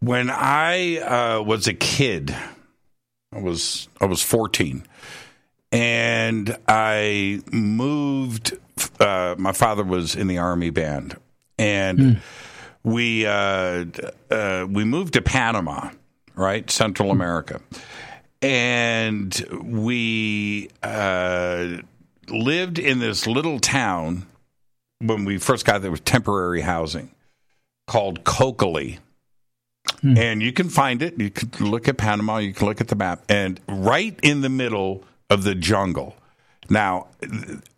When 0.00 0.30
I 0.30 0.98
uh, 0.98 1.42
was 1.42 1.66
a 1.66 1.74
kid, 1.74 2.34
I 3.32 3.40
was 3.40 3.88
I 4.00 4.06
was 4.06 4.22
fourteen, 4.22 4.86
and 5.70 6.56
I 6.66 7.40
moved. 7.52 8.56
Uh, 8.98 9.34
my 9.36 9.52
father 9.52 9.84
was 9.84 10.16
in 10.16 10.26
the 10.26 10.38
army 10.38 10.70
band, 10.70 11.16
and 11.58 12.20
we 12.82 13.26
uh, 13.26 13.84
uh, 14.30 14.66
we 14.68 14.84
moved 14.84 15.14
to 15.14 15.22
Panama, 15.22 15.90
right, 16.34 16.70
Central 16.70 17.10
America, 17.10 17.60
and 18.42 19.46
we 19.52 20.70
uh, 20.82 21.78
lived 22.28 22.78
in 22.78 22.98
this 22.98 23.26
little 23.26 23.58
town 23.60 24.26
when 25.00 25.24
we 25.24 25.38
first 25.38 25.64
got 25.64 25.82
there 25.82 25.90
was 25.90 26.00
temporary 26.00 26.60
housing 26.62 27.10
called 27.86 28.24
Cocoli. 28.24 28.98
And 30.16 30.42
you 30.42 30.52
can 30.52 30.68
find 30.68 31.02
it. 31.02 31.18
You 31.18 31.30
can 31.30 31.70
look 31.70 31.88
at 31.88 31.96
Panama. 31.96 32.38
You 32.38 32.54
can 32.54 32.66
look 32.66 32.80
at 32.80 32.88
the 32.88 32.96
map. 32.96 33.22
And 33.28 33.60
right 33.66 34.18
in 34.22 34.40
the 34.40 34.48
middle 34.48 35.04
of 35.28 35.44
the 35.44 35.54
jungle. 35.54 36.16
Now, 36.70 37.08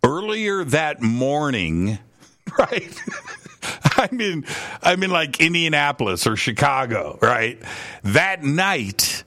earlier 0.03 0.63
that 0.63 1.01
morning, 1.01 1.97
right? 2.57 3.01
I'm 3.97 4.19
in 4.19 4.45
I'm 4.81 5.03
in 5.03 5.09
like 5.09 5.39
Indianapolis 5.39 6.27
or 6.27 6.35
Chicago, 6.35 7.17
right? 7.21 7.61
That 8.03 8.43
night, 8.43 9.23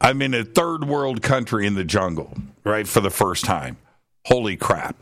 I'm 0.00 0.22
in 0.22 0.34
a 0.34 0.44
third 0.44 0.84
world 0.84 1.22
country 1.22 1.66
in 1.66 1.74
the 1.74 1.84
jungle, 1.84 2.34
right, 2.64 2.88
for 2.88 3.00
the 3.00 3.10
first 3.10 3.44
time. 3.44 3.76
Holy 4.24 4.56
crap. 4.56 4.96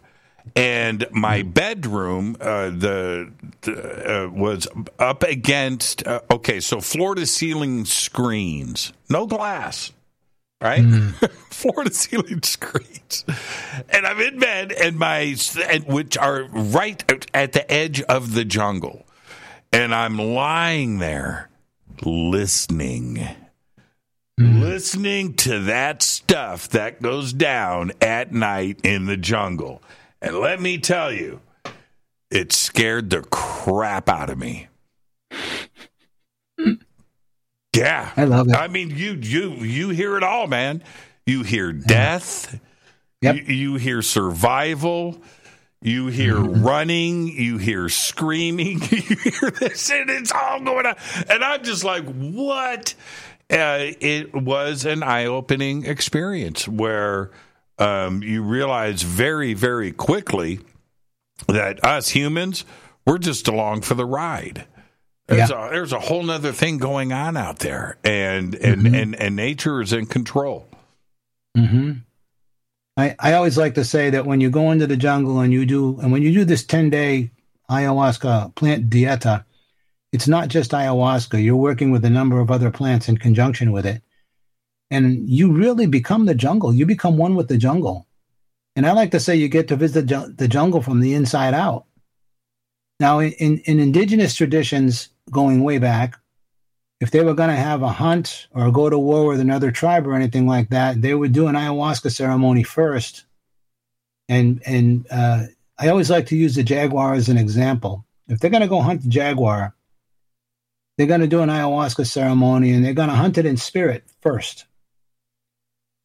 And 0.56 1.06
my 1.12 1.42
bedroom, 1.42 2.36
uh, 2.40 2.70
the, 2.70 3.30
the 3.60 4.24
uh, 4.24 4.28
was 4.30 4.66
up 4.98 5.22
against. 5.22 6.06
Uh, 6.06 6.20
okay, 6.30 6.60
so 6.60 6.80
floor 6.80 7.14
to 7.14 7.26
ceiling 7.26 7.84
screens, 7.84 8.92
no 9.08 9.26
glass, 9.26 9.92
right? 10.60 10.82
Mm. 10.82 11.30
floor 11.50 11.84
to 11.84 11.92
ceiling 11.92 12.42
screens, 12.42 13.24
and 13.90 14.06
I'm 14.06 14.20
in 14.20 14.38
bed, 14.38 14.72
and 14.72 14.98
my 14.98 15.36
and, 15.68 15.84
which 15.84 16.16
are 16.16 16.44
right 16.44 17.28
at 17.34 17.52
the 17.52 17.70
edge 17.70 18.00
of 18.02 18.34
the 18.34 18.46
jungle, 18.46 19.06
and 19.70 19.94
I'm 19.94 20.18
lying 20.18 20.98
there 20.98 21.50
listening 22.02 23.28
Mm. 24.38 24.60
listening 24.60 25.34
to 25.34 25.58
that 25.64 26.00
stuff 26.00 26.68
that 26.68 27.02
goes 27.02 27.32
down 27.32 27.90
at 28.00 28.32
night 28.32 28.80
in 28.84 29.06
the 29.06 29.16
jungle. 29.16 29.82
And 30.22 30.38
let 30.38 30.60
me 30.60 30.78
tell 30.78 31.12
you, 31.12 31.40
it 32.30 32.52
scared 32.52 33.10
the 33.10 33.22
crap 33.22 34.08
out 34.08 34.30
of 34.30 34.38
me. 34.38 34.68
Yeah. 37.74 38.12
I 38.16 38.24
love 38.24 38.48
it. 38.48 38.54
I 38.54 38.68
mean, 38.68 38.90
you 38.90 39.14
you 39.14 39.50
you 39.54 39.88
hear 39.90 40.16
it 40.16 40.22
all, 40.22 40.46
man. 40.46 40.84
You 41.26 41.42
hear 41.42 41.72
death. 41.72 42.60
Yep. 43.22 43.34
You, 43.34 43.42
you 43.42 43.74
hear 43.74 44.02
survival. 44.02 45.20
You 45.80 46.08
hear 46.08 46.34
mm-hmm. 46.34 46.66
running, 46.66 47.28
you 47.28 47.56
hear 47.58 47.88
screaming, 47.88 48.80
you 48.90 49.00
hear 49.00 49.50
this, 49.52 49.92
and 49.92 50.10
it's 50.10 50.32
all 50.32 50.60
going 50.60 50.86
on. 50.86 50.96
And 51.30 51.44
I'm 51.44 51.62
just 51.62 51.84
like, 51.84 52.04
what? 52.04 52.96
Uh, 53.50 53.96
it 54.00 54.34
was 54.34 54.84
an 54.84 55.02
eye 55.02 55.24
opening 55.24 55.86
experience 55.86 56.68
where 56.68 57.30
um, 57.78 58.22
you 58.22 58.42
realize 58.42 59.02
very, 59.02 59.54
very 59.54 59.90
quickly 59.90 60.60
that 61.46 61.82
us 61.84 62.10
humans, 62.10 62.64
we're 63.06 63.18
just 63.18 63.48
along 63.48 63.82
for 63.82 63.94
the 63.94 64.04
ride. 64.04 64.66
There's, 65.28 65.50
yeah. 65.50 65.68
a, 65.68 65.70
there's 65.70 65.92
a 65.92 66.00
whole 66.00 66.30
other 66.30 66.52
thing 66.52 66.78
going 66.78 67.12
on 67.12 67.36
out 67.36 67.58
there, 67.58 67.98
and 68.02 68.54
and, 68.54 68.82
mm-hmm. 68.82 68.94
and, 68.94 69.14
and 69.14 69.36
nature 69.36 69.80
is 69.80 69.92
in 69.92 70.06
control. 70.06 70.66
Mm-hmm. 71.56 71.92
I, 72.96 73.14
I 73.18 73.32
always 73.34 73.56
like 73.56 73.74
to 73.74 73.84
say 73.84 74.10
that 74.10 74.26
when 74.26 74.40
you 74.40 74.50
go 74.50 74.70
into 74.72 74.86
the 74.86 74.96
jungle 74.96 75.40
and 75.40 75.52
you 75.52 75.64
do, 75.64 76.00
and 76.00 76.10
when 76.10 76.22
you 76.22 76.32
do 76.32 76.44
this 76.44 76.64
10 76.64 76.90
day 76.90 77.30
ayahuasca 77.70 78.54
plant 78.56 78.90
dieta, 78.90 79.44
it's 80.12 80.28
not 80.28 80.48
just 80.48 80.72
ayahuasca. 80.72 81.42
You're 81.42 81.56
working 81.56 81.90
with 81.90 82.04
a 82.04 82.10
number 82.10 82.40
of 82.40 82.50
other 82.50 82.70
plants 82.70 83.08
in 83.08 83.18
conjunction 83.18 83.72
with 83.72 83.86
it. 83.86 84.02
And 84.90 85.28
you 85.28 85.52
really 85.52 85.86
become 85.86 86.24
the 86.24 86.34
jungle. 86.34 86.72
You 86.72 86.86
become 86.86 87.18
one 87.18 87.34
with 87.34 87.48
the 87.48 87.58
jungle. 87.58 88.06
And 88.74 88.86
I 88.86 88.92
like 88.92 89.10
to 89.10 89.20
say 89.20 89.36
you 89.36 89.48
get 89.48 89.68
to 89.68 89.76
visit 89.76 90.08
the 90.08 90.48
jungle 90.48 90.80
from 90.80 91.00
the 91.00 91.14
inside 91.14 91.52
out. 91.52 91.84
Now, 93.00 93.18
in, 93.20 93.58
in 93.58 93.80
indigenous 93.80 94.34
traditions 94.34 95.08
going 95.30 95.62
way 95.62 95.78
back, 95.78 96.18
if 97.00 97.10
they 97.10 97.22
were 97.22 97.34
going 97.34 97.50
to 97.50 97.56
have 97.56 97.82
a 97.82 97.88
hunt 97.88 98.48
or 98.52 98.70
go 98.72 98.90
to 98.90 98.98
war 98.98 99.26
with 99.26 99.40
another 99.40 99.70
tribe 99.70 100.06
or 100.06 100.14
anything 100.14 100.46
like 100.46 100.70
that, 100.70 101.00
they 101.00 101.14
would 101.14 101.32
do 101.32 101.46
an 101.46 101.54
ayahuasca 101.54 102.10
ceremony 102.10 102.64
first. 102.64 103.24
And 104.28 104.60
and 104.66 105.06
uh, 105.10 105.44
I 105.78 105.88
always 105.88 106.10
like 106.10 106.26
to 106.26 106.36
use 106.36 106.54
the 106.54 106.64
jaguar 106.64 107.14
as 107.14 107.28
an 107.28 107.38
example. 107.38 108.04
If 108.26 108.40
they're 108.40 108.50
going 108.50 108.62
to 108.62 108.68
go 108.68 108.80
hunt 108.80 109.02
the 109.02 109.08
jaguar, 109.08 109.74
they're 110.98 111.06
going 111.06 111.20
to 111.20 111.28
do 111.28 111.40
an 111.40 111.48
ayahuasca 111.48 112.06
ceremony 112.06 112.72
and 112.72 112.84
they're 112.84 112.92
going 112.92 113.08
to 113.08 113.14
hunt 113.14 113.38
it 113.38 113.46
in 113.46 113.56
spirit 113.56 114.04
first. 114.20 114.66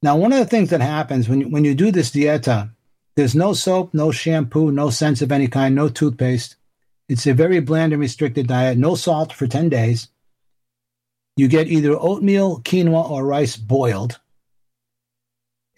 Now, 0.03 0.15
one 0.15 0.31
of 0.31 0.39
the 0.39 0.45
things 0.45 0.69
that 0.69 0.81
happens 0.81 1.27
when 1.27 1.41
you, 1.41 1.49
when 1.49 1.65
you 1.65 1.73
do 1.73 1.91
this 1.91 2.11
dieta, 2.11 2.69
there's 3.15 3.35
no 3.35 3.53
soap, 3.53 3.93
no 3.93 4.11
shampoo, 4.11 4.71
no 4.71 4.91
scents 4.91 5.21
of 5.21 5.31
any 5.31 5.47
kind, 5.47 5.73
no 5.73 5.89
toothpaste. 5.89 6.57
It's 7.09 7.25
a 7.25 7.33
very 7.33 7.59
bland 7.59 7.91
and 7.91 8.01
restricted 8.01 8.47
diet, 8.47 8.77
no 8.77 8.95
salt 8.95 9.33
for 9.33 9.47
10 9.47 9.69
days. 9.69 10.09
You 11.35 11.47
get 11.47 11.67
either 11.67 11.99
oatmeal, 11.99 12.59
quinoa, 12.61 13.09
or 13.09 13.25
rice 13.25 13.57
boiled. 13.57 14.19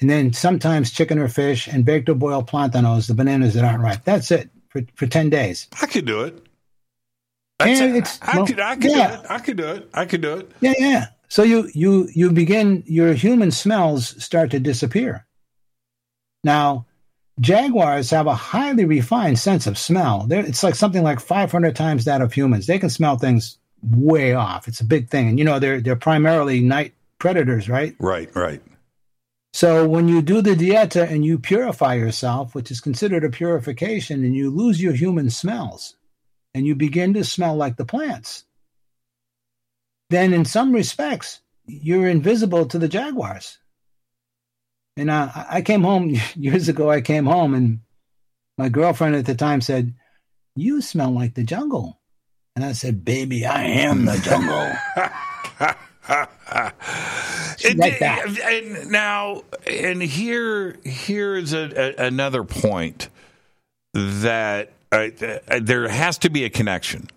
And 0.01 0.09
then 0.09 0.33
sometimes 0.33 0.91
chicken 0.91 1.19
or 1.19 1.29
fish 1.29 1.67
and 1.67 1.85
baked 1.85 2.09
or 2.09 2.15
boiled 2.15 2.49
plantanos, 2.49 3.07
the 3.07 3.13
bananas 3.13 3.53
that 3.53 3.63
aren't 3.63 3.81
ripe. 3.81 4.03
That's 4.03 4.29
it 4.31 4.49
for, 4.69 4.81
for 4.95 5.07
10 5.07 5.29
days. 5.29 5.67
I 5.81 5.85
could 5.85 6.05
do 6.05 6.23
it. 6.23 6.44
And 7.59 7.95
it's 7.95 8.19
I, 8.21 8.37
well, 8.37 8.47
could 8.47 8.59
I 8.59 8.75
could 8.75 8.91
yeah. 8.91 9.07
do 9.07 9.13
it. 9.13 9.25
I 9.29 9.39
could 9.39 9.57
do 9.57 9.67
it. 9.67 9.89
I 9.93 10.05
could 10.05 10.21
do 10.21 10.33
it. 10.33 10.51
Yeah, 10.59 10.73
yeah. 10.77 11.05
So 11.29 11.43
you 11.43 11.69
you 11.73 12.09
you 12.13 12.31
begin 12.31 12.83
your 12.85 13.13
human 13.13 13.51
smells 13.51 14.21
start 14.23 14.51
to 14.51 14.59
disappear. 14.59 15.25
Now, 16.43 16.85
jaguars 17.39 18.09
have 18.11 18.27
a 18.27 18.35
highly 18.35 18.85
refined 18.85 19.39
sense 19.39 19.67
of 19.67 19.77
smell. 19.77 20.27
They're, 20.27 20.45
it's 20.45 20.63
like 20.63 20.75
something 20.75 21.01
like 21.01 21.19
500 21.19 21.75
times 21.75 22.05
that 22.05 22.21
of 22.21 22.33
humans. 22.33 22.67
They 22.67 22.77
can 22.77 22.89
smell 22.89 23.17
things 23.17 23.57
way 23.81 24.33
off. 24.33 24.67
It's 24.67 24.81
a 24.81 24.85
big 24.85 25.09
thing, 25.09 25.29
and 25.29 25.39
you 25.39 25.45
know 25.45 25.59
they're 25.59 25.79
they're 25.81 25.95
primarily 25.95 26.61
night 26.61 26.93
predators, 27.19 27.69
right? 27.69 27.95
Right, 27.99 28.33
right. 28.35 28.61
So 29.53 29.87
when 29.87 30.09
you 30.09 30.21
do 30.21 30.41
the 30.41 30.53
dieta 30.53 31.09
and 31.09 31.23
you 31.23 31.39
purify 31.39 31.93
yourself, 31.93 32.53
which 32.53 32.69
is 32.71 32.81
considered 32.81 33.23
a 33.23 33.29
purification, 33.29 34.25
and 34.25 34.35
you 34.35 34.49
lose 34.49 34.81
your 34.81 34.91
human 34.91 35.29
smells, 35.29 35.95
and 36.55 36.65
you 36.65 36.73
begin 36.73 37.13
to 37.13 37.23
smell 37.25 37.55
like 37.55 37.75
the 37.75 37.85
plants, 37.85 38.45
then 40.09 40.33
in 40.33 40.45
some 40.45 40.71
respects, 40.71 41.41
you're 41.65 42.07
invisible 42.07 42.65
to 42.67 42.79
the 42.79 42.87
jaguars. 42.87 43.57
And 44.95 45.09
uh, 45.09 45.29
I 45.49 45.61
came 45.61 45.83
home 45.83 46.15
years 46.35 46.69
ago, 46.69 46.89
I 46.89 47.01
came 47.01 47.25
home 47.25 47.53
and 47.53 47.81
my 48.57 48.69
girlfriend 48.69 49.15
at 49.15 49.25
the 49.25 49.35
time 49.35 49.59
said, 49.59 49.95
You 50.55 50.81
smell 50.81 51.11
like 51.11 51.33
the 51.33 51.43
jungle. 51.43 51.99
And 52.55 52.63
I 52.63 52.71
said, 52.71 53.03
Baby, 53.03 53.45
I 53.45 53.63
am 53.63 54.05
the 54.05 54.17
jungle. 54.17 54.71
like. 57.77 58.01
And 58.01 58.91
now, 58.91 59.43
and 59.67 60.01
here, 60.01 60.77
here 60.85 61.35
is 61.35 61.51
a, 61.51 61.97
a, 61.99 62.05
another 62.05 62.45
point 62.45 63.09
that 63.93 64.71
uh, 64.91 65.09
there 65.61 65.87
has 65.87 66.17
to 66.19 66.29
be 66.29 66.43
a 66.43 66.49
connection. 66.49 67.07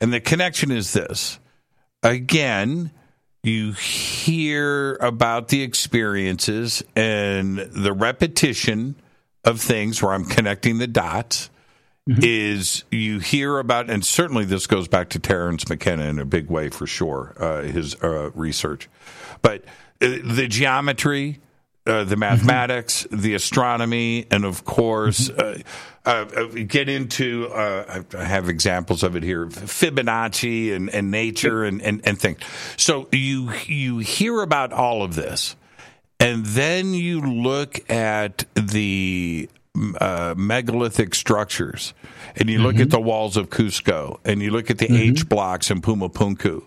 And 0.00 0.12
the 0.12 0.20
connection 0.20 0.70
is 0.70 0.92
this. 0.92 1.38
Again, 2.02 2.92
you 3.42 3.72
hear 3.72 4.96
about 4.96 5.48
the 5.48 5.62
experiences 5.62 6.82
and 6.94 7.58
the 7.58 7.92
repetition 7.92 8.96
of 9.44 9.60
things 9.60 10.02
where 10.02 10.12
I'm 10.12 10.24
connecting 10.24 10.78
the 10.78 10.86
dots. 10.86 11.50
Mm-hmm. 12.08 12.20
Is 12.22 12.84
you 12.90 13.18
hear 13.18 13.58
about, 13.58 13.90
and 13.90 14.02
certainly 14.02 14.46
this 14.46 14.66
goes 14.66 14.88
back 14.88 15.10
to 15.10 15.18
Terence 15.18 15.68
McKenna 15.68 16.04
in 16.04 16.18
a 16.18 16.24
big 16.24 16.48
way 16.48 16.70
for 16.70 16.86
sure, 16.86 17.34
uh, 17.38 17.60
his 17.64 17.96
uh, 18.02 18.30
research. 18.30 18.88
But 19.42 19.64
uh, 20.00 20.16
the 20.24 20.46
geometry, 20.48 21.38
uh, 21.88 22.04
the 22.04 22.14
mm-hmm. 22.14 22.20
mathematics, 22.20 23.04
mm-hmm. 23.04 23.20
the 23.20 23.34
astronomy, 23.34 24.26
and 24.30 24.44
of 24.44 24.64
course, 24.64 25.28
mm-hmm. 25.28 25.60
uh, 26.04 26.10
uh, 26.10 26.64
get 26.66 26.88
into. 26.88 27.48
Uh, 27.48 28.02
I 28.16 28.24
have 28.24 28.48
examples 28.48 29.02
of 29.02 29.16
it 29.16 29.22
here: 29.22 29.46
Fibonacci 29.46 30.74
and, 30.74 30.90
and 30.90 31.10
nature 31.10 31.64
and, 31.64 31.80
and, 31.82 32.00
and 32.04 32.18
things. 32.18 32.40
So 32.76 33.08
you 33.12 33.52
you 33.66 33.98
hear 33.98 34.42
about 34.42 34.72
all 34.72 35.02
of 35.02 35.14
this, 35.14 35.56
and 36.20 36.44
then 36.44 36.94
you 36.94 37.20
look 37.20 37.90
at 37.90 38.44
the 38.54 39.48
uh, 40.00 40.34
megalithic 40.36 41.14
structures, 41.14 41.94
and 42.36 42.48
you 42.48 42.58
look 42.58 42.74
mm-hmm. 42.74 42.82
at 42.82 42.90
the 42.90 43.00
walls 43.00 43.36
of 43.36 43.50
Cusco, 43.50 44.18
and 44.24 44.42
you 44.42 44.50
look 44.50 44.70
at 44.70 44.78
the 44.78 44.86
mm-hmm. 44.86 45.12
H 45.12 45.28
blocks 45.28 45.70
in 45.70 45.80
Pumapunku, 45.80 46.62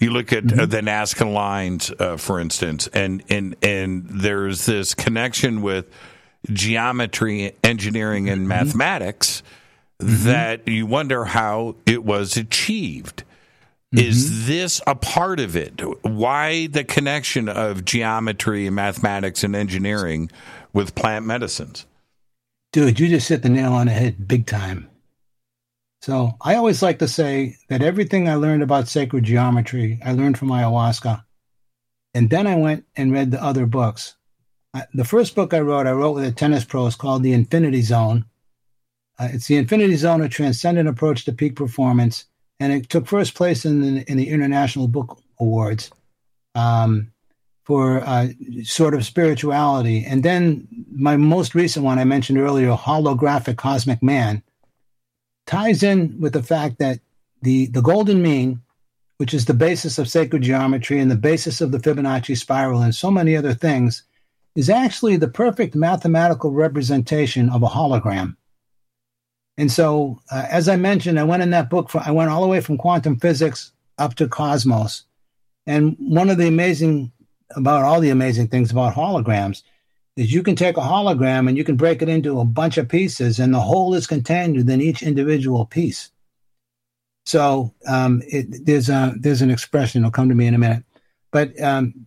you 0.00 0.10
look 0.10 0.32
at 0.32 0.44
uh, 0.44 0.46
mm-hmm. 0.46 0.60
uh, 0.60 0.66
the 0.66 0.80
Nazca 0.80 1.32
lines, 1.32 1.92
uh, 1.98 2.16
for 2.16 2.40
instance, 2.40 2.88
and 2.88 3.22
and 3.28 3.56
and 3.62 4.06
there's 4.08 4.66
this 4.66 4.94
connection 4.94 5.62
with 5.62 5.86
geometry, 6.52 7.52
engineering, 7.64 8.28
and 8.28 8.42
mm-hmm. 8.42 8.48
mathematics 8.48 9.42
mm-hmm. 10.00 10.24
that 10.26 10.66
you 10.68 10.86
wonder 10.86 11.24
how 11.24 11.76
it 11.86 12.04
was 12.04 12.36
achieved. 12.36 13.24
Is 13.92 14.26
mm-hmm. 14.26 14.46
this 14.48 14.80
a 14.86 14.94
part 14.94 15.40
of 15.40 15.56
it? 15.56 15.80
Why 16.04 16.66
the 16.66 16.84
connection 16.84 17.48
of 17.48 17.84
geometry 17.84 18.66
and 18.66 18.76
mathematics 18.76 19.44
and 19.44 19.54
engineering 19.54 20.30
with 20.72 20.94
plant 20.94 21.24
medicines? 21.24 21.86
Dude, 22.76 23.00
you 23.00 23.08
just 23.08 23.30
hit 23.30 23.40
the 23.40 23.48
nail 23.48 23.72
on 23.72 23.86
the 23.86 23.92
head 23.94 24.28
big 24.28 24.44
time. 24.44 24.90
So 26.02 26.32
I 26.42 26.56
always 26.56 26.82
like 26.82 26.98
to 26.98 27.08
say 27.08 27.56
that 27.70 27.80
everything 27.80 28.28
I 28.28 28.34
learned 28.34 28.62
about 28.62 28.86
sacred 28.86 29.24
geometry, 29.24 29.98
I 30.04 30.12
learned 30.12 30.36
from 30.36 30.48
ayahuasca. 30.48 31.24
And 32.12 32.28
then 32.28 32.46
I 32.46 32.56
went 32.56 32.84
and 32.94 33.14
read 33.14 33.30
the 33.30 33.42
other 33.42 33.64
books. 33.64 34.16
the 34.92 35.06
first 35.06 35.34
book 35.34 35.54
I 35.54 35.60
wrote, 35.60 35.86
I 35.86 35.92
wrote 35.92 36.16
with 36.16 36.26
a 36.26 36.32
tennis 36.32 36.66
pro. 36.66 36.86
It's 36.86 36.96
called 36.96 37.22
The 37.22 37.32
Infinity 37.32 37.80
Zone. 37.80 38.26
Uh, 39.18 39.28
it's 39.32 39.46
the 39.46 39.56
Infinity 39.56 39.96
Zone, 39.96 40.20
a 40.20 40.28
transcendent 40.28 40.86
approach 40.86 41.24
to 41.24 41.32
peak 41.32 41.56
performance, 41.56 42.26
and 42.60 42.74
it 42.74 42.90
took 42.90 43.06
first 43.06 43.34
place 43.34 43.64
in 43.64 43.80
the, 43.80 44.10
in 44.10 44.18
the 44.18 44.28
International 44.28 44.86
Book 44.86 45.18
Awards 45.40 45.90
um, 46.54 47.10
for 47.66 48.00
uh, 48.04 48.28
sort 48.62 48.94
of 48.94 49.04
spirituality. 49.04 50.04
And 50.06 50.22
then 50.22 50.68
my 50.90 51.16
most 51.16 51.54
recent 51.54 51.84
one 51.84 51.98
I 51.98 52.04
mentioned 52.04 52.38
earlier, 52.38 52.70
Holographic 52.70 53.56
Cosmic 53.56 54.02
Man, 54.02 54.42
ties 55.46 55.82
in 55.82 56.20
with 56.20 56.32
the 56.32 56.42
fact 56.42 56.78
that 56.78 57.00
the 57.42 57.66
the 57.66 57.82
golden 57.82 58.22
mean, 58.22 58.62
which 59.18 59.34
is 59.34 59.44
the 59.44 59.54
basis 59.54 59.98
of 59.98 60.08
sacred 60.08 60.42
geometry 60.42 61.00
and 61.00 61.10
the 61.10 61.16
basis 61.16 61.60
of 61.60 61.72
the 61.72 61.78
Fibonacci 61.78 62.36
spiral 62.36 62.82
and 62.82 62.94
so 62.94 63.10
many 63.10 63.36
other 63.36 63.54
things 63.54 64.04
is 64.54 64.70
actually 64.70 65.16
the 65.16 65.28
perfect 65.28 65.74
mathematical 65.74 66.52
representation 66.52 67.50
of 67.50 67.62
a 67.62 67.66
hologram. 67.66 68.36
And 69.58 69.72
so, 69.72 70.20
uh, 70.30 70.46
as 70.50 70.68
I 70.68 70.76
mentioned, 70.76 71.18
I 71.18 71.24
went 71.24 71.42
in 71.42 71.50
that 71.50 71.70
book, 71.70 71.90
for, 71.90 72.00
I 72.04 72.10
went 72.10 72.30
all 72.30 72.42
the 72.42 72.48
way 72.48 72.60
from 72.60 72.78
quantum 72.78 73.18
physics 73.18 73.72
up 73.98 74.14
to 74.16 74.28
cosmos. 74.28 75.04
And 75.66 75.96
one 75.98 76.30
of 76.30 76.38
the 76.38 76.46
amazing, 76.46 77.12
about 77.54 77.84
all 77.84 78.00
the 78.00 78.10
amazing 78.10 78.48
things 78.48 78.70
about 78.70 78.94
holograms 78.94 79.62
is 80.16 80.32
you 80.32 80.42
can 80.42 80.56
take 80.56 80.76
a 80.76 80.80
hologram 80.80 81.48
and 81.48 81.56
you 81.56 81.64
can 81.64 81.76
break 81.76 82.02
it 82.02 82.08
into 82.08 82.40
a 82.40 82.44
bunch 82.44 82.78
of 82.78 82.88
pieces, 82.88 83.38
and 83.38 83.52
the 83.52 83.60
whole 83.60 83.94
is 83.94 84.06
contained 84.06 84.56
within 84.56 84.80
each 84.80 85.02
individual 85.02 85.66
piece. 85.66 86.10
So 87.26 87.74
um, 87.86 88.22
it, 88.26 88.64
there's 88.64 88.88
a 88.88 89.14
there's 89.18 89.42
an 89.42 89.50
expression. 89.50 90.02
It'll 90.02 90.10
come 90.10 90.28
to 90.28 90.34
me 90.34 90.46
in 90.46 90.54
a 90.54 90.58
minute, 90.58 90.84
but 91.32 91.60
um, 91.60 92.06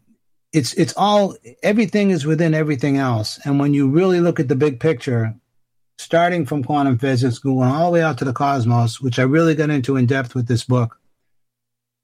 it's 0.54 0.74
it's 0.74 0.94
all 0.98 1.36
everything 1.62 2.10
is 2.10 2.26
within 2.26 2.54
everything 2.54 2.98
else. 2.98 3.40
And 3.46 3.60
when 3.60 3.74
you 3.74 3.90
really 3.90 4.22
look 4.22 4.40
at 4.40 4.48
the 4.48 4.56
big 4.56 4.80
picture, 4.80 5.36
starting 5.98 6.46
from 6.46 6.64
quantum 6.64 6.98
physics, 6.98 7.40
going 7.40 7.70
all 7.70 7.86
the 7.86 7.92
way 7.92 8.02
out 8.02 8.18
to 8.20 8.26
the 8.26 8.34
cosmos, 8.34 9.02
which 9.02 9.20
I 9.20 9.24
really 9.24 9.56
got 9.56 9.70
into 9.70 9.98
in 9.98 10.06
depth 10.06 10.34
with 10.34 10.48
this 10.48 10.64
book, 10.64 10.99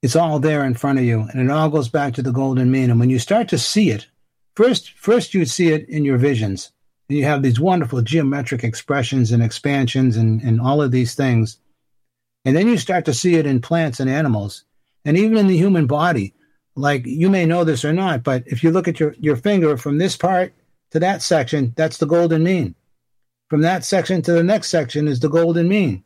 it's 0.06 0.16
all 0.16 0.40
there 0.40 0.64
in 0.64 0.76
front 0.76 1.00
of 1.00 1.06
you, 1.06 1.22
and 1.22 1.42
it 1.42 1.52
all 1.52 1.70
goes 1.70 1.90
back 1.90 2.14
to 2.14 2.22
the 2.22 2.32
golden 2.32 2.70
mean. 2.70 2.92
And 2.92 3.00
when 3.00 3.10
you 3.10 3.18
start 3.18 3.50
to 3.50 3.58
see 3.58 3.90
it, 3.90 4.08
first 4.56 4.92
first 4.92 5.34
you 5.34 5.46
see 5.46 5.70
it 5.70 5.90
in 5.90 6.06
your 6.06 6.18
visions, 6.18 6.72
and 7.10 7.18
you 7.18 7.26
have 7.26 7.42
these 7.42 7.60
wonderful 7.60 8.02
geometric 8.04 8.64
expressions 8.64 9.32
and 9.32 9.42
expansions 9.42 10.16
and, 10.16 10.42
and 10.44 10.62
all 10.62 10.80
of 10.80 10.92
these 10.92 11.16
things. 11.16 11.58
And 12.46 12.56
then 12.56 12.68
you 12.68 12.78
start 12.78 13.06
to 13.06 13.14
see 13.16 13.34
it 13.34 13.48
in 13.48 13.62
plants 13.62 14.00
and 14.00 14.08
animals, 14.08 14.64
and 15.04 15.18
even 15.18 15.38
in 15.38 15.48
the 15.48 15.58
human 15.58 15.88
body 15.88 16.36
like 16.76 17.06
you 17.06 17.30
may 17.30 17.48
know 17.48 17.64
this 17.64 17.84
or 17.84 17.94
not, 17.94 18.24
but 18.24 18.44
if 18.46 18.64
you 18.64 18.70
look 18.70 18.88
at 18.88 19.00
your, 19.00 19.16
your 19.20 19.38
finger 19.38 19.78
from 19.78 19.98
this 19.98 20.16
part 20.16 20.54
to 20.92 21.00
that 21.00 21.24
section, 21.24 21.74
that's 21.76 21.98
the 21.98 22.06
golden 22.06 22.44
mean. 22.44 22.76
From 23.50 23.62
that 23.62 23.86
section 23.86 24.22
to 24.22 24.34
the 24.34 24.44
next 24.44 24.70
section 24.70 25.08
is 25.08 25.20
the 25.20 25.30
golden 25.30 25.68
mean. 25.68 26.04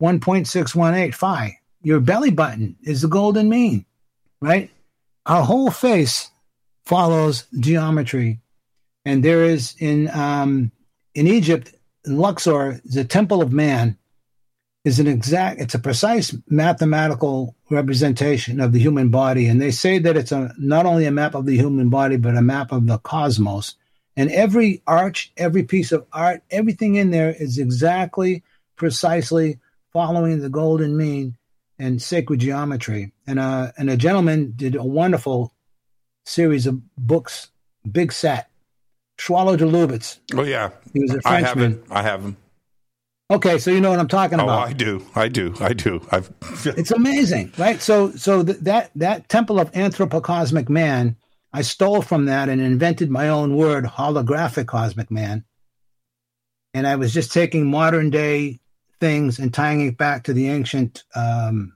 1.618 0.00 1.14
phi. 1.14 1.55
Your 1.82 2.00
belly 2.00 2.30
button 2.30 2.76
is 2.82 3.02
the 3.02 3.08
golden 3.08 3.48
mean, 3.48 3.84
right? 4.40 4.70
Our 5.24 5.42
whole 5.42 5.70
face 5.70 6.30
follows 6.84 7.46
geometry. 7.58 8.40
And 9.04 9.24
there 9.24 9.44
is 9.44 9.74
in 9.78 10.10
um, 10.10 10.72
in 11.14 11.26
Egypt, 11.26 11.74
in 12.04 12.16
Luxor, 12.16 12.80
the 12.84 13.04
Temple 13.04 13.40
of 13.40 13.52
Man, 13.52 13.96
is 14.86 15.00
an 15.00 15.08
exact 15.08 15.60
it's 15.60 15.74
a 15.74 15.80
precise 15.80 16.32
mathematical 16.48 17.56
representation 17.70 18.60
of 18.60 18.70
the 18.70 18.78
human 18.78 19.08
body 19.08 19.48
and 19.48 19.60
they 19.60 19.72
say 19.72 19.98
that 19.98 20.16
it's 20.16 20.30
a 20.30 20.54
not 20.58 20.86
only 20.86 21.06
a 21.06 21.10
map 21.10 21.34
of 21.34 21.44
the 21.44 21.56
human 21.56 21.88
body 21.90 22.16
but 22.16 22.36
a 22.36 22.40
map 22.40 22.70
of 22.70 22.86
the 22.86 22.96
cosmos 22.98 23.74
and 24.16 24.30
every 24.30 24.80
arch 24.86 25.32
every 25.36 25.64
piece 25.64 25.90
of 25.90 26.06
art 26.12 26.40
everything 26.52 26.94
in 26.94 27.10
there 27.10 27.34
is 27.36 27.58
exactly 27.58 28.44
precisely 28.76 29.58
following 29.92 30.38
the 30.38 30.48
golden 30.48 30.96
mean 30.96 31.36
and 31.78 32.00
sacred 32.00 32.40
geometry 32.40 33.12
and 33.26 33.38
uh 33.38 33.70
and 33.76 33.90
a 33.90 33.96
gentleman 33.96 34.52
did 34.56 34.74
a 34.74 34.84
wonderful 34.84 35.52
series 36.24 36.66
of 36.66 36.80
books 36.96 37.48
big 37.90 38.12
set 38.12 38.50
Schwaller 39.18 39.56
de 39.56 39.64
Lubicz. 39.64 40.18
Oh 40.34 40.42
yeah, 40.42 40.70
he 40.92 41.00
was 41.00 41.14
a 41.14 41.20
I 41.24 41.40
Frenchman. 41.42 41.82
I 41.90 42.02
haven't. 42.02 42.36
Okay, 43.30 43.58
so 43.58 43.70
you 43.72 43.80
know 43.80 43.90
what 43.90 43.98
I'm 43.98 44.08
talking 44.08 44.38
Oh, 44.38 44.44
about. 44.44 44.68
I 44.68 44.72
do. 44.72 45.04
I 45.14 45.28
do. 45.28 45.54
I 45.60 45.72
do. 45.72 46.06
I've. 46.12 46.30
it's 46.66 46.92
amazing, 46.92 47.52
right? 47.58 47.80
So, 47.80 48.12
so 48.12 48.44
th- 48.44 48.58
that 48.58 48.90
that 48.96 49.28
temple 49.28 49.58
of 49.58 49.72
anthropocosmic 49.72 50.68
man, 50.68 51.16
I 51.52 51.62
stole 51.62 52.02
from 52.02 52.26
that 52.26 52.48
and 52.48 52.60
invented 52.60 53.10
my 53.10 53.28
own 53.28 53.56
word, 53.56 53.84
holographic 53.84 54.66
cosmic 54.66 55.10
man. 55.10 55.44
And 56.72 56.86
I 56.86 56.96
was 56.96 57.12
just 57.12 57.32
taking 57.32 57.68
modern 57.70 58.10
day 58.10 58.60
things 59.00 59.38
and 59.38 59.52
tying 59.52 59.86
it 59.86 59.96
back 59.96 60.24
to 60.24 60.32
the 60.32 60.48
ancient 60.48 61.04
um, 61.14 61.74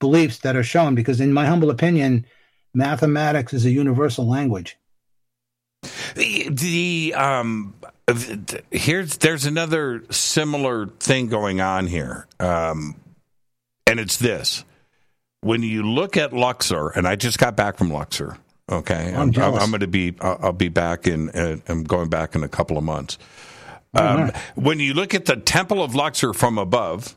beliefs 0.00 0.38
that 0.38 0.56
are 0.56 0.62
shown. 0.62 0.94
Because, 0.94 1.20
in 1.20 1.32
my 1.32 1.46
humble 1.46 1.70
opinion, 1.70 2.26
mathematics 2.74 3.52
is 3.52 3.64
a 3.64 3.70
universal 3.70 4.28
language. 4.28 4.76
The, 6.14 6.48
the 6.50 7.14
um 7.14 7.74
here's 8.70 9.18
there's 9.18 9.44
another 9.46 10.02
similar 10.10 10.86
thing 10.86 11.28
going 11.28 11.60
on 11.60 11.86
here, 11.86 12.26
um, 12.40 12.96
and 13.86 14.00
it's 14.00 14.16
this: 14.16 14.64
when 15.40 15.62
you 15.62 15.82
look 15.82 16.16
at 16.16 16.32
Luxor, 16.32 16.88
and 16.88 17.06
I 17.06 17.16
just 17.16 17.38
got 17.38 17.56
back 17.56 17.76
from 17.76 17.92
Luxor. 17.92 18.38
Okay, 18.70 19.14
I'm 19.14 19.32
jealous. 19.32 19.62
I'm, 19.62 19.70
going 19.70 19.80
to 19.80 19.86
be 19.86 20.14
I'll 20.20 20.38
I'll 20.42 20.52
be 20.52 20.68
back 20.68 21.06
in. 21.06 21.30
Uh, 21.30 21.56
I'm 21.68 21.84
going 21.84 22.08
back 22.08 22.34
in 22.34 22.42
a 22.42 22.48
couple 22.48 22.76
of 22.76 22.84
months. 22.84 23.18
Oh, 23.98 24.06
Um, 24.24 24.32
when 24.54 24.80
you 24.80 24.94
look 24.94 25.14
at 25.14 25.24
the 25.26 25.36
Temple 25.36 25.82
of 25.82 25.94
Luxor 25.94 26.32
from 26.32 26.58
above, 26.58 27.14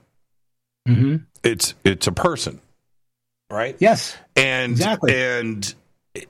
Mm-hmm. 0.87 1.17
it's 1.43 1.75
it's 1.83 2.07
a 2.07 2.11
person, 2.11 2.59
right? 3.51 3.75
Yes, 3.79 4.15
and 4.35 4.71
Exactly. 4.73 5.15
and 5.15 5.73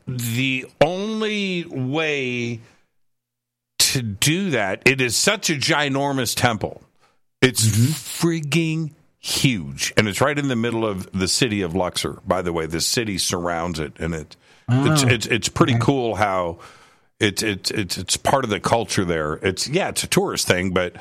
the 0.08 0.66
only 0.82 1.66
way 1.66 2.60
to 3.80 4.02
do 4.02 4.52
that 4.52 4.82
it 4.86 5.02
is 5.02 5.16
such 5.16 5.50
a 5.50 5.54
ginormous 5.54 6.36
temple 6.36 6.82
it's 7.42 7.66
Mm-hmm. 7.68 7.92
frigging 8.28 8.92
huge 9.20 9.92
and 9.98 10.08
it's 10.08 10.22
right 10.22 10.38
in 10.38 10.50
the 10.50 10.56
middle 10.56 10.86
of 10.86 11.12
the 11.18 11.28
city 11.28 11.62
of 11.64 11.74
luxor 11.76 12.20
by 12.28 12.42
the 12.44 12.54
way 12.54 12.66
the 12.68 12.80
city 12.82 13.18
surrounds 13.18 13.80
it 13.80 13.94
and 14.00 14.14
it 14.14 14.36
it's, 14.70 15.04
Oh, 15.04 15.08
it's 15.08 15.26
it's 15.26 15.50
pretty 15.50 15.74
okay. 15.74 15.82
cool 15.84 16.16
how 16.16 16.60
it's 17.22 17.44
it's 17.44 17.72
it's 17.72 17.98
it's 17.98 18.18
part 18.18 18.44
of 18.44 18.50
the 18.50 18.60
culture 18.60 19.06
there. 19.06 19.34
It's 19.36 19.68
yeah 19.68 19.90
it's 19.90 20.04
a 20.04 20.08
tourist 20.08 20.48
thing 20.48 20.72
but 20.72 20.96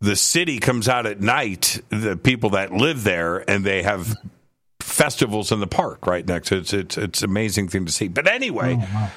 the 0.00 0.16
city 0.16 0.58
comes 0.58 0.88
out 0.88 1.06
at 1.06 1.20
night 1.20 1.80
the 1.88 2.16
people 2.16 2.50
that 2.50 2.72
live 2.72 3.02
there 3.04 3.48
and 3.50 3.64
they 3.64 3.82
have 3.82 4.14
festivals 4.80 5.50
in 5.52 5.60
the 5.60 5.66
park 5.66 6.06
right 6.06 6.26
next. 6.26 6.52
It's 6.52 6.72
it's 6.72 6.96
it's 6.96 7.22
an 7.22 7.30
amazing 7.30 7.68
thing 7.68 7.86
to 7.86 7.92
see. 7.92 8.08
But 8.08 8.28
anyway 8.28 8.78
Oh, 8.80 9.12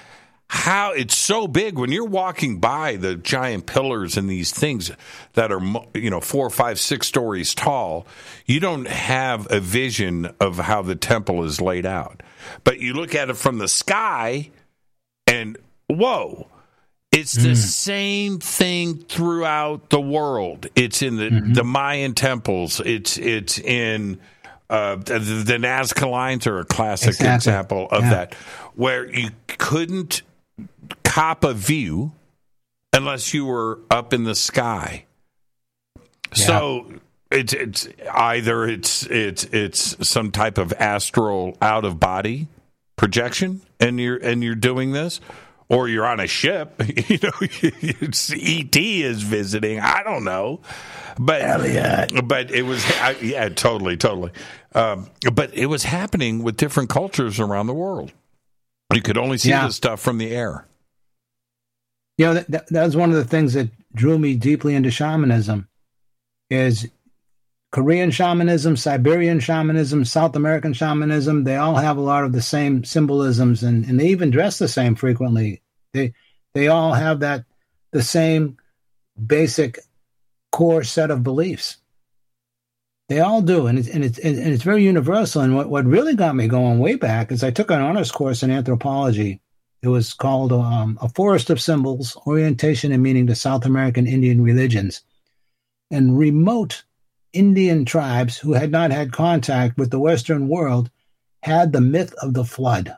how 0.51 0.93
it's 0.93 1.15
so 1.15 1.47
big. 1.47 1.77
When 1.77 1.91
you're 1.91 2.05
walking 2.05 2.59
by 2.59 2.95
the 2.95 3.15
giant 3.15 3.67
pillars 3.67 4.17
and 4.17 4.27
these 4.27 4.51
things 4.51 4.91
that 5.33 5.51
are 5.51 5.61
you 5.93 6.09
know 6.09 6.21
four 6.21 6.49
five 6.49 6.79
six 6.79 7.05
stories 7.07 7.53
tall 7.53 8.07
you 8.47 8.59
don't 8.59 8.87
have 8.87 9.47
a 9.51 9.59
vision 9.59 10.33
of 10.39 10.57
how 10.57 10.81
the 10.81 10.95
temple 10.95 11.43
is 11.43 11.61
laid 11.61 11.85
out. 11.85 12.23
But 12.63 12.79
you 12.79 12.93
look 12.93 13.13
at 13.13 13.29
it 13.29 13.37
from 13.37 13.59
the 13.59 13.67
sky 13.67 14.49
and 15.27 15.55
whoa 15.89 16.47
it's 17.11 17.33
the 17.33 17.55
same 17.55 18.37
thing 18.39 18.97
throughout 18.99 19.89
the 19.89 19.99
world 19.99 20.67
it's 20.75 21.01
in 21.01 21.15
the 21.17 21.29
the 21.53 21.63
mayan 21.63 22.13
temples 22.13 22.79
it's 22.79 23.17
it's 23.17 23.57
in 23.59 24.19
uh, 24.69 24.95
the, 24.97 25.17
the 25.19 25.57
Nazca 25.57 26.07
lines 26.09 26.45
are 26.45 26.59
a 26.59 26.63
classic 26.63 27.09
Exactly. 27.09 27.35
example 27.35 27.87
of 27.89 28.03
Yeah. 28.03 28.09
that, 28.11 28.33
where 28.75 29.11
you 29.11 29.31
couldn't 29.47 30.21
cop 31.03 31.43
a 31.43 31.55
view 31.55 32.11
unless 32.93 33.33
you 33.33 33.45
were 33.47 33.79
up 33.89 34.13
in 34.13 34.25
the 34.25 34.35
sky. 34.35 35.05
So 36.35 36.85
it's 37.31 37.53
it's 37.53 37.87
either 38.13 38.65
it's 38.67 39.07
it's 39.07 39.45
it's 39.45 40.07
some 40.07 40.29
type 40.31 40.59
of 40.59 40.71
astral 40.73 41.57
out 41.63 41.83
of 41.83 41.99
body 41.99 42.47
projection, 42.95 43.61
and 43.79 43.99
you're 43.99 44.17
and 44.17 44.43
you're 44.43 44.53
doing 44.53 44.91
this, 44.91 45.19
or 45.69 45.87
you're 45.87 46.05
on 46.05 46.19
a 46.19 46.27
ship. 46.27 46.81
You 47.09 47.17
know, 47.23 47.31
ET 47.41 48.75
is 48.77 49.21
visiting. 49.23 49.79
I 49.79 50.03
don't 50.03 50.23
know, 50.23 50.61
but 51.19 51.41
but 52.27 52.51
it 52.51 52.63
was 52.63 52.85
I, 52.99 53.15
yeah, 53.21 53.49
totally, 53.49 53.97
totally. 53.97 54.31
Um, 54.75 55.09
but 55.33 55.53
it 55.55 55.65
was 55.67 55.83
happening 55.83 56.43
with 56.43 56.57
different 56.57 56.89
cultures 56.89 57.39
around 57.39 57.67
the 57.67 57.73
world. 57.73 58.11
You 58.93 59.01
could 59.01 59.17
only 59.17 59.37
see 59.37 59.49
Yeah. 59.49 59.65
this 59.67 59.75
stuff 59.75 59.99
from 59.99 60.17
the 60.17 60.31
air. 60.31 60.67
you 62.17 62.25
know 62.25 62.33
that, 62.35 62.51
that, 62.51 62.67
that 62.69 62.85
was 62.85 62.95
one 62.95 63.09
of 63.09 63.15
the 63.15 63.23
things 63.25 63.53
that 63.53 63.69
drew 63.95 64.17
me 64.19 64.35
deeply 64.35 64.75
into 64.75 64.91
shamanism 64.91 65.67
is 66.49 66.87
korean 67.71 68.11
shamanism 68.11 68.75
siberian 68.75 69.39
shamanism 69.39 70.03
south 70.03 70.35
american 70.35 70.73
shamanism 70.73 71.43
they 71.43 71.55
all 71.55 71.75
have 71.75 71.97
a 71.97 72.01
lot 72.01 72.23
of 72.23 72.33
the 72.33 72.41
same 72.41 72.83
symbolisms 72.83 73.63
and, 73.63 73.85
and 73.85 73.99
they 73.99 74.07
even 74.07 74.31
dress 74.31 74.57
the 74.57 74.67
same 74.67 74.95
frequently 74.95 75.61
they 75.93 76.13
They 76.53 76.67
all 76.67 76.93
have 76.93 77.19
that 77.21 77.45
the 77.91 78.03
same 78.03 78.57
basic 79.23 79.79
core 80.51 80.83
set 80.83 81.11
of 81.11 81.23
beliefs. 81.23 81.77
They 83.07 83.19
all 83.19 83.41
do, 83.41 83.67
and 83.67 83.79
it's 83.79 83.87
and 83.87 84.03
it's 84.03 84.19
and 84.19 84.37
it's 84.37 84.63
very 84.63 84.83
universal. 84.83 85.41
And 85.41 85.55
what, 85.55 85.69
what 85.69 85.85
really 85.85 86.15
got 86.15 86.35
me 86.35 86.47
going 86.47 86.79
way 86.79 86.95
back 86.95 87.31
is 87.31 87.43
I 87.43 87.51
took 87.51 87.71
an 87.71 87.81
honors 87.81 88.11
course 88.11 88.43
in 88.43 88.51
anthropology. 88.51 89.41
It 89.81 89.87
was 89.87 90.13
called 90.13 90.51
um, 90.51 90.97
"A 91.01 91.09
Forest 91.09 91.49
of 91.49 91.61
Symbols: 91.61 92.15
Orientation 92.27 92.91
and 92.91 93.01
Meaning 93.01 93.27
to 93.27 93.35
South 93.35 93.65
American 93.65 94.05
Indian 94.05 94.43
Religions," 94.43 95.01
and 95.89 96.17
remote 96.17 96.83
Indian 97.33 97.85
tribes 97.85 98.37
who 98.37 98.53
had 98.53 98.71
not 98.71 98.91
had 98.91 99.11
contact 99.11 99.77
with 99.77 99.91
the 99.91 99.99
Western 99.99 100.47
world 100.47 100.89
had 101.43 101.71
the 101.71 101.81
myth 101.81 102.13
of 102.21 102.33
the 102.33 102.43
flood, 102.43 102.95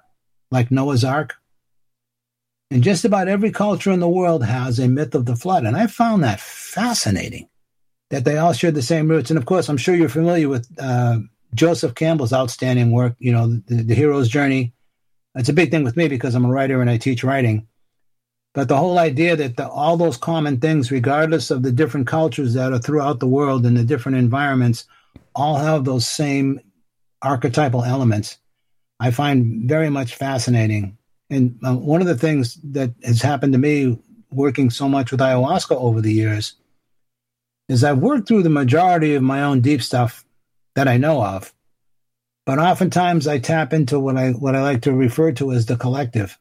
like 0.50 0.72
Noah's 0.72 1.04
Ark. 1.04 1.36
And 2.72 2.84
just 2.84 3.04
about 3.04 3.28
every 3.28 3.52
culture 3.52 3.92
in 3.92 4.00
the 4.00 4.10
world 4.10 4.46
has 4.46 4.80
a 4.80 4.88
myth 4.88 5.14
of 5.14 5.26
the 5.26 5.36
flood. 5.36 5.66
And 5.66 5.76
I 5.76 5.88
found 5.88 6.24
that 6.24 6.40
fascinating 6.40 7.50
that 8.10 8.24
they 8.24 8.38
all 8.38 8.54
shared 8.54 8.76
the 8.76 8.82
same 8.82 9.10
roots. 9.10 9.30
And 9.30 9.38
of 9.38 9.46
course, 9.46 9.68
I'm 9.68 9.78
sure 9.78 9.96
you're 9.96 10.10
familiar 10.10 10.48
with 10.48 10.68
uh, 10.80 11.20
Joseph 11.54 11.96
Campbell's 11.96 12.34
outstanding 12.34 12.92
work, 12.92 13.16
you 13.20 13.32
know, 13.32 13.48
the, 13.48 13.84
the 13.84 13.96
hero's 13.96 14.30
journey. 14.30 14.74
It's 15.36 15.50
a 15.50 15.54
big 15.54 15.72
thing 15.72 15.84
with 15.84 15.98
me 15.98 16.08
because 16.08 16.36
I'm 16.36 16.46
a 16.46 16.50
writer 16.50 16.82
and 16.82 16.90
I 16.90 16.98
teach 16.98 17.24
writing. 17.24 17.68
But 18.54 18.68
the 18.68 18.78
whole 18.78 19.00
idea 19.00 19.36
that 19.38 19.56
the, 19.56 19.68
all 19.68 19.96
those 19.96 20.18
common 20.18 20.60
things, 20.60 20.92
regardless 20.92 21.52
of 21.52 21.64
the 21.64 21.72
different 21.72 22.08
cultures 22.08 22.54
that 22.54 22.74
are 22.74 22.80
throughout 22.80 23.20
the 23.20 23.28
world 23.28 23.66
and 23.66 23.78
the 23.78 23.84
different 23.84 24.18
environments, 24.18 24.86
all 25.34 25.56
have 25.56 25.86
those 25.86 26.06
same 26.06 26.60
archetypal 27.22 27.84
elements, 27.84 28.38
I 29.00 29.12
find 29.12 29.70
very 29.70 29.90
much 29.90 30.16
fascinating. 30.16 30.98
And 31.30 31.58
uh, 31.64 31.76
one 31.76 32.02
of 32.02 32.08
the 32.08 32.18
things 32.18 32.60
that 32.72 32.94
has 33.04 33.22
happened 33.22 33.54
to 33.54 33.60
me 33.60 33.98
working 34.32 34.70
so 34.70 34.90
much 34.90 35.12
with 35.12 35.22
ayahuasca 35.22 35.76
over 35.76 36.02
the 36.02 36.14
years 36.14 36.56
is 37.70 37.84
I've 37.84 38.00
worked 38.00 38.28
through 38.28 38.44
the 38.44 38.50
majority 38.50 39.16
of 39.16 39.24
my 39.24 39.44
own 39.44 39.62
deep 39.62 39.82
stuff 39.82 40.26
that 40.76 40.90
I 40.90 40.98
know 40.98 41.24
of, 41.24 41.54
but 42.46 42.60
oftentimes 42.60 43.28
I 43.28 43.40
tap 43.40 43.72
into 43.72 43.98
what 44.00 44.18
I 44.18 44.32
what 44.32 44.56
I 44.56 44.62
like 44.62 44.82
to 44.84 44.94
refer 44.94 45.32
to 45.34 45.52
as 45.52 45.66
the 45.66 45.78
collective. 45.78 46.38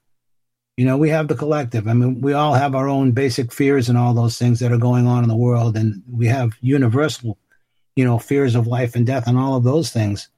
You 0.77 0.87
know, 0.87 0.97
we 0.97 1.11
have 1.11 1.29
the 1.29 1.35
collective. 1.35 1.89
I 1.89 1.93
mean, 1.93 2.21
we 2.21 2.33
all 2.33 2.55
have 2.55 2.75
our 2.75 2.89
own 2.89 3.13
basic 3.13 3.53
fears 3.53 3.89
and 3.89 3.99
all 3.99 4.15
those 4.15 4.39
things 4.39 4.61
that 4.61 4.73
are 4.73 4.79
going 4.79 5.07
on 5.07 5.23
in 5.23 5.29
the 5.29 5.37
world, 5.37 5.77
and 5.77 6.03
we 6.11 6.27
have 6.27 6.53
universal, 6.61 7.39
you 7.97 8.05
know, 8.05 8.19
fears 8.19 8.55
of 8.55 8.67
life 8.67 8.97
and 8.97 9.07
death 9.07 9.27
and 9.27 9.37
all 9.37 9.57
of 9.57 9.65
those 9.65 9.91
things. 9.91 10.29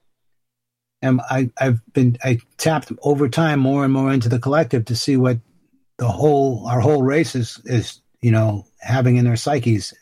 And 1.01 1.21
I, 1.31 1.51
I've 1.59 1.81
been 1.93 2.17
I 2.25 2.39
tapped 2.57 2.93
over 3.03 3.29
time 3.29 3.61
more 3.61 3.85
and 3.85 3.93
more 3.93 4.13
into 4.13 4.29
the 4.29 4.39
collective 4.39 4.87
to 4.87 4.97
see 4.97 5.17
what 5.17 5.39
the 5.99 6.09
whole 6.09 6.67
our 6.67 6.81
whole 6.81 7.03
race 7.03 7.35
is 7.35 7.61
is 7.65 8.01
you 8.21 8.31
know 8.31 8.67
having 8.81 9.17
in 9.17 9.25
their 9.25 9.37
psyches 9.37 9.95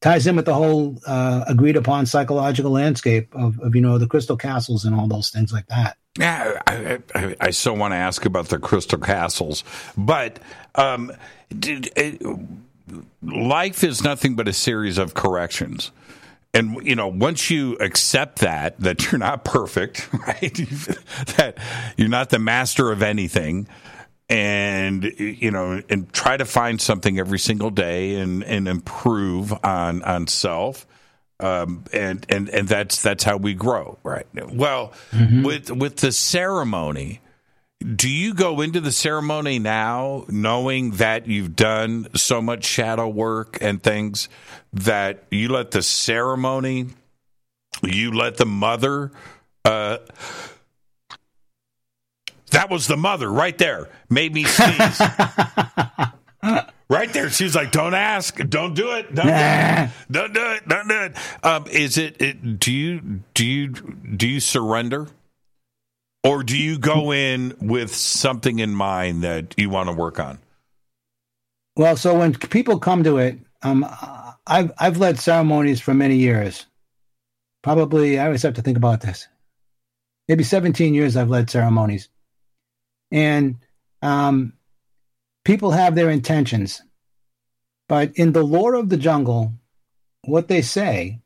ties 0.00 0.26
in 0.26 0.36
with 0.36 0.46
the 0.46 0.54
whole 0.54 0.98
uh, 1.06 1.44
agreed 1.46 1.76
upon 1.76 2.06
psychological 2.06 2.72
landscape 2.72 3.32
of, 3.34 3.58
of 3.60 3.74
you 3.74 3.80
know 3.80 3.98
the 3.98 4.06
crystal 4.06 4.36
castles 4.36 4.84
and 4.84 4.94
all 4.94 5.06
those 5.06 5.30
things 5.30 5.52
like 5.52 5.66
that 5.66 5.96
yeah 6.18 6.60
i, 6.66 6.98
I, 7.14 7.36
I 7.40 7.50
still 7.50 7.76
want 7.76 7.92
to 7.92 7.96
ask 7.96 8.24
about 8.24 8.48
the 8.48 8.58
crystal 8.58 8.98
castles 8.98 9.64
but 9.96 10.38
um, 10.74 11.12
did, 11.56 11.90
uh, 11.98 12.34
life 13.22 13.84
is 13.84 14.02
nothing 14.02 14.34
but 14.34 14.48
a 14.48 14.52
series 14.52 14.98
of 14.98 15.14
corrections. 15.14 15.90
And 16.52 16.84
you 16.84 16.96
know 16.96 17.06
once 17.06 17.48
you 17.48 17.76
accept 17.76 18.40
that 18.40 18.80
that 18.80 19.10
you're 19.10 19.20
not 19.20 19.44
perfect 19.44 20.12
right? 20.26 20.52
That 21.36 21.58
you're 21.96 22.08
not 22.08 22.30
the 22.30 22.40
master 22.40 22.90
of 22.90 23.02
anything 23.02 23.68
and 24.28 25.04
you 25.04 25.52
know 25.52 25.80
and 25.88 26.12
try 26.12 26.36
to 26.36 26.44
find 26.44 26.80
something 26.80 27.20
every 27.20 27.38
single 27.38 27.70
day 27.70 28.16
and 28.16 28.42
and 28.42 28.66
improve 28.66 29.52
on 29.64 30.02
on 30.02 30.26
self 30.26 30.88
um, 31.40 31.84
and 31.92 32.24
and 32.28 32.48
and 32.48 32.68
that's 32.68 33.02
that's 33.02 33.24
how 33.24 33.36
we 33.36 33.54
grow 33.54 33.98
right 34.02 34.26
well 34.34 34.92
mm-hmm. 35.10 35.42
with 35.42 35.70
with 35.70 35.96
the 35.96 36.12
ceremony 36.12 37.20
do 37.96 38.08
you 38.08 38.34
go 38.34 38.60
into 38.60 38.80
the 38.80 38.92
ceremony 38.92 39.58
now 39.58 40.24
knowing 40.28 40.92
that 40.92 41.26
you've 41.26 41.56
done 41.56 42.06
so 42.14 42.42
much 42.42 42.64
shadow 42.64 43.08
work 43.08 43.58
and 43.60 43.82
things 43.82 44.28
that 44.72 45.24
you 45.30 45.48
let 45.48 45.70
the 45.70 45.82
ceremony 45.82 46.86
you 47.82 48.12
let 48.12 48.36
the 48.36 48.46
mother 48.46 49.10
uh, 49.64 49.98
that 52.50 52.68
was 52.68 52.86
the 52.86 52.96
mother 52.96 53.30
right 53.30 53.56
there. 53.56 53.88
Made 54.08 54.34
me 54.34 54.44
sneeze. 54.44 55.00
right 56.88 57.12
there. 57.12 57.30
She 57.30 57.44
was 57.44 57.54
like, 57.54 57.72
"Don't 57.72 57.94
ask. 57.94 58.36
Don't 58.36 58.74
do 58.74 58.92
it. 58.92 59.14
Don't 59.14 59.26
do 59.26 59.32
it. 59.32 59.90
Don't 60.10 60.34
do 60.34 60.50
it. 60.52 60.68
Don't 60.68 60.88
do 60.88 61.00
it." 61.02 61.16
Um, 61.44 61.66
is 61.68 61.98
it, 61.98 62.20
it? 62.20 62.58
Do 62.58 62.72
you 62.72 63.22
do 63.34 63.46
you 63.46 63.68
do 63.68 64.28
you 64.28 64.40
surrender, 64.40 65.08
or 66.24 66.42
do 66.42 66.56
you 66.56 66.78
go 66.78 67.12
in 67.12 67.54
with 67.60 67.94
something 67.94 68.58
in 68.58 68.74
mind 68.74 69.22
that 69.22 69.54
you 69.56 69.70
want 69.70 69.88
to 69.88 69.94
work 69.94 70.18
on? 70.18 70.38
Well, 71.76 71.96
so 71.96 72.18
when 72.18 72.34
people 72.34 72.78
come 72.78 73.04
to 73.04 73.18
it, 73.18 73.38
um, 73.62 73.86
I've 74.46 74.72
I've 74.78 74.96
led 74.96 75.18
ceremonies 75.18 75.80
for 75.80 75.94
many 75.94 76.16
years. 76.16 76.66
Probably, 77.62 78.18
I 78.18 78.26
always 78.26 78.42
have 78.42 78.54
to 78.54 78.62
think 78.62 78.78
about 78.78 79.02
this. 79.02 79.28
Maybe 80.28 80.44
17 80.44 80.94
years 80.94 81.16
I've 81.16 81.28
led 81.28 81.50
ceremonies 81.50 82.08
and 83.10 83.56
um, 84.02 84.54
people 85.44 85.70
have 85.70 85.94
their 85.94 86.10
intentions. 86.10 86.82
But 87.88 88.16
in 88.16 88.32
the 88.32 88.42
lore 88.42 88.74
of 88.74 88.88
the 88.88 88.96
jungle, 88.96 89.52
what 90.22 90.48
they 90.48 90.62
say 90.62 91.20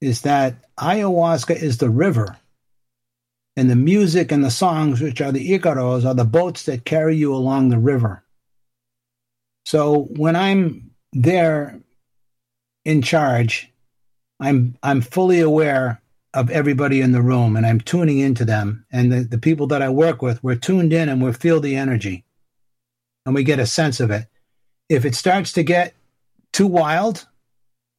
is 0.00 0.22
that 0.22 0.56
ayahuasca 0.76 1.54
is 1.54 1.78
the 1.78 1.90
river, 1.90 2.36
and 3.56 3.68
the 3.68 3.76
music 3.76 4.30
and 4.30 4.44
the 4.44 4.50
songs, 4.50 5.00
which 5.00 5.20
are 5.20 5.32
the 5.32 5.50
icaros, 5.50 6.04
are 6.04 6.14
the 6.14 6.24
boats 6.24 6.64
that 6.64 6.84
carry 6.84 7.16
you 7.16 7.34
along 7.34 7.68
the 7.68 7.78
river. 7.78 8.22
So 9.66 10.08
when 10.16 10.36
I'm 10.36 10.92
there 11.12 11.80
in 12.84 13.02
charge, 13.02 13.72
I'm 14.40 14.76
I'm 14.82 15.00
fully 15.00 15.40
aware 15.40 16.00
of 16.34 16.50
everybody 16.50 17.00
in 17.00 17.12
the 17.12 17.22
room 17.22 17.56
and 17.56 17.66
I'm 17.66 17.80
tuning 17.80 18.18
into 18.18 18.44
them. 18.44 18.84
And 18.92 19.12
the, 19.12 19.20
the 19.24 19.38
people 19.38 19.66
that 19.68 19.82
I 19.82 19.88
work 19.88 20.22
with, 20.22 20.42
we're 20.44 20.54
tuned 20.54 20.92
in 20.92 21.08
and 21.08 21.22
we 21.22 21.32
feel 21.32 21.60
the 21.60 21.74
energy 21.74 22.24
and 23.28 23.34
we 23.34 23.44
get 23.44 23.58
a 23.58 23.66
sense 23.66 24.00
of 24.00 24.10
it. 24.10 24.26
If 24.88 25.04
it 25.04 25.14
starts 25.14 25.52
to 25.52 25.62
get 25.62 25.92
too 26.50 26.66
wild, 26.66 27.28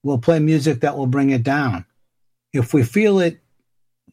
we'll 0.01 0.17
play 0.17 0.39
music 0.39 0.79
that 0.79 0.97
will 0.97 1.05
bring 1.05 1.29
it 1.29 1.43
down. 1.43 1.85
If 2.51 2.73
we 2.73 2.81
feel 2.81 3.19
it 3.19 3.39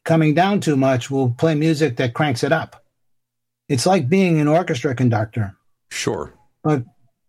coming 0.05 0.35
down 0.35 0.61
too 0.61 0.77
much, 0.77 1.11
we'll 1.11 1.31
play 1.31 1.55
music 1.55 1.97
that 1.97 2.13
cranks 2.13 2.45
it 2.45 2.53
up. 2.53 2.85
It's 3.67 3.87
like 3.87 4.11
being 4.11 4.43
an 4.43 4.47
orchestra 4.47 4.95
conductor. 4.95 5.57
Sure. 5.91 6.35
But 6.63 6.85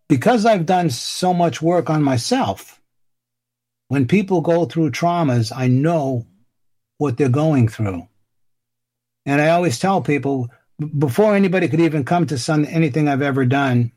because 0.09 0.45
I've 0.45 0.65
done 0.65 0.89
so 0.89 1.34
much 1.34 1.61
work 1.61 1.89
on 1.89 2.03
myself, 2.03 2.81
when 3.88 4.05
people 4.05 4.41
go 4.41 4.65
through 4.65 4.91
traumas, 4.91 5.53
I 5.55 5.68
know 5.68 6.27
what 6.97 7.15
they're 7.15 7.30
going 7.30 7.69
through. 7.69 8.05
And 9.26 9.39
I 9.39 9.47
always 9.51 9.80
tell 9.80 10.01
people 10.01 10.49
before 10.98 11.36
anybody 11.36 11.68
could 11.68 11.80
even 11.80 12.04
come 12.04 12.28
to 12.28 12.38
some 12.38 12.66
anything 12.70 13.08
I've 13.08 13.22
ever 13.22 13.45
done, 13.45 13.91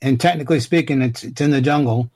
and 0.00 0.20
technically 0.20 0.60
speaking, 0.60 1.02
it's, 1.02 1.24
it's 1.24 1.40
in 1.40 1.50
the 1.50 1.60
jungle. 1.60 2.10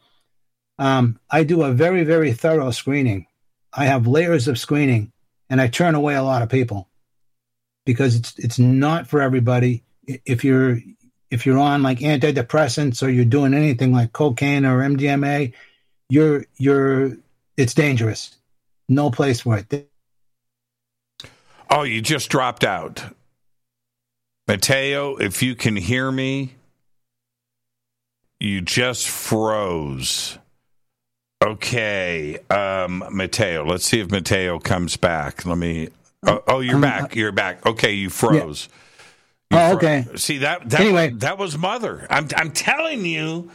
Um, 0.79 1.19
I 1.31 1.45
do 1.45 1.63
a 1.63 1.73
very, 1.73 2.05
very 2.05 2.33
thorough 2.33 2.71
screening. 2.71 3.27
I 3.73 3.87
have 3.87 4.07
layers 4.07 4.49
of 4.49 4.59
screening, 4.59 5.13
and 5.51 5.61
I 5.61 5.69
turn 5.69 5.95
away 5.95 6.15
a 6.15 6.23
lot 6.23 6.43
of 6.43 6.49
people 6.49 6.89
because 7.85 8.17
it's 8.17 8.39
it's 8.39 8.59
not 8.59 9.07
for 9.07 9.21
everybody. 9.21 9.85
If 10.07 10.45
you're 10.45 10.79
if 11.31 11.47
you're 11.47 11.59
on 11.59 11.83
like 11.83 11.99
antidepressants 12.01 13.03
or 13.03 13.09
you're 13.09 13.25
doing 13.25 13.55
anything 13.55 13.93
like 13.93 14.13
cocaine 14.13 14.65
or 14.65 14.81
MDMA, 14.81 15.53
you're 16.09 16.45
you're 16.57 17.17
it's 17.57 17.75
dangerous. 17.75 18.37
No 18.89 19.11
place 19.11 19.41
for 19.41 19.59
it. 19.59 19.89
Oh, 21.71 21.83
you 21.83 22.01
just 22.01 22.31
dropped 22.31 22.65
out. 22.65 23.03
Mateo, 24.49 25.17
if 25.17 25.43
you 25.43 25.57
can 25.57 25.75
hear 25.75 26.13
me, 26.13 26.55
you 28.39 28.61
just 28.61 29.09
froze. 29.09 30.39
Okay, 31.43 32.39
um, 32.49 33.05
Mateo. 33.11 33.65
Let's 33.65 33.85
see 33.85 34.01
if 34.01 34.11
Mateo 34.11 34.59
comes 34.59 34.97
back. 34.97 35.45
Let 35.45 35.59
me. 35.59 35.89
Oh, 36.25 36.43
oh 36.47 36.61
you're 36.61 36.77
um, 36.77 36.81
back. 36.81 37.17
You're 37.17 37.33
back. 37.33 37.67
Okay, 37.67 37.93
you 37.93 38.09
froze. 38.09 38.69
Yeah. 39.51 39.69
You 39.69 39.73
oh, 39.73 39.77
okay. 39.77 40.07
See 40.17 40.39
that? 40.39 40.69
that 40.71 40.81
anyway, 40.81 41.11
that 41.11 41.39
was 41.39 41.59
mother. 41.59 42.07
I'm. 42.09 42.29
I'm 42.37 42.53
telling 42.53 43.05
you. 43.05 43.51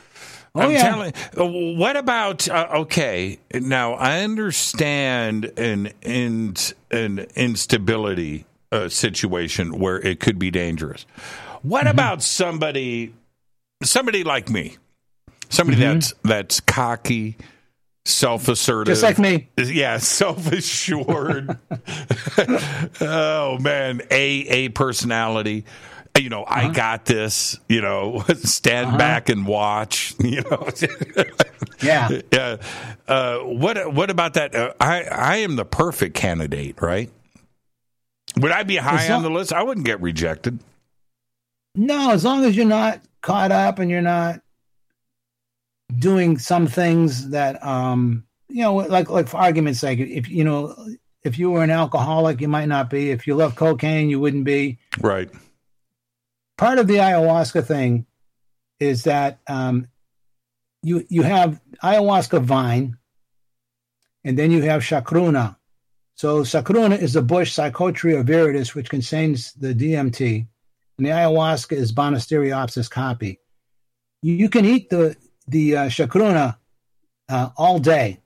Oh, 0.53 0.61
I'm 0.61 0.71
yeah. 0.71 0.89
telling. 0.89 1.77
What 1.77 1.95
about? 1.95 2.49
Uh, 2.49 2.67
okay, 2.73 3.39
now 3.53 3.93
I 3.93 4.23
understand 4.23 5.45
an 5.57 5.93
in, 6.01 6.55
an 6.91 7.19
instability 7.35 8.45
uh, 8.71 8.89
situation 8.89 9.79
where 9.79 9.99
it 9.99 10.19
could 10.19 10.39
be 10.39 10.51
dangerous. 10.51 11.05
What 11.61 11.81
mm-hmm. 11.81 11.89
about 11.91 12.23
somebody 12.23 13.13
somebody 13.83 14.23
like 14.23 14.49
me, 14.49 14.77
somebody 15.49 15.79
Mm-hmm. 15.81 15.93
that's 15.93 16.13
that's 16.23 16.59
cocky, 16.61 17.37
self-assertive, 18.05 18.91
Just 18.91 19.03
like 19.03 19.19
me. 19.19 19.49
yeah, 19.57 19.97
self-assured. 19.99 21.57
oh 23.01 23.57
man, 23.59 24.01
a 24.11 24.23
a 24.47 24.69
personality. 24.69 25.65
You 26.19 26.27
know, 26.29 26.43
Uh-huh. 26.43 26.67
I 26.69 26.73
got 26.73 27.05
this. 27.05 27.57
You 27.69 27.81
know, 27.81 28.23
stand 28.35 28.97
back 28.97 29.29
and 29.29 29.45
watch. 29.47 30.13
You 30.19 30.41
know, 30.41 30.67
Yeah. 31.81 32.09
yeah. 32.33 32.57
Uh, 33.07 33.37
what 33.39 33.93
what 33.93 34.09
about 34.09 34.33
that? 34.35 34.53
Uh, 34.55 34.73
I 34.79 35.03
I 35.03 35.35
am 35.37 35.55
the 35.55 35.65
perfect 35.65 36.15
candidate, 36.15 36.81
right? 36.81 37.09
Would 38.37 38.51
I 38.51 38.63
be 38.63 38.77
high 38.77 39.03
As 39.05 39.09
on 39.09 39.23
the 39.23 39.29
list? 39.29 39.51
I 39.53 39.63
wouldn't 39.63 39.85
get 39.85 40.01
rejected. 40.01 40.59
No, 41.75 42.11
as 42.11 42.23
long 42.23 42.43
as 42.45 42.55
you're 42.55 42.65
not 42.65 43.01
caught 43.21 43.51
up 43.51 43.79
and 43.79 43.89
you're 43.89 44.01
not 44.01 44.41
doing 45.99 46.37
some 46.37 46.67
things 46.67 47.29
that 47.31 47.63
um 47.65 48.23
you 48.47 48.61
know 48.61 48.75
like 48.75 49.09
like 49.09 49.27
for 49.27 49.37
argument's 49.37 49.79
sake 49.79 49.99
if 49.99 50.29
you 50.29 50.43
know 50.43 50.73
if 51.23 51.37
you 51.37 51.51
were 51.51 51.63
an 51.63 51.69
alcoholic 51.69 52.39
you 52.39 52.47
might 52.47 52.67
not 52.67 52.89
be 52.89 53.11
if 53.11 53.27
you 53.27 53.35
love 53.35 53.55
cocaine 53.57 54.09
you 54.09 54.17
wouldn't 54.19 54.45
be 54.45 54.79
Right. 55.01 55.29
part 56.57 56.79
of 56.79 56.87
the 56.87 56.95
ayahuasca 56.95 57.65
thing 57.65 58.05
is 58.79 59.03
that 59.03 59.39
um 59.47 59.87
you 60.81 61.05
you 61.09 61.23
have 61.23 61.59
ayahuasca 61.83 62.41
vine 62.41 62.97
and 64.23 64.39
then 64.39 64.49
you 64.49 64.61
have 64.61 64.81
chacruna 64.83 65.57
so 66.21 66.41
chacruna 66.41 66.97
is 66.97 67.13
the 67.13 67.21
bush 67.21 67.57
psychotria 67.57 68.23
viridis 68.23 68.75
which 68.75 68.89
contains 68.89 69.53
the 69.53 69.73
dmt 69.73 70.45
and 71.01 71.07
the 71.07 71.13
ayahuasca 71.13 71.71
is 71.71 71.91
Banisteriopsis 71.91 72.87
caapi. 72.87 73.39
You, 74.21 74.49
can 74.49 74.65
eat 74.65 74.91
the 74.91 75.17
the 75.47 75.75
uh, 75.75 75.85
chacruna 75.85 76.57
uh, 77.27 77.49
all 77.57 77.79
day, 77.79 78.19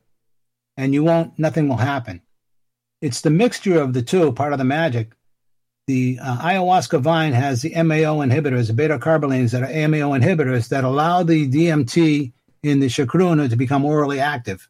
and 0.76 0.94
you 0.94 1.02
won't. 1.02 1.40
Nothing 1.40 1.70
will 1.70 1.78
happen. 1.78 2.22
It's 3.02 3.22
the 3.22 3.30
mixture 3.30 3.80
of 3.80 3.94
the 3.94 4.02
two, 4.02 4.34
part 4.34 4.52
of 4.52 4.60
the 4.60 4.66
magic. 4.66 5.14
The 5.88 6.20
uh, 6.22 6.40
ayahuasca 6.40 7.00
vine 7.00 7.32
has 7.32 7.62
the 7.62 7.82
MAO 7.82 8.20
inhibitors, 8.20 8.68
the 8.68 8.74
beta 8.74 9.00
carbolines 9.00 9.52
that 9.52 9.64
are 9.64 9.88
MAO 9.88 10.12
inhibitors 10.12 10.68
that 10.68 10.84
allow 10.84 11.24
the 11.24 11.50
DMT 11.50 12.34
in 12.64 12.82
the 12.82 12.88
chacruna 12.88 13.50
to 13.50 13.56
become 13.56 13.86
orally 13.86 14.20
active. 14.20 14.68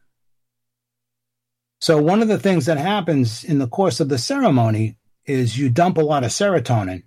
So 1.86 2.02
one 2.02 2.24
of 2.24 2.28
the 2.28 2.40
things 2.40 2.66
that 2.66 2.80
happens 2.80 3.44
in 3.44 3.60
the 3.60 3.68
course 3.68 4.00
of 4.00 4.10
the 4.10 4.18
ceremony 4.18 4.98
is 5.28 5.56
you 5.56 5.70
dump 5.70 6.00
a 6.00 6.02
lot 6.02 6.24
of 6.24 6.32
serotonin. 6.32 7.04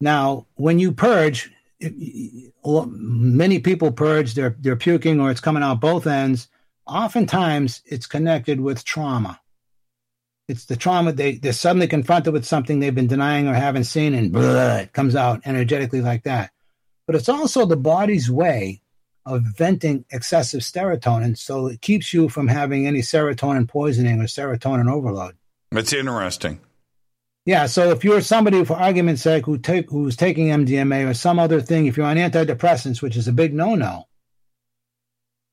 Now, 0.00 0.46
when 0.54 0.78
you 0.78 0.92
purge, 0.92 1.52
many 1.78 3.58
people 3.58 3.92
purge, 3.92 4.32
they're, 4.32 4.56
they're 4.58 4.76
puking 4.76 5.20
or 5.20 5.30
it's 5.30 5.42
coming 5.42 5.62
out 5.62 5.78
both 5.78 6.06
ends. 6.06 6.48
Oftentimes, 6.86 7.82
it's 7.84 8.06
connected 8.06 8.62
with 8.62 8.82
trauma. 8.82 9.38
It's 10.48 10.64
the 10.64 10.76
trauma, 10.76 11.12
they, 11.12 11.32
they're 11.32 11.52
suddenly 11.52 11.86
confronted 11.86 12.32
with 12.32 12.46
something 12.46 12.80
they've 12.80 12.94
been 12.94 13.08
denying 13.08 13.46
or 13.46 13.52
haven't 13.52 13.84
seen, 13.84 14.14
and 14.14 14.32
blah, 14.32 14.76
it 14.76 14.94
comes 14.94 15.14
out 15.14 15.42
energetically 15.44 16.00
like 16.00 16.22
that. 16.22 16.50
But 17.06 17.16
it's 17.16 17.28
also 17.28 17.66
the 17.66 17.76
body's 17.76 18.30
way 18.30 18.80
of 19.26 19.42
venting 19.56 20.04
excessive 20.10 20.60
serotonin, 20.60 21.36
so 21.36 21.66
it 21.66 21.80
keeps 21.80 22.12
you 22.12 22.28
from 22.28 22.48
having 22.48 22.86
any 22.86 23.00
serotonin 23.00 23.68
poisoning 23.68 24.20
or 24.20 24.24
serotonin 24.24 24.90
overload. 24.90 25.36
It's 25.72 25.92
interesting. 25.92 26.60
Yeah, 27.44 27.66
so 27.66 27.90
if 27.90 28.04
you're 28.04 28.20
somebody, 28.20 28.62
for 28.64 28.76
argument's 28.76 29.22
sake, 29.22 29.46
who 29.46 29.56
take 29.56 29.88
who's 29.88 30.16
taking 30.16 30.48
MDMA 30.48 31.08
or 31.08 31.14
some 31.14 31.38
other 31.38 31.62
thing, 31.62 31.86
if 31.86 31.96
you're 31.96 32.04
on 32.04 32.16
antidepressants, 32.18 33.00
which 33.00 33.16
is 33.16 33.26
a 33.26 33.32
big 33.32 33.54
no-no, 33.54 34.06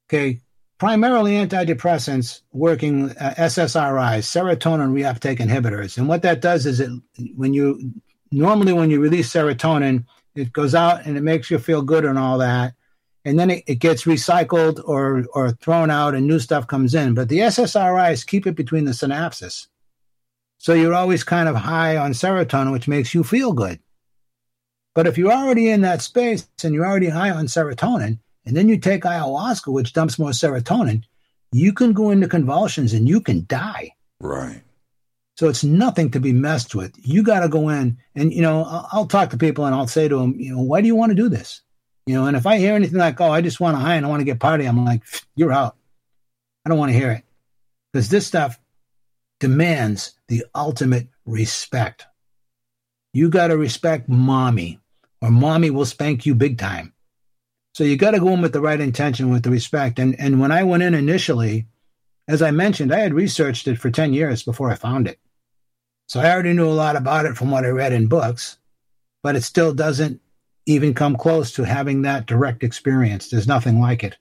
okay, 0.09 0.41
primarily 0.77 1.33
antidepressants 1.33 2.41
working 2.51 3.11
uh, 3.11 3.33
SSRIs, 3.37 4.25
serotonin 4.25 4.91
reuptake 4.91 5.39
inhibitors, 5.39 5.97
and 5.97 6.09
what 6.09 6.21
that 6.23 6.41
does 6.41 6.65
is 6.65 6.81
it 6.81 6.91
when 7.33 7.53
you 7.53 7.93
normally 8.29 8.73
when 8.73 8.89
you 8.89 8.99
release 8.99 9.31
serotonin, 9.31 10.03
it 10.35 10.51
goes 10.51 10.75
out 10.75 11.05
and 11.05 11.15
it 11.17 11.23
makes 11.23 11.49
you 11.49 11.57
feel 11.57 11.81
good 11.81 12.03
and 12.03 12.19
all 12.19 12.39
that, 12.39 12.73
and 13.25 13.37
then 13.39 13.49
it, 13.49 13.63
it 13.67 13.75
gets 13.79 14.03
recycled 14.03 14.81
or 14.87 15.25
or 15.33 15.51
thrown 15.51 15.91
out 15.91 16.13
and 16.15 16.27
new 16.27 16.39
stuff 16.39 16.67
comes 16.67 16.95
in. 16.95 17.15
But 17.15 17.27
the 17.27 17.39
SSRIs 17.39 18.25
keep 18.25 18.47
it 18.47 18.55
between 18.55 18.85
the 18.85 18.91
synapses. 18.91 19.67
So 20.57 20.73
you're 20.73 20.93
always 20.93 21.23
kind 21.23 21.49
of 21.49 21.55
high 21.55 21.97
on 21.97 22.13
serotonin, 22.13 22.71
which 22.71 22.87
makes 22.87 23.13
you 23.13 23.23
feel 23.23 23.51
good. 23.51 23.79
But 24.93 25.07
if 25.07 25.17
you're 25.17 25.33
already 25.33 25.69
in 25.69 25.81
that 25.81 26.01
space 26.01 26.47
and 26.63 26.73
you're 26.73 26.85
already 26.85 27.09
high 27.09 27.31
on 27.31 27.47
serotonin, 27.47 28.19
and 28.45 28.55
then 28.55 28.69
you 28.69 28.77
take 28.77 29.03
ayahuasca, 29.03 29.73
which 29.73 29.93
dumps 29.93 30.17
more 30.17 30.29
serotonin, 30.29 31.03
you 31.51 31.73
can 31.73 31.93
go 31.93 32.11
into 32.11 32.27
convulsions 32.27 32.93
and 32.93 33.09
you 33.09 33.19
can 33.19 33.45
die. 33.47 33.91
Right. 34.19 34.61
So 35.37 35.49
it's 35.49 35.63
nothing 35.63 36.11
to 36.11 36.19
be 36.19 36.31
messed 36.31 36.75
with. 36.75 36.93
You 37.03 37.21
got 37.21 37.41
to 37.41 37.49
go 37.49 37.67
in 37.69 37.97
and, 38.15 38.33
you 38.33 38.41
know, 38.41 38.63
I'll, 38.63 38.87
I'll 38.91 39.05
talk 39.07 39.31
to 39.31 39.37
people 39.37 39.65
and 39.65 39.75
I'll 39.75 39.87
say 39.87 40.07
to 40.07 40.17
them, 40.17 40.39
you 40.39 40.55
know, 40.55 40.61
why 40.61 40.79
do 40.79 40.87
you 40.87 40.95
want 40.95 41.09
to 41.09 41.15
do 41.15 41.27
this? 41.27 41.61
You 42.05 42.13
know, 42.15 42.27
and 42.27 42.37
if 42.37 42.45
I 42.45 42.57
hear 42.57 42.75
anything 42.75 42.99
like, 42.99 43.19
oh, 43.19 43.31
I 43.31 43.41
just 43.41 43.59
want 43.59 43.75
to 43.75 43.81
high 43.81 43.95
and 43.95 44.05
I 44.05 44.09
want 44.09 44.21
to 44.21 44.25
get 44.25 44.39
party, 44.39 44.65
I'm 44.65 44.85
like, 44.85 45.03
you're 45.35 45.51
out. 45.51 45.75
I 46.65 46.69
don't 46.69 46.77
want 46.77 46.91
to 46.91 46.97
hear 46.97 47.11
it. 47.11 47.23
Because 47.91 48.09
this 48.09 48.27
stuff 48.27 48.59
demands 49.39 50.13
the 50.27 50.45
ultimate 50.53 51.07
respect. 51.25 52.05
You 53.13 53.29
got 53.29 53.47
to 53.47 53.57
respect 53.57 54.09
mommy, 54.09 54.79
or 55.21 55.31
mommy 55.31 55.69
will 55.69 55.85
spank 55.85 56.25
you 56.25 56.35
big 56.35 56.57
time. 56.57 56.93
So 57.73 57.83
you 57.83 57.97
got 57.97 58.11
to 58.11 58.19
go 58.19 58.29
in 58.29 58.41
with 58.41 58.53
the 58.53 58.61
right 58.61 58.79
intention, 58.79 59.31
with 59.31 59.43
the 59.43 59.49
respect. 59.49 59.99
And 59.99 60.19
and 60.19 60.39
when 60.39 60.51
I 60.51 60.63
went 60.63 60.83
in 60.83 60.93
initially, 60.93 61.67
as 62.27 62.41
I 62.41 62.51
mentioned, 62.51 62.93
I 62.93 62.99
had 62.99 63.13
researched 63.13 63.67
it 63.67 63.79
for 63.79 63.89
ten 63.89 64.13
years 64.13 64.43
before 64.43 64.69
I 64.69 64.75
found 64.75 65.07
it. 65.07 65.19
So 66.07 66.19
I 66.19 66.29
already 66.29 66.53
knew 66.53 66.67
a 66.67 66.71
lot 66.71 66.95
about 66.95 67.25
it 67.25 67.35
from 67.35 67.51
what 67.51 67.65
I 67.65 67.69
read 67.69 67.93
in 67.93 68.07
books, 68.07 68.57
but 69.23 69.35
it 69.35 69.43
still 69.43 69.73
doesn't 69.73 70.21
even 70.65 70.93
come 70.93 71.15
close 71.15 71.51
to 71.53 71.63
having 71.63 72.01
that 72.03 72.25
direct 72.25 72.63
experience. 72.63 73.29
There's 73.29 73.47
nothing 73.47 73.79
like 73.79 74.03
it. 74.03 74.17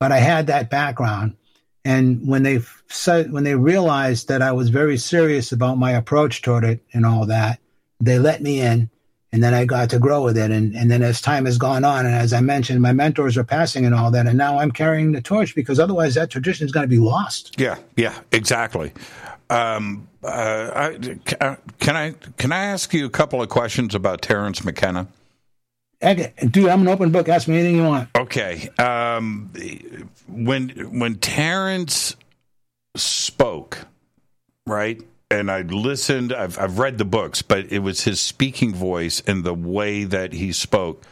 But 0.00 0.12
I 0.12 0.18
had 0.18 0.48
that 0.48 0.70
background. 0.70 1.36
And 1.84 2.26
when 2.26 2.42
they 2.42 2.60
said, 2.88 3.30
when 3.30 3.44
they 3.44 3.54
realized 3.54 4.28
that 4.28 4.42
I 4.42 4.52
was 4.52 4.70
very 4.70 4.96
serious 4.96 5.52
about 5.52 5.78
my 5.78 5.92
approach 5.92 6.42
toward 6.42 6.64
it 6.64 6.82
and 6.92 7.04
all 7.04 7.26
that, 7.26 7.60
they 8.00 8.18
let 8.18 8.42
me 8.42 8.60
in. 8.60 8.90
And 9.32 9.42
then 9.42 9.52
I 9.52 9.64
got 9.64 9.90
to 9.90 9.98
grow 9.98 10.22
with 10.22 10.38
it. 10.38 10.50
And, 10.50 10.76
and 10.76 10.90
then 10.90 11.02
as 11.02 11.20
time 11.20 11.44
has 11.44 11.58
gone 11.58 11.84
on, 11.84 12.06
and 12.06 12.14
as 12.14 12.32
I 12.32 12.40
mentioned, 12.40 12.80
my 12.80 12.92
mentors 12.92 13.36
are 13.36 13.44
passing 13.44 13.84
and 13.84 13.94
all 13.94 14.12
that. 14.12 14.26
And 14.26 14.38
now 14.38 14.58
I'm 14.58 14.70
carrying 14.70 15.12
the 15.12 15.20
torch 15.20 15.56
because 15.56 15.80
otherwise 15.80 16.14
that 16.14 16.30
tradition 16.30 16.64
is 16.66 16.72
going 16.72 16.84
to 16.84 16.88
be 16.88 17.00
lost. 17.00 17.58
Yeah. 17.58 17.76
Yeah. 17.96 18.16
Exactly. 18.30 18.92
Um, 19.50 20.08
uh, 20.22 20.70
I, 20.74 21.18
can 21.78 21.96
I 21.96 22.14
can 22.38 22.52
I 22.52 22.64
ask 22.64 22.94
you 22.94 23.04
a 23.04 23.10
couple 23.10 23.42
of 23.42 23.48
questions 23.48 23.94
about 23.94 24.22
Terence 24.22 24.64
McKenna? 24.64 25.08
Dude, 26.04 26.68
I'm 26.68 26.82
an 26.82 26.88
open 26.88 27.10
book. 27.10 27.28
Ask 27.28 27.48
me 27.48 27.58
anything 27.58 27.76
you 27.76 27.84
want. 27.84 28.08
Okay. 28.16 28.68
Um, 28.78 29.50
when 30.28 30.68
when 30.98 31.16
Terence 31.16 32.16
spoke, 32.94 33.86
right? 34.66 35.00
And 35.30 35.50
I 35.50 35.62
listened. 35.62 36.32
I've 36.32 36.58
I've 36.58 36.78
read 36.78 36.98
the 36.98 37.04
books, 37.04 37.42
but 37.42 37.72
it 37.72 37.78
was 37.80 38.02
his 38.02 38.20
speaking 38.20 38.74
voice 38.74 39.22
and 39.26 39.44
the 39.44 39.54
way 39.54 40.04
that 40.04 40.32
he 40.32 40.52
spoke. 40.52 41.02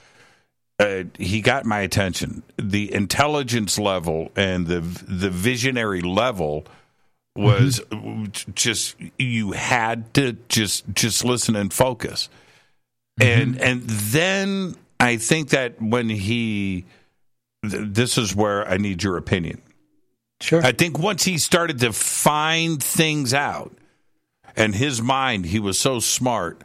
Uh, 0.79 1.05
he 1.19 1.41
got 1.41 1.65
my 1.65 1.81
attention. 1.81 2.43
The 2.57 2.93
intelligence 2.93 3.79
level 3.79 4.31
and 4.37 4.67
the 4.67 4.81
the 4.81 5.31
visionary 5.31 6.03
level 6.03 6.67
was 7.35 7.81
just 8.55 8.97
you 9.19 9.53
had 9.53 10.13
to 10.15 10.37
just 10.49 10.85
just 10.93 11.25
listen 11.25 11.57
and 11.57 11.73
focus 11.73 12.29
and 13.21 13.61
and 13.61 13.83
then 13.83 14.77
I 15.03 15.17
think 15.17 15.51
that 15.51 15.83
when 15.83 16.09
he, 16.09 16.85
th- 17.69 17.89
this 17.89 18.17
is 18.17 18.35
where 18.35 18.67
I 18.69 18.77
need 18.77 19.03
your 19.03 19.17
opinion. 19.17 19.61
Sure. 20.41 20.63
I 20.63 20.73
think 20.73 20.99
once 20.99 21.25
he 21.25 21.39
started 21.39 21.81
to 21.81 21.93
find 21.93 22.83
things 22.83 23.35
out, 23.35 23.77
and 24.57 24.75
his 24.75 25.01
mind, 25.01 25.47
he 25.47 25.59
was 25.59 25.79
so 25.79 25.99
smart 25.99 26.63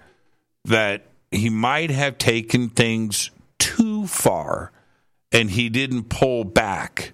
that 0.65 1.05
he 1.31 1.49
might 1.49 1.89
have 1.89 2.17
taken 2.17 2.69
things 2.69 3.31
too 3.59 4.07
far, 4.07 4.71
and 5.31 5.49
he 5.49 5.69
didn't 5.69 6.09
pull 6.09 6.43
back. 6.43 7.13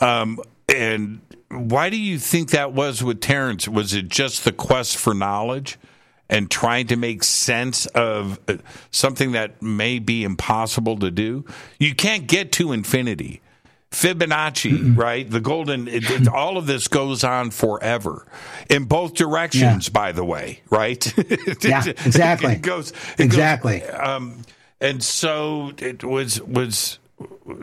Um, 0.00 0.40
and 0.68 1.20
why 1.50 1.90
do 1.90 1.96
you 1.96 2.18
think 2.18 2.50
that 2.50 2.72
was 2.72 3.04
with 3.04 3.20
Terence? 3.20 3.68
Was 3.68 3.94
it 3.94 4.08
just 4.08 4.44
the 4.44 4.52
quest 4.52 4.96
for 4.96 5.14
knowledge? 5.14 5.78
And 6.34 6.50
trying 6.50 6.88
to 6.88 6.96
make 6.96 7.22
sense 7.22 7.86
of 7.86 8.40
uh, 8.48 8.56
something 8.90 9.32
that 9.32 9.62
may 9.62 10.00
be 10.00 10.24
impossible 10.24 10.98
to 10.98 11.10
do. 11.10 11.44
You 11.78 11.94
can't 11.94 12.26
get 12.26 12.50
to 12.52 12.72
infinity. 12.72 13.40
Fibonacci, 13.92 14.96
right? 14.96 15.30
The 15.30 15.38
golden, 15.40 15.86
it, 15.86 16.10
it, 16.10 16.26
all 16.40 16.56
of 16.58 16.66
this 16.66 16.88
goes 16.88 17.22
on 17.22 17.52
forever 17.52 18.26
in 18.68 18.86
both 18.86 19.14
directions, 19.14 19.86
Yeah. 19.86 19.92
by 19.92 20.10
the 20.10 20.24
way, 20.24 20.60
right? 20.70 21.06
Yeah, 21.62 21.84
exactly. 21.86 22.54
it 22.54 22.62
goes 22.62 22.92
Exactly. 23.18 23.80
Goes, 23.80 23.94
um, 24.02 24.42
and 24.80 25.00
so 25.02 25.70
it 25.78 26.02
was 26.02 26.42
was 26.42 26.98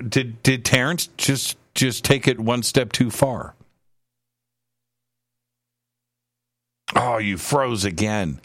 did 0.07 0.41
did 0.43 0.63
Terence 0.63 1.07
just 1.17 1.57
just 1.75 2.05
take 2.05 2.25
it 2.29 2.39
one 2.39 2.63
step 2.63 2.93
too 2.93 3.11
far? 3.11 3.53
Oh, 6.95 7.17
you 7.17 7.37
froze 7.37 7.85
again. 7.85 8.39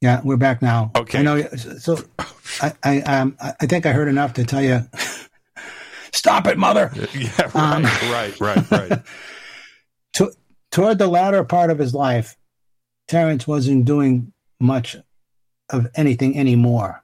Yeah, 0.00 0.20
we're 0.24 0.36
back 0.38 0.62
now. 0.62 0.90
Okay. 0.96 1.18
I 1.18 1.22
know. 1.22 1.42
So, 1.56 1.98
I 2.62 2.72
I 2.82 3.00
um 3.02 3.36
I 3.40 3.66
think 3.66 3.84
I 3.84 3.92
heard 3.92 4.08
enough 4.08 4.34
to 4.34 4.44
tell 4.44 4.62
you. 4.62 4.80
Stop 6.12 6.46
it, 6.46 6.58
mother. 6.58 6.90
Yeah, 7.14 7.50
right, 7.54 7.54
um, 7.54 7.84
right, 7.84 8.40
right, 8.40 8.70
right. 8.70 9.02
to, 10.14 10.32
toward 10.70 10.98
the 10.98 11.06
latter 11.06 11.44
part 11.44 11.70
of 11.70 11.78
his 11.78 11.94
life, 11.94 12.36
Terence 13.08 13.46
wasn't 13.46 13.84
doing 13.84 14.32
much 14.58 14.96
of 15.68 15.86
anything 15.94 16.36
anymore. 16.38 17.02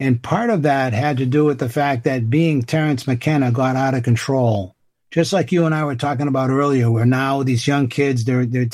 And 0.00 0.22
part 0.22 0.50
of 0.50 0.62
that 0.62 0.92
had 0.92 1.18
to 1.18 1.26
do 1.26 1.44
with 1.44 1.58
the 1.58 1.68
fact 1.68 2.04
that 2.04 2.28
being 2.28 2.62
Terence 2.62 3.06
McKenna 3.06 3.52
got 3.52 3.76
out 3.76 3.94
of 3.94 4.02
control. 4.02 4.73
Just 5.14 5.32
like 5.32 5.52
you 5.52 5.64
and 5.64 5.72
I 5.72 5.84
were 5.84 5.94
talking 5.94 6.26
about 6.26 6.50
earlier, 6.50 6.90
where 6.90 7.06
now 7.06 7.44
these 7.44 7.68
young 7.68 7.86
kids, 7.86 8.24
they're, 8.24 8.44
they're, 8.44 8.66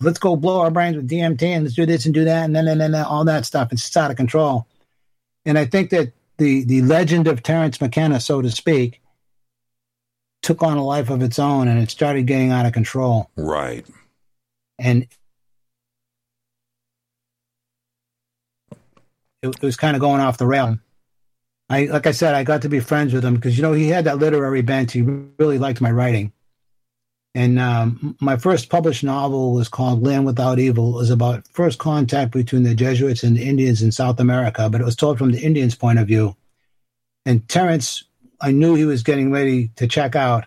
let's 0.00 0.18
go 0.18 0.34
blow 0.34 0.60
our 0.60 0.70
brains 0.70 0.96
with 0.96 1.10
DMT 1.10 1.42
and 1.42 1.64
let's 1.64 1.76
do 1.76 1.84
this 1.84 2.06
and 2.06 2.14
do 2.14 2.24
that 2.24 2.46
and 2.46 2.56
then, 2.56 2.66
and 2.66 2.80
then 2.80 2.94
all 2.94 3.22
that 3.26 3.44
stuff. 3.44 3.70
It's 3.70 3.82
just 3.82 3.96
out 3.98 4.10
of 4.10 4.16
control. 4.16 4.66
And 5.44 5.58
I 5.58 5.66
think 5.66 5.90
that 5.90 6.14
the, 6.38 6.64
the 6.64 6.80
legend 6.80 7.28
of 7.28 7.42
Terence 7.42 7.82
McKenna, 7.82 8.18
so 8.18 8.40
to 8.40 8.50
speak, 8.50 9.02
took 10.42 10.62
on 10.62 10.78
a 10.78 10.82
life 10.82 11.10
of 11.10 11.20
its 11.20 11.38
own 11.38 11.68
and 11.68 11.78
it 11.78 11.90
started 11.90 12.26
getting 12.26 12.50
out 12.50 12.64
of 12.64 12.72
control. 12.72 13.28
Right. 13.36 13.84
And 14.78 15.06
it, 19.42 19.50
it 19.50 19.60
was 19.60 19.76
kind 19.76 19.94
of 19.94 20.00
going 20.00 20.22
off 20.22 20.38
the 20.38 20.46
rail. 20.46 20.78
I 21.68 21.86
like 21.86 22.06
I 22.06 22.12
said, 22.12 22.34
I 22.34 22.44
got 22.44 22.62
to 22.62 22.68
be 22.68 22.80
friends 22.80 23.12
with 23.12 23.24
him 23.24 23.34
because 23.34 23.56
you 23.56 23.62
know 23.62 23.72
he 23.72 23.88
had 23.88 24.04
that 24.04 24.18
literary 24.18 24.62
bent. 24.62 24.92
He 24.92 25.02
really 25.02 25.58
liked 25.58 25.80
my 25.80 25.90
writing. 25.90 26.32
And 27.36 27.58
um, 27.58 28.16
my 28.20 28.36
first 28.36 28.68
published 28.68 29.02
novel 29.02 29.54
was 29.54 29.68
called 29.68 30.04
Land 30.04 30.24
Without 30.24 30.60
Evil. 30.60 30.94
It 30.94 31.00
was 31.00 31.10
about 31.10 31.48
first 31.48 31.80
contact 31.80 32.30
between 32.30 32.62
the 32.62 32.76
Jesuits 32.76 33.24
and 33.24 33.36
the 33.36 33.42
Indians 33.42 33.82
in 33.82 33.90
South 33.90 34.20
America, 34.20 34.70
but 34.70 34.80
it 34.80 34.84
was 34.84 34.94
told 34.94 35.18
from 35.18 35.32
the 35.32 35.40
Indians' 35.40 35.74
point 35.74 35.98
of 35.98 36.06
view. 36.06 36.36
And 37.26 37.48
Terence, 37.48 38.04
I 38.40 38.52
knew 38.52 38.76
he 38.76 38.84
was 38.84 39.02
getting 39.02 39.32
ready 39.32 39.68
to 39.76 39.88
check 39.88 40.14
out. 40.14 40.44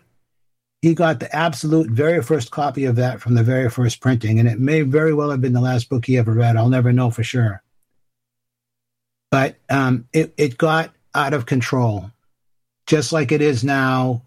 He 0.82 0.94
got 0.94 1.20
the 1.20 1.36
absolute 1.36 1.90
very 1.90 2.22
first 2.22 2.52
copy 2.52 2.86
of 2.86 2.96
that 2.96 3.20
from 3.20 3.34
the 3.36 3.44
very 3.44 3.70
first 3.70 4.00
printing, 4.00 4.40
and 4.40 4.48
it 4.48 4.60
may 4.60 4.84
very 4.84 5.14
well 5.14 5.32
have 5.32 5.42
been 5.42 5.54
the 5.54 5.60
last 5.60 5.90
book 5.90 6.06
he 6.06 6.18
ever 6.18 6.32
read. 6.32 6.56
I'll 6.56 6.70
never 6.70 6.94
know 6.94 7.10
for 7.10 7.24
sure 7.24 7.64
but 9.32 9.58
um, 9.70 10.08
it, 10.14 10.34
it 10.38 10.58
got 10.58 10.92
out 11.18 11.34
of 11.34 11.46
control, 11.46 12.12
just 12.86 13.12
like 13.12 13.32
it 13.32 13.42
is 13.42 13.64
now. 13.64 14.22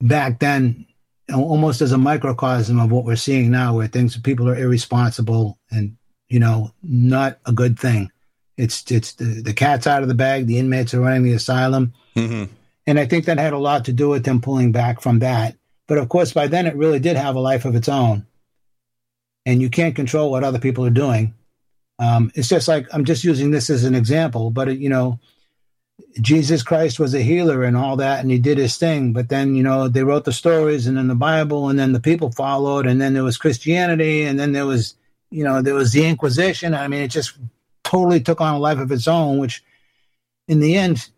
Back 0.00 0.38
then, 0.38 0.86
almost 1.32 1.80
as 1.80 1.92
a 1.92 1.98
microcosm 1.98 2.78
of 2.78 2.92
what 2.92 3.04
we're 3.04 3.16
seeing 3.16 3.50
now, 3.50 3.76
where 3.76 3.86
things 3.86 4.16
people 4.18 4.48
are 4.48 4.58
irresponsible 4.58 5.58
and 5.70 5.96
you 6.28 6.38
know 6.38 6.72
not 6.82 7.38
a 7.46 7.52
good 7.52 7.78
thing. 7.78 8.10
It's 8.56 8.90
it's 8.90 9.14
the, 9.14 9.42
the 9.42 9.54
cat's 9.54 9.86
out 9.86 10.02
of 10.02 10.08
the 10.08 10.14
bag. 10.14 10.46
The 10.46 10.58
inmates 10.58 10.94
are 10.94 11.00
running 11.00 11.22
the 11.22 11.32
asylum, 11.32 11.94
mm-hmm. 12.14 12.52
and 12.86 13.00
I 13.00 13.06
think 13.06 13.24
that 13.24 13.38
had 13.38 13.52
a 13.52 13.58
lot 13.58 13.86
to 13.86 13.92
do 13.92 14.10
with 14.10 14.24
them 14.24 14.40
pulling 14.40 14.72
back 14.72 15.00
from 15.00 15.20
that. 15.20 15.56
But 15.86 15.98
of 15.98 16.08
course, 16.08 16.32
by 16.32 16.46
then 16.46 16.66
it 16.66 16.76
really 16.76 17.00
did 17.00 17.16
have 17.16 17.34
a 17.34 17.40
life 17.40 17.64
of 17.64 17.74
its 17.74 17.88
own, 17.88 18.26
and 19.46 19.62
you 19.62 19.70
can't 19.70 19.96
control 19.96 20.30
what 20.30 20.44
other 20.44 20.60
people 20.60 20.84
are 20.84 20.90
doing. 20.90 21.34
Um, 21.98 22.32
it's 22.34 22.48
just 22.48 22.68
like 22.68 22.86
I'm 22.92 23.04
just 23.04 23.24
using 23.24 23.50
this 23.50 23.70
as 23.70 23.84
an 23.84 23.94
example, 23.94 24.50
but 24.50 24.78
you 24.78 24.88
know, 24.88 25.18
Jesus 26.20 26.62
Christ 26.62 27.00
was 27.00 27.14
a 27.14 27.22
healer 27.22 27.64
and 27.64 27.76
all 27.76 27.96
that, 27.96 28.20
and 28.20 28.30
he 28.30 28.38
did 28.38 28.58
his 28.58 28.76
thing. 28.76 29.12
But 29.12 29.28
then, 29.28 29.54
you 29.54 29.62
know, 29.62 29.88
they 29.88 30.04
wrote 30.04 30.24
the 30.24 30.32
stories 30.32 30.86
and 30.86 30.96
then 30.96 31.08
the 31.08 31.14
Bible, 31.14 31.68
and 31.68 31.78
then 31.78 31.92
the 31.92 32.00
people 32.00 32.30
followed, 32.30 32.86
and 32.86 33.00
then 33.00 33.14
there 33.14 33.24
was 33.24 33.36
Christianity, 33.36 34.22
and 34.22 34.38
then 34.38 34.52
there 34.52 34.66
was, 34.66 34.94
you 35.30 35.42
know, 35.42 35.60
there 35.60 35.74
was 35.74 35.92
the 35.92 36.06
Inquisition. 36.06 36.74
I 36.74 36.88
mean, 36.88 37.02
it 37.02 37.08
just 37.08 37.36
totally 37.82 38.20
took 38.20 38.40
on 38.40 38.54
a 38.54 38.58
life 38.58 38.78
of 38.78 38.92
its 38.92 39.08
own, 39.08 39.38
which 39.38 39.64
in 40.46 40.60
the 40.60 40.76
end 40.76 41.08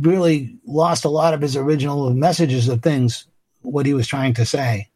really 0.00 0.56
lost 0.66 1.04
a 1.04 1.10
lot 1.10 1.34
of 1.34 1.40
his 1.40 1.56
original 1.56 2.14
messages 2.14 2.68
of 2.68 2.82
things, 2.82 3.26
what 3.62 3.86
he 3.86 3.94
was 3.94 4.06
trying 4.06 4.34
to 4.34 4.46
say 4.46 4.90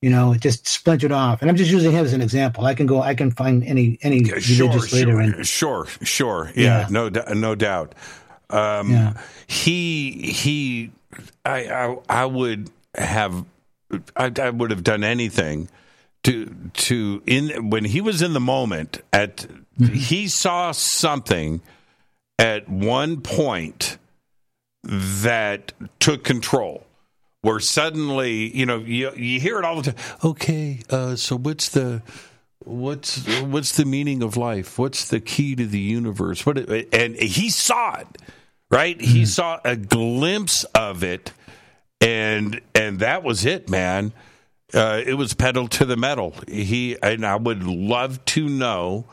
you 0.00 0.10
know, 0.10 0.32
it 0.32 0.40
just 0.40 0.68
splintered 0.68 1.10
off. 1.10 1.40
And 1.40 1.50
I'm 1.50 1.56
just 1.56 1.70
using 1.70 1.90
him 1.90 2.04
as 2.04 2.12
an 2.12 2.22
example. 2.22 2.64
I 2.64 2.74
can 2.74 2.86
go, 2.86 3.02
I 3.02 3.14
can 3.14 3.30
find 3.30 3.64
any 3.64 3.98
any 4.02 4.22
yeah, 4.22 4.38
sure, 4.38 4.68
religious 4.68 4.92
leader 4.92 5.12
sure, 5.12 5.20
and 5.20 5.46
sure, 5.46 5.86
sure, 6.02 6.52
yeah, 6.54 6.80
yeah. 6.80 6.86
no, 6.90 7.08
no 7.08 7.54
doubt. 7.54 7.94
Um, 8.50 8.90
yeah. 8.90 9.14
He 9.46 10.32
he, 10.32 10.90
I, 11.44 11.68
I 11.68 11.96
I 12.08 12.24
would 12.26 12.70
have, 12.96 13.44
I, 14.16 14.32
I 14.40 14.50
would 14.50 14.70
have 14.70 14.84
done 14.84 15.04
anything 15.04 15.68
to 16.24 16.54
to 16.74 17.22
in 17.26 17.70
when 17.70 17.84
he 17.84 18.00
was 18.00 18.22
in 18.22 18.32
the 18.32 18.40
moment 18.40 19.02
at 19.12 19.36
mm-hmm. 19.36 19.92
he 19.94 20.28
saw 20.28 20.72
something 20.72 21.60
at 22.38 22.68
one 22.68 23.20
point 23.20 23.98
that 24.92 25.72
took 25.98 26.24
control 26.24 26.86
where 27.42 27.60
suddenly, 27.60 28.56
you 28.56 28.66
know, 28.66 28.78
you, 28.78 29.12
you 29.14 29.40
hear 29.40 29.58
it 29.58 29.64
all 29.64 29.80
the 29.80 29.92
time. 29.92 30.04
Okay, 30.24 30.80
uh, 30.90 31.16
so 31.16 31.36
what's 31.36 31.68
the 31.68 32.02
what's 32.64 33.26
what's 33.42 33.76
the 33.76 33.84
meaning 33.84 34.22
of 34.22 34.36
life? 34.36 34.78
What's 34.78 35.08
the 35.08 35.20
key 35.20 35.54
to 35.56 35.66
the 35.66 35.78
universe? 35.78 36.44
What 36.44 36.58
and 36.92 37.16
he 37.16 37.50
saw 37.50 37.96
it, 38.00 38.08
right? 38.70 38.98
Mm-hmm. 38.98 39.10
He 39.10 39.26
saw 39.26 39.60
a 39.64 39.76
glimpse 39.76 40.64
of 40.64 41.02
it, 41.02 41.32
and 42.00 42.60
and 42.74 43.00
that 43.00 43.22
was 43.22 43.44
it, 43.44 43.68
man. 43.68 44.12
Uh, 44.74 45.00
it 45.04 45.14
was 45.14 45.32
pedal 45.32 45.66
to 45.68 45.84
the 45.84 45.96
metal. 45.96 46.34
He 46.46 46.96
and 47.02 47.24
I 47.24 47.36
would 47.36 47.64
love 47.64 48.24
to 48.26 48.48
know 48.48 49.06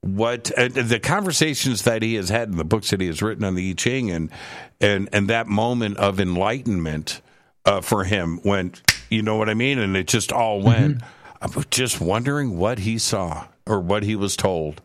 what 0.00 0.50
uh, 0.58 0.68
the 0.68 0.98
conversations 0.98 1.82
that 1.82 2.02
he 2.02 2.14
has 2.14 2.28
had 2.28 2.48
in 2.48 2.56
the 2.56 2.64
books 2.64 2.90
that 2.90 3.00
he 3.00 3.06
has 3.06 3.22
written 3.22 3.44
on 3.44 3.54
the 3.54 3.70
I 3.70 3.74
Ching 3.74 4.10
and 4.10 4.30
and 4.80 5.08
and 5.12 5.28
that 5.28 5.46
moment 5.46 5.98
of 5.98 6.18
enlightenment 6.18 7.20
uh, 7.64 7.80
for 7.80 8.04
him 8.04 8.40
when 8.42 8.72
you 9.10 9.22
know 9.22 9.36
what 9.36 9.48
I 9.48 9.54
mean, 9.54 9.78
and 9.78 9.96
it 9.96 10.08
just 10.08 10.32
all 10.32 10.60
went. 10.60 10.98
Mm-hmm. 10.98 11.58
I'm 11.58 11.64
just 11.70 12.00
wondering 12.00 12.56
what 12.56 12.78
he 12.80 12.98
saw 12.98 13.46
or 13.66 13.80
what 13.80 14.04
he 14.04 14.16
was 14.16 14.36
told, 14.36 14.80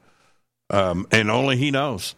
um, 0.69 1.07
and 1.11 1.31
only 1.31 1.55
he 1.55 1.71
knows. 1.71 2.15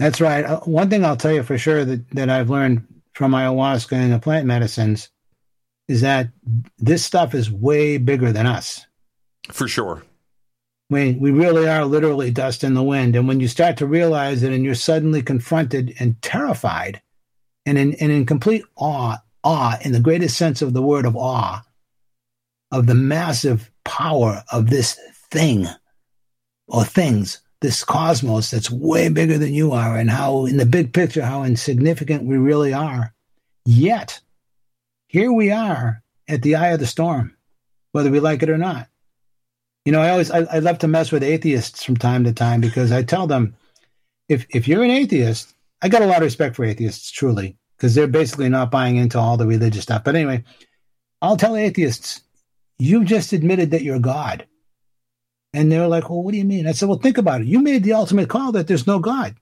That's 0.00 0.18
right. 0.18 0.46
Uh, 0.46 0.60
one 0.60 0.88
thing 0.88 1.04
I'll 1.04 1.14
tell 1.14 1.32
you 1.32 1.42
for 1.42 1.58
sure 1.58 1.84
that, 1.84 2.10
that 2.12 2.30
I've 2.30 2.48
learned 2.48 2.86
from 3.12 3.32
ayahuasca 3.32 3.92
and 3.92 4.10
the 4.10 4.18
plant 4.18 4.46
medicines 4.46 5.10
is 5.88 6.00
that 6.00 6.30
this 6.78 7.04
stuff 7.04 7.34
is 7.34 7.50
way 7.50 7.98
bigger 7.98 8.32
than 8.32 8.46
us. 8.46 8.86
For 9.50 9.68
sure. 9.68 10.02
We, 10.88 11.12
we 11.12 11.32
really 11.32 11.68
are 11.68 11.84
literally 11.84 12.30
dust 12.30 12.64
in 12.64 12.72
the 12.72 12.82
wind. 12.82 13.14
And 13.14 13.28
when 13.28 13.40
you 13.40 13.46
start 13.46 13.76
to 13.76 13.86
realize 13.86 14.42
it 14.42 14.54
and 14.54 14.64
you're 14.64 14.74
suddenly 14.74 15.20
confronted 15.20 15.94
and 16.00 16.20
terrified 16.22 17.02
and 17.66 17.76
in, 17.76 17.92
and 17.96 18.10
in 18.10 18.24
complete 18.24 18.64
awe 18.76 19.18
awe, 19.44 19.76
in 19.82 19.92
the 19.92 20.00
greatest 20.00 20.38
sense 20.38 20.62
of 20.62 20.72
the 20.72 20.82
word 20.82 21.04
of 21.04 21.14
awe, 21.14 21.62
of 22.72 22.86
the 22.86 22.94
massive 22.94 23.70
power 23.84 24.42
of 24.50 24.70
this 24.70 24.98
thing 25.30 25.66
or 26.68 26.84
things, 26.84 27.40
this 27.60 27.84
cosmos 27.84 28.50
that's 28.50 28.70
way 28.70 29.08
bigger 29.08 29.38
than 29.38 29.52
you 29.52 29.72
are, 29.72 29.96
and 29.96 30.10
how, 30.10 30.46
in 30.46 30.56
the 30.56 30.66
big 30.66 30.92
picture, 30.92 31.22
how 31.22 31.42
insignificant 31.42 32.24
we 32.24 32.38
really 32.38 32.72
are. 32.72 33.14
Yet, 33.64 34.20
here 35.08 35.32
we 35.32 35.50
are 35.50 36.02
at 36.28 36.42
the 36.42 36.56
eye 36.56 36.68
of 36.68 36.80
the 36.80 36.86
storm, 36.86 37.36
whether 37.92 38.10
we 38.10 38.20
like 38.20 38.42
it 38.42 38.50
or 38.50 38.58
not. 38.58 38.88
You 39.84 39.92
know, 39.92 40.00
I 40.00 40.10
always 40.10 40.30
I, 40.30 40.40
I 40.40 40.58
love 40.60 40.78
to 40.78 40.88
mess 40.88 41.12
with 41.12 41.22
atheists 41.22 41.84
from 41.84 41.96
time 41.96 42.24
to 42.24 42.32
time 42.32 42.60
because 42.60 42.92
I 42.92 43.02
tell 43.02 43.26
them, 43.26 43.54
if 44.28 44.46
if 44.50 44.68
you're 44.68 44.84
an 44.84 44.90
atheist, 44.90 45.54
I 45.82 45.88
got 45.88 46.02
a 46.02 46.06
lot 46.06 46.18
of 46.18 46.24
respect 46.24 46.56
for 46.56 46.64
atheists, 46.64 47.10
truly 47.10 47.56
because 47.76 47.94
they're 47.94 48.06
basically 48.06 48.48
not 48.50 48.70
buying 48.70 48.96
into 48.96 49.18
all 49.18 49.38
the 49.38 49.46
religious 49.46 49.82
stuff. 49.82 50.04
But 50.04 50.14
anyway, 50.14 50.44
I'll 51.22 51.38
tell 51.38 51.56
atheists, 51.56 52.20
you've 52.78 53.06
just 53.06 53.32
admitted 53.32 53.70
that 53.70 53.82
you're 53.82 53.98
God. 53.98 54.46
And 55.52 55.70
they're 55.70 55.88
like, 55.88 56.08
well, 56.08 56.22
what 56.22 56.32
do 56.32 56.38
you 56.38 56.44
mean? 56.44 56.66
I 56.66 56.72
said, 56.72 56.88
well, 56.88 56.98
think 56.98 57.18
about 57.18 57.40
it. 57.40 57.46
You 57.48 57.60
made 57.60 57.82
the 57.82 57.94
ultimate 57.94 58.28
call 58.28 58.52
that 58.52 58.66
there's 58.66 58.86
no 58.86 58.98
God. 58.98 59.36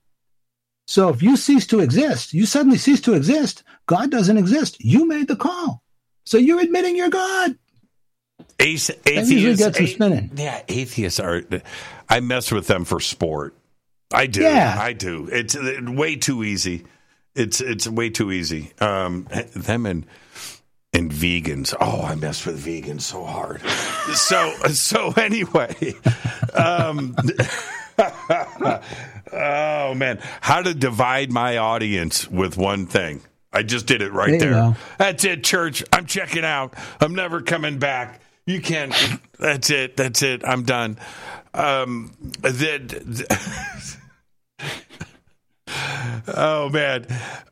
So 0.87 1.11
if 1.11 1.23
you 1.23 1.37
cease 1.37 1.67
to 1.67 1.81
exist, 1.81 2.33
you 2.33 2.47
suddenly 2.47 2.79
cease 2.79 3.03
to 3.03 3.13
exist. 3.13 3.63
God 3.87 4.11
doesn't 4.11 4.39
exist. 4.39 4.83
You 4.83 5.07
made 5.07 5.29
the 5.29 5.37
call. 5.37 5.83
So 6.25 6.39
you're 6.39 6.61
admitting 6.61 6.97
you're 6.97 7.11
God. 7.11 7.59
Ace, 8.59 8.91
atheists, 9.05 9.59
gets 9.59 9.79
them 9.79 9.87
spinning. 9.87 10.31
Yeah, 10.35 10.63
atheists 10.69 11.21
are. 11.21 11.43
I 12.09 12.21
mess 12.21 12.51
with 12.51 12.69
them 12.69 12.85
for 12.85 13.01
sport. 13.01 13.55
I 14.13 14.27
do. 14.27 14.43
Yeah. 14.43 14.77
I 14.79 14.95
do. 14.95 15.29
It's 15.31 15.57
way 15.57 16.17
too 16.17 16.43
easy. 16.43 16.85
It's 17.35 17.61
it's 17.61 17.87
way 17.87 18.11
too 18.11 18.33
easy. 18.33 18.73
Um, 18.81 19.29
them 19.55 19.87
and 19.87 20.07
and 20.99 21.11
vegans. 21.11 21.75
Oh, 21.81 22.03
I 22.03 22.15
mess 22.17 22.45
with 22.45 22.63
vegans 22.63 23.03
so 23.03 23.25
hard. 23.25 23.63
so 24.15 24.53
so 24.73 25.13
anyway, 25.17 25.95
um, 26.55 27.17
Oh 29.33 29.95
man, 29.95 30.19
how 30.41 30.63
to 30.63 30.75
divide 30.75 31.31
my 31.31 31.59
audience 31.59 32.29
with 32.29 32.57
one 32.57 32.87
thing. 32.87 33.23
I 33.53 33.63
just 33.63 33.87
did 33.87 34.03
it 34.03 34.13
right 34.13 34.39
There 34.39 34.53
there. 34.53 34.77
That's 34.99 35.25
it, 35.25 35.43
church. 35.43 35.83
I'm 35.93 36.07
checking 36.07 36.45
out. 36.45 36.75
I'm 37.01 37.15
never 37.15 37.41
coming 37.41 37.79
back. 37.79 38.21
You 38.47 38.61
can't. 38.61 38.95
That's 39.39 39.71
it. 39.71 39.97
That's 39.97 40.23
it. 40.23 40.43
I'm 40.45 40.65
done. 40.65 40.99
Um, 41.55 42.15
that. 42.43 43.88
Oh 46.29 46.69
man, 46.71 47.07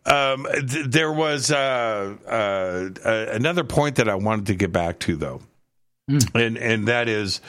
um, 0.05 0.47
th- 0.53 0.87
there 0.87 1.13
was 1.13 1.51
uh, 1.51 2.17
uh, 2.27 2.89
uh, 3.05 3.27
another 3.33 3.65
point 3.65 3.97
that 3.97 4.09
I 4.09 4.15
wanted 4.15 4.47
to 4.47 4.55
get 4.55 4.73
back 4.73 4.99
to 5.01 5.17
though, 5.17 5.41
and 6.35 6.57
and 6.59 6.89
that 6.89 7.09
is 7.09 7.41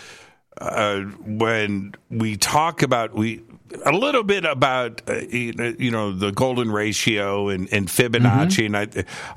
uh, 0.59 1.01
when 1.01 1.93
we 2.09 2.37
talk 2.37 2.81
about 2.81 3.13
we 3.13 3.43
a 3.85 3.91
little 3.91 4.23
bit 4.23 4.45
about 4.45 5.01
uh, 5.09 5.15
you 5.29 5.91
know 5.91 6.11
the 6.11 6.31
golden 6.31 6.71
ratio 6.71 7.49
and, 7.49 7.67
and 7.71 7.87
Fibonacci, 7.87 8.65
and 8.65 8.77
I, 8.77 8.87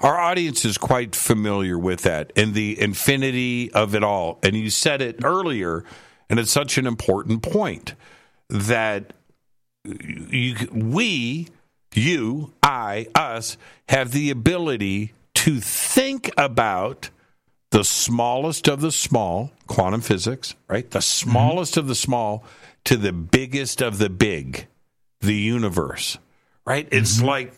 our 0.00 0.18
audience 0.18 0.64
is 0.64 0.78
quite 0.78 1.14
familiar 1.16 1.78
with 1.78 2.02
that 2.02 2.32
and 2.36 2.54
the 2.54 2.80
infinity 2.80 3.72
of 3.72 3.94
it 3.94 4.04
all. 4.04 4.38
And 4.42 4.56
you 4.56 4.70
said 4.70 5.02
it 5.02 5.24
earlier, 5.24 5.84
and 6.28 6.38
it's 6.38 6.52
such 6.52 6.78
an 6.78 6.86
important 6.86 7.42
point 7.42 7.94
that 8.48 9.12
you, 9.84 10.56
we, 10.72 11.48
you, 11.94 12.52
I, 12.62 13.06
us, 13.14 13.56
have 13.88 14.12
the 14.12 14.30
ability 14.30 15.12
to 15.34 15.60
think 15.60 16.30
about 16.36 17.10
the 17.70 17.84
smallest 17.84 18.68
of 18.68 18.80
the 18.80 18.92
small, 18.92 19.52
quantum 19.66 20.00
physics, 20.00 20.54
right? 20.68 20.90
The 20.90 20.98
mm-hmm. 20.98 21.30
smallest 21.30 21.76
of 21.76 21.86
the 21.86 21.94
small 21.94 22.44
to 22.84 22.96
the 22.96 23.12
biggest 23.12 23.80
of 23.80 23.98
the 23.98 24.10
big, 24.10 24.66
the 25.20 25.34
universe, 25.34 26.18
right? 26.64 26.88
It's 26.90 27.18
mm-hmm. 27.18 27.26
like, 27.26 27.54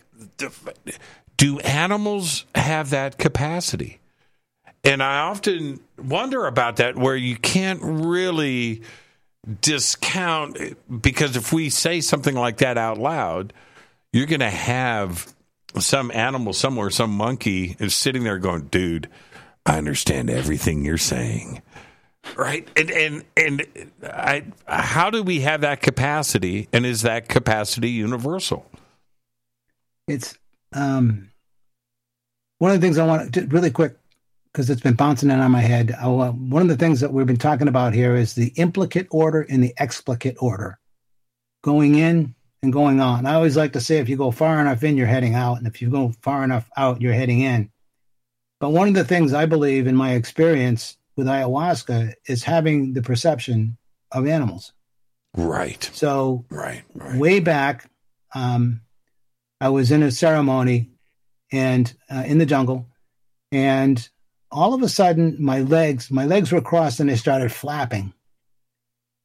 do 1.37 1.59
animals 1.59 2.45
have 2.55 2.91
that 2.91 3.17
capacity? 3.17 3.99
And 4.83 5.01
I 5.01 5.19
often 5.19 5.79
wonder 5.97 6.45
about 6.45 6.75
that, 6.77 6.97
where 6.97 7.15
you 7.15 7.37
can't 7.37 7.79
really 7.81 8.81
discount, 9.61 10.57
because 11.01 11.35
if 11.35 11.53
we 11.53 11.69
say 11.69 12.01
something 12.01 12.35
like 12.35 12.57
that 12.57 12.77
out 12.77 12.97
loud, 12.97 13.53
you're 14.13 14.27
going 14.27 14.39
to 14.39 14.49
have 14.49 15.33
some 15.79 16.11
animal 16.11 16.53
somewhere, 16.53 16.89
some 16.91 17.11
monkey 17.11 17.75
is 17.79 17.95
sitting 17.95 18.23
there 18.23 18.37
going, 18.37 18.67
dude, 18.67 19.09
I 19.65 19.77
understand 19.77 20.29
everything 20.29 20.85
you're 20.85 20.97
saying. 20.97 21.61
Right. 22.37 22.67
And, 22.77 22.91
and, 22.91 23.25
and 23.35 23.91
I, 24.03 24.45
how 24.67 25.09
do 25.09 25.23
we 25.23 25.41
have 25.41 25.61
that 25.61 25.81
capacity? 25.81 26.69
And 26.71 26.85
is 26.85 27.01
that 27.01 27.27
capacity 27.27 27.89
universal? 27.89 28.69
It's 30.07 30.37
um, 30.73 31.31
one 32.59 32.71
of 32.71 32.79
the 32.79 32.85
things 32.85 32.97
I 32.97 33.05
want 33.05 33.33
to 33.33 33.45
really 33.47 33.71
quick 33.71 33.97
because 34.51 34.69
it's 34.69 34.81
been 34.81 34.93
bouncing 34.93 35.31
in 35.31 35.39
on 35.39 35.51
my 35.51 35.61
head. 35.61 35.91
I, 35.99 36.07
one 36.07 36.61
of 36.61 36.67
the 36.67 36.77
things 36.77 36.99
that 36.99 37.11
we've 37.11 37.25
been 37.25 37.37
talking 37.37 37.67
about 37.67 37.93
here 37.93 38.15
is 38.15 38.35
the 38.35 38.53
implicate 38.55 39.07
order 39.09 39.41
and 39.41 39.63
the 39.63 39.73
explicate 39.77 40.37
order, 40.39 40.77
going 41.63 41.95
in 41.95 42.35
and 42.63 42.73
going 42.73 42.99
on. 43.01 43.25
I 43.25 43.35
always 43.35 43.57
like 43.57 43.73
to 43.73 43.81
say 43.81 43.97
if 43.97 44.09
you 44.09 44.15
go 44.15 44.31
far 44.31 44.59
enough 44.59 44.83
in, 44.83 44.97
you're 44.97 45.05
heading 45.05 45.35
out, 45.35 45.57
and 45.57 45.67
if 45.67 45.81
you 45.81 45.89
go 45.89 46.13
far 46.21 46.43
enough 46.43 46.69
out, 46.77 47.01
you're 47.01 47.13
heading 47.13 47.41
in. 47.41 47.69
But 48.59 48.69
one 48.69 48.87
of 48.87 48.93
the 48.93 49.03
things 49.03 49.33
I 49.33 49.45
believe 49.45 49.85
in 49.85 49.95
my 49.95 50.13
experience 50.13 50.97
with 51.17 51.27
ayahuasca 51.27 52.13
is 52.25 52.43
having 52.43 52.93
the 52.93 53.01
perception 53.01 53.77
of 54.11 54.25
animals. 54.25 54.71
Right. 55.35 55.89
So 55.93 56.45
Right. 56.49 56.83
Right. 56.93 57.19
way 57.19 57.39
back, 57.41 57.89
um, 58.33 58.81
I 59.59 59.69
was 59.69 59.91
in 59.91 60.01
a 60.01 60.11
ceremony 60.11 60.89
and 61.51 61.93
uh, 62.09 62.23
in 62.25 62.37
the 62.37 62.45
jungle, 62.45 62.87
and 63.51 64.07
all 64.51 64.73
of 64.73 64.81
a 64.81 64.89
sudden 64.89 65.35
my 65.39 65.59
legs, 65.61 66.09
my 66.09 66.25
legs 66.25 66.51
were 66.51 66.61
crossed 66.61 66.99
and 66.99 67.09
they 67.09 67.15
started 67.17 67.51
flapping, 67.51 68.13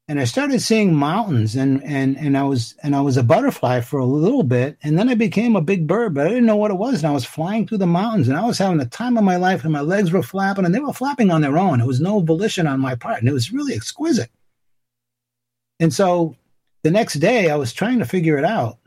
and 0.09 0.19
I 0.19 0.25
started 0.25 0.63
seeing 0.63 0.95
mountains 0.95 1.55
and 1.55 1.85
and 1.85 2.17
and 2.17 2.37
I 2.37 2.43
was 2.43 2.75
and 2.83 2.97
I 2.97 3.03
was 3.03 3.19
a 3.19 3.23
butterfly 3.23 3.83
for 3.83 3.99
a 3.99 4.07
little 4.07 4.43
bit, 4.43 4.79
and 4.83 4.99
then 4.99 5.11
I 5.11 5.15
became 5.15 5.55
a 5.55 5.61
big 5.61 5.87
bird, 5.87 6.15
but 6.15 6.27
I 6.27 6.31
didn't 6.31 6.47
know 6.47 6.57
what 6.57 6.71
it 6.71 6.79
was, 6.79 7.03
and 7.03 7.07
I 7.07 7.15
was 7.15 7.27
flying 7.27 7.67
through 7.67 7.79
the 7.79 7.87
mountains, 7.87 8.27
and 8.27 8.37
I 8.37 8.47
was 8.47 8.59
having 8.59 8.79
the 8.79 8.87
time 8.87 9.19
of 9.19 9.25
my 9.25 9.37
life, 9.37 9.65
and 9.65 9.73
my 9.73 9.83
legs 9.83 10.11
were 10.11 10.23
flapping, 10.23 10.65
and 10.65 10.75
they 10.75 10.81
were 10.81 10.95
flapping 10.95 11.31
on 11.31 11.43
their 11.43 11.59
own. 11.59 11.81
It 11.81 11.87
was 11.87 12.01
no 12.01 12.21
volition 12.21 12.67
on 12.67 12.81
my 12.81 12.95
part, 12.95 13.19
and 13.19 13.29
it 13.29 13.35
was 13.35 13.53
really 13.53 13.75
exquisite. 13.75 14.31
And 15.79 15.93
so 15.93 16.37
the 16.83 16.91
next 16.91 17.15
day 17.15 17.51
I 17.51 17.57
was 17.57 17.73
trying 17.73 17.99
to 17.99 18.07
figure 18.07 18.39
it 18.39 18.45
out. 18.45 18.79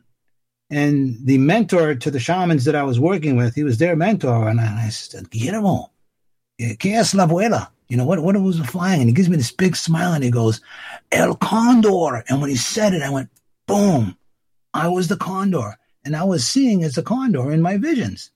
And 0.69 1.17
the 1.25 1.37
mentor 1.37 1.95
to 1.95 2.11
the 2.11 2.19
shamans 2.19 2.65
that 2.65 2.75
I 2.75 2.83
was 2.83 2.99
working 2.99 3.35
with, 3.35 3.55
he 3.55 3.63
was 3.63 3.77
their 3.77 3.95
mentor. 3.95 4.47
And 4.47 4.59
I 4.59 4.87
said, 4.89 5.29
Guillermo, 5.29 5.91
eh, 6.59 6.75
¿qué 6.79 6.97
es 6.97 7.13
la 7.13 7.27
abuela? 7.27 7.69
You 7.91 7.97
know, 7.97 8.05
what, 8.05 8.19
what 8.19 8.41
was 8.41 8.57
flying? 8.61 9.01
And 9.01 9.09
he 9.09 9.13
gives 9.13 9.27
me 9.27 9.35
this 9.35 9.51
big 9.51 9.75
smile 9.75 10.13
and 10.13 10.23
he 10.23 10.31
goes, 10.31 10.61
El 11.11 11.35
Condor. 11.35 12.23
And 12.29 12.39
when 12.39 12.49
he 12.49 12.55
said 12.55 12.93
it, 12.93 13.01
I 13.01 13.09
went, 13.09 13.29
boom, 13.67 14.17
I 14.73 14.87
was 14.87 15.09
the 15.09 15.17
condor. 15.17 15.77
And 16.05 16.15
I 16.15 16.23
was 16.23 16.47
seeing 16.47 16.85
as 16.85 16.97
a 16.97 17.03
condor 17.03 17.51
in 17.51 17.61
my 17.61 17.75
visions. 17.75 18.31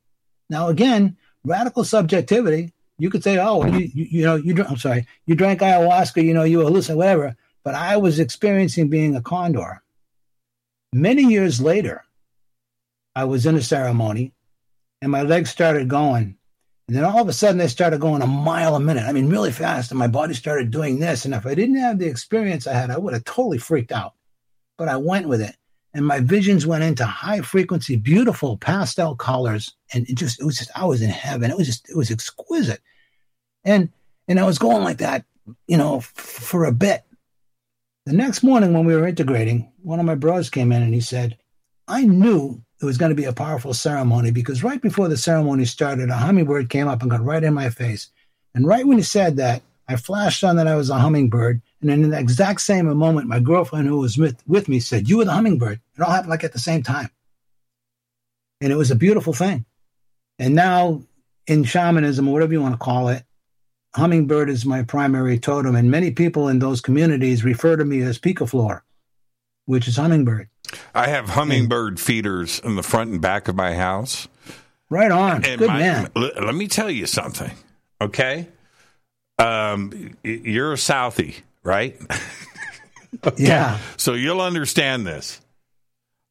Now, 0.49 0.67
again, 0.67 1.15
radical 1.45 1.85
subjectivity. 1.85 2.73
You 2.97 3.09
could 3.09 3.23
say, 3.23 3.37
oh, 3.37 3.65
you, 3.65 3.89
you, 3.93 4.07
you 4.11 4.25
know, 4.25 4.35
you, 4.35 4.55
dr- 4.55 4.69
I'm 4.69 4.75
sorry, 4.75 5.07
you 5.25 5.35
drank 5.35 5.61
ayahuasca, 5.61 6.21
you 6.21 6.33
know, 6.33 6.43
you 6.43 6.57
hallucinate, 6.57 6.97
whatever. 6.97 7.37
But 7.63 7.75
I 7.75 7.95
was 7.95 8.19
experiencing 8.19 8.89
being 8.89 9.15
a 9.15 9.21
condor. 9.21 9.81
Many 10.91 11.23
years 11.23 11.61
later, 11.61 12.03
I 13.15 13.23
was 13.23 13.45
in 13.45 13.55
a 13.55 13.61
ceremony 13.61 14.33
and 15.01 15.13
my 15.13 15.21
legs 15.21 15.49
started 15.49 15.87
going. 15.87 16.35
And 16.87 16.95
then 16.95 17.03
all 17.03 17.21
of 17.21 17.27
a 17.27 17.33
sudden, 17.33 17.57
they 17.57 17.67
started 17.67 17.99
going 17.99 18.21
a 18.21 18.27
mile 18.27 18.75
a 18.75 18.79
minute. 18.79 19.05
I 19.05 19.11
mean, 19.11 19.29
really 19.29 19.51
fast. 19.51 19.91
And 19.91 19.97
my 19.97 20.07
body 20.07 20.35
started 20.35 20.69
doing 20.69 20.99
this. 20.99 21.25
And 21.25 21.33
if 21.33 21.45
I 21.45 21.55
didn't 21.55 21.77
have 21.77 21.97
the 21.97 22.05
experience 22.05 22.67
I 22.67 22.73
had, 22.73 22.91
I 22.91 22.97
would 22.97 23.13
have 23.13 23.23
totally 23.23 23.57
freaked 23.57 23.91
out. 23.91 24.13
But 24.77 24.87
I 24.87 24.97
went 24.97 25.27
with 25.27 25.41
it. 25.41 25.55
And 25.95 26.05
my 26.05 26.19
visions 26.19 26.67
went 26.67 26.83
into 26.83 27.05
high 27.05 27.41
frequency, 27.41 27.95
beautiful 27.95 28.57
pastel 28.57 29.15
colors. 29.15 29.73
And 29.93 30.07
it 30.09 30.15
just, 30.15 30.39
it 30.39 30.45
was 30.45 30.57
just, 30.57 30.69
I 30.75 30.85
was 30.85 31.01
in 31.01 31.09
heaven. 31.09 31.49
It 31.49 31.57
was 31.57 31.67
just, 31.67 31.89
it 31.89 31.97
was 31.97 32.11
exquisite. 32.11 32.81
And, 33.63 33.89
and 34.27 34.39
I 34.39 34.43
was 34.43 34.59
going 34.59 34.83
like 34.83 34.97
that, 34.97 35.25
you 35.67 35.77
know, 35.77 35.97
f- 35.97 36.05
for 36.05 36.65
a 36.65 36.71
bit. 36.71 37.03
The 38.05 38.13
next 38.13 38.43
morning 38.43 38.73
when 38.73 38.85
we 38.85 38.95
were 38.95 39.07
integrating, 39.07 39.71
one 39.81 39.99
of 39.99 40.05
my 40.05 40.15
bros 40.15 40.49
came 40.51 40.71
in 40.71 40.83
and 40.83 40.93
he 40.93 41.01
said, 41.01 41.37
I 41.87 42.03
knew 42.05 42.61
it 42.81 42.85
was 42.85 42.97
going 42.97 43.09
to 43.09 43.15
be 43.15 43.25
a 43.25 43.33
powerful 43.33 43.73
ceremony 43.73 44.31
because 44.31 44.63
right 44.63 44.81
before 44.81 45.07
the 45.07 45.17
ceremony 45.17 45.65
started, 45.65 46.09
a 46.09 46.15
hummingbird 46.15 46.69
came 46.69 46.87
up 46.87 47.01
and 47.01 47.11
got 47.11 47.23
right 47.23 47.43
in 47.43 47.53
my 47.53 47.69
face. 47.69 48.09
And 48.53 48.67
right 48.67 48.85
when 48.85 48.97
he 48.97 49.03
said 49.03 49.37
that, 49.37 49.61
I 49.87 49.95
flashed 49.95 50.43
on 50.43 50.55
that 50.55 50.67
I 50.67 50.75
was 50.75 50.89
a 50.89 50.97
hummingbird. 50.97 51.61
And 51.81 51.91
in 51.91 52.09
the 52.09 52.17
exact 52.17 52.61
same 52.61 52.93
moment, 52.97 53.27
my 53.27 53.39
girlfriend 53.39 53.87
who 53.87 53.99
was 53.99 54.17
with, 54.17 54.41
with 54.47 54.67
me 54.67 54.79
said, 54.79 55.07
You 55.07 55.17
were 55.17 55.25
the 55.25 55.31
hummingbird. 55.31 55.79
It 55.95 56.01
all 56.01 56.11
happened 56.11 56.31
like 56.31 56.43
at 56.43 56.53
the 56.53 56.59
same 56.59 56.83
time. 56.83 57.09
And 58.61 58.71
it 58.71 58.77
was 58.77 58.91
a 58.91 58.95
beautiful 58.95 59.33
thing. 59.33 59.65
And 60.39 60.55
now 60.55 61.03
in 61.47 61.63
shamanism, 61.63 62.27
or 62.27 62.33
whatever 62.33 62.53
you 62.53 62.61
want 62.61 62.73
to 62.73 62.79
call 62.79 63.09
it, 63.09 63.23
hummingbird 63.95 64.49
is 64.49 64.65
my 64.65 64.83
primary 64.83 65.39
totem. 65.39 65.75
And 65.75 65.91
many 65.91 66.11
people 66.11 66.47
in 66.49 66.59
those 66.59 66.81
communities 66.81 67.45
refer 67.45 67.75
to 67.75 67.85
me 67.85 68.01
as 68.01 68.19
picaflor, 68.19 68.81
which 69.65 69.87
is 69.87 69.97
hummingbird. 69.97 70.49
I 70.93 71.07
have 71.07 71.29
hummingbird 71.29 71.99
feeders 71.99 72.59
in 72.59 72.75
the 72.75 72.83
front 72.83 73.11
and 73.11 73.21
back 73.21 73.47
of 73.47 73.55
my 73.55 73.73
house. 73.75 74.27
Right 74.89 75.11
on. 75.11 75.43
And 75.45 75.59
Good 75.59 75.67
my- 75.67 75.79
man. 75.79 76.11
let 76.15 76.53
me 76.55 76.67
tell 76.67 76.89
you 76.91 77.05
something, 77.07 77.51
okay? 78.01 78.47
Um, 79.39 80.15
you're 80.23 80.73
a 80.73 80.77
Southie, 80.77 81.35
right? 81.63 81.99
Yeah. 83.37 83.79
So 83.97 84.13
you'll 84.13 84.41
understand 84.41 85.07
this. 85.07 85.39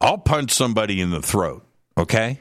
I'll 0.03 0.19
punch 0.19 0.51
somebody 0.53 1.01
in 1.01 1.11
the 1.11 1.23
throat, 1.23 1.65
okay? 1.97 2.39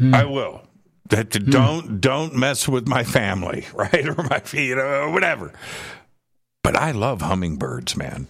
Hmm. 0.00 0.14
I 0.14 0.24
will. 0.24 0.62
That 1.10 1.30
don't 1.30 2.00
don't 2.00 2.34
mess 2.34 2.66
with 2.66 2.88
my 2.88 3.04
family, 3.04 3.66
right? 3.74 4.08
Or 4.08 4.22
my 4.24 4.42
you 4.52 4.74
know, 4.76 4.82
or 5.02 5.10
whatever. 5.12 5.52
But 6.62 6.76
I 6.76 6.92
love 6.92 7.20
hummingbirds, 7.20 7.94
man. 7.96 8.26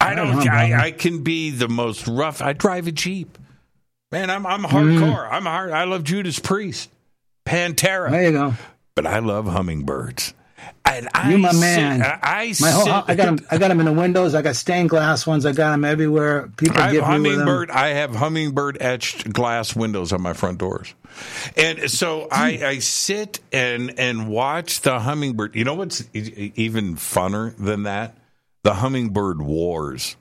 I 0.00 0.14
don't. 0.14 0.46
I, 0.48 0.86
I 0.86 0.90
can 0.90 1.22
be 1.22 1.50
the 1.50 1.68
most 1.68 2.06
rough. 2.06 2.42
I 2.42 2.52
drive 2.52 2.86
a 2.86 2.92
jeep, 2.92 3.38
man. 4.12 4.30
I'm 4.30 4.46
I'm 4.46 4.62
hardcore. 4.62 4.98
Mm-hmm. 5.00 5.34
I'm 5.34 5.44
hard. 5.44 5.70
I 5.72 5.84
love 5.84 6.04
Judas 6.04 6.38
Priest, 6.38 6.90
Pantera, 7.46 8.10
There 8.10 8.24
you 8.24 8.32
go. 8.32 8.54
but 8.94 9.06
I 9.06 9.20
love 9.20 9.46
hummingbirds. 9.46 10.34
And 10.86 11.08
I 11.14 11.30
You 11.30 11.38
my 11.38 11.50
sit- 11.50 11.60
man. 11.60 12.02
I, 12.02 12.18
I 12.22 12.54
My 12.60 12.70
whole, 12.70 12.84
sit- 12.84 12.92
I 13.08 13.14
got 13.14 13.24
them. 13.24 13.38
I 13.50 13.58
got 13.58 13.68
them 13.68 13.80
in 13.80 13.86
the 13.86 13.92
windows. 13.92 14.34
I 14.34 14.42
got 14.42 14.56
stained 14.56 14.90
glass 14.90 15.26
ones. 15.26 15.44
I 15.46 15.52
got 15.52 15.70
them 15.72 15.84
everywhere. 15.84 16.50
People 16.56 16.78
I 16.78 16.82
have 16.84 16.92
give 16.92 17.02
me 17.02 17.06
them. 17.06 17.24
hummingbird. 17.24 17.70
I 17.70 17.88
have 17.88 18.14
hummingbird 18.14 18.78
etched 18.80 19.32
glass 19.32 19.74
windows 19.74 20.12
on 20.12 20.20
my 20.22 20.32
front 20.34 20.58
doors, 20.58 20.94
and 21.56 21.90
so 21.90 22.28
I, 22.30 22.56
hmm. 22.56 22.64
I 22.64 22.78
sit 22.78 23.40
and 23.52 23.98
and 23.98 24.28
watch 24.28 24.82
the 24.82 25.00
hummingbird. 25.00 25.54
You 25.56 25.64
know 25.64 25.74
what's 25.74 26.04
even 26.12 26.96
funner 26.96 27.56
than 27.56 27.84
that? 27.84 28.16
The 28.64 28.74
hummingbird 28.74 29.40
wars. 29.40 30.16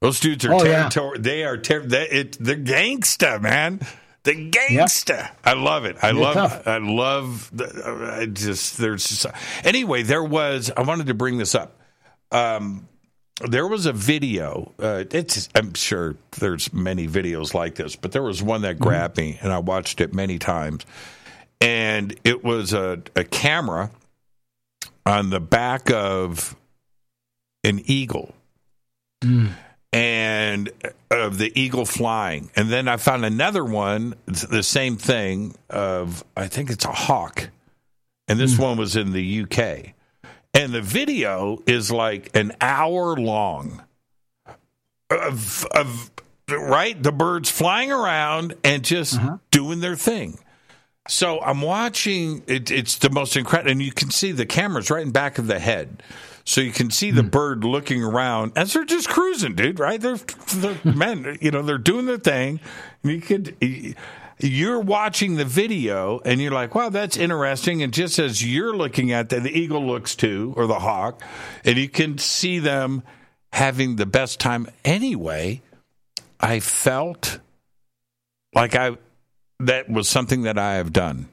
Those 0.00 0.20
dudes 0.20 0.44
are 0.44 0.52
Oh, 0.54 0.62
yeah. 0.64 0.88
territory. 0.88 1.18
They 1.18 1.42
are 1.44 1.56
ter- 1.58 1.84
they, 1.86 2.08
it, 2.08 2.36
they're 2.38 2.54
gangsta, 2.56 3.40
man. 3.42 3.80
The 4.22 4.50
gangsta. 4.50 5.30
I 5.44 5.54
love 5.54 5.84
it. 5.86 5.96
I 6.02 6.12
love. 6.12 6.34
tough. 6.34 6.66
I 6.68 6.78
love. 6.78 7.50
The, 7.52 8.14
I 8.20 8.26
just 8.26 8.78
there's 8.78 9.08
just, 9.08 9.26
anyway. 9.64 10.02
There 10.02 10.22
was. 10.22 10.70
I 10.76 10.82
wanted 10.82 11.06
to 11.08 11.14
bring 11.14 11.38
this 11.38 11.54
up. 11.54 11.80
Um, 12.30 12.86
there 13.48 13.66
was 13.66 13.86
a 13.86 13.92
video. 13.92 14.72
Uh, 14.78 15.04
it's. 15.10 15.48
I'm 15.54 15.72
sure 15.74 16.16
there's 16.38 16.72
many 16.72 17.08
videos 17.08 17.54
like 17.54 17.74
this, 17.76 17.96
but 17.96 18.12
there 18.12 18.22
was 18.22 18.42
one 18.42 18.62
that 18.62 18.78
grabbed 18.78 19.16
me, 19.16 19.38
and 19.40 19.50
I 19.52 19.58
watched 19.60 20.00
it 20.00 20.12
many 20.14 20.38
times. 20.38 20.84
And 21.60 22.14
it 22.22 22.44
was 22.44 22.72
a, 22.72 23.02
a 23.16 23.24
camera 23.24 23.90
on 25.06 25.30
the 25.30 25.40
back 25.40 25.90
of 25.90 26.54
an 27.64 27.80
eagle 27.86 28.34
and 29.92 30.70
uh, 30.84 30.90
of 31.10 31.38
the 31.38 31.52
eagle 31.58 31.84
flying. 31.84 32.50
And 32.54 32.68
then 32.68 32.88
I 32.88 32.96
found 32.96 33.24
another 33.24 33.64
one, 33.64 34.14
the 34.26 34.62
same 34.62 34.96
thing 34.96 35.56
of 35.70 36.24
I 36.36 36.48
think 36.48 36.70
it's 36.70 36.84
a 36.84 36.92
hawk. 36.92 37.50
And 38.28 38.38
this 38.38 38.56
hmm. 38.56 38.62
one 38.62 38.78
was 38.78 38.94
in 38.94 39.12
the 39.12 39.42
UK. 39.42 39.94
And 40.54 40.72
the 40.72 40.82
video 40.82 41.62
is 41.66 41.90
like 41.90 42.36
an 42.36 42.52
hour 42.60 43.16
long 43.16 43.82
of 45.10 45.66
of 45.66 46.10
right 46.50 47.02
the 47.02 47.12
birds 47.12 47.50
flying 47.50 47.92
around 47.92 48.54
and 48.64 48.84
just 48.84 49.16
uh-huh. 49.16 49.38
doing 49.50 49.80
their 49.80 49.96
thing. 49.96 50.38
So 51.08 51.40
I'm 51.40 51.62
watching. 51.62 52.42
It, 52.46 52.70
it's 52.70 52.98
the 52.98 53.10
most 53.10 53.34
incredible, 53.34 53.72
and 53.72 53.82
you 53.82 53.92
can 53.92 54.10
see 54.10 54.30
the 54.30 54.46
cameras 54.46 54.90
right 54.90 55.02
in 55.02 55.10
back 55.10 55.38
of 55.38 55.46
the 55.46 55.58
head, 55.58 56.02
so 56.44 56.60
you 56.60 56.70
can 56.70 56.90
see 56.90 57.10
the 57.10 57.22
hmm. 57.22 57.28
bird 57.28 57.64
looking 57.64 58.04
around 58.04 58.52
as 58.56 58.74
they're 58.74 58.84
just 58.84 59.08
cruising, 59.08 59.54
dude. 59.54 59.80
Right? 59.80 60.00
They're, 60.00 60.18
they're 60.56 60.78
men. 60.84 61.38
You 61.40 61.50
know, 61.50 61.62
they're 61.62 61.78
doing 61.78 62.04
their 62.06 62.18
thing. 62.18 62.60
You 63.02 63.20
could. 63.22 63.56
You're 64.40 64.78
watching 64.78 65.34
the 65.34 65.46
video, 65.46 66.20
and 66.26 66.42
you're 66.42 66.52
like, 66.52 66.74
"Wow, 66.74 66.90
that's 66.90 67.16
interesting." 67.16 67.82
And 67.82 67.92
just 67.92 68.18
as 68.18 68.44
you're 68.44 68.76
looking 68.76 69.10
at 69.10 69.30
that, 69.30 69.42
the 69.42 69.50
eagle 69.50 69.84
looks 69.84 70.14
too, 70.14 70.52
or 70.56 70.66
the 70.66 70.78
hawk, 70.78 71.22
and 71.64 71.78
you 71.78 71.88
can 71.88 72.18
see 72.18 72.58
them 72.58 73.02
having 73.54 73.96
the 73.96 74.06
best 74.06 74.38
time. 74.40 74.68
Anyway, 74.84 75.62
I 76.38 76.60
felt 76.60 77.40
like 78.54 78.74
I 78.74 78.98
that 79.60 79.88
was 79.90 80.08
something 80.08 80.42
that 80.42 80.58
I 80.58 80.74
have 80.74 80.92
done. 80.92 81.28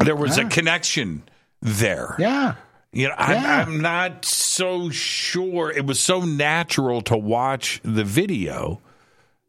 There 0.00 0.16
was 0.16 0.38
a 0.38 0.44
connection 0.46 1.22
there. 1.62 2.16
Yeah. 2.18 2.54
You 2.92 3.08
know, 3.08 3.14
I'm, 3.16 3.42
Yeah. 3.42 3.56
I'm 3.66 3.80
not 3.80 4.24
so 4.24 4.90
sure. 4.90 5.70
It 5.70 5.86
was 5.86 5.98
so 6.00 6.20
natural 6.20 7.00
to 7.02 7.16
watch 7.16 7.80
the 7.82 8.04
video 8.04 8.80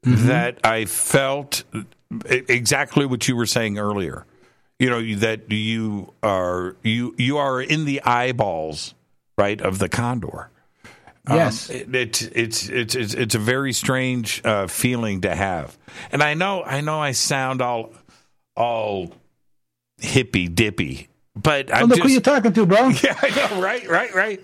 Mm-hmm. 0.06 0.28
that 0.28 0.60
I 0.64 0.86
felt 0.86 1.64
exactly 2.30 3.08
what 3.08 3.28
you 3.28 3.36
were 3.36 3.48
saying 3.48 3.80
earlier. 3.80 4.28
You 4.78 4.92
know 4.92 5.16
that 5.16 5.52
you 5.52 6.14
are 6.22 6.76
you 6.84 7.16
you 7.18 7.38
are 7.38 7.60
in 7.60 7.86
the 7.86 8.04
eyeballs, 8.04 8.94
right, 9.36 9.60
of 9.60 9.80
the 9.80 9.90
condor. 9.90 10.52
Um, 11.28 11.38
Yes. 11.38 11.70
it, 11.70 11.94
it's 11.96 12.22
it's 12.22 12.70
it's 12.70 12.96
it's 12.96 13.14
it's 13.14 13.36
a 13.36 13.40
very 13.40 13.74
strange 13.74 14.42
uh, 14.46 14.68
feeling 14.68 15.22
to 15.22 15.34
have, 15.36 15.78
and 16.12 16.22
I 16.22 16.34
know 16.36 16.64
I 16.64 16.82
know 16.82 17.00
I 17.00 17.12
sound 17.14 17.62
all 17.62 17.94
all 18.56 19.12
hippy 20.00 20.48
dippy, 20.48 21.08
but 21.36 21.70
Oh, 21.72 21.76
I'm 21.78 21.88
look 21.88 21.98
just 21.98 22.08
who 22.08 22.14
you're 22.14 22.22
talking 22.22 22.54
to, 22.54 22.66
bro. 22.66 22.90
yeah, 23.04 23.18
I 23.22 23.30
know, 23.56 23.62
right, 23.62 23.88
right, 23.90 24.14
right. 24.14 24.42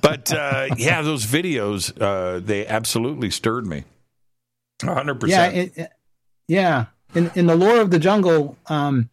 But 0.00 0.32
uh, 0.32 0.68
yeah, 0.76 1.02
those 1.02 1.26
videos 1.26 1.92
uh, 2.00 2.40
they 2.40 2.66
absolutely 2.66 3.30
stirred 3.30 3.66
me, 3.66 3.84
hundred 4.82 5.20
percent. 5.20 5.56
it, 5.56 5.72
it- 5.76 5.92
yeah. 6.48 6.86
In 7.14 7.30
in 7.34 7.46
the 7.46 7.54
lore 7.56 7.80
of 7.80 7.90
the 7.90 7.98
jungle, 7.98 8.56
um, 8.68 9.10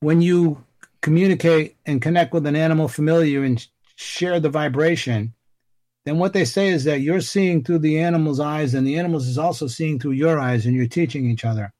when 0.00 0.20
you 0.20 0.62
communicate 1.00 1.76
and 1.86 2.02
connect 2.02 2.34
with 2.34 2.44
an 2.46 2.54
animal 2.54 2.86
familiar 2.86 3.42
and 3.44 3.66
share 3.96 4.38
the 4.40 4.50
vibration, 4.50 5.32
then 6.04 6.18
what 6.18 6.32
they 6.32 6.44
say 6.44 6.68
is 6.68 6.84
that 6.84 7.00
you're 7.00 7.20
seeing 7.20 7.62
through 7.62 7.80
the 7.80 8.00
animal's 8.00 8.40
eyes, 8.40 8.74
and 8.74 8.86
the 8.86 8.98
animals 8.98 9.26
is 9.28 9.38
also 9.38 9.66
seeing 9.66 9.98
through 9.98 10.12
your 10.12 10.38
eyes, 10.38 10.64
and 10.64 10.74
you're 10.74 10.86
teaching 10.86 11.28
each 11.28 11.44
other, 11.44 11.72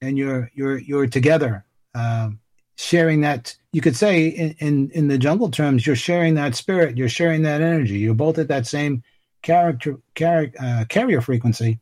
and 0.00 0.16
you're 0.16 0.50
you're 0.54 0.78
you're 0.78 1.06
together, 1.06 1.64
um, 1.94 2.38
sharing 2.76 3.22
that. 3.22 3.56
You 3.72 3.80
could 3.80 3.96
say 3.96 4.28
in, 4.28 4.54
in 4.58 4.90
in 4.90 5.08
the 5.08 5.18
jungle 5.18 5.50
terms, 5.50 5.86
you're 5.86 5.96
sharing 5.96 6.34
that 6.34 6.54
spirit, 6.54 6.96
you're 6.96 7.08
sharing 7.08 7.42
that 7.42 7.60
energy. 7.60 7.98
You're 7.98 8.14
both 8.14 8.38
at 8.38 8.48
that 8.48 8.66
same 8.66 9.02
character 9.42 9.98
car, 10.14 10.46
uh, 10.60 10.84
carrier 10.88 11.20
frequency. 11.20 11.80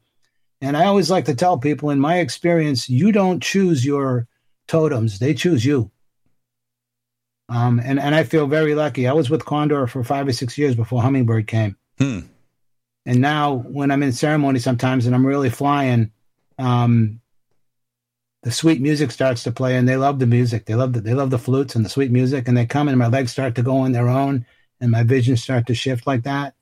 And 0.63 0.77
I 0.77 0.87
always 0.87 1.11
like 1.11 1.25
to 1.27 1.35
tell 1.35 1.59
people, 1.59 1.91
in 1.91 1.99
my 1.99 2.19
experience, 2.21 2.89
you 2.89 3.13
don't 3.13 3.43
choose 3.43 3.85
your 3.85 4.29
totems; 4.67 5.19
they 5.19 5.35
choose 5.35 5.65
you. 5.65 5.91
Um, 7.49 7.81
and 7.85 7.99
and 8.01 8.15
I 8.15 8.25
feel 8.25 8.47
very 8.47 8.75
lucky. 8.75 9.07
I 9.09 9.13
was 9.13 9.29
with 9.29 9.45
Condor 9.45 9.87
for 9.87 10.03
five 10.05 10.27
or 10.27 10.33
six 10.33 10.57
years 10.57 10.75
before 10.75 11.03
Hummingbird 11.03 11.47
came. 11.47 11.77
Hmm. 11.99 12.21
And 13.05 13.21
now, 13.21 13.55
when 13.55 13.91
I'm 13.91 14.03
in 14.03 14.13
ceremony 14.13 14.61
sometimes 14.61 15.07
and 15.07 15.15
I'm 15.15 15.27
really 15.27 15.51
flying, 15.51 16.13
um, 16.59 17.21
the 18.45 18.53
sweet 18.53 18.81
music 18.81 19.11
starts 19.11 19.43
to 19.45 19.53
play, 19.53 19.77
and 19.77 19.89
they 19.89 19.97
love 19.97 20.19
the 20.19 20.27
music. 20.27 20.67
They 20.67 20.75
love 20.77 20.93
the 20.93 21.01
they 21.01 21.15
love 21.15 21.31
the 21.31 21.39
flutes 21.39 21.75
and 21.75 21.85
the 21.85 21.91
sweet 21.91 22.11
music, 22.11 22.49
and 22.49 22.57
they 22.57 22.65
come 22.67 22.89
and 22.89 22.99
my 22.99 23.09
legs 23.09 23.33
start 23.33 23.57
to 23.57 23.63
go 23.63 23.79
on 23.79 23.93
their 23.93 24.09
own, 24.09 24.47
and 24.81 24.91
my 24.91 25.03
vision 25.03 25.37
start 25.37 25.67
to 25.67 25.75
shift 25.75 26.07
like 26.07 26.23
that, 26.23 26.55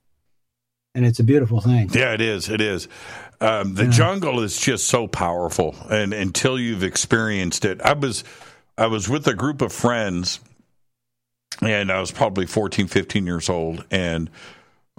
and 0.95 1.05
it's 1.07 1.21
a 1.21 1.25
beautiful 1.25 1.61
thing. 1.61 1.91
Yeah, 1.93 2.15
it 2.15 2.21
is. 2.21 2.49
It 2.49 2.61
is. 2.61 2.89
Um, 3.41 3.75
the 3.75 3.85
Yeah. 3.85 3.91
jungle 3.91 4.41
is 4.41 4.59
just 4.59 4.89
so 4.89 5.07
powerful, 5.07 5.77
and 5.91 6.13
until 6.13 6.59
you've 6.59 6.83
experienced 6.83 7.65
it, 7.65 7.81
I 7.83 7.93
was 7.93 8.25
I 8.77 8.87
was 8.87 9.09
with 9.09 9.27
a 9.27 9.35
group 9.35 9.61
of 9.63 9.73
friends, 9.73 10.41
and 11.63 11.91
I 11.91 12.01
was 12.01 12.11
probably 12.11 12.47
14, 12.47 12.87
15 12.87 13.27
years 13.27 13.49
old, 13.49 13.85
and 13.91 14.31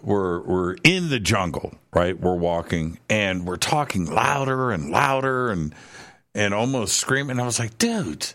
we're 0.02 0.41
we're 0.41 0.76
in 0.84 1.10
the 1.10 1.19
jungle, 1.19 1.76
right? 1.94 2.19
We're 2.19 2.36
walking, 2.36 2.99
and 3.10 3.45
we're 3.45 3.57
talking 3.57 4.06
louder 4.06 4.72
and 4.72 4.90
louder, 4.90 5.52
and 5.52 5.73
and 6.34 6.53
almost 6.53 6.98
screaming. 6.98 7.40
I 7.40 7.45
was 7.45 7.60
like, 7.60 7.78
dude, 7.78 8.34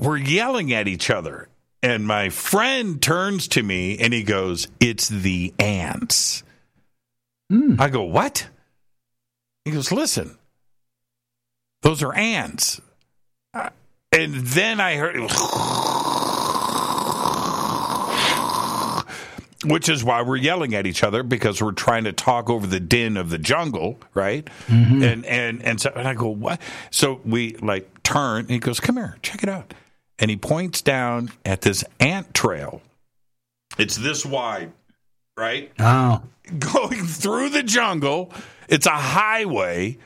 we're 0.00 0.16
yelling 0.16 0.72
at 0.72 0.88
each 0.88 1.10
other. 1.10 1.48
And 1.82 2.06
my 2.06 2.28
friend 2.28 3.00
turns 3.00 3.48
to 3.48 3.62
me 3.62 3.98
and 3.98 4.12
he 4.12 4.22
goes, 4.22 4.68
It's 4.80 5.08
the 5.08 5.54
ants. 5.58 6.42
I 7.78 7.88
go, 7.88 8.02
What? 8.02 8.48
He 9.64 9.70
goes, 9.70 9.90
Listen, 9.92 10.36
those 11.82 12.02
are 12.02 12.14
ants. 12.14 12.80
Uh, 13.54 13.70
And 14.12 14.34
then 14.34 14.80
I 14.80 14.96
heard, 14.96 15.16
which 19.64 19.88
is 19.88 20.02
why 20.02 20.22
we're 20.22 20.36
yelling 20.36 20.74
at 20.74 20.84
each 20.84 21.04
other 21.04 21.22
because 21.22 21.62
we're 21.62 21.70
trying 21.70 22.04
to 22.04 22.12
talk 22.12 22.50
over 22.50 22.66
the 22.66 22.80
din 22.80 23.16
of 23.16 23.30
the 23.30 23.38
jungle, 23.38 24.00
right? 24.14 24.48
Mm-hmm. 24.66 25.02
And 25.04 25.26
and 25.26 25.62
and 25.62 25.80
so 25.80 25.92
and 25.94 26.08
I 26.08 26.14
go, 26.14 26.28
what? 26.28 26.60
So 26.90 27.20
we 27.24 27.54
like 27.56 28.02
turn. 28.02 28.40
And 28.40 28.50
he 28.50 28.58
goes, 28.58 28.80
come 28.80 28.96
here, 28.96 29.16
check 29.22 29.44
it 29.44 29.48
out. 29.48 29.74
And 30.18 30.28
he 30.28 30.36
points 30.36 30.82
down 30.82 31.30
at 31.44 31.60
this 31.60 31.84
ant 32.00 32.34
trail. 32.34 32.82
It's 33.78 33.96
this 33.96 34.26
wide, 34.26 34.72
right? 35.36 35.70
Oh, 35.78 36.22
going 36.58 37.04
through 37.04 37.50
the 37.50 37.62
jungle. 37.62 38.32
It's 38.68 38.86
a 38.86 38.90
highway 38.90 39.98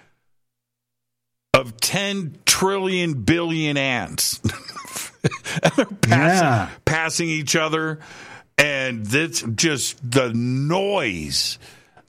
of 1.55 1.77
10 1.79 2.39
trillion 2.45 3.23
billion 3.23 3.77
ants. 3.77 4.39
they're 5.77 5.87
passing, 5.87 6.11
Yeah. 6.11 6.69
passing 6.85 7.29
each 7.29 7.57
other. 7.57 8.01
And 8.59 9.07
that's 9.07 9.43
just 9.43 9.99
the 10.09 10.33
noise. 10.35 11.59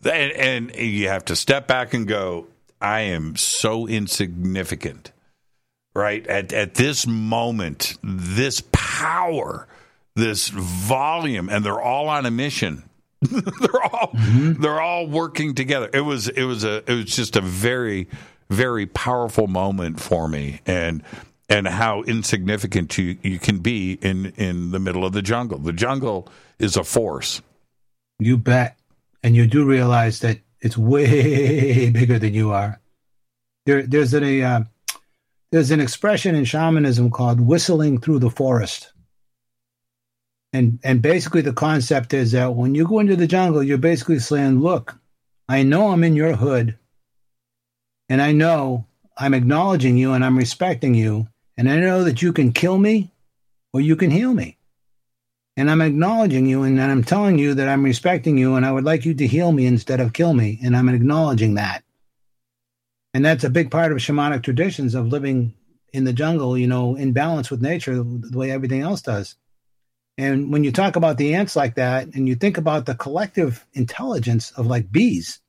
And, 0.04 0.32
and 0.34 0.76
you 0.76 1.08
have 1.08 1.26
to 1.26 1.36
step 1.36 1.68
back 1.68 1.94
and 1.94 2.08
go, 2.08 2.48
I 2.82 3.02
am 3.02 3.36
so 3.36 3.88
insignificant. 3.88 5.12
Right? 5.94 6.26
At, 6.28 6.52
at 6.52 6.74
this 6.74 7.08
moment, 7.08 7.98
this 8.04 8.62
power, 8.74 9.68
this 10.16 10.50
volume, 10.50 11.50
and 11.50 11.64
they're 11.64 11.82
all 11.82 12.10
on 12.10 12.26
a 12.26 12.32
mission 12.32 12.84
they're 13.32 13.84
all 13.84 14.12
mm-hmm. 14.12 14.62
they're 14.62 14.82
all 14.82 15.08
working 15.08 15.56
together. 15.56 15.90
It 15.92 16.02
was 16.02 16.28
it 16.28 16.44
was 16.44 16.64
a 16.64 16.84
it 16.90 16.94
was 16.94 17.06
just 17.06 17.36
a 17.36 17.42
very 17.42 18.08
very 18.50 18.86
powerful 18.86 19.48
moment 19.48 20.00
for 20.00 20.28
me 20.28 20.62
and 20.66 21.04
and 21.48 21.68
how 21.68 22.02
insignificant 22.04 22.98
you, 22.98 23.18
you 23.22 23.40
can 23.40 23.60
be 23.60 23.94
in 24.02 24.28
in 24.38 24.72
the 24.72 24.80
middle 24.80 25.06
of 25.06 25.14
the 25.14 25.22
jungle. 25.22 25.58
The 25.60 25.74
jungle 25.74 26.28
is 26.60 26.76
a 26.76 26.84
force. 26.84 27.42
you 28.20 28.38
bet. 28.38 28.78
And 29.24 29.36
you 29.36 29.48
do 29.48 29.66
realize 29.66 30.20
that 30.20 30.40
it's 30.62 30.78
way 30.78 31.90
bigger 31.92 32.20
than 32.20 32.34
you 32.34 32.52
are. 32.52 32.80
There, 33.66 33.82
there's 33.82 34.14
a 34.14 34.42
uh, 34.42 34.62
there's 35.52 35.72
an 35.72 35.80
expression 35.80 36.36
in 36.36 36.46
shamanism 36.46 37.10
called 37.12 37.40
whistling 37.40 38.00
through 38.00 38.20
the 38.20 38.30
forest. 38.30 38.92
And 40.54 40.80
and 40.84 41.02
basically 41.02 41.42
the 41.42 41.54
concept 41.54 42.14
is 42.14 42.32
that 42.32 42.56
when 42.56 42.76
you 42.76 42.88
go 42.88 43.00
into 43.00 43.16
the 43.16 43.28
jungle, 43.28 43.64
you're 43.64 43.78
basically 43.78 44.20
saying, 44.20 44.62
look, 44.62 44.96
I 45.50 45.64
know 45.64 45.90
I'm 45.90 46.04
in 46.04 46.16
your 46.16 46.36
hood, 46.36 46.78
and 48.10 48.22
I 48.22 48.32
know 48.32 48.86
I'm 49.18 49.34
acknowledging 49.34 49.98
you 49.98 50.14
and 50.14 50.24
I'm 50.24 50.38
respecting 50.38 50.96
you, 50.96 51.28
and 51.58 51.70
I 51.70 51.78
know 51.80 52.04
that 52.04 52.22
you 52.22 52.34
can 52.34 52.54
kill 52.54 52.78
me 52.78 53.12
or 53.74 53.82
you 53.82 53.96
can 53.96 54.12
heal 54.12 54.34
me. 54.34 54.58
And 55.58 55.72
I'm 55.72 55.82
acknowledging 55.82 56.46
you 56.46 56.64
and 56.64 56.82
I'm 56.82 57.04
telling 57.04 57.40
you 57.40 57.54
that 57.54 57.70
I'm 57.70 57.84
respecting 57.84 58.38
you 58.38 58.56
and 58.56 58.66
I 58.66 58.72
would 58.72 58.84
like 58.84 59.06
you 59.06 59.14
to 59.14 59.28
heal 59.28 59.52
me 59.52 59.66
instead 59.66 60.02
of 60.02 60.12
kill 60.12 60.34
me. 60.34 60.60
And 60.62 60.76
I'm 60.76 60.90
acknowledging 60.90 61.54
that. 61.56 61.84
And 63.14 63.24
that's 63.24 63.46
a 63.46 63.50
big 63.50 63.72
part 63.72 63.94
of 63.94 64.00
shamanic 64.00 64.44
traditions 64.44 64.96
of 64.96 65.08
living 65.08 65.54
in 65.94 66.04
the 66.04 66.12
jungle, 66.12 66.58
you 66.58 66.68
know, 66.68 66.96
in 66.96 67.14
balance 67.14 67.50
with 67.50 67.62
nature, 67.62 67.96
the 67.96 68.38
way 68.38 68.52
everything 68.52 68.82
else 68.82 69.02
does. 69.02 69.36
And 70.18 70.52
when 70.52 70.66
you 70.66 70.74
talk 70.74 70.98
about 70.98 71.18
the 71.18 71.36
ants 71.36 71.56
like 71.56 71.76
that, 71.76 72.14
and 72.14 72.28
you 72.28 72.36
think 72.36 72.58
about 72.58 72.86
the 72.86 72.96
collective 72.96 73.66
intelligence 73.74 74.52
of 74.52 74.68
like 74.68 74.92
bees, 74.92 75.40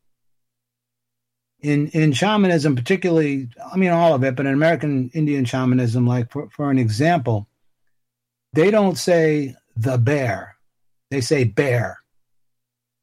in 1.67 1.89
in 1.89 2.13
shamanism, 2.13 2.77
particularly, 2.77 3.49
I 3.73 3.77
mean 3.77 3.91
all 3.91 4.15
of 4.15 4.25
it, 4.25 4.37
but 4.37 4.47
in 4.47 4.53
American 4.53 5.11
Indian 5.15 5.45
shamanism, 5.45 6.07
like 6.07 6.31
for, 6.31 6.49
for 6.51 6.71
an 6.71 6.79
example, 6.79 7.49
they 8.53 8.71
don't 8.71 8.97
say 8.97 9.55
the 9.77 9.99
bear, 9.99 10.57
they 11.11 11.21
say 11.21 11.45
bear. 11.45 11.99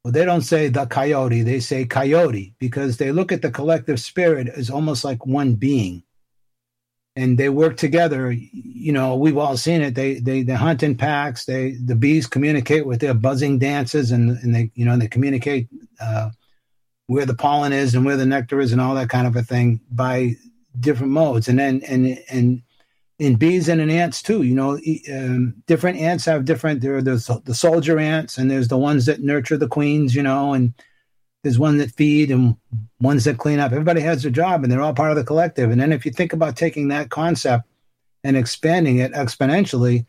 Well, 0.04 0.12
they 0.12 0.26
don't 0.26 0.42
say 0.42 0.68
the 0.68 0.86
coyote, 0.86 1.44
they 1.44 1.60
say 1.60 1.86
coyote 1.86 2.56
because 2.60 2.98
they 2.98 3.12
look 3.12 3.32
at 3.32 3.42
the 3.42 3.52
collective 3.52 4.00
spirit 4.00 4.48
as 4.48 4.70
almost 4.70 5.04
like 5.04 5.26
one 5.26 5.56
being 5.56 6.04
and 7.16 7.38
they 7.38 7.50
work 7.50 7.78
together. 7.78 8.32
You 8.32 8.92
know, 8.92 9.16
we've 9.16 9.38
all 9.38 9.58
seen 9.58 9.82
it. 9.82 9.96
They 9.96 10.16
they 10.16 10.44
they 10.44 10.54
hunt 10.54 10.84
in 10.84 10.98
packs. 10.98 11.46
They 11.46 11.72
the 11.72 11.96
bees 11.96 12.28
communicate 12.28 12.86
with 12.86 13.02
their 13.02 13.14
buzzing 13.14 13.60
dances, 13.60 14.12
and 14.12 14.32
and 14.32 14.56
they 14.56 14.72
you 14.76 14.86
know 14.86 14.98
they 14.98 15.08
communicate 15.08 15.68
uh, 16.00 16.32
where 17.08 17.26
the 17.26 17.36
pollen 17.36 17.74
is 17.74 17.96
and 17.96 18.06
where 18.06 18.18
the 18.18 18.26
nectar 18.26 18.60
is, 18.60 18.72
and 18.72 18.82
all 18.82 18.96
that 18.96 19.10
kind 19.10 19.28
of 19.28 19.36
a 19.36 19.44
thing 19.44 19.82
by 19.92 20.36
different 20.80 21.12
modes. 21.12 21.48
And 21.48 21.60
then 21.60 21.82
and 21.88 22.20
and 22.30 22.62
in 23.20 23.36
bees 23.36 23.70
and 23.70 23.80
in 23.80 23.90
ants 23.90 24.22
too. 24.22 24.42
You 24.42 24.56
know, 24.56 24.80
um, 25.12 25.56
different 25.68 26.00
ants 26.00 26.26
have 26.26 26.46
different. 26.46 26.82
There 26.82 26.96
are 26.98 27.02
the 27.02 27.42
the 27.46 27.56
soldier 27.56 28.00
ants, 28.00 28.38
and 28.38 28.50
there's 28.50 28.68
the 28.68 28.78
ones 28.78 29.06
that 29.06 29.22
nurture 29.22 29.58
the 29.58 29.68
queens. 29.68 30.16
You 30.16 30.24
know, 30.24 30.54
and 30.54 30.74
there's 31.44 31.60
one 31.60 31.78
that 31.78 31.92
feed 31.92 32.32
and 32.32 32.56
ones 33.02 33.26
that 33.26 33.38
clean 33.38 33.60
up. 33.60 33.72
Everybody 33.72 34.02
has 34.02 34.24
their 34.24 34.32
job 34.32 34.64
and 34.64 34.72
they're 34.72 34.82
all 34.82 34.94
part 34.94 35.12
of 35.12 35.18
the 35.18 35.26
collective. 35.26 35.72
And 35.72 35.80
then 35.80 35.92
if 35.92 36.06
you 36.06 36.12
think 36.12 36.32
about 36.32 36.56
taking 36.56 36.88
that 36.88 37.10
concept 37.10 37.66
and 38.24 38.38
expanding 38.38 38.98
it 38.98 39.12
exponentially, 39.12 40.06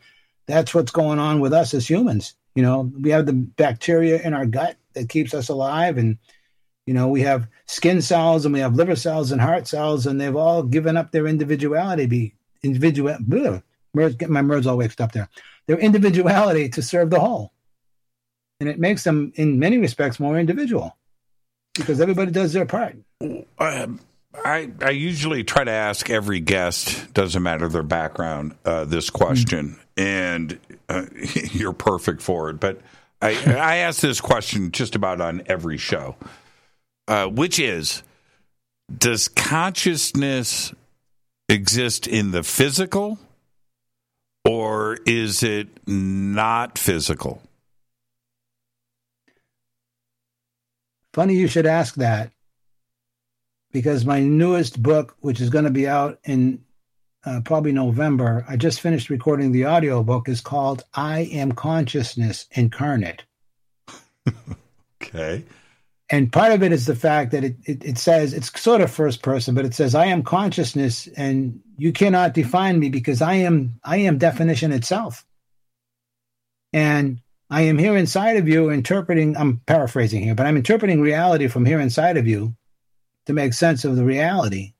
that's 0.47 0.73
what's 0.73 0.91
going 0.91 1.19
on 1.19 1.41
with 1.41 1.51
us 1.51 1.73
as 1.73 1.89
humans. 1.89 2.35
You 2.55 2.63
know, 2.63 2.89
we 3.01 3.09
have 3.09 3.25
the 3.25 3.33
bacteria 3.33 4.21
in 4.21 4.33
our 4.33 4.45
gut 4.45 4.77
that 4.93 5.09
keeps 5.09 5.33
us 5.33 5.49
alive 5.49 5.97
and 5.97 6.17
you 6.85 6.93
know, 6.93 7.07
we 7.07 7.21
have 7.21 7.47
skin 7.65 8.01
cells 8.01 8.45
and 8.45 8.53
we 8.53 8.59
have 8.59 8.75
liver 8.75 8.95
cells 8.95 9.31
and 9.31 9.41
heart 9.41 9.67
cells, 9.67 10.05
and 10.05 10.19
they've 10.19 10.35
all 10.35 10.63
given 10.63 10.97
up 10.97 11.11
their 11.11 11.27
individuality. 11.27 12.05
Be 12.05 12.33
individual. 12.63 13.17
Get 13.95 14.29
my 14.29 14.41
words 14.41 14.67
all 14.67 14.77
mixed 14.77 15.01
up 15.01 15.11
there. 15.11 15.29
Their 15.67 15.79
individuality 15.79 16.69
to 16.69 16.81
serve 16.81 17.09
the 17.09 17.19
whole, 17.19 17.51
and 18.59 18.69
it 18.69 18.79
makes 18.79 19.03
them, 19.03 19.33
in 19.35 19.57
many 19.57 19.77
respects, 19.77 20.19
more 20.19 20.37
individual 20.37 20.95
because 21.73 21.99
everybody 21.99 22.31
does 22.31 22.53
their 22.53 22.65
part. 22.65 22.95
Um, 23.59 23.99
I 24.43 24.71
I 24.81 24.89
usually 24.91 25.43
try 25.43 25.63
to 25.63 25.71
ask 25.71 26.09
every 26.09 26.39
guest, 26.39 27.13
doesn't 27.13 27.41
matter 27.41 27.67
their 27.67 27.83
background, 27.83 28.55
uh, 28.65 28.85
this 28.85 29.09
question, 29.09 29.79
mm. 29.97 30.03
and 30.03 30.59
uh, 30.89 31.05
you're 31.51 31.73
perfect 31.73 32.21
for 32.21 32.49
it. 32.49 32.59
But 32.59 32.81
I 33.21 33.29
I 33.29 33.75
ask 33.77 34.01
this 34.01 34.21
question 34.21 34.71
just 34.71 34.95
about 34.95 35.21
on 35.21 35.43
every 35.47 35.77
show, 35.77 36.15
uh, 37.07 37.27
which 37.27 37.59
is, 37.59 38.03
does 38.95 39.27
consciousness 39.27 40.73
exist 41.49 42.07
in 42.07 42.31
the 42.31 42.43
physical, 42.43 43.19
or 44.43 44.99
is 45.05 45.43
it 45.43 45.67
not 45.87 46.77
physical? 46.77 47.41
Funny 51.13 51.35
you 51.35 51.47
should 51.47 51.65
ask 51.65 51.95
that 51.95 52.31
because 53.71 54.05
my 54.05 54.21
newest 54.21 54.81
book, 54.81 55.15
which 55.21 55.41
is 55.41 55.49
going 55.49 55.65
to 55.65 55.71
be 55.71 55.87
out 55.87 56.19
in 56.23 56.63
uh, 57.25 57.41
probably 57.43 57.71
November, 57.71 58.45
I 58.47 58.57
just 58.57 58.81
finished 58.81 59.09
recording 59.09 59.51
the 59.51 59.65
audio 59.65 60.03
book, 60.03 60.29
is 60.29 60.41
called 60.41 60.83
I 60.93 61.21
Am 61.31 61.51
Consciousness 61.53 62.47
Incarnate. 62.51 63.23
okay. 65.01 65.43
And 66.09 66.31
part 66.31 66.51
of 66.51 66.61
it 66.61 66.71
is 66.71 66.85
the 66.85 66.95
fact 66.95 67.31
that 67.31 67.43
it, 67.43 67.55
it, 67.65 67.83
it 67.83 67.97
says, 67.97 68.33
it's 68.33 68.59
sort 68.61 68.81
of 68.81 68.91
first 68.91 69.23
person, 69.23 69.55
but 69.55 69.65
it 69.65 69.73
says, 69.73 69.95
I 69.95 70.05
am 70.05 70.21
consciousness 70.21 71.07
and 71.17 71.59
you 71.77 71.91
cannot 71.91 72.33
define 72.33 72.79
me 72.79 72.89
because 72.89 73.21
I 73.21 73.35
am, 73.35 73.79
I 73.83 73.97
am 73.97 74.19
definition 74.19 74.71
itself. 74.71 75.25
And 76.73 77.21
I 77.49 77.61
am 77.61 77.77
here 77.77 77.97
inside 77.97 78.37
of 78.37 78.47
you 78.47 78.69
interpreting, 78.69 79.35
I'm 79.35 79.61
paraphrasing 79.65 80.21
here, 80.21 80.35
but 80.35 80.45
I'm 80.45 80.57
interpreting 80.57 81.01
reality 81.01 81.47
from 81.47 81.65
here 81.65 81.79
inside 81.79 82.17
of 82.17 82.27
you 82.27 82.55
to 83.25 83.33
make 83.33 83.53
sense 83.53 83.83
of 83.85 83.95
the 83.95 84.03
reality. 84.03 84.73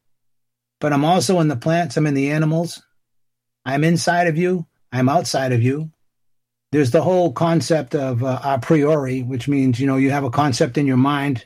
But 0.80 0.93
I'm 0.93 1.06
also 1.06 1.39
in 1.39 1.47
the 1.47 1.56
plants, 1.56 1.97
I'm 1.97 2.07
in 2.07 2.14
the 2.14 2.31
animals. 2.31 2.84
I'm 3.65 3.84
inside 3.84 4.27
of 4.27 4.38
you, 4.38 4.68
I'm 4.91 5.10
outside 5.10 5.53
of 5.53 5.64
you. 5.64 5.91
There's 6.76 6.91
the 6.91 7.02
whole 7.02 7.31
concept 7.31 7.95
of 7.95 8.22
uh, 8.22 8.38
a 8.43 8.60
priori, 8.60 9.23
which 9.23 9.47
means, 9.47 9.80
you 9.80 9.88
know, 9.88 9.95
you 9.95 10.11
have 10.11 10.26
a 10.26 10.30
concept 10.30 10.77
in 10.77 10.85
your 10.85 10.97
mind, 10.97 11.45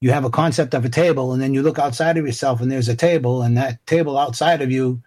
you 0.00 0.10
have 0.10 0.24
a 0.24 0.30
concept 0.30 0.74
of 0.74 0.84
a 0.84 0.88
table, 0.88 1.32
and 1.32 1.40
then 1.40 1.54
you 1.54 1.62
look 1.62 1.78
outside 1.78 2.18
of 2.18 2.26
yourself 2.26 2.60
and 2.60 2.68
there's 2.68 2.88
a 2.88 2.96
table, 2.96 3.42
and 3.42 3.56
that 3.56 3.86
table 3.86 4.18
outside 4.18 4.60
of 4.60 4.72
you 4.72 5.00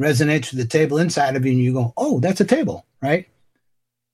resonates 0.00 0.50
with 0.50 0.60
the 0.60 0.66
table 0.66 0.96
inside 0.96 1.36
of 1.36 1.44
you, 1.44 1.52
and 1.52 1.60
you 1.60 1.74
go, 1.74 1.92
oh, 1.98 2.20
that's 2.20 2.40
a 2.40 2.44
table, 2.46 2.86
right? 3.02 3.28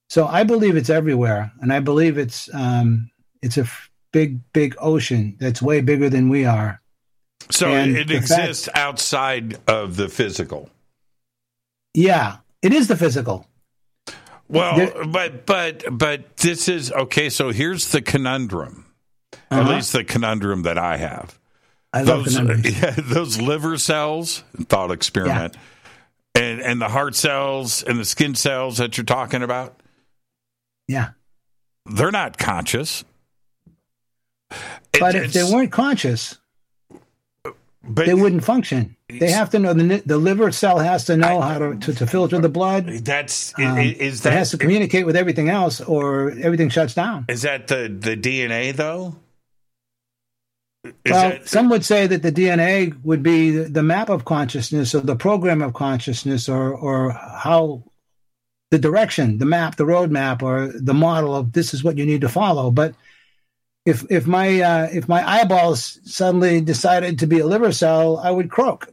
So 0.09 0.27
I 0.27 0.43
believe 0.43 0.75
it's 0.75 0.91
everywhere, 0.91 1.53
and 1.61 1.73
I 1.73 1.79
believe 1.79 2.19
it's 2.19 2.53
um, 2.53 3.09
it's 3.43 3.57
a 3.57 3.61
f- 3.61 3.89
big, 4.13 4.41
big 4.53 4.75
ocean 4.81 5.37
that's 5.39 5.63
way 5.63 5.81
bigger 5.81 6.11
than 6.11 6.29
we 6.29 6.45
are. 6.45 6.83
So 7.53 7.69
and 7.69 7.97
it 7.97 8.11
exists 8.11 8.65
fact, 8.65 8.77
outside 8.77 9.59
of 9.69 9.95
the 9.95 10.09
physical. 10.09 10.69
Yeah, 11.95 12.39
it 12.63 12.73
is 12.73 12.89
the 12.89 12.97
physical. 12.97 13.47
Well, 14.51 14.77
there, 14.77 15.05
but 15.07 15.47
but 15.47 15.85
but 15.91 16.37
this 16.37 16.69
is 16.69 16.93
okay. 16.93 17.31
So 17.31 17.51
here's 17.51 17.93
the 17.93 18.03
conundrum. 18.03 18.87
Uh-huh. 19.51 19.61
At 19.63 19.69
least 19.69 19.93
the 19.93 20.05
conundrum 20.05 20.63
that 20.63 20.79
I 20.79 20.97
have. 20.97 21.39
I 21.93 22.03
those. 22.05 22.37
Yeah, 22.65 22.95
those 22.97 23.41
liver 23.41 23.79
cells. 23.79 24.45
Thought 24.65 24.91
experiment. 24.91 25.57
Yeah. 26.35 26.43
And 26.43 26.61
and 26.61 26.81
the 26.81 26.89
heart 26.89 27.15
cells 27.15 27.83
and 27.83 27.99
the 27.99 28.05
skin 28.05 28.35
cells 28.35 28.79
that 28.79 28.97
you're 28.97 29.05
talking 29.05 29.43
about 29.43 29.81
yeah. 30.91 31.11
They're 31.87 32.11
not 32.11 32.37
conscious. 32.37 33.05
But 34.99 35.15
it, 35.15 35.27
if 35.27 35.33
they 35.33 35.45
weren't 35.45 35.71
conscious, 35.71 36.37
but 37.83 38.07
they 38.07 38.15
wouldn't 38.15 38.45
function. 38.45 38.97
They 39.09 39.31
have 39.31 39.51
to 39.51 39.59
know 39.59 39.73
the 39.73 40.03
the 40.05 40.19
liver 40.19 40.53
cell 40.53 40.79
has 40.79 41.05
to 41.07 41.17
know 41.17 41.41
I, 41.41 41.53
how 41.53 41.59
to, 41.59 41.77
to, 41.77 41.95
to, 41.95 42.07
filter 42.07 42.39
the 42.39 42.49
blood. 42.49 42.87
That's 42.87 43.59
um, 43.59 43.79
is 43.79 44.23
that 44.23 44.33
it 44.33 44.37
has 44.37 44.51
to 44.51 44.59
communicate 44.59 45.07
with 45.07 45.17
everything 45.17 45.49
else, 45.49 45.81
or 45.81 46.31
everything 46.31 46.69
shuts 46.69 46.95
down. 46.95 47.25
Is 47.29 47.43
that 47.43 47.69
the 47.69 47.89
the 47.89 48.17
DNA 48.17 48.75
though? 48.75 49.17
Is 50.85 50.93
well, 51.13 51.31
that, 51.31 51.49
some 51.49 51.69
would 51.71 51.85
say 51.85 52.07
that 52.07 52.23
the 52.23 52.33
DNA 52.33 53.03
would 53.05 53.23
be 53.23 53.51
the 53.51 53.83
map 53.83 54.09
of 54.09 54.25
consciousness, 54.25 54.95
or 54.95 55.01
the 55.01 55.17
program 55.17 55.63
of 55.63 55.73
consciousness, 55.75 56.49
or 56.49 56.75
or 56.75 57.13
how 57.13 57.83
the 58.71 58.79
direction, 58.79 59.39
the 59.39 59.47
map, 59.47 59.77
the 59.77 59.85
roadmap, 59.85 60.43
or 60.43 60.69
the 60.69 60.95
model 60.95 61.35
of 61.35 61.53
this 61.53 61.75
is 61.75 61.83
what 61.83 61.99
you 61.99 62.07
need 62.07 62.21
to 62.21 62.29
follow. 62.29 62.71
But 62.71 62.95
if 63.87 64.05
if 64.11 64.27
my 64.27 64.61
uh, 64.61 64.89
if 64.93 65.09
my 65.09 65.27
eyeballs 65.29 65.99
suddenly 66.05 66.61
decided 66.61 67.19
to 67.19 67.27
be 67.27 67.41
a 67.41 67.47
liver 67.47 67.73
cell, 67.73 68.19
I 68.19 68.31
would 68.31 68.51
croak. 68.51 68.89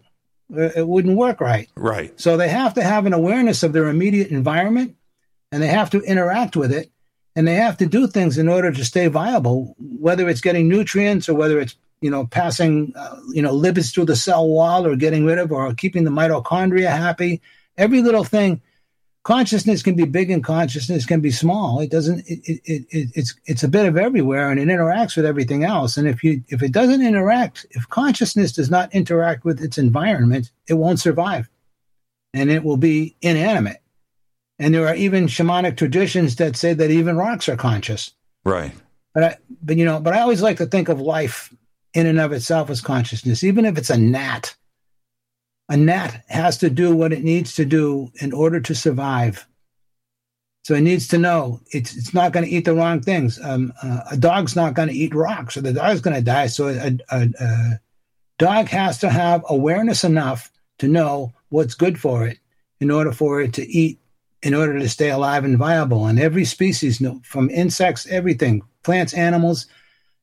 It 0.49 0.87
wouldn't 0.87 1.17
work 1.17 1.41
right. 1.41 1.69
Right. 1.75 2.17
So 2.19 2.37
they 2.37 2.47
have 2.47 2.73
to 2.75 2.83
have 2.83 3.05
an 3.05 3.13
awareness 3.13 3.63
of 3.63 3.73
their 3.73 3.89
immediate 3.89 4.29
environment, 4.29 4.95
and 5.51 5.61
they 5.61 5.67
have 5.67 5.89
to 5.89 6.01
interact 6.01 6.55
with 6.55 6.71
it, 6.71 6.89
and 7.35 7.45
they 7.45 7.55
have 7.55 7.77
to 7.77 7.85
do 7.85 8.07
things 8.07 8.37
in 8.37 8.47
order 8.47 8.71
to 8.71 8.85
stay 8.85 9.07
viable. 9.07 9.75
Whether 9.77 10.29
it's 10.29 10.41
getting 10.41 10.69
nutrients 10.69 11.27
or 11.27 11.33
whether 11.33 11.59
it's 11.59 11.75
you 11.99 12.09
know 12.09 12.25
passing 12.27 12.93
uh, 12.95 13.17
you 13.33 13.41
know 13.41 13.53
lipids 13.53 13.93
through 13.93 14.05
the 14.05 14.15
cell 14.15 14.47
wall 14.47 14.87
or 14.87 14.95
getting 14.95 15.25
rid 15.25 15.37
of 15.37 15.51
or 15.51 15.73
keeping 15.73 16.05
the 16.05 16.11
mitochondria 16.11 16.89
happy. 16.89 17.41
Every 17.77 18.01
little 18.01 18.23
thing 18.23 18.61
consciousness 19.27 19.83
can 19.83 19.95
be 19.95 20.05
big 20.05 20.31
and 20.31 20.41
consciousness 20.41 21.05
can 21.05 21.19
be 21.19 21.31
small. 21.31 21.81
It 21.81 21.91
doesn't. 21.91 22.19
It, 22.27 22.39
it, 22.63 22.85
it, 22.89 23.09
it's 23.13 23.35
it's 23.45 23.61
a 23.61 23.67
bit 23.67 23.85
of 23.85 23.97
everywhere, 23.97 24.49
and 24.49 24.57
it 24.57 24.69
interacts 24.69 25.17
with 25.17 25.25
everything 25.25 25.65
else. 25.65 25.97
And 25.97 26.07
if 26.07 26.23
you 26.23 26.41
if 26.47 26.63
it 26.63 26.71
doesn't 26.71 27.05
interact, 27.05 27.65
if 27.71 27.89
consciousness 27.89 28.53
does 28.53 28.71
not 28.71 28.95
interact 28.95 29.43
with 29.43 29.61
its 29.61 29.77
environment, 29.77 30.49
it 30.69 30.75
won't 30.75 31.01
survive, 31.01 31.49
and 32.33 32.49
it 32.49 32.63
will 32.63 32.77
be 32.77 33.17
inanimate. 33.21 33.81
And 34.59 34.73
there 34.73 34.87
are 34.87 34.95
even 34.95 35.27
shamanic 35.27 35.75
traditions 35.75 36.37
that 36.37 36.55
say 36.55 36.73
that 36.73 36.89
even 36.89 37.17
rocks 37.17 37.49
are 37.49 37.57
conscious. 37.57 38.13
Right. 38.45 38.71
But 39.13 39.23
I, 39.23 39.37
but 39.61 39.75
you 39.75 39.83
know, 39.83 39.99
but 39.99 40.13
I 40.13 40.21
always 40.21 40.41
like 40.41 40.57
to 40.57 40.67
think 40.67 40.87
of 40.87 41.01
life 41.01 41.53
in 41.93 42.07
and 42.07 42.17
of 42.19 42.31
itself 42.31 42.69
as 42.69 42.79
consciousness, 42.79 43.43
even 43.43 43.65
if 43.65 43.77
it's 43.77 43.89
a 43.89 43.97
gnat. 43.97 44.55
A 45.69 45.77
gnat 45.77 46.23
has 46.29 46.57
to 46.59 46.69
do 46.69 46.95
what 46.95 47.11
it 47.11 47.23
needs 47.23 47.55
to 47.55 47.65
do 47.65 48.11
in 48.21 48.31
order 48.33 48.59
to 48.61 48.73
survive. 48.73 49.45
So 50.63 50.73
it 50.73 50.81
needs 50.81 51.07
to 51.09 51.17
know 51.17 51.61
it's 51.71 51.95
it's 51.95 52.13
not 52.13 52.33
going 52.33 52.45
to 52.45 52.51
eat 52.51 52.65
the 52.65 52.73
wrong 52.73 53.01
things. 53.01 53.39
Um, 53.41 53.73
uh, 53.81 54.01
a 54.11 54.17
dog's 54.17 54.55
not 54.55 54.73
going 54.73 54.89
to 54.89 54.93
eat 54.93 55.15
rocks, 55.15 55.55
or 55.55 55.61
the 55.61 55.73
dog's 55.73 56.01
going 56.01 56.15
to 56.15 56.21
die. 56.21 56.47
So 56.47 56.67
a, 56.67 56.97
a, 57.09 57.29
a 57.39 57.79
dog 58.37 58.67
has 58.67 58.97
to 58.99 59.09
have 59.09 59.45
awareness 59.49 60.03
enough 60.03 60.51
to 60.79 60.87
know 60.87 61.33
what's 61.49 61.73
good 61.73 61.99
for 61.99 62.27
it 62.27 62.39
in 62.79 62.91
order 62.91 63.11
for 63.11 63.41
it 63.41 63.53
to 63.53 63.65
eat, 63.65 63.99
in 64.43 64.53
order 64.53 64.77
to 64.77 64.89
stay 64.89 65.09
alive 65.09 65.45
and 65.45 65.57
viable. 65.57 66.05
And 66.05 66.19
every 66.19 66.45
species, 66.45 67.01
from 67.23 67.49
insects, 67.49 68.05
everything, 68.07 68.61
plants, 68.83 69.13
animals, 69.13 69.67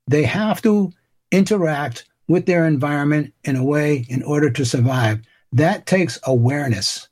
they 0.06 0.24
have 0.24 0.62
to 0.62 0.92
interact 1.30 2.04
with 2.28 2.46
their 2.46 2.66
environment 2.66 3.32
in 3.44 3.56
a 3.56 3.64
way 3.64 4.06
in 4.08 4.22
order 4.22 4.50
to 4.50 4.64
survive. 4.64 5.20
That 5.54 5.86
takes 5.86 6.18
awareness. 6.24 7.08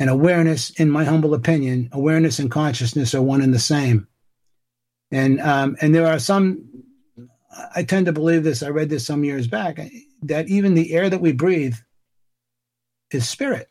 And 0.00 0.10
awareness, 0.10 0.70
in 0.70 0.90
my 0.90 1.04
humble 1.04 1.34
opinion, 1.34 1.88
awareness 1.92 2.40
and 2.40 2.50
consciousness 2.50 3.14
are 3.14 3.22
one 3.22 3.40
and 3.40 3.54
the 3.54 3.60
same. 3.60 4.08
And 5.12 5.40
um, 5.40 5.76
and 5.80 5.94
there 5.94 6.06
are 6.06 6.18
some. 6.18 6.64
I 7.76 7.84
tend 7.84 8.06
to 8.06 8.12
believe 8.12 8.42
this. 8.42 8.64
I 8.64 8.68
read 8.70 8.90
this 8.90 9.06
some 9.06 9.22
years 9.22 9.46
back 9.46 9.78
that 10.22 10.48
even 10.48 10.74
the 10.74 10.92
air 10.92 11.08
that 11.08 11.20
we 11.20 11.30
breathe 11.30 11.76
is 13.12 13.28
spirit. 13.28 13.70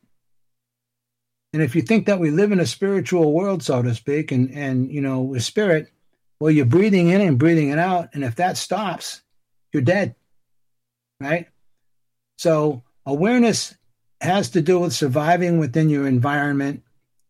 And 1.51 1.61
if 1.61 1.75
you 1.75 1.81
think 1.81 2.05
that 2.05 2.19
we 2.19 2.31
live 2.31 2.53
in 2.53 2.61
a 2.61 2.65
spiritual 2.65 3.33
world, 3.33 3.61
so 3.61 3.81
to 3.81 3.93
speak, 3.93 4.31
and 4.31 4.49
and 4.51 4.89
you 4.89 5.01
know, 5.01 5.21
with 5.21 5.43
spirit, 5.43 5.91
well, 6.39 6.51
you're 6.51 6.65
breathing 6.65 7.09
in 7.09 7.19
and 7.19 7.37
breathing 7.37 7.69
it 7.69 7.79
out, 7.79 8.09
and 8.13 8.23
if 8.23 8.35
that 8.37 8.55
stops, 8.55 9.21
you're 9.73 9.83
dead. 9.83 10.15
Right? 11.19 11.47
So 12.37 12.83
awareness 13.05 13.75
has 14.21 14.49
to 14.51 14.61
do 14.61 14.79
with 14.79 14.93
surviving 14.93 15.57
within 15.57 15.89
your 15.89 16.07
environment 16.07 16.83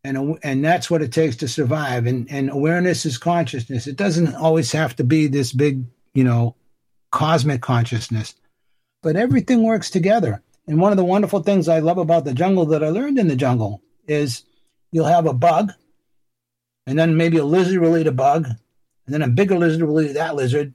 and 0.04 0.38
and 0.44 0.64
that's 0.64 0.92
what 0.92 1.02
it 1.02 1.12
takes 1.14 1.38
to 1.38 1.48
survive 1.48 2.06
and 2.06 2.30
and 2.30 2.50
awareness 2.50 3.06
is 3.06 3.18
consciousness. 3.18 3.88
It 3.88 3.96
doesn't 3.96 4.36
always 4.36 4.72
have 4.74 4.96
to 4.98 5.04
be 5.04 5.28
this 5.28 5.54
big 5.54 5.86
you 6.14 6.24
know 6.24 6.56
cosmic 7.12 7.62
consciousness 7.62 8.36
but 9.04 9.16
everything 9.16 9.62
works 9.62 9.92
together. 9.92 10.42
And 10.66 10.80
one 10.80 10.92
of 10.92 10.98
the 10.98 11.04
wonderful 11.04 11.44
things 11.44 11.68
i 11.68 11.80
love 11.80 11.98
about 11.98 12.26
the 12.26 12.34
jungle 12.34 12.66
that 12.68 12.84
i 12.84 12.90
learned 12.90 13.20
in 13.20 13.28
the 13.28 13.36
jungle 13.36 13.82
is 14.08 14.44
you'll 14.92 15.06
have 15.06 15.26
a 15.26 15.34
bug 15.34 15.72
and 16.88 16.98
then 16.98 17.18
maybe 17.18 17.38
a 17.38 17.46
lizard 17.46 17.82
will 17.82 17.98
eat 17.98 18.08
a 18.08 18.14
bug 18.14 18.46
and 18.46 19.14
then 19.14 19.22
a 19.22 19.28
bigger 19.28 19.58
lizard 19.58 19.84
will 19.84 20.02
eat 20.02 20.14
that 20.14 20.36
lizard 20.36 20.74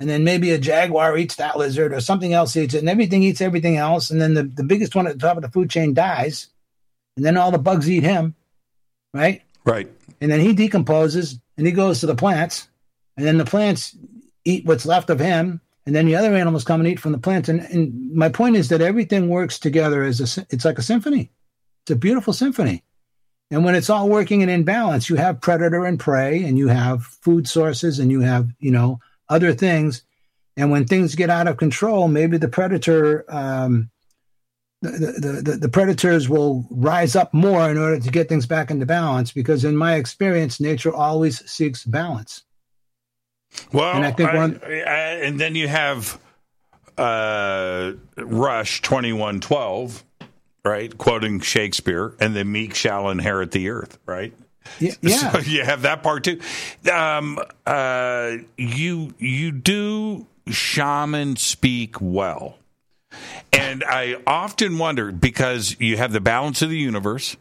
and 0.00 0.08
then 0.08 0.24
maybe 0.24 0.50
a 0.50 0.58
jaguar 0.58 1.16
eats 1.16 1.36
that 1.36 1.58
lizard 1.58 1.92
or 1.92 2.00
something 2.00 2.32
else 2.32 2.56
eats 2.56 2.74
it, 2.74 2.78
and 2.78 2.88
everything 2.88 3.22
eats 3.22 3.40
everything 3.40 3.76
else, 3.76 4.10
and 4.10 4.20
then 4.20 4.34
the, 4.34 4.42
the 4.42 4.64
biggest 4.64 4.94
one 4.94 5.06
at 5.06 5.12
the 5.12 5.20
top 5.20 5.36
of 5.36 5.42
the 5.42 5.50
food 5.50 5.70
chain 5.70 5.94
dies, 5.94 6.48
and 7.16 7.24
then 7.24 7.36
all 7.36 7.50
the 7.50 7.58
bugs 7.58 7.88
eat 7.88 8.02
him, 8.02 8.34
right? 9.12 9.42
Right. 9.64 9.90
And 10.20 10.32
then 10.32 10.40
he 10.40 10.54
decomposes 10.54 11.38
and 11.56 11.66
he 11.66 11.72
goes 11.72 12.00
to 12.00 12.06
the 12.06 12.16
plants, 12.16 12.66
and 13.16 13.26
then 13.26 13.36
the 13.36 13.44
plants 13.44 13.94
eat 14.44 14.64
what's 14.64 14.86
left 14.86 15.10
of 15.10 15.20
him, 15.20 15.60
and 15.84 15.94
then 15.94 16.06
the 16.06 16.16
other 16.16 16.34
animals 16.34 16.64
come 16.64 16.80
and 16.80 16.88
eat 16.88 17.00
from 17.00 17.12
the 17.12 17.18
plants. 17.18 17.48
And, 17.48 17.60
and 17.60 18.14
my 18.14 18.30
point 18.30 18.56
is 18.56 18.70
that 18.70 18.80
everything 18.80 19.28
works 19.28 19.58
together 19.58 20.02
as 20.02 20.38
a 20.38 20.46
it's 20.50 20.64
like 20.64 20.78
a 20.78 20.82
symphony. 20.82 21.30
It's 21.84 21.90
a 21.90 21.96
beautiful 21.96 22.32
symphony. 22.32 22.84
And 23.50 23.64
when 23.64 23.74
it's 23.74 23.90
all 23.90 24.08
working 24.08 24.42
and 24.42 24.50
in 24.50 24.62
balance, 24.62 25.10
you 25.10 25.16
have 25.16 25.40
predator 25.40 25.84
and 25.84 25.98
prey, 25.98 26.44
and 26.44 26.56
you 26.56 26.68
have 26.68 27.04
food 27.04 27.48
sources, 27.48 27.98
and 27.98 28.10
you 28.10 28.20
have, 28.20 28.48
you 28.60 28.70
know, 28.70 29.00
other 29.30 29.54
things. 29.54 30.02
And 30.56 30.70
when 30.70 30.86
things 30.86 31.14
get 31.14 31.30
out 31.30 31.48
of 31.48 31.56
control, 31.56 32.08
maybe 32.08 32.36
the 32.36 32.48
predator, 32.48 33.24
um, 33.32 33.90
the, 34.82 34.90
the, 34.90 35.42
the, 35.42 35.56
the, 35.56 35.68
predators 35.68 36.28
will 36.28 36.66
rise 36.70 37.16
up 37.16 37.32
more 37.32 37.70
in 37.70 37.78
order 37.78 38.00
to 38.00 38.10
get 38.10 38.28
things 38.28 38.46
back 38.46 38.70
into 38.70 38.84
balance. 38.84 39.32
Because 39.32 39.64
in 39.64 39.76
my 39.76 39.94
experience, 39.94 40.60
nature 40.60 40.92
always 40.92 41.48
seeks 41.50 41.84
balance. 41.84 42.42
Well, 43.72 43.94
and 43.94 44.04
I 44.04 44.12
think 44.12 44.30
I, 44.30 44.36
one, 44.36 44.60
I, 44.64 44.68
and 45.22 45.40
then 45.40 45.54
you 45.54 45.68
have 45.68 46.20
uh, 46.98 47.92
Rush 48.16 48.80
twenty 48.82 49.12
one 49.12 49.40
twelve, 49.40 50.04
right? 50.64 50.96
Quoting 50.96 51.40
Shakespeare, 51.40 52.14
and 52.20 52.34
the 52.34 52.44
meek 52.44 52.74
shall 52.74 53.10
inherit 53.10 53.50
the 53.50 53.70
earth, 53.70 53.98
right? 54.06 54.32
Yeah, 54.78 54.92
yeah. 55.02 55.32
So 55.32 55.38
you 55.38 55.64
have 55.64 55.82
that 55.82 56.02
part 56.02 56.24
too. 56.24 56.40
Um, 56.90 57.38
uh, 57.66 58.36
you 58.56 59.14
you 59.18 59.52
do 59.52 60.26
shaman 60.48 61.36
speak 61.36 61.96
well, 62.00 62.58
and 63.52 63.84
I 63.84 64.16
often 64.26 64.78
wonder 64.78 65.12
because 65.12 65.76
you 65.80 65.96
have 65.96 66.12
the 66.12 66.20
balance 66.20 66.62
of 66.62 66.70
the 66.70 66.78
universe. 66.78 67.36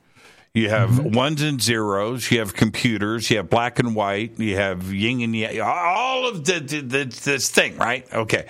You 0.54 0.70
have 0.70 0.90
mm-hmm. 0.90 1.16
ones 1.16 1.42
and 1.44 1.62
zeros. 1.62 2.32
You 2.32 2.40
have 2.40 2.56
computers. 2.56 3.30
You 3.30 3.38
have 3.38 3.50
black 3.50 3.78
and 3.78 3.96
white. 3.96 4.40
You 4.40 4.56
have 4.56 4.92
yin 4.92 5.22
and 5.22 5.36
yang. 5.36 5.62
All 5.62 6.28
of 6.28 6.44
the, 6.44 6.60
the, 6.60 6.82
the 6.82 7.06
this 7.24 7.50
thing, 7.50 7.78
right? 7.78 8.12
Okay, 8.12 8.48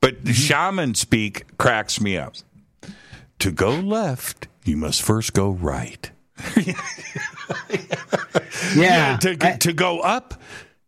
but 0.00 0.16
mm-hmm. 0.16 0.32
shaman 0.32 0.94
speak 0.94 1.56
cracks 1.56 2.00
me 2.00 2.18
up. 2.18 2.34
To 3.40 3.52
go 3.52 3.70
left, 3.70 4.48
you 4.64 4.76
must 4.76 5.00
first 5.00 5.32
go 5.32 5.50
right. 5.50 6.10
yeah. 8.76 9.18
to, 9.20 9.36
I, 9.40 9.56
to 9.58 9.72
go 9.72 10.00
up, 10.00 10.34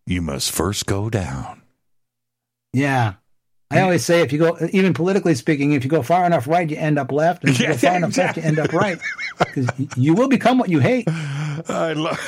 you 0.07 0.23
must 0.23 0.51
first 0.51 0.87
go 0.87 1.11
down. 1.11 1.63
Yeah. 2.73 3.15
I 3.73 3.83
always 3.83 4.05
say 4.05 4.21
if 4.21 4.33
you 4.33 4.39
go, 4.41 4.59
even 4.73 4.95
politically 4.95 5.37
speaking, 5.37 5.73
if 5.73 5.85
you 5.85 5.91
go 5.91 6.03
far 6.03 6.25
enough 6.25 6.49
right, 6.49 6.69
you 6.69 6.77
end 6.77 6.99
up 6.99 7.13
left. 7.13 7.45
And 7.45 7.53
if 7.53 7.61
you 7.61 7.69
go 7.69 7.75
far 7.77 7.97
enough 7.97 8.17
left, 8.17 8.37
you 8.37 8.43
end 8.43 8.59
up 8.59 8.73
right. 8.73 8.99
Because 9.39 9.69
you 9.97 10.15
will 10.15 10.29
become 10.29 10.59
what 10.59 10.71
you 10.71 10.81
hate. 10.81 11.07
I 11.69 11.93
love, 11.93 12.19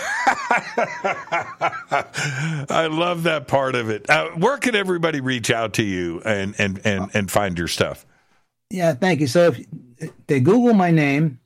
I 2.71 2.89
love 2.91 3.25
that 3.25 3.49
part 3.49 3.75
of 3.75 3.91
it. 3.91 4.09
Uh, 4.09 4.29
where 4.31 4.57
can 4.59 4.77
everybody 4.77 5.21
reach 5.21 5.51
out 5.51 5.75
to 5.75 5.83
you 5.83 6.23
and 6.25 6.55
and 6.59 6.81
and 6.85 7.11
and 7.13 7.31
find 7.31 7.59
your 7.59 7.69
stuff? 7.69 8.07
Yeah, 8.71 8.95
thank 8.95 9.21
you. 9.21 9.27
So 9.27 9.55
if 9.99 10.11
they 10.27 10.41
Google 10.41 10.75
my 10.75 10.91
name, 10.91 11.39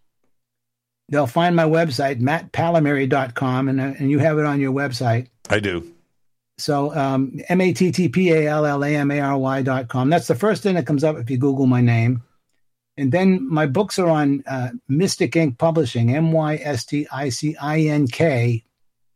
they'll 1.08 1.26
find 1.26 1.56
my 1.56 1.64
website, 1.64 2.20
mattpallamary.com, 2.20 3.68
and, 3.68 3.80
uh, 3.80 3.94
and 3.98 4.10
you 4.10 4.18
have 4.18 4.38
it 4.38 4.44
on 4.44 4.60
your 4.60 4.72
website. 4.72 5.28
I 5.48 5.60
do. 5.60 5.90
So 6.58 6.94
um, 6.94 7.40
M-A-T-T-P-A-L-L-A-M-A-R-Y 7.48 9.62
dot 9.62 9.88
com. 9.88 10.10
That's 10.10 10.26
the 10.26 10.34
first 10.34 10.62
thing 10.62 10.74
that 10.76 10.86
comes 10.86 11.04
up 11.04 11.16
if 11.16 11.30
you 11.30 11.38
Google 11.38 11.66
my 11.66 11.82
name. 11.82 12.22
And 12.96 13.12
then 13.12 13.46
my 13.46 13.66
books 13.66 13.98
are 13.98 14.08
on 14.08 14.42
uh, 14.46 14.70
Mystic 14.88 15.36
Ink 15.36 15.58
Publishing, 15.58 16.16
M-Y-S-T-I-C-I-N-K 16.16 17.04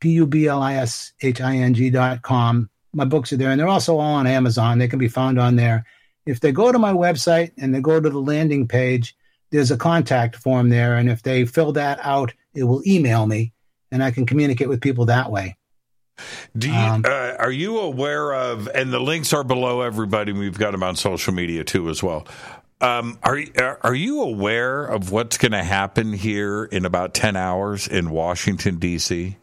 P-U-B-L-I-S-H-I-N-G 0.00 1.90
dot 1.90 2.22
com. 2.22 2.70
My 2.92 3.04
books 3.04 3.32
are 3.32 3.36
there, 3.36 3.50
and 3.50 3.60
they're 3.60 3.68
also 3.68 3.98
all 3.98 4.14
on 4.14 4.26
Amazon. 4.26 4.78
They 4.78 4.88
can 4.88 4.98
be 4.98 5.08
found 5.08 5.38
on 5.38 5.56
there. 5.56 5.84
If 6.26 6.40
they 6.40 6.52
go 6.52 6.72
to 6.72 6.78
my 6.78 6.92
website 6.92 7.52
and 7.56 7.74
they 7.74 7.80
go 7.80 7.98
to 8.00 8.10
the 8.10 8.18
landing 8.18 8.68
page, 8.68 9.16
there's 9.50 9.70
a 9.70 9.76
contact 9.76 10.36
form 10.36 10.68
there. 10.68 10.96
And 10.96 11.08
if 11.08 11.22
they 11.22 11.44
fill 11.44 11.72
that 11.72 11.98
out, 12.02 12.32
it 12.54 12.64
will 12.64 12.82
email 12.86 13.26
me 13.26 13.52
and 13.90 14.02
I 14.02 14.10
can 14.10 14.26
communicate 14.26 14.68
with 14.68 14.80
people 14.80 15.06
that 15.06 15.30
way. 15.30 15.56
Do 16.56 16.68
you, 16.68 16.74
um, 16.74 17.04
uh, 17.06 17.34
are 17.38 17.50
you 17.50 17.80
aware 17.80 18.34
of, 18.34 18.68
and 18.74 18.92
the 18.92 19.00
links 19.00 19.32
are 19.32 19.44
below 19.44 19.80
everybody. 19.80 20.32
We've 20.32 20.58
got 20.58 20.72
them 20.72 20.82
on 20.82 20.96
social 20.96 21.32
media 21.32 21.64
too 21.64 21.88
as 21.88 22.02
well. 22.02 22.26
Um, 22.82 23.18
are 23.22 23.42
are 23.82 23.94
you 23.94 24.22
aware 24.22 24.84
of 24.84 25.10
what's 25.10 25.36
going 25.36 25.52
to 25.52 25.62
happen 25.62 26.12
here 26.14 26.64
in 26.64 26.84
about 26.86 27.14
ten 27.14 27.36
hours 27.36 27.86
in 27.86 28.10
Washington 28.10 28.78
D.C.? 28.78 29.36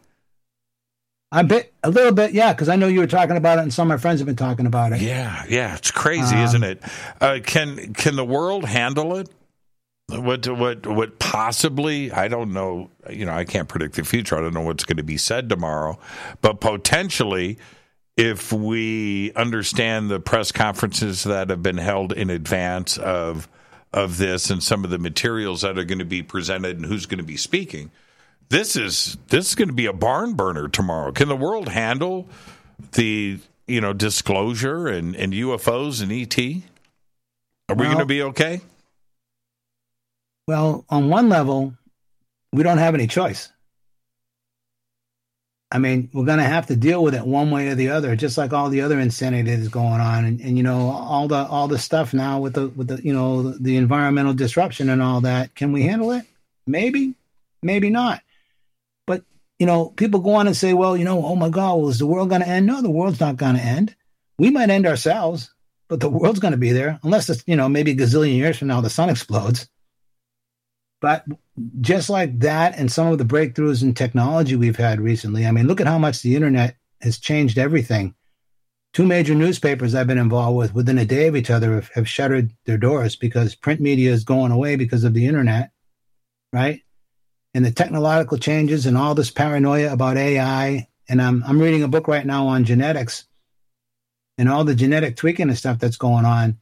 A 1.30 1.44
bit, 1.44 1.74
a 1.84 1.90
little 1.90 2.12
bit, 2.12 2.32
yeah, 2.32 2.52
because 2.52 2.68
I 2.68 2.76
know 2.76 2.88
you 2.88 3.00
were 3.00 3.06
talking 3.06 3.36
about 3.36 3.58
it, 3.58 3.62
and 3.62 3.72
some 3.72 3.90
of 3.90 3.96
my 3.96 4.00
friends 4.00 4.18
have 4.20 4.26
been 4.26 4.34
talking 4.34 4.66
about 4.66 4.92
it. 4.92 5.02
Yeah, 5.02 5.44
yeah, 5.48 5.76
it's 5.76 5.90
crazy, 5.90 6.34
um, 6.34 6.42
isn't 6.42 6.62
it? 6.64 6.82
Uh, 7.20 7.38
can 7.44 7.92
can 7.92 8.16
the 8.16 8.24
world 8.24 8.64
handle 8.64 9.16
it? 9.16 9.28
What 10.08 10.48
what 10.48 10.86
what 10.86 11.18
possibly 11.18 12.10
I 12.10 12.28
don't 12.28 12.52
know 12.52 12.90
you 13.10 13.26
know 13.26 13.32
I 13.32 13.44
can't 13.44 13.68
predict 13.68 13.96
the 13.96 14.04
future. 14.04 14.36
I 14.36 14.40
don't 14.40 14.54
know 14.54 14.62
what's 14.62 14.84
going 14.84 14.96
to 14.96 15.02
be 15.02 15.18
said 15.18 15.48
tomorrow. 15.48 15.98
But 16.40 16.60
potentially 16.60 17.58
if 18.16 18.52
we 18.52 19.32
understand 19.34 20.10
the 20.10 20.18
press 20.18 20.50
conferences 20.50 21.24
that 21.24 21.50
have 21.50 21.62
been 21.62 21.78
held 21.78 22.12
in 22.12 22.30
advance 22.30 22.96
of 22.96 23.48
of 23.92 24.18
this 24.18 24.50
and 24.50 24.62
some 24.62 24.84
of 24.84 24.90
the 24.90 24.98
materials 24.98 25.62
that 25.62 25.78
are 25.78 25.84
going 25.84 25.98
to 25.98 26.04
be 26.04 26.22
presented 26.22 26.76
and 26.76 26.86
who's 26.86 27.06
going 27.06 27.18
to 27.18 27.24
be 27.24 27.36
speaking 27.36 27.90
this 28.48 28.76
is 28.76 29.16
this 29.28 29.48
is 29.48 29.54
going 29.54 29.68
to 29.68 29.74
be 29.74 29.86
a 29.86 29.92
barn 29.92 30.34
burner 30.34 30.68
tomorrow. 30.68 31.12
Can 31.12 31.28
the 31.28 31.36
world 31.36 31.68
handle 31.68 32.28
the 32.92 33.38
you 33.66 33.80
know 33.80 33.92
disclosure 33.92 34.86
and 34.86 35.14
and 35.14 35.32
UFOs 35.32 36.02
and 36.02 36.10
ET 36.10 36.62
are 37.68 37.76
we 37.76 37.84
going 37.84 37.98
to 37.98 38.06
be 38.06 38.22
okay 38.22 38.62
well, 40.48 40.86
on 40.88 41.10
one 41.10 41.28
level, 41.28 41.74
we 42.54 42.62
don't 42.62 42.78
have 42.78 42.94
any 42.94 43.06
choice. 43.06 43.52
I 45.70 45.76
mean, 45.76 46.08
we're 46.14 46.24
going 46.24 46.38
to 46.38 46.44
have 46.44 46.68
to 46.68 46.76
deal 46.76 47.04
with 47.04 47.14
it 47.14 47.26
one 47.26 47.50
way 47.50 47.68
or 47.68 47.74
the 47.74 47.90
other, 47.90 48.16
just 48.16 48.38
like 48.38 48.54
all 48.54 48.70
the 48.70 48.80
other 48.80 48.98
insanity 48.98 49.54
that's 49.54 49.68
going 49.68 50.00
on, 50.00 50.24
and, 50.24 50.40
and 50.40 50.56
you 50.56 50.62
know 50.62 50.88
all 50.88 51.28
the 51.28 51.36
all 51.36 51.68
the 51.68 51.78
stuff 51.78 52.14
now 52.14 52.40
with 52.40 52.54
the 52.54 52.68
with 52.68 52.88
the 52.88 52.98
you 53.04 53.12
know 53.12 53.42
the, 53.42 53.58
the 53.58 53.76
environmental 53.76 54.32
disruption 54.32 54.88
and 54.88 55.02
all 55.02 55.20
that. 55.20 55.54
Can 55.54 55.70
we 55.70 55.82
handle 55.82 56.12
it? 56.12 56.24
Maybe, 56.66 57.14
maybe 57.62 57.90
not. 57.90 58.22
But 59.06 59.24
you 59.58 59.66
know, 59.66 59.90
people 59.90 60.20
go 60.20 60.36
on 60.36 60.46
and 60.46 60.56
say, 60.56 60.72
well, 60.72 60.96
you 60.96 61.04
know, 61.04 61.22
oh 61.26 61.36
my 61.36 61.50
God, 61.50 61.74
well, 61.74 61.90
is 61.90 61.98
the 61.98 62.06
world 62.06 62.30
going 62.30 62.40
to 62.40 62.48
end? 62.48 62.64
No, 62.64 62.80
the 62.80 62.88
world's 62.88 63.20
not 63.20 63.36
going 63.36 63.56
to 63.56 63.62
end. 63.62 63.94
We 64.38 64.48
might 64.48 64.70
end 64.70 64.86
ourselves, 64.86 65.52
but 65.88 66.00
the 66.00 66.08
world's 66.08 66.40
going 66.40 66.52
to 66.52 66.58
be 66.58 66.72
there, 66.72 66.98
unless 67.02 67.28
it's 67.28 67.44
you 67.46 67.56
know 67.56 67.68
maybe 67.68 67.90
a 67.90 67.96
gazillion 67.96 68.36
years 68.36 68.56
from 68.56 68.68
now 68.68 68.80
the 68.80 68.88
sun 68.88 69.10
explodes. 69.10 69.68
But 71.00 71.24
just 71.80 72.10
like 72.10 72.40
that, 72.40 72.76
and 72.78 72.90
some 72.90 73.08
of 73.08 73.18
the 73.18 73.24
breakthroughs 73.24 73.82
in 73.82 73.94
technology 73.94 74.56
we've 74.56 74.76
had 74.76 75.00
recently, 75.00 75.46
I 75.46 75.52
mean, 75.52 75.66
look 75.66 75.80
at 75.80 75.86
how 75.86 75.98
much 75.98 76.22
the 76.22 76.34
internet 76.34 76.76
has 77.00 77.18
changed 77.18 77.58
everything. 77.58 78.14
Two 78.94 79.06
major 79.06 79.34
newspapers 79.34 79.94
I've 79.94 80.06
been 80.06 80.18
involved 80.18 80.56
with 80.56 80.74
within 80.74 80.98
a 80.98 81.04
day 81.04 81.28
of 81.28 81.36
each 81.36 81.50
other 81.50 81.74
have, 81.74 81.88
have 81.90 82.08
shuttered 82.08 82.52
their 82.64 82.78
doors 82.78 83.14
because 83.14 83.54
print 83.54 83.80
media 83.80 84.12
is 84.12 84.24
going 84.24 84.50
away 84.50 84.76
because 84.76 85.04
of 85.04 85.14
the 85.14 85.26
internet, 85.26 85.70
right? 86.52 86.82
And 87.54 87.64
the 87.64 87.70
technological 87.70 88.38
changes 88.38 88.86
and 88.86 88.96
all 88.96 89.14
this 89.14 89.30
paranoia 89.30 89.92
about 89.92 90.16
AI. 90.16 90.88
And 91.08 91.22
I'm, 91.22 91.44
I'm 91.46 91.60
reading 91.60 91.82
a 91.82 91.88
book 91.88 92.08
right 92.08 92.26
now 92.26 92.48
on 92.48 92.64
genetics 92.64 93.26
and 94.36 94.48
all 94.48 94.64
the 94.64 94.74
genetic 94.74 95.16
tweaking 95.16 95.48
and 95.48 95.58
stuff 95.58 95.78
that's 95.78 95.96
going 95.96 96.24
on 96.24 96.58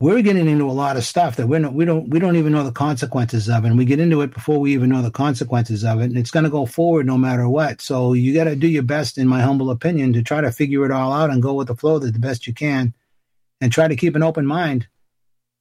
we're 0.00 0.22
getting 0.22 0.48
into 0.48 0.68
a 0.68 0.72
lot 0.72 0.96
of 0.96 1.04
stuff 1.04 1.36
that 1.36 1.46
we're 1.46 1.60
not, 1.60 1.74
we 1.74 1.84
don't 1.84 2.08
we 2.08 2.18
don't 2.18 2.36
even 2.36 2.52
know 2.52 2.64
the 2.64 2.72
consequences 2.72 3.50
of, 3.50 3.64
and 3.66 3.76
we 3.76 3.84
get 3.84 4.00
into 4.00 4.22
it 4.22 4.32
before 4.32 4.58
we 4.58 4.72
even 4.72 4.88
know 4.88 5.02
the 5.02 5.10
consequences 5.10 5.84
of 5.84 6.00
it, 6.00 6.04
and 6.04 6.16
it's 6.16 6.30
going 6.30 6.44
to 6.44 6.50
go 6.50 6.64
forward 6.64 7.06
no 7.06 7.18
matter 7.18 7.46
what. 7.46 7.82
So 7.82 8.14
you 8.14 8.32
got 8.32 8.44
to 8.44 8.56
do 8.56 8.66
your 8.66 8.82
best, 8.82 9.18
in 9.18 9.28
my 9.28 9.42
humble 9.42 9.70
opinion, 9.70 10.14
to 10.14 10.22
try 10.22 10.40
to 10.40 10.50
figure 10.50 10.86
it 10.86 10.90
all 10.90 11.12
out 11.12 11.28
and 11.28 11.42
go 11.42 11.52
with 11.52 11.68
the 11.68 11.76
flow 11.76 11.98
the 11.98 12.12
best 12.18 12.46
you 12.46 12.54
can, 12.54 12.94
and 13.60 13.70
try 13.70 13.88
to 13.88 13.96
keep 13.96 14.16
an 14.16 14.22
open 14.22 14.46
mind 14.46 14.88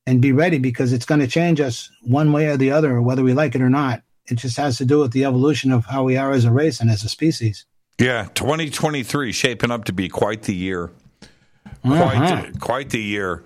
and 0.07 0.22
be 0.22 0.32
ready 0.32 0.57
because 0.57 0.94
it's 0.94 1.06
going 1.06 1.20
to 1.20 1.28
change 1.28 1.60
us 1.60 1.91
one 2.02 2.32
way 2.32 2.48
or 2.48 2.56
the 2.56 2.72
other, 2.72 3.02
whether 3.02 3.24
we 3.24 3.34
like 3.34 3.56
it 3.56 3.61
or 3.61 3.70
not. 3.70 4.03
It 4.26 4.36
just 4.36 4.57
has 4.57 4.78
to 4.78 4.86
do 4.86 4.99
with 4.99 5.11
the 5.11 5.26
evolution 5.26 5.72
of 5.72 5.86
how 5.86 6.03
we 6.03 6.16
are 6.16 6.32
as 6.32 6.45
a 6.45 6.52
race 6.52 6.80
and 6.80 6.90
as 6.90 7.03
a 7.03 7.10
species. 7.10 7.66
Yeah, 7.99 8.30
2023 8.34 9.34
shaping 9.34 9.72
up 9.72 9.84
to 9.86 9.94
be 9.94 10.07
quite 10.07 10.44
the 10.44 10.56
year. 10.56 10.91
Quite, 11.81 12.18
uh-huh. 12.18 12.45
quite 12.60 12.89
the 12.89 13.01
year. 13.01 13.43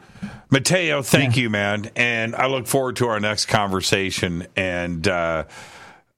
Mateo, 0.49 1.01
thank 1.01 1.35
yeah. 1.35 1.43
you, 1.43 1.49
man, 1.49 1.89
and 1.95 2.35
I 2.35 2.47
look 2.47 2.68
forward 2.68 2.95
to 2.97 3.07
our 3.07 3.19
next 3.19 3.47
conversation. 3.47 4.47
And 4.55 5.07
uh, 5.07 5.45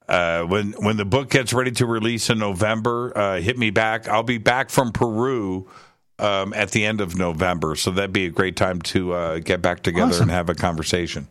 uh, 0.08 0.42
when 0.42 0.72
when 0.72 0.96
the 0.96 1.04
book 1.04 1.30
gets 1.30 1.52
ready 1.52 1.72
to 1.72 1.86
release 1.86 2.30
in 2.30 2.38
November, 2.38 3.16
uh, 3.16 3.40
hit 3.40 3.58
me 3.58 3.70
back. 3.70 4.08
I'll 4.08 4.22
be 4.22 4.38
back 4.38 4.70
from 4.70 4.92
Peru 4.92 5.68
um, 6.18 6.52
at 6.54 6.70
the 6.70 6.84
end 6.84 7.00
of 7.00 7.16
November, 7.16 7.76
so 7.76 7.90
that'd 7.90 8.12
be 8.12 8.26
a 8.26 8.30
great 8.30 8.56
time 8.56 8.80
to 8.82 9.12
uh, 9.12 9.38
get 9.38 9.62
back 9.62 9.82
together 9.82 10.10
awesome. 10.10 10.22
and 10.24 10.30
have 10.30 10.48
a 10.48 10.54
conversation. 10.54 11.28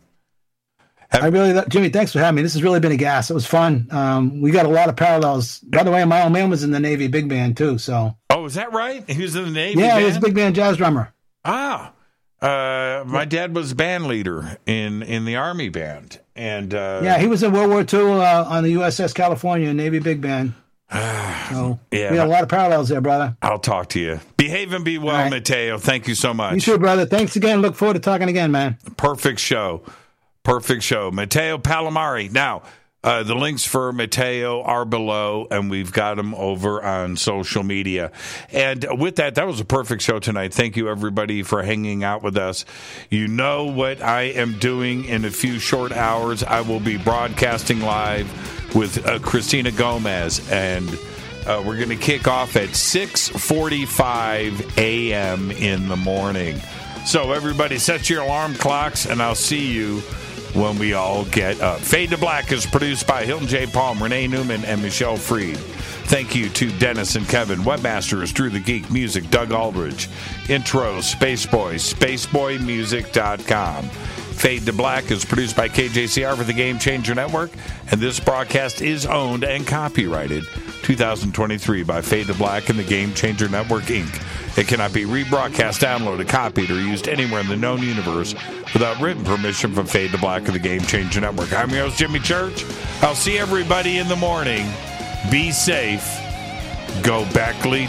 Have- 1.10 1.22
I 1.24 1.26
really, 1.28 1.62
Jimmy, 1.68 1.88
thanks 1.88 2.12
for 2.12 2.18
having 2.18 2.36
me. 2.36 2.42
This 2.42 2.54
has 2.54 2.62
really 2.62 2.80
been 2.80 2.92
a 2.92 2.96
gas. 2.96 3.30
It 3.30 3.34
was 3.34 3.46
fun. 3.46 3.88
Um, 3.90 4.40
we 4.40 4.50
got 4.50 4.66
a 4.66 4.70
lot 4.70 4.88
of 4.88 4.96
parallels. 4.96 5.60
By 5.60 5.82
the 5.82 5.90
way, 5.90 6.04
my 6.04 6.22
old 6.22 6.32
man 6.32 6.50
was 6.50 6.64
in 6.64 6.70
the 6.70 6.80
Navy 6.80 7.08
big 7.08 7.28
band 7.28 7.56
too. 7.56 7.78
So, 7.78 8.16
oh, 8.30 8.44
is 8.44 8.54
that 8.54 8.72
right? 8.72 9.08
He 9.08 9.22
was 9.22 9.36
in 9.36 9.44
the 9.44 9.50
Navy. 9.50 9.80
Yeah, 9.80 9.88
band? 9.88 10.00
he 10.00 10.06
was 10.06 10.16
a 10.16 10.20
big 10.20 10.34
band 10.34 10.54
jazz 10.54 10.76
drummer. 10.76 11.12
Ah, 11.44 11.92
uh, 12.40 13.04
my 13.06 13.24
dad 13.24 13.54
was 13.54 13.72
band 13.72 14.06
leader 14.06 14.58
in 14.66 15.02
in 15.02 15.24
the 15.24 15.36
army 15.36 15.68
band, 15.68 16.20
and 16.34 16.74
uh, 16.74 17.00
yeah, 17.02 17.18
he 17.18 17.26
was 17.26 17.42
in 17.42 17.52
World 17.52 17.70
War 17.70 17.80
II 17.80 18.20
uh, 18.20 18.44
on 18.44 18.62
the 18.62 18.74
USS 18.74 19.14
California 19.14 19.72
Navy 19.72 20.00
big 20.00 20.20
band. 20.20 20.52
so 20.92 21.80
yeah, 21.90 22.10
we 22.10 22.16
got 22.16 22.26
a 22.26 22.30
lot 22.30 22.42
of 22.42 22.48
parallels 22.48 22.90
there, 22.90 23.00
brother. 23.00 23.36
I'll 23.40 23.58
talk 23.58 23.88
to 23.90 24.00
you. 24.00 24.20
Behave 24.36 24.72
and 24.72 24.84
be 24.84 24.98
well, 24.98 25.14
right. 25.14 25.30
Mateo. 25.30 25.78
Thank 25.78 26.08
you 26.08 26.14
so 26.14 26.34
much. 26.34 26.54
You 26.54 26.60
too, 26.60 26.78
brother. 26.78 27.06
Thanks 27.06 27.36
again. 27.36 27.62
Look 27.62 27.74
forward 27.74 27.94
to 27.94 28.00
talking 28.00 28.28
again, 28.28 28.52
man. 28.52 28.76
Perfect 28.96 29.40
show. 29.40 29.82
Perfect 30.46 30.82
show. 30.84 31.10
Mateo 31.10 31.58
Pallamary. 31.58 32.30
Now, 32.30 32.62
uh, 33.02 33.24
the 33.24 33.34
links 33.34 33.64
for 33.64 33.92
Mateo 33.92 34.62
are 34.62 34.84
below, 34.84 35.48
and 35.50 35.68
we've 35.68 35.92
got 35.92 36.18
them 36.18 36.36
over 36.36 36.80
on 36.84 37.16
social 37.16 37.64
media. 37.64 38.12
And 38.52 38.86
with 38.92 39.16
that, 39.16 39.34
that 39.34 39.48
was 39.48 39.58
a 39.58 39.64
perfect 39.64 40.02
show 40.02 40.20
tonight. 40.20 40.54
Thank 40.54 40.76
you, 40.76 40.88
everybody, 40.88 41.42
for 41.42 41.64
hanging 41.64 42.04
out 42.04 42.22
with 42.22 42.36
us. 42.36 42.64
You 43.10 43.26
know 43.26 43.64
what 43.64 44.00
I 44.00 44.22
am 44.22 44.56
doing 44.60 45.06
in 45.06 45.24
a 45.24 45.32
few 45.32 45.58
short 45.58 45.90
hours. 45.90 46.44
I 46.44 46.60
will 46.60 46.78
be 46.78 46.96
broadcasting 46.96 47.80
live 47.80 48.30
with 48.72 49.04
uh, 49.04 49.18
Christina 49.18 49.72
Gomez, 49.72 50.48
and 50.48 50.88
uh, 51.44 51.60
we're 51.66 51.76
going 51.76 51.88
to 51.88 51.96
kick 51.96 52.28
off 52.28 52.54
at 52.54 52.68
6:45 52.68 54.78
a.m. 54.78 55.50
in 55.50 55.88
the 55.88 55.96
morning. 55.96 56.60
So 57.04 57.32
everybody, 57.32 57.78
set 57.78 58.08
your 58.08 58.22
alarm 58.22 58.54
clocks, 58.54 59.06
and 59.06 59.20
I'll 59.20 59.34
see 59.34 59.72
you 59.72 60.04
when 60.56 60.78
we 60.78 60.94
all 60.94 61.24
get 61.26 61.60
up. 61.60 61.80
Fade 61.80 62.10
to 62.10 62.18
Black 62.18 62.50
is 62.50 62.66
produced 62.66 63.06
by 63.06 63.24
Hilton 63.24 63.46
J. 63.46 63.66
Palm, 63.66 64.02
Renee 64.02 64.26
Newman, 64.26 64.64
and 64.64 64.82
Michelle 64.82 65.16
Freed. 65.16 65.58
Thank 66.06 66.34
you 66.34 66.48
to 66.50 66.70
Dennis 66.78 67.16
and 67.16 67.28
Kevin. 67.28 67.60
webmasters 67.60 68.32
Drew 68.32 68.48
the 68.48 68.60
Geek 68.60 68.90
Music, 68.90 69.28
Doug 69.30 69.52
Aldridge. 69.52 70.08
Intro, 70.48 70.98
Spaceboy, 70.98 71.74
spaceboymusic.com. 71.74 73.90
Fade 74.36 74.66
to 74.66 74.72
Black 74.72 75.10
is 75.10 75.24
produced 75.24 75.56
by 75.56 75.68
KJCR 75.68 76.36
for 76.36 76.44
the 76.44 76.52
Game 76.52 76.78
Changer 76.78 77.14
Network, 77.14 77.50
and 77.90 78.00
this 78.00 78.20
broadcast 78.20 78.82
is 78.82 79.06
owned 79.06 79.44
and 79.44 79.66
copyrighted 79.66 80.44
2023 80.82 81.82
by 81.82 82.02
Fade 82.02 82.26
to 82.26 82.34
Black 82.34 82.68
and 82.68 82.78
the 82.78 82.84
Game 82.84 83.14
Changer 83.14 83.48
Network, 83.48 83.84
Inc. 83.84 84.22
It 84.56 84.66
cannot 84.68 84.94
be 84.94 85.04
rebroadcast, 85.04 85.80
downloaded, 85.80 86.28
copied, 86.28 86.70
or 86.70 86.80
used 86.80 87.08
anywhere 87.08 87.40
in 87.40 87.48
the 87.48 87.56
known 87.56 87.82
universe 87.82 88.34
without 88.72 88.98
written 89.02 89.22
permission 89.22 89.74
from 89.74 89.86
Fade 89.86 90.12
to 90.12 90.18
Black 90.18 90.48
of 90.48 90.54
the 90.54 90.58
Game 90.58 90.80
Changer 90.80 91.20
Network. 91.20 91.52
I'm 91.52 91.68
your 91.70 91.84
host, 91.84 91.98
Jimmy 91.98 92.20
Church. 92.20 92.64
I'll 93.02 93.14
see 93.14 93.38
everybody 93.38 93.98
in 93.98 94.08
the 94.08 94.16
morning. 94.16 94.66
Be 95.30 95.52
safe. 95.52 96.06
Go 97.02 97.30
Beckley 97.34 97.86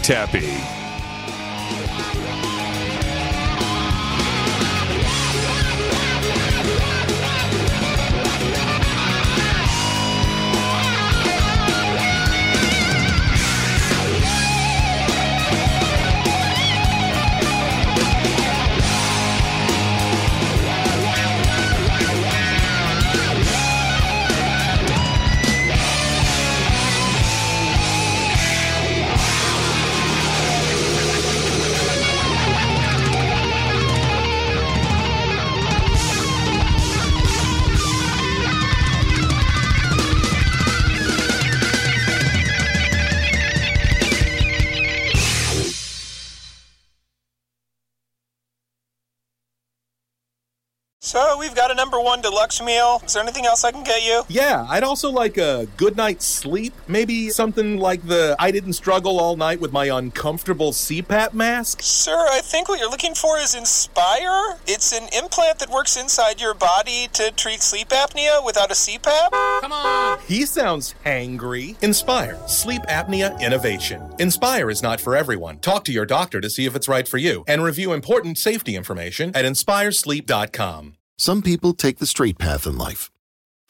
Teppy. 51.18 51.48
got 51.58 51.72
a 51.72 51.76
number 51.76 52.00
one 52.00 52.22
deluxe 52.22 52.62
meal. 52.62 53.02
Is 53.04 53.14
there 53.14 53.24
anything 53.24 53.46
else 53.46 53.64
I 53.64 53.72
can 53.72 53.84
get 53.84 54.06
you? 54.06 54.24
Yeah, 54.30 54.66
I'd 54.70 54.84
also 54.84 55.12
like 55.12 55.38
a 55.38 55.68
good 55.76 55.98
night's 55.98 56.26
sleep. 56.26 56.74
Maybe 56.88 57.30
something 57.30 57.78
like 57.78 58.08
the 58.08 58.36
I 58.40 58.52
didn't 58.52 58.74
struggle 58.74 59.20
all 59.20 59.36
night 59.36 59.60
with 59.60 59.74
my 59.74 59.86
uncomfortable 59.86 60.72
CPAP 60.72 61.34
mask. 61.34 61.82
Sir, 61.82 62.16
I 62.16 62.42
think 62.42 62.70
what 62.70 62.80
you're 62.80 62.92
looking 62.92 63.16
for 63.16 63.40
is 63.40 63.56
Inspire. 63.56 64.58
It's 64.68 64.94
an 64.94 65.10
implant 65.18 65.58
that 65.60 65.70
works 65.72 65.98
inside 65.98 66.40
your 66.40 66.54
body 66.54 67.08
to 67.14 67.32
treat 67.32 67.62
sleep 67.62 67.90
apnea 67.90 68.46
without 68.46 68.70
a 68.70 68.76
CPAP. 68.76 69.62
Come 69.62 69.72
on. 69.72 70.20
He 70.28 70.46
sounds 70.46 70.94
hangry. 71.04 71.82
Inspire, 71.84 72.40
sleep 72.48 72.84
apnea 72.84 73.40
innovation. 73.42 74.14
Inspire 74.20 74.70
is 74.70 74.84
not 74.84 75.02
for 75.02 75.16
everyone. 75.16 75.58
Talk 75.58 75.84
to 75.86 75.92
your 75.92 76.06
doctor 76.06 76.40
to 76.40 76.50
see 76.52 76.66
if 76.66 76.76
it's 76.76 76.88
right 76.88 77.08
for 77.08 77.18
you 77.18 77.44
and 77.48 77.64
review 77.64 77.94
important 77.94 78.38
safety 78.38 78.76
information 78.76 79.32
at 79.34 79.44
inspiresleep.com. 79.44 80.94
Some 81.20 81.42
people 81.42 81.74
take 81.74 81.98
the 81.98 82.06
straight 82.06 82.38
path 82.38 82.68
in 82.68 82.78
life. 82.78 83.10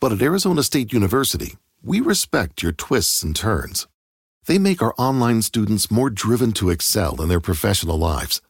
But 0.02 0.12
at 0.12 0.22
Arizona 0.22 0.64
State 0.64 0.92
University, 0.92 1.56
we 1.82 2.02
respect 2.02 2.62
your 2.62 2.74
twists 2.74 3.24
and 3.24 3.34
turns. 3.34 3.88
They 4.48 4.58
make 4.58 4.82
our 4.82 4.94
online 4.98 5.42
students 5.42 5.90
more 5.90 6.10
driven 6.10 6.52
to 6.54 6.70
excel 6.70 7.22
in 7.22 7.30
their 7.30 7.40
professional 7.40 7.98
lives. 7.98 8.42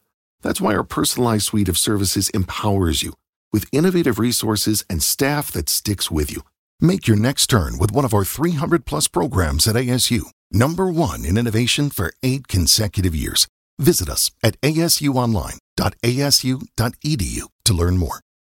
That's 0.42 0.60
why 0.60 0.74
our 0.74 0.82
personalized 0.82 1.44
suite 1.44 1.68
of 1.68 1.78
services 1.78 2.28
empowers 2.30 3.04
you 3.04 3.14
with 3.52 3.68
innovative 3.70 4.18
resources 4.18 4.84
and 4.90 5.00
staff 5.00 5.52
that 5.52 5.68
sticks 5.68 6.10
with 6.10 6.32
you. 6.32 6.42
Make 6.80 7.06
your 7.06 7.16
next 7.16 7.46
turn 7.46 7.78
with 7.78 7.92
one 7.92 8.04
of 8.04 8.12
our 8.12 8.24
300 8.24 8.84
plus 8.84 9.06
programs 9.06 9.68
at 9.68 9.76
ASU. 9.76 10.22
Number 10.50 10.90
one 10.90 11.24
in 11.24 11.36
innovation 11.36 11.90
for 11.90 12.12
eight 12.24 12.48
consecutive 12.48 13.14
years. 13.14 13.46
Visit 13.78 14.08
us 14.08 14.32
at 14.42 14.60
asuonline.asu.edu 14.60 17.42
to 17.64 17.74
learn 17.74 17.96
more. 17.96 18.20